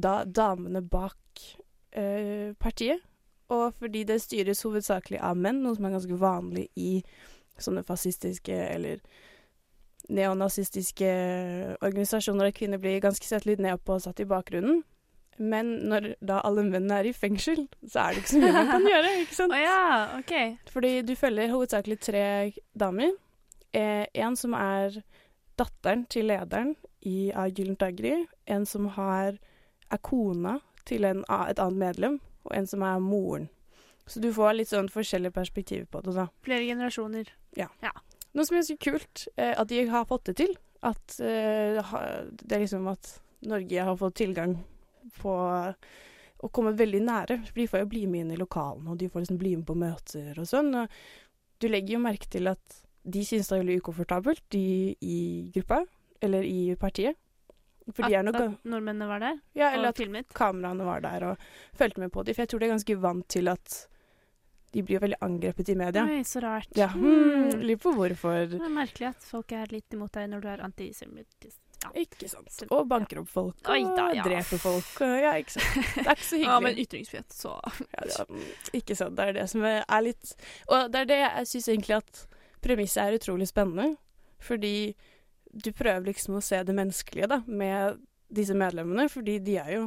da 0.02 0.24
damene 0.24 0.82
bak 0.82 1.18
eh, 1.92 2.54
partiet. 2.60 3.00
Og 3.48 3.72
fordi 3.78 4.04
det 4.04 4.20
styres 4.22 4.62
hovedsakelig 4.62 5.18
av 5.20 5.36
menn, 5.36 5.58
noe 5.64 5.74
som 5.76 5.84
er 5.84 5.90
ganske 5.98 6.16
vanlig 6.20 6.68
i 6.76 7.02
sånne 7.63 7.83
fascistiske 7.87 8.53
eller 8.53 9.01
neonazistiske 10.09 11.07
organisasjoner, 11.83 12.47
der 12.47 12.55
kvinner 12.55 12.79
blir 12.81 13.01
ganske 13.03 13.27
sett 13.27 13.45
litt 13.45 13.59
ned 13.59 13.81
på 13.83 13.97
og 13.97 14.05
satt 14.05 14.21
i 14.23 14.27
bakgrunnen. 14.29 14.83
Men 15.37 15.69
når 15.89 16.13
da 16.25 16.39
alle 16.47 16.63
mennene 16.65 17.01
er 17.01 17.09
i 17.09 17.13
fengsel, 17.13 17.67
så 17.85 18.07
er 18.07 18.15
det 18.15 18.23
ikke 18.23 18.31
så 18.31 18.39
mye 18.41 18.53
man 18.55 18.71
kan 18.71 18.87
gjøre. 18.93 19.13
ikke 19.21 19.37
sant? 19.37 19.53
Å 19.53 19.59
ja, 19.61 19.81
ok. 20.17 20.33
Fordi 20.73 20.93
du 21.05 21.13
følger 21.19 21.53
hovedsakelig 21.53 21.99
tre 22.01 22.23
damer. 22.73 23.13
Eh, 23.77 24.05
en 24.17 24.37
som 24.39 24.55
er 24.57 24.97
datteren 25.59 26.07
til 26.09 26.31
lederen 26.31 26.73
i, 27.05 27.29
av 27.35 27.51
Gyllent 27.53 27.81
daggry. 27.83 28.15
En 28.49 28.65
som 28.65 28.89
har, 28.97 29.37
er 29.91 30.01
kona 30.01 30.57
til 30.89 31.05
en, 31.05 31.21
et 31.21 31.61
annet 31.61 31.83
medlem. 31.83 32.19
Og 32.47 32.55
en 32.57 32.69
som 32.69 32.85
er 32.87 32.97
moren. 33.03 33.49
Så 34.07 34.21
du 34.23 34.29
får 34.33 34.55
litt 34.55 34.71
sånn 34.71 34.87
forskjellige 34.91 35.35
perspektiver 35.35 35.85
på 35.91 36.01
det. 36.05 36.13
da. 36.15 36.27
Flere 36.45 36.63
generasjoner. 36.65 37.29
Ja. 37.59 37.67
Ja. 37.83 37.91
Noe 38.37 38.45
som 38.47 38.57
er 38.59 38.63
så 38.67 38.77
kult, 38.79 39.27
eh, 39.35 39.53
at 39.59 39.67
de 39.67 39.81
har 39.89 40.05
fått 40.07 40.29
det 40.29 40.37
til. 40.39 40.55
At 40.85 41.19
eh, 41.19 41.79
det 42.31 42.55
er 42.55 42.63
liksom 42.63 42.87
at 42.91 43.15
Norge 43.47 43.83
har 43.83 43.97
fått 43.99 44.15
tilgang 44.21 44.57
på 45.19 45.33
å 46.37 46.49
komme 46.53 46.71
veldig 46.77 47.01
nære. 47.01 47.39
De 47.55 47.67
får 47.67 47.81
jo 47.83 47.89
bli 47.89 48.03
med 48.07 48.25
inn 48.25 48.33
i 48.35 48.39
lokalene, 48.39 48.91
og 48.93 48.99
de 49.01 49.09
får 49.09 49.23
liksom 49.25 49.39
bli 49.41 49.55
med 49.57 49.65
på 49.67 49.75
møter 49.77 50.37
og 50.37 50.47
sånn. 50.49 50.69
Og 50.83 50.87
du 51.61 51.67
legger 51.71 51.97
jo 51.97 52.03
merke 52.03 52.29
til 52.29 52.47
at 52.51 52.81
de 53.07 53.23
synes 53.25 53.47
det 53.49 53.55
er 53.57 53.63
veldig 53.63 53.79
ukomfortabelt, 53.81 54.43
de 54.53 54.63
i 55.01 55.17
gruppa, 55.55 55.81
eller 56.21 56.45
i 56.45 56.75
partiet. 56.79 57.17
For 57.95 58.03
er 58.03 58.19
At, 58.19 58.25
nok 58.27 58.35
at 58.35 58.65
nordmennene 58.67 59.07
var 59.07 59.21
der 59.23 59.37
ja, 59.55 59.69
og 59.69 59.77
eller 59.77 59.93
at 59.93 59.99
filmet. 60.01 60.27
kameraene 60.35 60.83
var 60.83 60.99
der 61.05 61.23
og 61.29 61.45
fulgte 61.79 62.01
med 62.03 62.11
på 62.11 62.25
dem. 62.27 62.35
For 62.35 62.43
jeg 62.43 62.49
tror 62.51 62.59
de 62.59 62.65
er 62.67 62.73
ganske 62.75 62.97
vant 62.99 63.27
til 63.31 63.47
at 63.47 63.77
de 64.73 64.81
blir 64.83 64.97
jo 64.97 65.03
veldig 65.05 65.17
angrepet 65.23 65.69
i 65.69 65.75
media. 65.79 66.03
Oi, 66.05 66.23
så 66.27 66.41
rart. 66.43 66.67
Ja, 66.75 66.87
Hmm. 66.87 67.05
hmm, 67.05 67.61
Lurer 67.61 67.77
på 67.83 67.93
hvorfor. 67.95 68.49
Det 68.51 68.59
er 68.61 68.73
merkelig 68.73 69.07
at 69.13 69.23
folk 69.23 69.51
er 69.55 69.67
litt 69.71 69.93
imot 69.95 70.11
deg 70.13 70.29
når 70.29 70.41
du 70.43 70.47
er 70.51 70.63
antisemittisk. 70.65 71.59
Ikke 71.95 72.27
sant. 72.27 72.49
Og 72.73 72.87
banker 72.89 73.19
opp 73.21 73.29
folk, 73.29 73.55
og 73.63 73.69
Oi 73.71 73.83
da, 73.95 74.07
ja. 74.17 74.23
dreper 74.25 74.57
folk. 74.59 74.87
Ja, 74.99 75.35
ikke 75.39 75.53
sant. 75.55 75.93
Det 75.95 76.07
er 76.07 76.15
ikke 76.17 76.25
så 76.25 76.35
hyggelig. 76.35 76.49
Ja, 76.53 76.59
men 76.65 76.79
ytringsfrihet, 76.83 77.29
så 77.37 77.53
ja, 77.93 78.07
er, 78.25 78.41
Ikke 78.73 78.95
sant. 78.97 79.15
Det 79.15 79.27
er 79.29 79.33
det 79.37 79.45
som 79.53 79.63
er 79.63 80.01
litt 80.03 80.33
Og 80.67 80.91
det 80.91 81.03
er 81.05 81.05
det 81.13 81.19
jeg 81.21 81.47
syns 81.53 81.67
egentlig 81.69 81.95
at 82.01 82.23
premisset 82.65 83.03
er 83.05 83.19
utrolig 83.19 83.47
spennende. 83.47 83.95
Fordi 84.43 84.95
du 85.53 85.71
prøver 85.71 86.09
liksom 86.11 86.35
å 86.37 86.43
se 86.43 86.59
det 86.63 86.75
menneskelige 86.75 87.29
da, 87.29 87.39
med 87.47 88.01
disse 88.29 88.53
medlemmene, 88.57 89.07
fordi 89.09 89.37
de 89.39 89.55
er 89.61 89.71
jo 89.77 89.85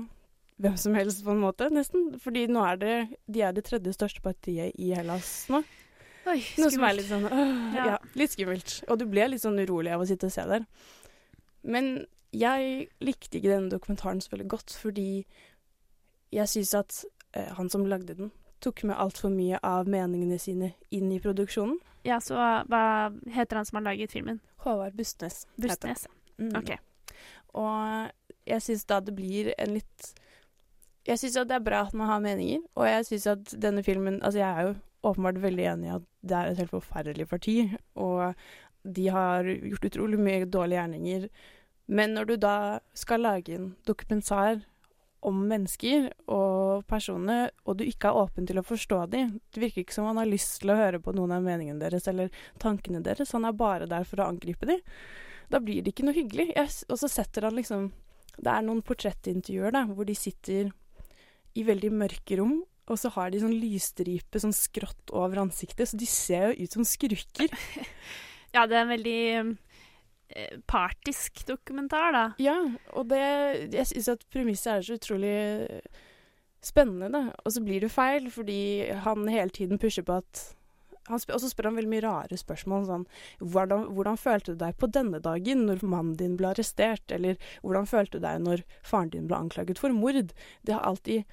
hvem 0.60 0.76
som 0.80 0.94
helst, 0.98 1.24
på 1.24 1.34
en 1.34 1.42
måte, 1.42 1.70
nesten. 1.72 2.10
Fordi 2.20 2.46
nå 2.52 2.62
er 2.68 2.80
det 2.80 2.94
De 3.26 3.42
er 3.46 3.54
det 3.56 3.64
tredje 3.68 3.94
største 3.96 4.22
partiet 4.24 4.76
i 4.78 4.92
Hellas 4.94 5.48
nå. 5.52 5.62
Oi, 6.28 6.38
Noe 6.60 6.70
som 6.70 6.84
er 6.84 6.96
litt 6.98 7.08
sånn 7.08 7.24
øh, 7.24 7.52
Ja. 7.74 7.84
ja. 7.94 7.98
litt 8.18 8.34
skummelt. 8.34 8.74
Og 8.92 8.98
du 9.00 9.06
ble 9.08 9.30
litt 9.32 9.42
sånn 9.42 9.58
urolig 9.62 9.94
av 9.94 10.04
å 10.04 10.08
sitte 10.08 10.28
og 10.28 10.34
se 10.34 10.44
der. 10.50 10.66
Men 11.64 12.04
jeg 12.36 12.90
likte 13.02 13.38
ikke 13.40 13.54
denne 13.54 13.72
dokumentaren 13.72 14.20
så 14.22 14.34
veldig 14.34 14.48
godt, 14.52 14.76
fordi 14.78 15.24
jeg 16.30 16.52
syns 16.52 16.74
at 16.78 17.00
eh, 17.34 17.48
han 17.56 17.72
som 17.72 17.88
lagde 17.88 18.14
den, 18.18 18.30
tok 18.60 18.84
med 18.84 19.00
altfor 19.00 19.32
mye 19.32 19.58
av 19.64 19.88
meningene 19.90 20.38
sine 20.38 20.74
inn 20.94 21.08
i 21.10 21.18
produksjonen. 21.24 21.80
Ja, 22.06 22.20
så 22.22 22.36
hva 22.36 22.84
heter 23.32 23.58
han 23.58 23.66
som 23.68 23.80
har 23.80 23.88
laget 23.88 24.12
filmen? 24.12 24.40
Håvard 24.64 24.94
Bustnes. 24.96 25.46
Bustnes. 25.60 26.06
Mm. 26.38 26.52
Ok. 26.60 26.74
Og 27.58 28.12
jeg 28.48 28.64
syns 28.64 28.86
da 28.88 29.00
det 29.04 29.16
blir 29.16 29.50
en 29.56 29.74
litt 29.74 30.12
Jeg 31.08 31.18
syns 31.18 31.36
at 31.40 31.48
det 31.48 31.56
er 31.56 31.64
bra 31.64 31.84
at 31.86 31.94
man 31.96 32.10
har 32.10 32.20
meninger, 32.24 32.64
og 32.76 32.88
jeg 32.88 33.06
syns 33.08 33.26
at 33.32 33.52
denne 33.62 33.82
filmen 33.82 34.18
Altså, 34.22 34.42
jeg 34.42 34.50
er 34.50 34.68
jo 34.68 34.74
åpenbart 35.10 35.40
veldig 35.40 35.64
enig 35.64 35.88
i 35.88 35.94
at 35.94 36.08
det 36.28 36.36
er 36.36 36.50
et 36.50 36.60
helt 36.60 36.74
forferdelig 36.74 37.28
parti, 37.28 37.54
og 37.96 38.34
de 38.84 39.06
har 39.08 39.44
gjort 39.44 39.86
utrolig 39.88 40.18
mye 40.20 40.44
dårlige 40.44 40.80
gjerninger. 40.80 41.28
Men 41.90 42.14
når 42.14 42.28
du 42.28 42.34
da 42.36 42.56
skal 42.94 43.24
lage 43.24 43.56
en 43.56 43.72
dokumentar 43.88 44.60
om 45.26 45.40
mennesker 45.48 46.10
og 46.32 46.84
personer, 46.88 47.50
og 47.64 47.80
du 47.80 47.84
ikke 47.84 48.08
er 48.08 48.20
åpen 48.20 48.46
til 48.48 48.60
å 48.60 48.64
forstå 48.64 49.02
dem 49.12 49.34
Det 49.52 49.60
virker 49.60 49.82
ikke 49.82 49.96
som 49.96 50.06
han 50.08 50.20
har 50.20 50.28
lyst 50.28 50.62
til 50.62 50.72
å 50.72 50.78
høre 50.78 51.00
på 51.02 51.12
noen 51.16 51.34
av 51.36 51.44
meningene 51.44 51.80
deres 51.82 52.08
eller 52.08 52.30
tankene 52.62 53.02
deres. 53.04 53.34
Han 53.36 53.44
er 53.44 53.56
bare 53.56 53.88
der 53.90 54.06
for 54.08 54.22
å 54.22 54.30
angripe 54.32 54.68
dem. 54.68 54.80
Da 55.52 55.60
blir 55.60 55.82
det 55.82 55.92
ikke 55.92 56.06
noe 56.08 56.16
hyggelig. 56.16 56.54
Og 56.88 56.96
så 57.02 57.10
setter 57.10 57.48
han 57.48 57.58
liksom 57.58 57.90
Det 58.40 58.48
er 58.48 58.62
noen 58.64 58.80
portrettintervjuer 58.86 59.74
da, 59.74 59.84
hvor 59.90 60.06
de 60.08 60.14
sitter 60.16 60.70
i 61.58 61.64
veldig 61.66 61.90
mørke 61.94 62.38
rom, 62.40 62.60
og 62.90 62.98
så 62.98 63.10
har 63.14 63.30
de 63.30 63.42
sånn 63.42 63.54
lysstripe 63.54 64.40
sånn 64.42 64.54
skrått 64.56 65.12
over 65.14 65.44
ansiktet, 65.44 65.90
så 65.90 65.98
de 65.98 66.08
ser 66.10 66.50
jo 66.50 66.66
ut 66.66 66.78
som 66.78 66.86
skurker. 66.88 67.52
Ja, 68.50 68.64
det 68.66 68.74
er 68.74 68.80
en 68.82 68.90
veldig 68.90 69.20
eh, 70.34 70.54
partisk 70.66 71.44
dokumentar, 71.46 72.08
da. 72.10 72.22
Ja, 72.42 72.56
og 72.98 73.04
det 73.12 73.20
Jeg 73.70 73.86
syns 73.92 74.08
at 74.10 74.24
premisset 74.34 74.72
er 74.72 74.82
så 74.82 74.96
utrolig 74.98 75.36
spennende, 76.58 77.12
da. 77.14 77.20
Og 77.44 77.54
så 77.54 77.62
blir 77.62 77.84
det 77.84 77.92
feil, 77.94 78.26
fordi 78.34 78.90
han 79.04 79.28
hele 79.30 79.54
tiden 79.54 79.78
pusher 79.78 80.02
på 80.02 80.18
at 80.18 80.42
Og 81.10 81.40
så 81.42 81.50
spør 81.50 81.70
han 81.70 81.76
veldig 81.80 81.90
mye 81.90 82.04
rare 82.04 82.36
spørsmål, 82.40 82.86
sånn 82.86 83.06
hvordan, 83.40 83.88
hvordan 83.96 84.16
følte 84.20 84.54
du 84.54 84.60
deg 84.64 84.76
på 84.78 84.88
denne 84.90 85.20
dagen 85.20 85.66
når 85.66 85.82
mannen 85.84 86.16
din 86.16 86.36
ble 86.40 86.52
arrestert? 86.52 87.10
Eller 87.12 87.36
hvordan 87.62 87.86
følte 87.90 88.18
du 88.18 88.24
deg 88.26 88.40
når 88.46 88.64
faren 88.82 89.10
din 89.10 89.26
ble 89.30 89.36
anklaget 89.36 89.78
for 89.78 89.90
mord? 89.92 90.32
Det 90.62 90.72
har 90.76 90.82
alltid 90.86 91.24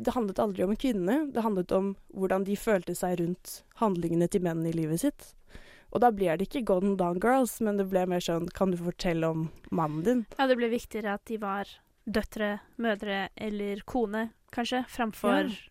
Det 0.00 0.14
handlet 0.14 0.38
aldri 0.40 0.64
om 0.64 0.70
kvinnene. 0.76 1.30
Det 1.32 1.42
handlet 1.44 1.72
om 1.76 1.90
hvordan 2.16 2.44
de 2.46 2.54
følte 2.56 2.94
seg 2.96 3.18
rundt 3.20 3.58
handlingene 3.82 4.30
til 4.32 4.40
mennene 4.40 4.70
i 4.70 4.72
livet 4.72 5.00
sitt. 5.02 5.34
Og 5.92 6.00
da 6.00 6.08
blir 6.10 6.38
det 6.38 6.46
ikke 6.48 6.62
Golden 6.64 6.96
Down 6.96 7.18
Girls, 7.20 7.58
men 7.60 7.76
det 7.76 7.90
ble 7.90 8.06
mer 8.08 8.20
sånn 8.24 8.48
Kan 8.56 8.70
du 8.72 8.78
fortelle 8.78 9.28
om 9.28 9.50
mannen 9.70 10.02
din? 10.06 10.22
Ja, 10.38 10.46
det 10.46 10.56
ble 10.56 10.70
viktigere 10.72 11.18
at 11.18 11.26
de 11.28 11.36
var 11.36 11.68
døtre, 12.08 12.60
mødre 12.78 13.28
eller 13.36 13.82
kone, 13.84 14.30
kanskje, 14.56 14.86
framfor 14.88 15.50
Ja. 15.50 15.68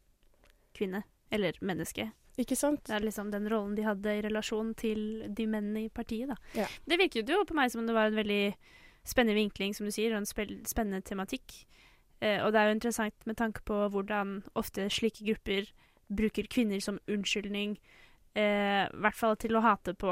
kvinne 0.78 1.04
eller 1.32 1.54
menneske. 1.62 2.12
Ikke 2.39 2.55
sant? 2.55 2.85
Det 2.87 2.95
er 2.95 3.03
liksom 3.03 3.31
den 3.33 3.49
rollen 3.51 3.75
de 3.75 3.83
hadde 3.83 4.13
i 4.15 4.23
relasjon 4.23 4.71
til 4.79 5.01
de 5.35 5.47
mennene 5.49 5.87
i 5.87 5.93
partiet, 5.93 6.31
da. 6.31 6.37
Ja. 6.55 6.67
Det 6.87 6.99
virket 7.01 7.29
jo 7.29 7.41
på 7.47 7.57
meg 7.57 7.71
som 7.73 7.83
om 7.83 7.89
det 7.89 7.97
var 7.97 8.11
en 8.11 8.19
veldig 8.19 8.43
spennende 9.07 9.35
vinkling, 9.39 9.75
som 9.75 9.87
du 9.87 9.91
sier, 9.91 10.13
og 10.13 10.21
en 10.21 10.63
spennende 10.67 11.03
tematikk. 11.05 11.63
Eh, 12.21 12.39
og 12.43 12.53
det 12.53 12.61
er 12.61 12.69
jo 12.69 12.77
interessant 12.77 13.27
med 13.27 13.39
tanke 13.39 13.63
på 13.67 13.85
hvordan 13.93 14.41
ofte 14.59 14.89
slike 14.91 15.23
grupper 15.23 15.69
bruker 16.09 16.49
kvinner 16.51 16.81
som 16.83 16.99
unnskyldning, 17.07 17.77
eh, 18.35 18.85
i 18.87 19.01
hvert 19.03 19.17
fall 19.17 19.37
til 19.39 19.55
å 19.55 19.63
hate 19.63 19.93
på 19.99 20.11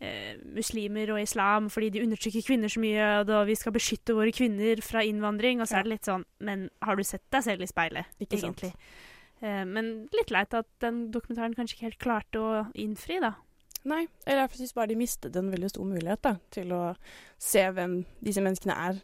eh, 0.00 0.38
muslimer 0.54 1.10
og 1.14 1.22
islam 1.22 1.68
fordi 1.72 1.90
de 1.96 2.04
undertrykker 2.06 2.46
kvinner 2.46 2.70
så 2.70 2.82
mye, 2.82 3.08
og 3.20 3.28
da 3.30 3.42
vi 3.48 3.56
skal 3.58 3.74
beskytte 3.74 4.16
våre 4.16 4.34
kvinner 4.34 4.82
fra 4.84 5.02
innvandring. 5.06 5.62
Og 5.62 5.70
så 5.70 5.80
er 5.80 5.88
det 5.88 5.96
litt 5.96 6.10
sånn 6.10 6.26
Men 6.38 6.68
har 6.84 6.96
du 6.98 7.04
sett 7.04 7.24
deg 7.34 7.46
selv 7.46 7.66
i 7.66 7.70
speilet, 7.70 8.18
Ikke 8.22 8.42
sant. 8.42 8.66
Eh, 9.40 9.64
men 9.68 10.08
litt 10.14 10.32
leit 10.34 10.54
at 10.56 10.68
den 10.84 11.08
dokumentaren 11.14 11.56
kanskje 11.56 11.78
ikke 11.78 11.88
helt 11.90 12.02
klarte 12.02 12.42
å 12.42 12.52
innfri, 12.78 13.20
da. 13.22 13.34
Nei, 13.88 14.04
eller 14.26 14.44
jeg 14.44 14.64
syns 14.64 14.76
bare 14.76 14.90
de 14.90 14.98
mistet 14.98 15.36
en 15.38 15.50
veldig 15.52 15.70
stor 15.70 15.86
mulighet 15.86 16.22
da, 16.26 16.34
til 16.52 16.72
å 16.74 16.82
se 17.40 17.62
hvem 17.72 18.00
disse 18.24 18.42
menneskene 18.44 18.74
er. 18.88 19.02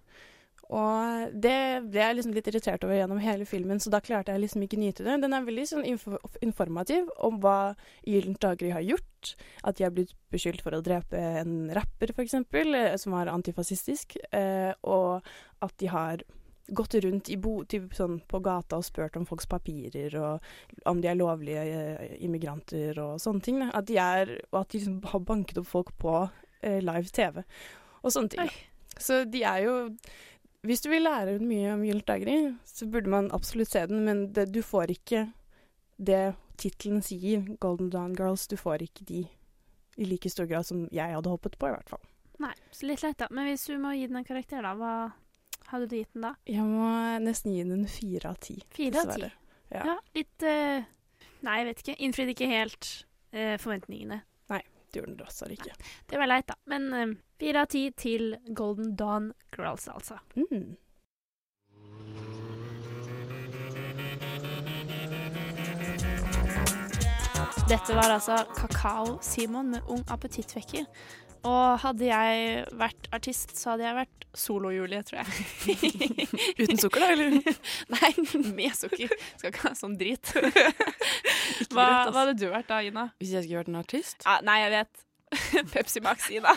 Og 0.72 1.32
det 1.45 1.85
ble 1.93 2.01
jeg 2.01 2.16
liksom 2.16 2.35
litt 2.35 2.47
irritert 2.49 2.85
over 2.87 2.97
gjennom 2.97 3.20
hele 3.22 3.47
filmen, 3.47 3.80
så 3.82 3.93
da 3.93 4.01
klarte 4.03 4.32
jeg 4.32 4.43
liksom 4.43 4.64
ikke 4.64 4.80
nyte 4.80 5.05
det. 5.05 5.18
Den 5.22 5.37
er 5.37 5.45
veldig 5.45 5.66
sånn 5.68 5.85
informativ 5.87 7.11
om 7.22 7.37
hva 7.43 7.74
Gyllent 8.09 8.41
daggry 8.43 8.72
har 8.74 8.85
gjort. 8.85 9.35
At 9.62 9.78
de 9.78 9.87
har 9.87 9.93
blitt 9.95 10.14
beskyldt 10.32 10.64
for 10.64 10.76
å 10.76 10.82
drepe 10.85 11.20
en 11.43 11.68
rapper, 11.76 12.14
f.eks., 12.14 12.39
som 13.05 13.16
var 13.16 13.32
antifascistisk. 13.32 14.16
Eh, 14.32 14.72
og 14.89 15.24
at 15.64 15.76
de 15.82 15.93
har 15.93 16.24
gått 16.67 16.95
rundt 16.95 17.29
i 17.29 17.37
bo, 17.37 17.59
typ, 17.69 17.91
sånn, 17.97 18.19
på 18.29 18.41
gata 18.45 18.79
og 18.81 18.87
spurt 18.87 19.17
om 19.19 19.27
folks 19.29 19.49
papirer, 19.51 20.15
og 20.17 20.87
om 20.89 21.01
de 21.03 21.11
er 21.11 21.19
lovlige 21.19 21.65
eh, 21.65 22.15
immigranter 22.25 22.99
og 23.03 23.19
sånne 23.23 23.45
ting. 23.45 23.61
Da. 23.61 23.71
At 23.77 23.89
de 23.91 23.99
er, 24.01 24.37
og 24.53 24.62
at 24.62 24.71
de 24.73 24.81
liksom 24.81 25.01
har 25.12 25.25
banket 25.29 25.61
opp 25.61 25.69
folk 25.69 25.93
på 26.01 26.15
eh, 26.62 26.81
live 26.85 27.11
TV 27.12 27.43
og 28.05 28.15
sånne 28.15 28.33
ting. 28.33 28.49
Da. 28.49 29.01
Så 29.01 29.25
de 29.27 29.43
er 29.43 29.65
jo 29.65 29.75
Hvis 30.65 30.81
du 30.81 30.89
vil 30.89 31.03
lære 31.05 31.41
mye 31.45 31.75
om 31.75 31.83
Gyllent 31.85 32.07
daggry, 32.09 32.37
så 32.65 32.87
burde 32.89 33.11
man 33.12 33.27
absolutt 33.37 33.69
se 33.69 33.83
den, 33.85 34.07
men 34.07 34.23
det, 34.33 34.47
du 34.55 34.62
får 34.65 34.95
ikke 34.95 35.27
det 36.01 36.35
tittelen 36.57 37.03
sier, 37.05 37.43
Golden 37.61 37.91
Dawn 37.93 38.15
Girls. 38.17 38.47
Du 38.49 38.57
får 38.57 38.87
ikke 38.87 39.05
de 39.05 39.27
i 40.01 40.07
like 40.09 40.31
stor 40.33 40.49
grad 40.49 40.65
som 40.65 40.87
jeg 40.89 41.12
hadde 41.12 41.29
håpet 41.29 41.59
på, 41.61 41.69
i 41.69 41.75
hvert 41.75 41.93
fall. 41.93 42.01
Nei, 42.41 42.55
så 42.73 42.89
litt 42.89 43.05
leit, 43.05 43.19
da. 43.21 43.29
Men 43.29 43.51
hvis 43.51 43.67
du 43.69 43.77
må 43.79 43.93
gi 43.93 44.09
den 44.09 44.17
en 44.23 44.27
karakter, 44.27 44.65
da, 44.65 44.73
hva 44.79 44.95
hadde 45.71 45.89
du 45.91 45.97
gitt 45.97 46.12
den 46.15 46.27
da? 46.27 46.35
Jeg 46.49 46.67
må 46.67 46.91
nesten 47.25 47.55
gi 47.55 47.65
den 47.69 47.87
fire 47.91 48.35
av 48.35 48.39
ti. 48.45 48.59
Fire 48.75 49.05
av 49.05 49.15
ti? 49.15 49.31
Ja. 49.75 49.83
Ja. 49.89 49.97
litt 50.15 50.47
uh, 50.47 50.85
Nei, 51.45 51.57
jeg 51.61 51.67
vet 51.69 51.83
ikke. 51.83 51.97
Innfridde 52.07 52.33
ikke 52.37 52.49
helt 52.49 52.91
uh, 53.35 53.57
forventningene. 53.61 54.23
Nei, 54.53 54.62
det 54.62 55.01
gjorde 55.01 55.12
den 55.12 55.19
dessverre 55.21 55.59
ikke. 55.59 55.75
Det 56.11 56.21
var 56.21 56.31
leit, 56.31 56.49
da. 56.49 56.57
Men 56.71 57.19
fire 57.41 57.61
uh, 57.61 57.67
av 57.67 57.75
ti 57.75 57.85
til 57.99 58.33
Golden 58.57 58.95
Dawn 58.97 59.33
Girls, 59.57 59.89
altså. 59.93 60.21
Mm. 60.39 60.77
Dette 67.69 67.95
var 67.97 68.12
altså 68.12 68.45
Kakao 68.57 69.19
Simon 69.23 69.70
med 69.70 69.81
Ung 69.89 70.03
appetittvekker. 70.12 70.85
Og 71.45 71.79
hadde 71.83 72.07
jeg 72.09 72.65
vært 72.81 73.09
artist, 73.12 73.53
så 73.59 73.75
hadde 73.75 73.85
jeg 73.85 73.97
vært 73.99 74.27
Solo-Julie, 74.35 75.03
tror 75.07 75.21
jeg. 75.21 75.75
Uten 76.62 76.81
sukker, 76.81 77.05
da, 77.05 77.11
eller? 77.12 77.59
Nei, 77.95 78.12
med 78.57 78.77
sukker. 78.79 79.12
Skal 79.37 79.51
ikke 79.51 79.66
ha 79.66 79.75
sånn 79.79 79.99
drit. 80.01 80.33
hva, 80.35 80.49
greit, 80.49 81.75
hva 81.75 82.23
hadde 82.23 82.37
du 82.41 82.47
vært 82.49 82.71
da, 82.71 82.81
Ina? 82.87 83.09
Hvis 83.21 83.35
jeg 83.37 83.47
skulle 83.47 83.61
vært 83.61 83.73
en 83.75 83.83
artist? 83.83 84.25
Ah, 84.31 84.41
nei, 84.47 84.61
jeg 84.65 84.73
vet. 84.79 85.05
Pepsi 85.75 86.01
Max 86.05 86.31
Ina. 86.33 86.55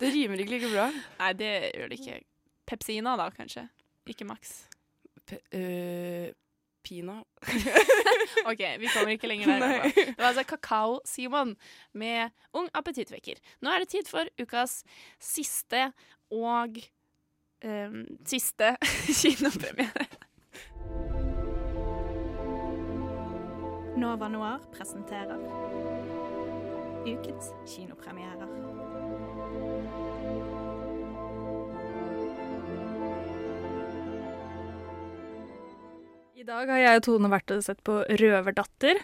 det 0.00 0.12
rimer 0.14 0.42
ikke 0.42 0.56
like 0.56 0.72
bra. 0.72 0.88
Nei, 1.20 1.32
det 1.38 1.52
gjør 1.76 1.92
det 1.92 2.00
ikke. 2.00 2.18
Pepsi 2.68 2.98
Ina, 2.98 3.14
da, 3.20 3.30
kanskje. 3.34 3.68
Ikke 4.08 4.26
Max. 4.28 4.62
Pe 5.28 5.40
øh, 5.54 6.28
Pina. 6.88 7.18
OK, 8.50 8.62
vi 8.80 8.88
kommer 8.94 9.12
ikke 9.14 9.28
lenger 9.28 9.58
der. 9.60 9.82
Det 9.92 10.14
var 10.18 10.30
altså 10.32 10.44
Kakao-Simon 10.48 11.54
med 11.92 12.30
Ung 12.56 12.70
appetittvekker. 12.74 13.40
Nå 13.60 13.70
er 13.70 13.84
det 13.84 13.90
tid 13.92 14.08
for 14.08 14.24
ukas 14.40 14.80
siste 15.20 15.90
og 16.32 16.80
um, 17.64 18.00
siste 18.24 18.76
kinopremiere. 19.20 20.08
Nova 23.98 24.28
Noir 24.28 24.58
presenterer 24.72 25.38
ukens 27.08 27.52
kinopremierer. 27.66 28.67
Dag 36.48 36.70
har 36.72 36.80
jeg 36.80 37.00
og 37.00 37.06
Tone 37.06 37.30
vært 37.32 37.52
og 37.54 37.64
sett 37.66 37.80
på 37.86 38.00
Røverdatter. 38.20 39.02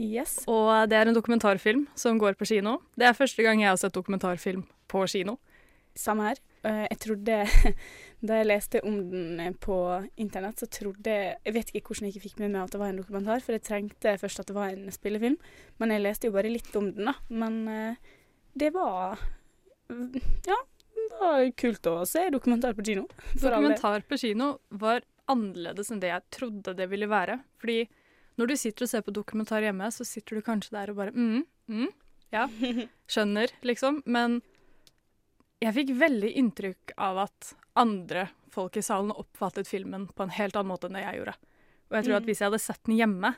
Yes. 0.00 0.40
Og 0.50 0.70
det 0.90 0.96
er 0.98 1.08
en 1.08 1.16
dokumentarfilm 1.16 1.86
som 1.98 2.20
går 2.20 2.38
på 2.38 2.48
kino. 2.48 2.78
Det 2.98 3.06
er 3.08 3.18
første 3.18 3.44
gang 3.44 3.60
jeg 3.62 3.70
har 3.72 3.80
sett 3.80 3.94
dokumentarfilm 3.96 4.64
på 4.90 5.04
kino. 5.10 5.36
Samme 5.98 6.30
her. 6.30 6.40
Eh, 6.64 6.86
jeg 6.88 6.98
trodde 7.02 7.36
Da 8.22 8.36
jeg 8.38 8.46
leste 8.46 8.80
om 8.86 8.94
den 9.10 9.40
eh, 9.42 9.54
på 9.60 9.76
internett, 10.22 10.62
så 10.62 10.68
trodde 10.70 11.10
jeg 11.10 11.36
Jeg 11.42 11.54
vet 11.56 11.72
ikke 11.74 11.90
hvordan 11.90 12.06
jeg 12.06 12.14
ikke 12.14 12.28
fikk 12.28 12.38
med 12.40 12.52
meg 12.54 12.62
at 12.62 12.72
det 12.72 12.80
var 12.80 12.92
en 12.92 13.00
dokumentar, 13.02 13.42
for 13.42 13.56
jeg 13.56 13.64
trengte 13.66 14.14
først 14.22 14.40
at 14.40 14.48
det 14.48 14.56
var 14.56 14.72
en 14.72 14.94
spillefilm. 14.94 15.36
Men 15.82 15.92
jeg 15.92 16.04
leste 16.06 16.30
jo 16.30 16.36
bare 16.36 16.52
litt 16.52 16.70
om 16.78 16.92
den, 16.94 17.10
da. 17.10 17.16
Men 17.28 17.62
eh, 17.68 18.12
det 18.56 18.72
var 18.72 19.20
Ja, 20.48 20.60
det 20.96 21.08
var 21.18 21.44
kult 21.60 21.90
å 21.90 21.96
se 22.08 22.24
dokumentar 22.32 22.78
på 22.78 22.86
kino. 22.86 23.08
Dokumentar 23.34 24.06
på 24.08 24.20
kino 24.22 24.54
var 24.70 25.02
annerledes 25.30 25.90
enn 25.92 26.00
det 26.02 26.10
jeg 26.10 26.24
trodde 26.34 26.74
det 26.78 26.88
ville 26.90 27.08
være. 27.10 27.38
Fordi 27.62 27.84
når 28.40 28.48
du 28.48 28.56
sitter 28.56 28.86
og 28.86 28.90
ser 28.90 29.04
på 29.06 29.14
dokumentar 29.14 29.62
hjemme, 29.64 29.90
så 29.92 30.04
sitter 30.08 30.36
du 30.40 30.42
kanskje 30.46 30.74
der 30.74 30.90
og 30.92 30.96
bare 30.98 31.12
mm, 31.14 31.42
mm, 31.68 31.88
ja, 32.32 32.46
skjønner, 33.12 33.52
liksom. 33.62 34.02
Men 34.06 34.40
jeg 35.62 35.74
fikk 35.76 35.92
veldig 36.00 36.32
inntrykk 36.40 36.94
av 36.96 37.22
at 37.28 37.52
andre 37.78 38.26
folk 38.52 38.76
i 38.76 38.82
salen 38.84 39.12
oppfattet 39.14 39.68
filmen 39.68 40.08
på 40.12 40.24
en 40.26 40.34
helt 40.34 40.56
annen 40.58 40.72
måte 40.72 40.88
enn 40.90 40.96
det 40.98 41.04
jeg 41.06 41.20
gjorde. 41.22 41.36
Og 41.92 41.96
jeg 41.98 42.06
tror 42.08 42.16
at 42.18 42.22
Mm. 42.24 42.28
hvis 42.30 42.40
jeg 42.40 42.48
hadde 42.50 42.58
sett 42.64 42.82
den 42.88 42.96
hjemme, 42.98 43.30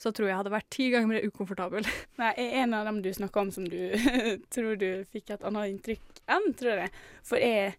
så 0.00 0.10
tror 0.16 0.26
jeg 0.26 0.32
jeg 0.32 0.38
hadde 0.40 0.52
vært 0.54 0.70
ti 0.72 0.86
ganger 0.90 1.08
mer 1.10 1.26
ukomfortabel. 1.28 1.84
Nei, 2.20 2.30
jeg 2.36 2.48
er 2.50 2.62
en 2.64 2.74
av 2.74 2.86
dem 2.88 3.02
du 3.04 3.10
snakker 3.12 3.40
om 3.44 3.50
som 3.52 3.64
du 3.68 3.76
tror 4.54 4.76
du 4.80 5.04
fikk 5.12 5.30
et 5.36 5.44
annet 5.44 5.68
inntrykk 5.74 6.20
enn, 6.32 6.50
tror 6.56 6.80
jeg. 6.86 6.92
For 7.28 7.36
jeg 7.40 7.74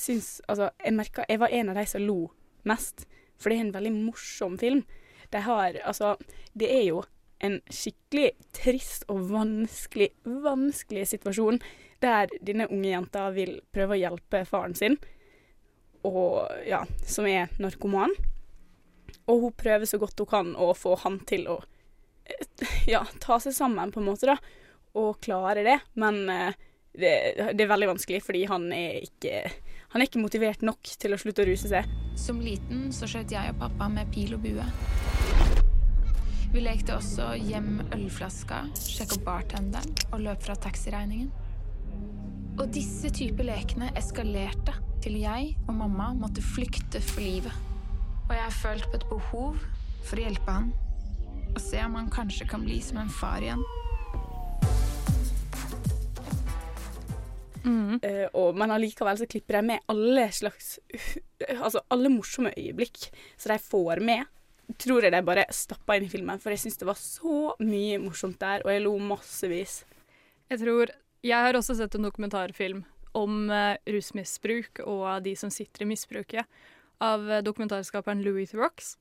syns 0.00 0.38
Altså, 0.48 0.70
jeg 0.80 0.94
merka 0.96 1.24
Jeg 1.28 1.40
var 1.42 1.50
en 1.52 1.68
av 1.72 1.76
de 1.76 1.82
som 1.90 2.00
lo 2.06 2.30
mest. 2.68 3.06
For 3.40 3.50
det 3.50 3.58
er 3.58 3.66
en 3.66 3.74
veldig 3.76 3.94
morsom 3.94 4.58
film. 4.60 4.84
Det, 5.30 5.44
har 5.46 5.78
Altså, 5.84 6.16
det 6.52 6.70
er 6.74 6.84
jo 6.90 7.04
en 7.40 7.60
skikkelig 7.72 8.34
trist 8.56 9.06
og 9.08 9.22
vanskelig, 9.30 10.10
vanskelig 10.24 11.06
situasjon 11.14 11.60
der 12.00 12.32
denne 12.44 12.68
unge 12.72 12.92
jenta 12.92 13.28
vil 13.34 13.58
prøve 13.72 13.96
å 13.96 14.00
hjelpe 14.00 14.42
faren 14.48 14.76
sin, 14.76 14.96
og 16.08 16.48
ja, 16.64 16.80
som 17.04 17.28
er 17.28 17.52
narkoman. 17.60 18.12
Og 19.28 19.44
hun 19.44 19.56
prøver 19.56 19.88
så 19.88 20.00
godt 20.00 20.20
hun 20.20 20.30
kan 20.30 20.54
å 20.56 20.72
få 20.76 20.94
han 21.02 21.20
til 21.28 21.46
å 21.52 21.58
ja, 22.88 23.02
ta 23.20 23.36
seg 23.42 23.54
sammen, 23.56 23.92
på 23.92 24.00
en 24.00 24.08
måte, 24.08 24.30
da, 24.30 24.38
og 24.96 25.20
klare 25.24 25.64
det. 25.66 25.76
Men 26.00 26.22
eh, 26.32 26.56
det, 26.96 27.12
det 27.52 27.64
er 27.64 27.72
veldig 27.72 27.92
vanskelig, 27.92 28.22
fordi 28.24 28.46
han 28.50 28.70
er 28.74 29.02
ikke 29.04 29.44
Han 29.90 30.02
er 30.02 30.06
ikke 30.06 30.20
motivert 30.22 30.60
nok 30.62 30.86
til 31.02 31.14
å 31.14 31.18
slutte 31.18 31.42
å 31.42 31.48
ruse 31.48 31.66
seg. 31.70 31.86
Som 32.18 32.38
liten 32.44 32.92
så 32.94 33.08
skjøt 33.10 33.32
jeg 33.34 33.50
og 33.50 33.58
pappa 33.58 33.88
med 33.90 34.10
pil 34.14 34.36
og 34.36 34.44
bue. 34.44 34.66
Vi 36.50 36.62
lekte 36.62 36.94
også 36.94 37.32
hjem 37.38 37.80
ølflaska, 37.96 38.60
sjekka 38.78 39.18
bartenderen 39.26 39.90
og 40.12 40.22
løp 40.22 40.46
fra 40.46 40.54
taxiregningen. 40.62 41.32
Og 42.60 42.70
disse 42.74 43.10
typer 43.14 43.48
lekene 43.50 43.90
eskalerte 43.98 44.76
til 45.02 45.18
jeg 45.24 45.56
og 45.66 45.74
mamma 45.80 46.12
måtte 46.14 46.44
flykte 46.44 47.02
for 47.02 47.26
livet. 47.26 47.54
Og 48.28 48.36
jeg 48.36 48.44
har 48.46 48.58
følt 48.60 48.86
på 48.92 48.98
et 49.00 49.10
behov 49.10 49.58
for 50.06 50.18
å 50.18 50.26
hjelpe 50.26 50.54
han, 50.54 50.70
og 51.50 51.62
se 51.64 51.82
om 51.82 51.98
han 51.98 52.10
kanskje 52.14 52.46
kan 52.50 52.62
bli 52.62 52.78
som 52.84 53.02
en 53.02 53.10
far 53.10 53.42
igjen. 53.42 53.62
Eh, 58.06 58.26
og, 58.32 58.56
men 58.58 58.72
allikevel 58.72 59.18
så 59.20 59.28
klipper 59.28 59.58
de 59.58 59.72
med 59.72 59.90
alle 59.92 60.26
slags 60.32 60.78
Altså 61.58 61.82
alle 61.92 62.12
morsomme 62.12 62.52
øyeblikk 62.56 63.08
så 63.36 63.52
de 63.52 63.58
får 63.64 64.00
med. 64.04 64.28
Tror 64.80 65.04
jeg 65.04 65.12
de 65.12 65.20
bare 65.26 65.48
stappa 65.52 65.96
inn 65.98 66.06
i 66.06 66.12
filmen, 66.12 66.38
for 66.38 66.54
jeg 66.54 66.62
syns 66.62 66.78
det 66.80 66.88
var 66.88 66.98
så 67.00 67.54
mye 67.58 67.98
morsomt 68.02 68.38
der, 68.40 68.62
og 68.64 68.70
jeg 68.70 68.84
lo 68.84 68.94
massevis. 69.02 69.80
Jeg 70.50 70.62
tror 70.62 70.92
Jeg 71.26 71.44
har 71.44 71.56
også 71.56 71.76
sett 71.76 71.94
en 71.94 72.06
dokumentarfilm 72.06 72.84
om 73.18 73.50
uh, 73.50 73.76
rusmisbruk 73.90 74.80
og 74.86 75.24
de 75.24 75.34
som 75.36 75.50
sitter 75.52 75.84
i 75.84 75.90
misbruket, 75.90 76.46
av 77.00 77.24
eh, 77.30 77.42
dokumentarskaperen 77.42 78.22
Louis 78.22 78.52
Rocks. 78.54 78.94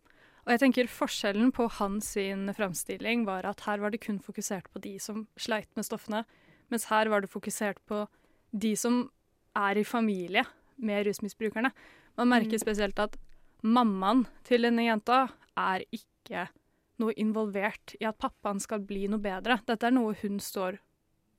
Og 0.45 0.53
jeg 0.53 0.61
tenker 0.64 0.91
Forskjellen 0.91 1.52
på 1.53 1.68
hans 1.77 2.14
sin 2.15 2.48
framstilling 2.56 3.26
var 3.27 3.45
at 3.45 3.65
her 3.68 3.81
var 3.84 3.91
det 3.94 4.02
kun 4.06 4.22
fokusert 4.23 4.69
på 4.72 4.81
de 4.81 4.95
som 5.03 5.27
sleit 5.38 5.69
med 5.77 5.86
stoffene, 5.86 6.23
mens 6.72 6.88
her 6.90 7.11
var 7.11 7.22
det 7.22 7.31
fokusert 7.31 7.81
på 7.90 8.06
de 8.52 8.76
som 8.76 9.10
er 9.56 9.78
i 9.78 9.84
familie 9.84 10.44
med 10.78 11.06
rusmisbrukerne. 11.08 11.72
Man 12.18 12.30
merker 12.30 12.58
Mm. 12.58 12.64
spesielt 12.64 13.00
at 13.00 13.18
mammaen 13.64 14.26
til 14.44 14.62
denne 14.62 14.86
jenta 14.86 15.30
er 15.58 15.84
ikke 15.92 16.48
noe 17.00 17.14
involvert 17.18 17.96
i 18.00 18.06
at 18.06 18.18
pappaen 18.20 18.60
skal 18.60 18.80
bli 18.80 19.08
noe 19.08 19.20
bedre. 19.20 19.60
Dette 19.66 19.84
er 19.88 19.92
noe 19.92 20.14
hun 20.22 20.40
står 20.40 20.78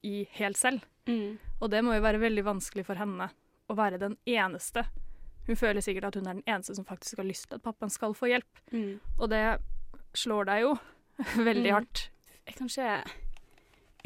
i 0.05 0.25
helt 0.39 0.57
selv. 0.57 0.81
Mm. 1.07 1.39
Og 1.61 1.71
det 1.71 1.83
må 1.85 1.95
jo 1.95 2.01
være 2.05 2.21
veldig 2.21 2.45
vanskelig 2.45 2.85
for 2.87 2.95
henne 2.97 3.31
å 3.69 3.75
være 3.77 3.99
den 3.99 4.17
eneste. 4.27 4.87
Hun 5.47 5.57
føler 5.57 5.81
sikkert 5.81 6.05
at 6.05 6.15
hun 6.15 6.27
er 6.27 6.35
den 6.35 6.43
eneste 6.47 6.75
som 6.77 6.85
faktisk 6.85 7.17
har 7.19 7.25
lyst 7.29 7.49
til 7.49 7.57
at 7.57 7.63
pappaen 7.63 7.91
skal 7.91 8.13
få 8.15 8.29
hjelp. 8.29 8.61
Mm. 8.73 9.01
Og 9.19 9.29
det 9.31 9.59
slår 10.15 10.45
deg 10.47 10.63
jo 10.63 10.79
veldig 11.49 11.71
Mm. 11.71 11.75
hardt. 11.75 12.09
Kanskje 12.57 13.05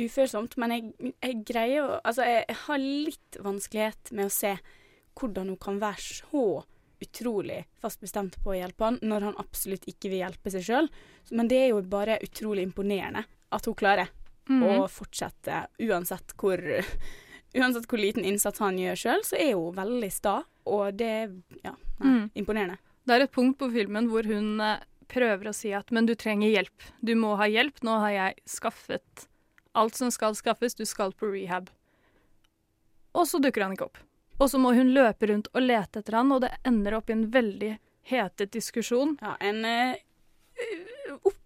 ufølsomt, 0.00 0.56
men 0.60 0.74
jeg, 0.74 1.12
jeg 1.22 1.40
greier 1.46 1.84
å 1.86 1.98
Altså, 2.04 2.26
jeg 2.26 2.56
har 2.64 2.80
litt 2.82 3.38
vanskelighet 3.44 4.12
med 4.12 4.28
å 4.28 4.34
se 4.34 4.54
hvordan 5.14 5.52
hun 5.52 5.60
kan 5.62 5.78
være 5.82 6.02
så 6.02 6.46
utrolig 7.04 7.60
fast 7.82 8.00
bestemt 8.02 8.38
på 8.42 8.52
å 8.52 8.56
hjelpe 8.56 8.86
han, 8.86 8.98
når 9.02 9.28
han 9.28 9.38
absolutt 9.42 9.84
ikke 9.90 10.10
vil 10.10 10.22
hjelpe 10.24 10.50
seg 10.54 10.64
sjøl. 10.66 10.88
Men 11.30 11.50
det 11.50 11.60
er 11.60 11.68
jo 11.74 11.82
bare 11.90 12.18
utrolig 12.24 12.64
imponerende 12.66 13.24
at 13.54 13.68
hun 13.68 13.76
klarer 13.78 14.10
mm. 14.48 14.62
å 14.64 14.86
fortsette, 14.90 15.66
uansett 15.84 16.36
hvor 16.40 16.62
Uansett 17.54 17.84
hvor 17.86 18.00
liten 18.02 18.24
innsats 18.26 18.58
han 18.58 18.74
gjør 18.80 18.96
sjøl, 18.98 19.20
så 19.22 19.36
er 19.38 19.52
hun 19.54 19.76
veldig 19.76 20.08
sta, 20.10 20.40
og 20.66 20.96
det 20.98 21.10
er 21.20 21.34
ja, 21.62 21.76
Mm. 22.02 22.30
imponerende. 22.34 22.80
Det 23.06 23.14
er 23.14 23.24
et 23.28 23.32
punkt 23.32 23.60
på 23.60 23.68
filmen 23.70 24.08
hvor 24.10 24.26
hun 24.26 24.58
eh, 24.60 24.80
prøver 25.06 25.50
å 25.50 25.54
si 25.54 25.70
at 25.76 25.92
men 25.94 26.08
du 26.08 26.16
trenger 26.18 26.50
hjelp. 26.50 26.88
Du 26.98 27.14
må 27.14 27.36
ha 27.38 27.46
hjelp. 27.46 27.78
Nå 27.86 27.98
har 28.02 28.10
jeg 28.10 28.42
skaffet 28.50 29.28
alt 29.74 29.98
som 29.98 30.10
skal 30.14 30.36
skaffes. 30.38 30.74
Du 30.78 30.84
skal 30.86 31.12
på 31.12 31.30
rehab. 31.32 31.70
Og 33.14 33.28
så 33.30 33.38
dukker 33.42 33.66
han 33.66 33.74
ikke 33.76 33.88
opp. 33.90 34.01
Og 34.42 34.51
så 34.51 34.59
må 34.59 34.72
hun 34.74 34.90
løpe 34.94 35.28
rundt 35.30 35.51
og 35.55 35.62
lete 35.62 36.02
etter 36.02 36.18
han, 36.18 36.32
og 36.34 36.42
det 36.42 36.55
ender 36.66 36.96
opp 36.98 37.10
i 37.10 37.14
en 37.14 37.28
veldig 37.30 37.76
hetet 38.10 38.52
diskusjon. 38.55 39.14
Ja, 39.22 39.36
en 39.40 39.62
uh, 39.64 41.20
opp, 41.20 41.38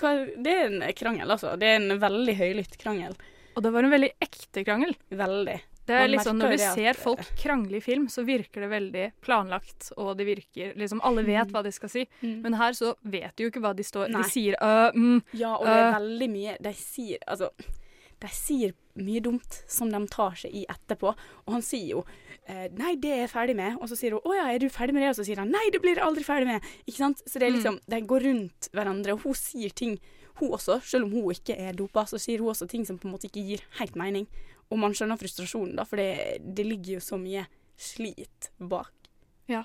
hva, 0.00 0.14
Det 0.36 0.54
er 0.54 0.70
en 0.70 0.86
krangel, 0.96 1.28
altså. 1.28 1.56
Det 1.60 1.68
er 1.68 1.80
en 1.80 2.00
veldig 2.00 2.36
høylytt 2.40 2.78
krangel. 2.80 3.16
Og 3.56 3.64
det 3.64 3.74
var 3.74 3.84
en 3.84 3.92
veldig 3.92 4.10
ekte 4.24 4.64
krangel. 4.64 4.96
Veldig. 5.12 5.58
Det 5.86 5.96
er 5.96 6.08
liksom, 6.08 6.36
Når 6.38 6.50
du 6.52 6.58
ser 6.58 6.94
folk 6.94 7.18
krangle 7.36 7.76
i 7.76 7.80
film, 7.80 8.06
så 8.08 8.22
virker 8.24 8.60
det 8.62 8.70
veldig 8.70 9.12
planlagt, 9.22 9.92
og 9.96 10.16
det 10.18 10.26
virker 10.26 10.76
liksom 10.76 11.00
Alle 11.02 11.24
vet 11.24 11.48
Mm. 11.48 11.52
hva 11.52 11.62
de 11.64 11.72
skal 11.72 11.88
si, 11.88 12.06
Mm. 12.22 12.42
men 12.42 12.52
her 12.54 12.72
så 12.72 12.94
vet 13.04 13.34
de 13.36 13.44
jo 13.44 13.50
ikke 13.50 13.60
hva 13.60 13.74
de 13.74 13.82
står 13.82 14.08
Nei. 14.10 14.22
De 14.22 14.28
sier 14.28 14.54
øh, 14.60 14.92
mm, 14.94 15.22
Ja, 15.34 15.56
og 15.56 15.64
det 15.66 15.72
er 15.72 15.92
veldig 15.98 16.30
mye 16.30 16.56
De 16.62 16.72
sier 16.74 17.18
altså 17.26 17.50
De 18.20 18.28
sier 18.28 18.74
mye 18.96 19.20
dumt 19.22 19.62
som 19.66 19.88
de 19.90 20.06
tar 20.06 20.32
seg 20.36 20.52
i 20.52 20.66
etterpå. 20.68 21.14
Og 21.46 21.52
han 21.54 21.62
sier 21.62 21.88
jo 21.88 22.04
'Nei, 22.50 22.94
det 22.96 23.10
er 23.10 23.16
jeg 23.26 23.30
ferdig 23.30 23.56
med.' 23.56 23.78
Og 23.80 23.88
så 23.88 23.96
sier 23.96 24.10
hun 24.12 24.20
'Å 24.20 24.34
ja, 24.36 24.52
er 24.52 24.58
du 24.58 24.68
ferdig 24.68 24.92
med 24.92 25.02
det?' 25.02 25.08
Og 25.10 25.16
så 25.16 25.24
sier 25.24 25.38
han 25.38 25.50
'Nei, 25.50 25.70
det 25.72 25.80
blir 25.80 25.94
jeg 25.94 26.04
aldri 26.04 26.22
ferdig 26.22 26.46
med'. 26.46 26.62
Ikke 26.86 26.96
sant? 26.98 27.22
Så 27.26 27.38
det 27.38 27.44
er 27.44 27.50
Mm. 27.50 27.56
liksom 27.56 27.80
De 27.88 28.00
går 28.02 28.20
rundt 28.22 28.68
hverandre, 28.74 29.12
og 29.14 29.20
hun 29.22 29.32
sier 29.34 29.70
ting, 29.74 29.98
hun 30.34 30.50
også, 30.50 30.82
selv 30.82 31.04
om 31.04 31.12
hun 31.12 31.30
ikke 31.32 31.56
er 31.58 31.72
dopa, 31.72 32.04
så 32.04 32.18
sier 32.20 32.38
hun 32.40 32.48
også 32.48 32.68
ting 32.68 32.84
som 32.84 32.98
på 32.98 33.06
en 33.08 33.12
måte 33.14 33.24
ikke 33.30 33.40
gir 33.46 33.60
helt 33.78 33.94
mening. 33.96 34.26
Og 34.70 34.78
man 34.78 34.94
skjønner 34.94 35.18
frustrasjonen, 35.18 35.74
da, 35.78 35.84
for 35.88 36.00
det, 36.00 36.40
det 36.40 36.66
ligger 36.66 36.98
jo 36.98 37.04
så 37.04 37.18
mye 37.18 37.44
slit 37.80 38.50
bak. 38.56 38.92
Ja. 39.50 39.64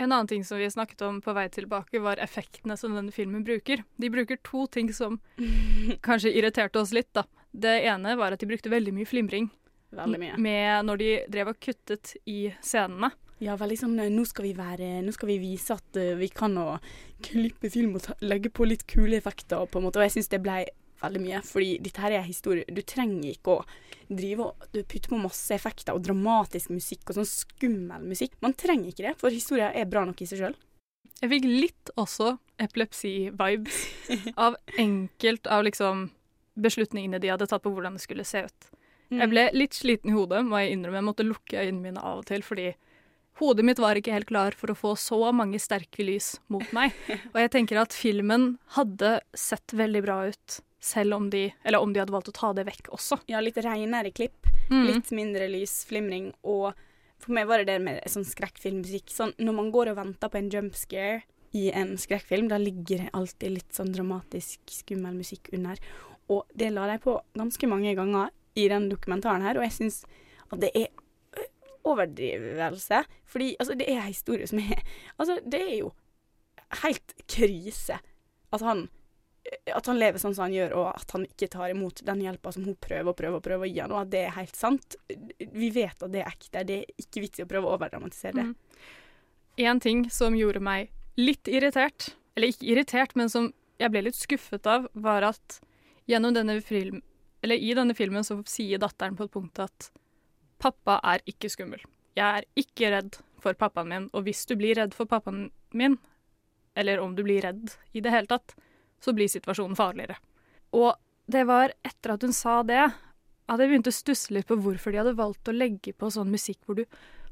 En 0.00 0.12
annen 0.12 0.30
ting 0.30 0.44
som 0.44 0.58
vi 0.58 0.70
snakket 0.70 1.02
om 1.04 1.20
på 1.20 1.34
vei 1.36 1.48
tilbake, 1.52 2.00
var 2.00 2.22
effektene 2.24 2.76
som 2.80 2.94
denne 2.96 3.12
filmen 3.12 3.44
bruker. 3.44 3.82
De 4.00 4.08
bruker 4.10 4.40
to 4.46 4.64
ting 4.72 4.88
som 4.96 5.18
kanskje 6.06 6.32
irriterte 6.32 6.80
oss 6.80 6.94
litt, 6.96 7.12
da. 7.12 7.26
Det 7.50 7.80
ene 7.90 8.14
var 8.16 8.32
at 8.32 8.40
de 8.40 8.48
brukte 8.48 8.72
veldig 8.72 8.94
mye 8.96 9.08
flimring. 9.10 9.50
Veldig 9.90 10.20
mye. 10.22 10.38
Med 10.40 10.86
når 10.86 11.02
de 11.02 11.10
drev 11.34 11.50
og 11.52 11.60
kuttet 11.60 12.14
i 12.30 12.46
scenene. 12.62 13.10
Ja, 13.40 13.56
veldig 13.60 13.78
sånn 13.80 13.96
eh, 14.00 14.10
Nå 14.12 14.26
skal 14.28 14.50
vi 14.50 14.52
være 14.52 14.98
Nå 15.00 15.14
skal 15.16 15.30
vi 15.30 15.38
vise 15.40 15.72
at 15.72 15.96
eh, 15.96 16.12
vi 16.18 16.28
kan 16.28 16.52
å 16.60 16.74
klippe 17.24 17.70
film 17.72 17.94
og 17.96 18.04
ta, 18.04 18.16
legge 18.20 18.52
på 18.52 18.66
litt 18.68 18.84
kule 18.88 19.16
effekter, 19.16 19.64
på 19.66 19.80
en 19.80 19.86
måte. 19.88 20.00
Og 20.00 20.06
jeg 20.06 20.18
syns 20.18 20.32
det 20.32 20.42
ble 20.44 20.62
veldig 21.02 21.22
mye. 21.22 21.42
Fordi 21.46 21.70
dette 21.82 22.02
her 22.04 22.16
er 22.18 22.26
historie. 22.26 22.66
Du 22.68 22.82
trenger 22.86 23.32
ikke 23.32 23.58
å 23.58 23.64
drive 24.10 24.48
og 24.48 24.70
du 24.74 24.80
putte 24.82 25.12
på 25.12 25.20
masse 25.20 25.54
effekter 25.54 25.94
og 25.94 26.02
dramatisk 26.06 26.72
musikk 26.74 27.10
og 27.10 27.20
sånn 27.20 27.30
skummel 27.30 28.08
musikk. 28.10 28.34
Man 28.42 28.56
trenger 28.58 28.90
ikke 28.90 29.06
det, 29.08 29.14
for 29.20 29.34
historia 29.34 29.70
er 29.72 29.88
bra 29.90 30.04
nok 30.08 30.22
i 30.22 30.28
seg 30.30 30.42
sjøl. 30.42 30.58
Jeg 31.20 31.32
fikk 31.34 31.46
litt 31.46 31.92
også 32.00 32.34
epilepsi-vibes 32.60 33.80
av 34.46 34.56
enkelt 34.80 35.48
av 35.52 35.66
liksom 35.66 36.08
beslutningene 36.60 37.20
de 37.20 37.32
hadde 37.32 37.48
tatt 37.48 37.64
på 37.64 37.72
hvordan 37.72 37.96
det 37.96 38.04
skulle 38.04 38.26
se 38.28 38.44
ut. 38.46 38.70
Mm. 39.10 39.18
Jeg 39.18 39.32
ble 39.32 39.44
litt 39.56 39.76
sliten 39.76 40.12
i 40.12 40.14
hodet, 40.14 40.42
må 40.46 40.60
jeg 40.62 40.76
innrømme. 40.76 41.00
Jeg 41.00 41.08
måtte 41.08 41.26
lukke 41.26 41.60
øynene 41.60 41.84
mine 41.90 42.04
av 42.04 42.22
og 42.22 42.28
til, 42.30 42.44
fordi 42.46 42.70
hodet 43.40 43.66
mitt 43.66 43.80
var 43.82 43.98
ikke 43.98 44.14
helt 44.14 44.28
klar 44.30 44.56
for 44.56 44.72
å 44.72 44.78
få 44.78 44.94
så 45.00 45.18
mange 45.36 45.60
sterke 45.62 46.04
lys 46.06 46.34
mot 46.52 46.66
meg. 46.76 46.96
Og 47.32 47.38
jeg 47.42 47.52
tenker 47.56 47.80
at 47.82 47.96
filmen 47.96 48.54
hadde 48.76 49.18
sett 49.36 49.74
veldig 49.76 50.02
bra 50.04 50.18
ut, 50.30 50.60
selv 50.80 51.14
om 51.14 51.30
de 51.30 51.52
Eller 51.64 51.80
om 51.80 51.92
de 51.92 52.00
hadde 52.00 52.12
valgt 52.12 52.28
å 52.28 52.32
ta 52.32 52.52
det 52.56 52.64
vekk 52.66 52.88
også. 52.96 53.20
Ja, 53.28 53.40
litt 53.40 53.56
reinere 53.56 54.12
klipp, 54.12 54.46
Mm. 54.70 54.86
litt 54.86 55.10
mindre 55.10 55.48
lysflimring 55.50 56.32
og 56.44 56.74
For 57.18 57.32
meg 57.32 57.46
var 57.46 57.58
det 57.58 57.66
det 57.66 57.80
med 57.82 58.02
sånn 58.08 58.24
skrekkfilmmusikk. 58.24 59.10
Sånn, 59.12 59.34
når 59.36 59.52
man 59.54 59.70
går 59.70 59.90
og 59.90 59.96
venter 59.96 60.28
på 60.30 60.38
en 60.38 60.48
jumpscare 60.48 61.22
i 61.52 61.70
en 61.70 61.96
skrekkfilm, 61.98 62.48
da 62.48 62.56
ligger 62.56 62.96
det 63.04 63.10
alltid 63.12 63.50
litt 63.52 63.72
sånn 63.76 63.92
dramatisk, 63.92 64.58
skummel 64.66 65.12
musikk 65.18 65.50
under. 65.52 65.76
Og 66.30 66.46
det 66.56 66.72
la 66.72 66.86
de 66.86 66.96
på 66.98 67.20
ganske 67.36 67.68
mange 67.68 67.94
ganger 67.94 68.30
i 68.56 68.68
den 68.68 68.88
dokumentaren 68.88 69.42
her, 69.42 69.58
og 69.58 69.64
jeg 69.68 69.72
syns 69.72 70.04
at 70.50 70.60
det 70.60 70.70
er 70.74 70.88
overdrivelse. 71.84 73.04
Fordi 73.26 73.56
altså, 73.60 73.76
det 73.76 73.88
er 73.88 74.00
en 74.00 74.08
historie 74.12 74.46
som 74.46 74.58
er 74.58 74.82
Altså, 75.18 75.38
det 75.44 75.60
er 75.60 75.76
jo 75.80 75.92
helt 76.82 77.14
krise 77.28 77.98
at 78.52 78.60
han 78.64 78.88
at 79.74 79.86
han 79.88 79.98
lever 79.98 80.20
sånn 80.20 80.34
som 80.36 80.46
han 80.46 80.54
gjør, 80.54 80.74
og 80.78 80.88
at 80.92 81.14
han 81.16 81.24
ikke 81.26 81.48
tar 81.52 81.72
imot 81.72 82.02
den 82.06 82.22
hjelpa 82.24 82.52
som 82.54 82.66
hun 82.68 82.76
prøver 82.80 83.12
og 83.12 83.16
prøver 83.18 83.40
og 83.40 83.44
prøver 83.44 83.66
å 83.66 83.70
gi 83.70 83.82
han, 83.82 83.94
og 83.94 84.02
at 84.02 84.12
det 84.12 84.24
er 84.26 84.36
helt 84.36 84.56
sant. 84.56 84.96
Vi 85.38 85.70
vet 85.74 86.02
at 86.04 86.12
det 86.12 86.22
er 86.22 86.30
ekte. 86.30 86.64
Det 86.68 86.78
er 86.82 87.04
ikke 87.04 87.24
vits 87.24 87.40
i 87.40 87.46
å 87.46 87.50
prøve 87.50 87.68
å 87.68 87.76
overdramatisere 87.78 88.36
det. 88.36 88.46
Mm. 88.50 88.90
En 89.70 89.80
ting 89.82 90.04
som 90.12 90.36
gjorde 90.36 90.62
meg 90.64 90.92
litt 91.20 91.48
irritert, 91.50 92.12
eller 92.36 92.52
ikke 92.52 92.68
irritert, 92.72 93.16
men 93.18 93.32
som 93.32 93.50
jeg 93.80 93.92
ble 93.92 94.04
litt 94.06 94.18
skuffet 94.18 94.68
av, 94.68 94.86
var 94.92 95.26
at 95.32 95.60
gjennom 96.10 96.36
denne 96.36 96.60
film, 96.64 97.00
eller 97.40 97.56
i 97.56 97.72
denne 97.76 97.96
filmen 97.96 98.26
så 98.26 98.38
sier 98.48 98.80
datteren 98.82 99.16
på 99.16 99.26
et 99.26 99.34
punkt 99.34 99.62
at 99.62 99.90
pappa 100.60 100.98
er 101.14 101.24
ikke 101.30 101.50
skummel. 101.52 101.82
Jeg 102.18 102.42
er 102.42 102.46
ikke 102.60 102.90
redd 102.92 103.20
for 103.40 103.56
pappaen 103.56 103.88
min, 103.88 104.08
og 104.12 104.26
hvis 104.26 104.44
du 104.48 104.56
blir 104.60 104.76
redd 104.76 104.96
for 104.96 105.08
pappaen 105.08 105.48
min, 105.72 105.96
eller 106.76 107.00
om 107.00 107.14
du 107.16 107.24
blir 107.24 107.42
redd 107.44 107.72
i 107.96 108.02
det 108.04 108.12
hele 108.12 108.28
tatt, 108.30 108.54
så 109.00 109.14
blir 109.16 109.30
situasjonen 109.30 109.78
farligere. 109.78 110.18
Og 110.76 110.94
det 111.30 111.46
var 111.48 111.74
etter 111.86 112.14
at 112.14 112.26
hun 112.26 112.34
sa 112.36 112.60
det, 112.66 112.82
at 113.50 113.58
jeg 113.58 113.70
begynte 113.70 113.90
å 113.90 113.96
stusse 113.96 114.34
litt 114.34 114.48
på 114.48 114.58
hvorfor 114.62 114.92
de 114.92 115.00
hadde 115.00 115.18
valgt 115.18 115.50
å 115.50 115.56
legge 115.56 115.94
på 115.96 116.10
sånn 116.12 116.30
musikk 116.30 116.60
hvor 116.66 116.78
du 116.78 116.84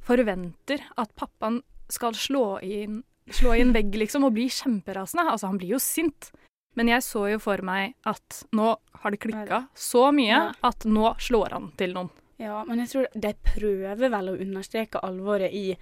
forventer 0.07 0.83
at 0.99 1.15
pappaen 1.19 1.61
skal 1.93 2.17
slå 2.17 2.59
inn, 2.65 3.03
slå 3.31 3.55
i 3.55 3.63
en 3.63 3.75
vegg, 3.77 3.95
liksom, 4.01 4.27
og 4.27 4.35
bli 4.37 4.49
kjemperasende. 4.53 5.29
Altså, 5.31 5.51
han 5.51 5.61
blir 5.61 5.77
jo 5.77 5.83
sint. 5.83 6.31
Men 6.79 6.91
jeg 6.93 7.03
så 7.03 7.25
jo 7.33 7.39
for 7.43 7.61
meg 7.65 7.97
at 8.07 8.43
nå 8.55 8.73
har 9.03 9.15
det 9.15 9.21
klikka 9.23 9.65
så 9.75 10.09
mye 10.15 10.53
at 10.65 10.85
nå 10.87 11.15
slår 11.23 11.57
han 11.57 11.71
til 11.81 11.95
noen. 11.97 12.11
Ja, 12.39 12.61
men 12.69 12.85
jeg 12.85 12.93
tror 12.93 13.09
de 13.19 13.33
prøver 13.43 14.13
vel 14.13 14.31
å 14.31 14.37
understreke 14.39 15.01
alvoret 15.03 15.55
i 15.55 15.73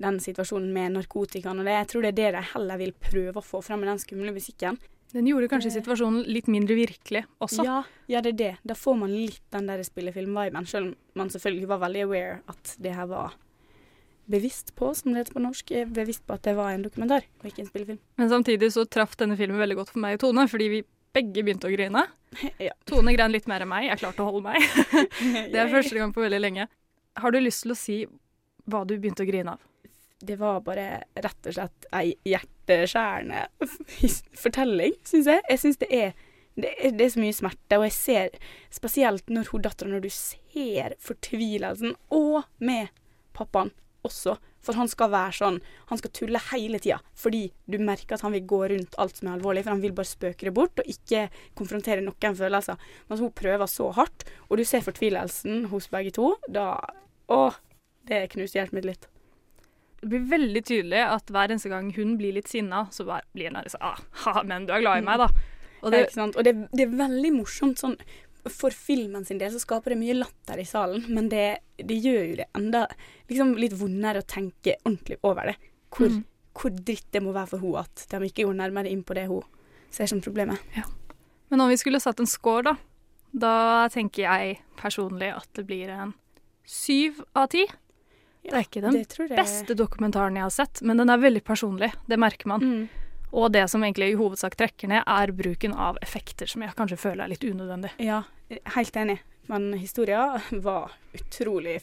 den 0.00 0.20
situasjonen 0.22 0.70
med 0.72 0.94
narkotikaen 0.94 1.60
og 1.60 1.68
det. 1.68 1.74
Jeg 1.74 1.90
tror 1.90 2.06
det 2.06 2.12
er 2.12 2.18
det 2.20 2.30
de 2.38 2.44
heller 2.54 2.80
vil 2.80 2.94
prøve 2.96 3.42
å 3.42 3.44
få 3.44 3.60
fram 3.66 3.82
med 3.82 3.90
den 3.92 4.00
skumle 4.00 4.32
musikken. 4.32 4.78
Den 5.14 5.28
gjorde 5.30 5.48
kanskje 5.48 5.72
situasjonen 5.72 6.26
litt 6.28 6.50
mindre 6.52 6.76
virkelig 6.76 7.22
også. 7.40 7.64
Ja, 7.64 7.78
ja, 8.12 8.20
det 8.24 8.34
er 8.34 8.38
det. 8.38 8.54
Da 8.68 8.76
får 8.76 8.98
man 9.00 9.14
litt 9.14 9.44
den 9.54 9.70
der 9.70 9.80
spillefilm-viben, 9.86 10.66
selv 10.68 10.90
om 10.90 10.96
man 11.16 11.30
selvfølgelig 11.32 11.70
var 11.70 11.80
veldig 11.86 12.02
aware 12.04 12.34
at 12.52 12.74
det 12.82 12.92
her 12.96 13.08
var 13.08 13.38
bevisst 14.28 14.74
på, 14.76 14.90
som 14.94 15.14
det 15.14 15.22
heter 15.22 15.38
på 15.38 15.40
norsk, 15.40 15.70
eh, 15.72 15.88
bevisst 15.88 16.26
på 16.28 16.36
at 16.36 16.44
det 16.44 16.52
var 16.58 16.74
en 16.74 16.84
dokumentar 16.84 17.24
og 17.40 17.48
ikke 17.48 17.64
en 17.64 17.70
spillefilm. 17.70 18.00
Men 18.20 18.28
samtidig 18.28 18.68
så 18.74 18.84
traff 18.84 19.16
denne 19.16 19.38
filmen 19.40 19.60
veldig 19.60 19.78
godt 19.80 19.94
for 19.94 20.04
meg 20.04 20.18
og 20.18 20.26
Tone, 20.26 20.44
fordi 20.52 20.68
vi 20.74 20.82
begge 21.16 21.44
begynte 21.44 21.70
å 21.70 21.74
grine. 21.74 22.06
Ja. 22.60 22.74
Tone 22.84 23.14
grein 23.16 23.32
litt 23.32 23.46
mer 23.48 23.62
enn 23.64 23.70
meg. 23.70 23.86
Jeg 23.88 24.02
klarte 24.02 24.20
å 24.20 24.28
holde 24.28 24.50
meg. 24.50 24.60
det 25.54 25.56
er 25.56 25.70
første 25.76 25.96
gang 25.96 26.12
på 26.12 26.20
veldig 26.20 26.40
lenge. 26.42 26.66
Har 27.16 27.32
du 27.32 27.38
lyst 27.40 27.64
til 27.64 27.72
å 27.72 27.78
si 27.78 27.96
hva 28.68 28.82
du 28.84 28.98
begynte 28.98 29.24
å 29.24 29.28
grine 29.30 29.56
av? 29.56 29.64
Det 30.20 30.36
var 30.36 30.60
bare 30.66 31.06
rett 31.16 31.48
og 31.48 31.56
slett 31.56 31.88
ei 31.96 32.12
hjerteskjærende 32.74 33.46
fortelling, 34.44 34.96
syns 35.08 35.30
jeg. 35.30 35.44
Jeg 35.48 35.62
syns 35.64 35.80
det 35.82 35.90
det 35.92 36.08
det 36.58 37.04
er 37.04 37.10
så 37.12 37.20
mye 37.22 37.34
smerte, 37.36 37.78
og 37.78 37.84
jeg 37.86 37.94
ser 37.94 38.38
spesielt 38.74 39.28
når 39.30 39.52
hun 39.52 39.62
dattera 39.62 39.92
Når 39.92 40.00
du 40.02 40.10
ser 40.10 40.96
fortvilelsen, 40.98 41.94
og 42.10 42.42
med 42.58 42.88
pappaen 43.32 43.70
også. 44.02 44.36
For 44.58 44.74
han 44.74 44.90
skal 44.90 45.12
være 45.12 45.36
sånn 45.38 45.58
Han 45.90 46.00
skal 46.00 46.12
tulle 46.14 46.40
hele 46.50 46.80
tida 46.82 46.98
fordi 47.18 47.44
du 47.70 47.78
merker 47.82 48.16
at 48.16 48.24
han 48.26 48.34
vil 48.34 48.46
gå 48.50 48.60
rundt 48.72 48.96
alt 48.98 49.18
som 49.18 49.28
er 49.28 49.36
alvorlig, 49.38 49.64
for 49.64 49.74
han 49.74 49.82
vil 49.82 49.94
bare 49.96 50.10
spøke 50.10 50.48
det 50.48 50.54
bort 50.54 50.82
og 50.82 50.90
ikke 50.90 51.28
konfrontere 51.58 52.04
noen 52.04 52.36
følelser. 52.38 52.78
Men 53.08 53.22
hun 53.22 53.34
prøver 53.34 53.70
så 53.70 53.90
hardt, 53.96 54.26
og 54.48 54.58
du 54.58 54.64
ser 54.66 54.84
fortvilelsen 54.86 55.68
hos 55.72 55.90
begge 55.92 56.14
to. 56.18 56.34
Da 56.46 56.76
Å, 57.28 57.40
det 58.08 58.28
knuser 58.32 58.62
hjertet 58.62 58.76
mitt 58.78 58.86
litt. 58.88 59.08
Det 60.00 60.08
blir 60.12 60.26
veldig 60.30 60.60
tydelig 60.64 61.00
at 61.04 61.30
hver 61.34 61.50
eneste 61.50 61.70
gang 61.72 61.88
hun 61.96 62.16
blir 62.20 62.36
litt 62.36 62.48
sinna, 62.48 62.84
så 62.94 63.04
blir 63.34 63.50
hun 63.50 63.58
sånn 63.66 63.82
ah, 63.82 63.98
ha, 64.24 64.42
men 64.46 64.66
du 64.68 64.72
er 64.76 64.80
glad 64.84 65.00
i 65.02 65.06
meg, 65.06 65.18
da. 65.18 65.28
Og 65.82 65.88
Ja, 65.88 65.90
det, 65.94 66.00
ikke 66.06 66.18
sant? 66.20 66.36
Og 66.38 66.44
det, 66.46 66.52
det 66.72 66.84
er 66.86 66.94
veldig 66.98 67.30
morsomt 67.36 67.78
sånn 67.78 67.96
For 68.48 68.70
filmen 68.74 69.24
sin 69.26 69.38
del 69.38 69.50
så 69.52 69.60
skaper 69.60 69.92
det 69.92 69.98
mye 70.00 70.14
latter 70.16 70.58
i 70.62 70.64
salen, 70.64 71.04
men 71.12 71.28
det, 71.28 71.58
det 71.76 71.98
gjør 72.00 72.22
jo 72.30 72.36
det 72.38 72.46
enda 72.56 72.84
liksom 73.28 73.50
litt 73.58 73.74
vondere 73.76 74.22
å 74.22 74.26
tenke 74.26 74.76
ordentlig 74.84 75.18
over 75.26 75.50
det. 75.52 75.56
Hvor, 75.92 76.08
Mm. 76.08 76.22
hvor 76.54 76.70
dritt 76.74 77.10
det 77.12 77.20
må 77.22 77.32
være 77.34 77.50
for 77.50 77.58
henne 77.62 77.82
at 77.84 78.06
de 78.10 78.20
ikke 78.30 78.46
går 78.48 78.56
nærmere 78.58 78.90
inn 78.90 79.02
på 79.04 79.14
det 79.18 79.26
hun 79.28 79.42
ser 79.90 80.06
som 80.10 80.20
problemet. 80.24 80.58
Men 81.50 81.60
om 81.60 81.68
vi 81.68 81.76
skulle 81.80 82.00
satt 82.00 82.20
en 82.20 82.26
score, 82.30 82.62
da, 82.62 82.74
da 83.32 83.88
tenker 83.92 84.24
jeg 84.24 84.58
personlig 84.80 85.30
at 85.36 85.48
det 85.58 85.66
blir 85.68 85.88
en 85.92 86.14
syv 86.64 87.20
av 87.34 87.48
ti. 87.52 87.66
Det 88.44 88.52
er 88.54 88.64
ikke 88.64 88.80
den 88.82 88.94
jeg- 88.94 89.36
beste 89.36 89.74
dokumentaren 89.74 90.34
jeg 90.34 90.42
har 90.42 90.50
sett, 90.50 90.82
men 90.82 90.96
den 90.96 91.10
er 91.10 91.18
veldig 91.18 91.42
personlig. 91.44 91.92
Det 92.06 92.18
merker 92.18 92.46
man. 92.46 92.60
Mm. 92.60 92.88
Og 93.32 93.52
det 93.52 93.68
som 93.68 93.82
egentlig 93.82 94.12
i 94.12 94.16
hovedsak 94.16 94.56
trekker 94.56 94.88
ned, 94.88 95.02
er 95.06 95.32
bruken 95.32 95.74
av 95.74 95.98
effekter, 96.00 96.46
som 96.48 96.62
jeg 96.62 96.74
kanskje 96.74 96.96
føler 96.98 97.24
er 97.24 97.28
litt 97.28 97.44
unødvendig. 97.44 97.90
Ja, 97.98 98.22
helt 98.74 98.92
enig. 98.96 99.18
Men 99.48 99.72
historia 99.74 100.40
var 100.52 100.92
utrolig 101.14 101.80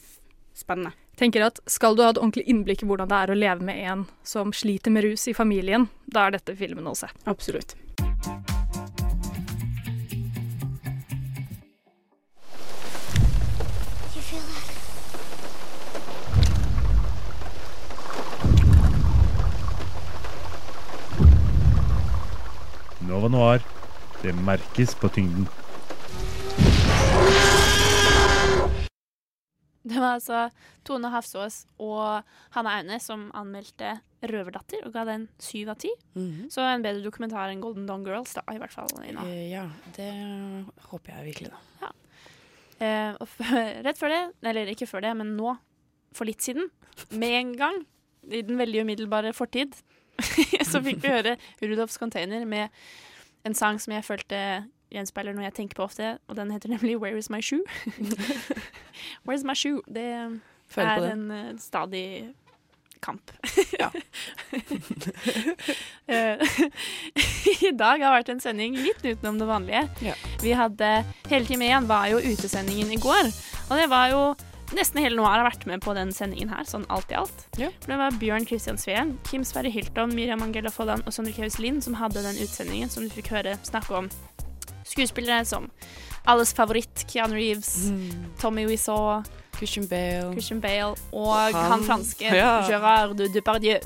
spennende. 0.54 0.92
tenker 1.16 1.46
at 1.46 1.60
Skal 1.66 1.94
du 1.96 2.02
ha 2.02 2.10
et 2.10 2.16
ordentlig 2.18 2.46
innblikk 2.46 2.82
i 2.82 2.86
hvordan 2.86 3.08
det 3.08 3.16
er 3.16 3.32
å 3.32 3.38
leve 3.38 3.60
med 3.62 3.76
en 3.76 4.06
som 4.22 4.50
sliter 4.52 4.90
med 4.92 5.04
rus 5.04 5.28
i 5.28 5.32
familien, 5.32 5.88
da 6.08 6.26
er 6.26 6.30
dette 6.32 6.56
filmen 6.56 6.84
å 6.84 6.96
se. 6.96 7.06
Absolutt. 7.26 7.74
Nova 23.06 23.28
Noir. 23.30 23.62
Det 24.22 24.34
merkes 24.34 24.94
på 24.98 25.08
tyngden. 25.14 25.46
Det 29.86 30.00
var 30.02 30.16
altså 30.16 30.48
Tone 30.86 31.10
Hafsås 31.12 31.60
og 31.78 32.26
Hanna 32.56 32.72
Aune 32.80 32.98
som 33.02 33.28
anmeldte 33.38 34.00
'Røverdatter' 34.26 34.82
og 34.86 34.92
ga 34.92 35.04
den 35.06 35.28
syv 35.38 35.70
av 35.70 35.78
ti. 35.78 35.92
Mhm. 36.14 36.50
Så 36.50 36.64
en 36.66 36.82
bedre 36.82 37.04
dokumentar 37.04 37.52
enn 37.52 37.60
'Golden 37.62 37.86
Dawn 37.86 38.04
Girls', 38.04 38.34
da, 38.34 38.42
i 38.52 38.58
hvert 38.58 38.72
fall. 38.72 38.88
Ina. 39.06 39.22
Eh, 39.22 39.50
ja, 39.52 39.68
det 39.96 40.10
håper 40.90 41.12
jeg 41.12 41.26
virkelig, 41.30 41.50
da. 41.52 41.92
Eh, 42.80 43.14
og 43.20 43.28
rett 43.86 43.98
før 43.98 44.10
det, 44.10 44.22
eller 44.42 44.66
ikke 44.66 44.88
før 44.90 45.00
det, 45.06 45.16
men 45.16 45.36
nå, 45.36 45.56
for 46.12 46.24
litt 46.28 46.42
siden, 46.42 46.68
med 47.10 47.30
en 47.40 47.56
gang, 47.56 47.86
i 48.26 48.42
den 48.42 48.58
veldig 48.58 48.82
umiddelbare 48.82 49.32
fortid, 49.32 49.72
så 50.70 50.80
fikk 50.84 51.02
vi 51.02 51.12
høre 51.12 51.36
Rudolfs 51.62 51.98
Container 52.00 52.46
med 52.48 52.68
en 53.46 53.54
sang 53.54 53.80
som 53.82 53.94
jeg 53.94 54.04
følte 54.06 54.40
gjenspeiler 54.92 55.34
noe 55.34 55.46
jeg 55.46 55.56
tenker 55.56 55.78
på 55.78 55.86
ofte, 55.86 56.16
og 56.28 56.36
den 56.38 56.50
heter 56.54 56.70
nemlig 56.70 56.96
'Where 56.98 57.18
Is 57.18 57.30
My 57.30 57.40
Shoe'. 57.42 57.64
Where's 59.26 59.44
My 59.44 59.54
Shoe? 59.54 59.82
Det 59.86 60.40
Føler 60.68 61.06
er 61.06 61.12
en 61.12 61.30
uh, 61.30 61.58
stadig 61.58 62.34
kamp. 63.00 63.30
Eh, 66.06 66.38
I 67.66 67.72
dag 67.74 67.98
har 67.98 68.12
vært 68.14 68.28
en 68.30 68.40
sending 68.40 68.76
litt 68.78 69.02
utenom 69.02 69.40
det 69.40 69.48
vanlige. 69.48 70.12
Vi 70.38 70.52
hadde 70.54 70.90
Hele 71.26 71.48
Time 71.48 71.66
igjen 71.66 71.88
var 71.90 72.06
jo 72.12 72.20
utesendingen 72.22 72.92
i 72.94 72.98
går, 73.02 73.32
og 73.66 73.72
det 73.74 73.88
var 73.90 74.12
jo 74.12 74.20
Nesten 74.74 74.98
hele 74.98 75.14
Noir 75.16 75.38
har 75.38 75.44
vært 75.50 75.66
med 75.66 75.80
på 75.84 75.94
den 75.94 76.10
sendingen 76.12 76.48
her, 76.50 76.64
sånn 76.66 76.84
alt 76.90 77.10
i 77.12 77.14
alt. 77.14 77.44
Ja. 77.56 77.68
det 77.86 77.96
var 78.00 78.10
Bjørn 78.18 78.46
Christian 78.48 78.76
Sveen, 78.78 79.16
Kim 79.28 79.44
Sverre 79.46 79.70
Hilton, 79.70 80.10
Miriam 80.14 80.42
Angela 80.42 80.70
Folland 80.74 81.06
og 81.06 81.12
Sondre 81.14 81.32
Kaus 81.36 81.58
Lind 81.62 81.84
som 81.84 81.94
hadde 81.94 82.22
den 82.22 82.36
utsendingen 82.42 82.90
som 82.90 83.04
du 83.06 83.10
fikk 83.14 83.30
høre 83.30 83.54
snakke 83.62 83.94
om 83.94 84.08
skuespillere 84.86 85.44
som 85.46 85.70
alles 86.26 86.52
favoritt 86.54 87.04
Keanu 87.06 87.34
Reeves, 87.38 87.90
Tommy 88.40 88.66
Wiseau, 88.66 89.22
Christian 89.56 89.86
Bale, 89.88 90.32
Christian 90.34 90.60
Bale 90.60 90.96
og 91.12 91.32
han, 91.54 91.54
Han- 91.72 91.84
franske 91.86 92.26
Ja. 92.34 92.60
Gérard 92.68 93.16
Depardieu. 93.32 93.78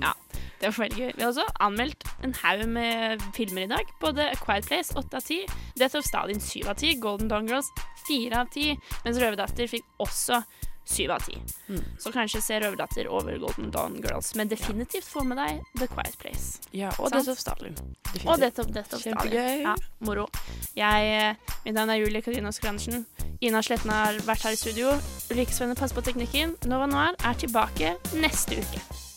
Ja, 0.00 0.14
det 0.62 0.70
var 0.70 0.84
veldig 0.84 0.98
gøy. 0.98 1.12
Vi 1.16 1.22
har 1.24 1.30
også 1.32 1.44
anmeldt 1.64 2.04
en 2.22 2.34
haug 2.38 2.60
med 2.70 3.22
filmer 3.34 3.64
i 3.64 3.70
dag. 3.72 3.88
Både 4.00 4.28
A 4.30 4.36
Quiet 4.38 4.68
Place 4.68 4.94
8 4.94 5.18
av 5.18 5.24
10, 5.26 5.40
Death 5.80 5.98
of 5.98 6.06
Stalin 6.06 6.40
7 6.40 6.68
av 6.70 6.76
10, 6.76 7.00
Golden 7.02 7.30
Dawn 7.32 7.48
Girls 7.50 7.70
4 8.06 8.38
av 8.38 8.52
10, 8.54 8.76
mens 9.02 9.18
Røverdatter 9.18 9.70
fikk 9.72 9.88
også 10.02 10.38
7 10.86 11.10
av 11.10 11.26
ti. 11.26 11.34
Mm. 11.66 11.82
Så 11.98 12.12
kanskje 12.14 12.44
se 12.46 12.60
Røverdatter 12.62 13.10
over 13.10 13.42
Golden 13.42 13.74
Dawn 13.74 13.98
Girls, 14.04 14.34
men 14.38 14.50
definitivt 14.54 15.10
få 15.10 15.26
med 15.26 15.42
deg 15.42 15.58
The 15.82 15.90
Quiet 15.90 16.18
Place. 16.22 16.62
Ja, 16.70 16.94
og 16.98 17.10
Death 17.10 17.34
of 17.34 17.42
Stalin. 17.42 17.74
Definitivt. 17.74 18.30
Og 18.30 18.40
Death 18.46 18.62
of, 18.62 18.72
Death 18.78 18.94
of 18.94 19.02
Stalin. 19.02 19.66
Ja, 19.66 19.76
moro. 20.06 20.28
Jeg, 20.78 21.14
eh, 21.18 21.54
mitt 21.64 21.74
navn 21.74 21.90
er 21.90 22.04
Julie 22.04 22.22
Karina 22.22 22.54
Skrandersen. 22.54 23.06
Ina 23.42 23.62
Sletten 23.66 23.90
har 23.90 24.22
vært 24.22 24.46
her 24.46 24.54
i 24.54 24.62
studio. 24.62 24.94
Ulrikke 25.30 25.54
Svenne 25.54 25.74
passer 25.74 25.98
på 25.98 26.06
teknikken. 26.06 26.54
Nova 26.70 26.86
Noir 26.86 27.18
er 27.18 27.34
tilbake 27.34 27.96
neste 28.14 28.62
uke. 28.62 29.10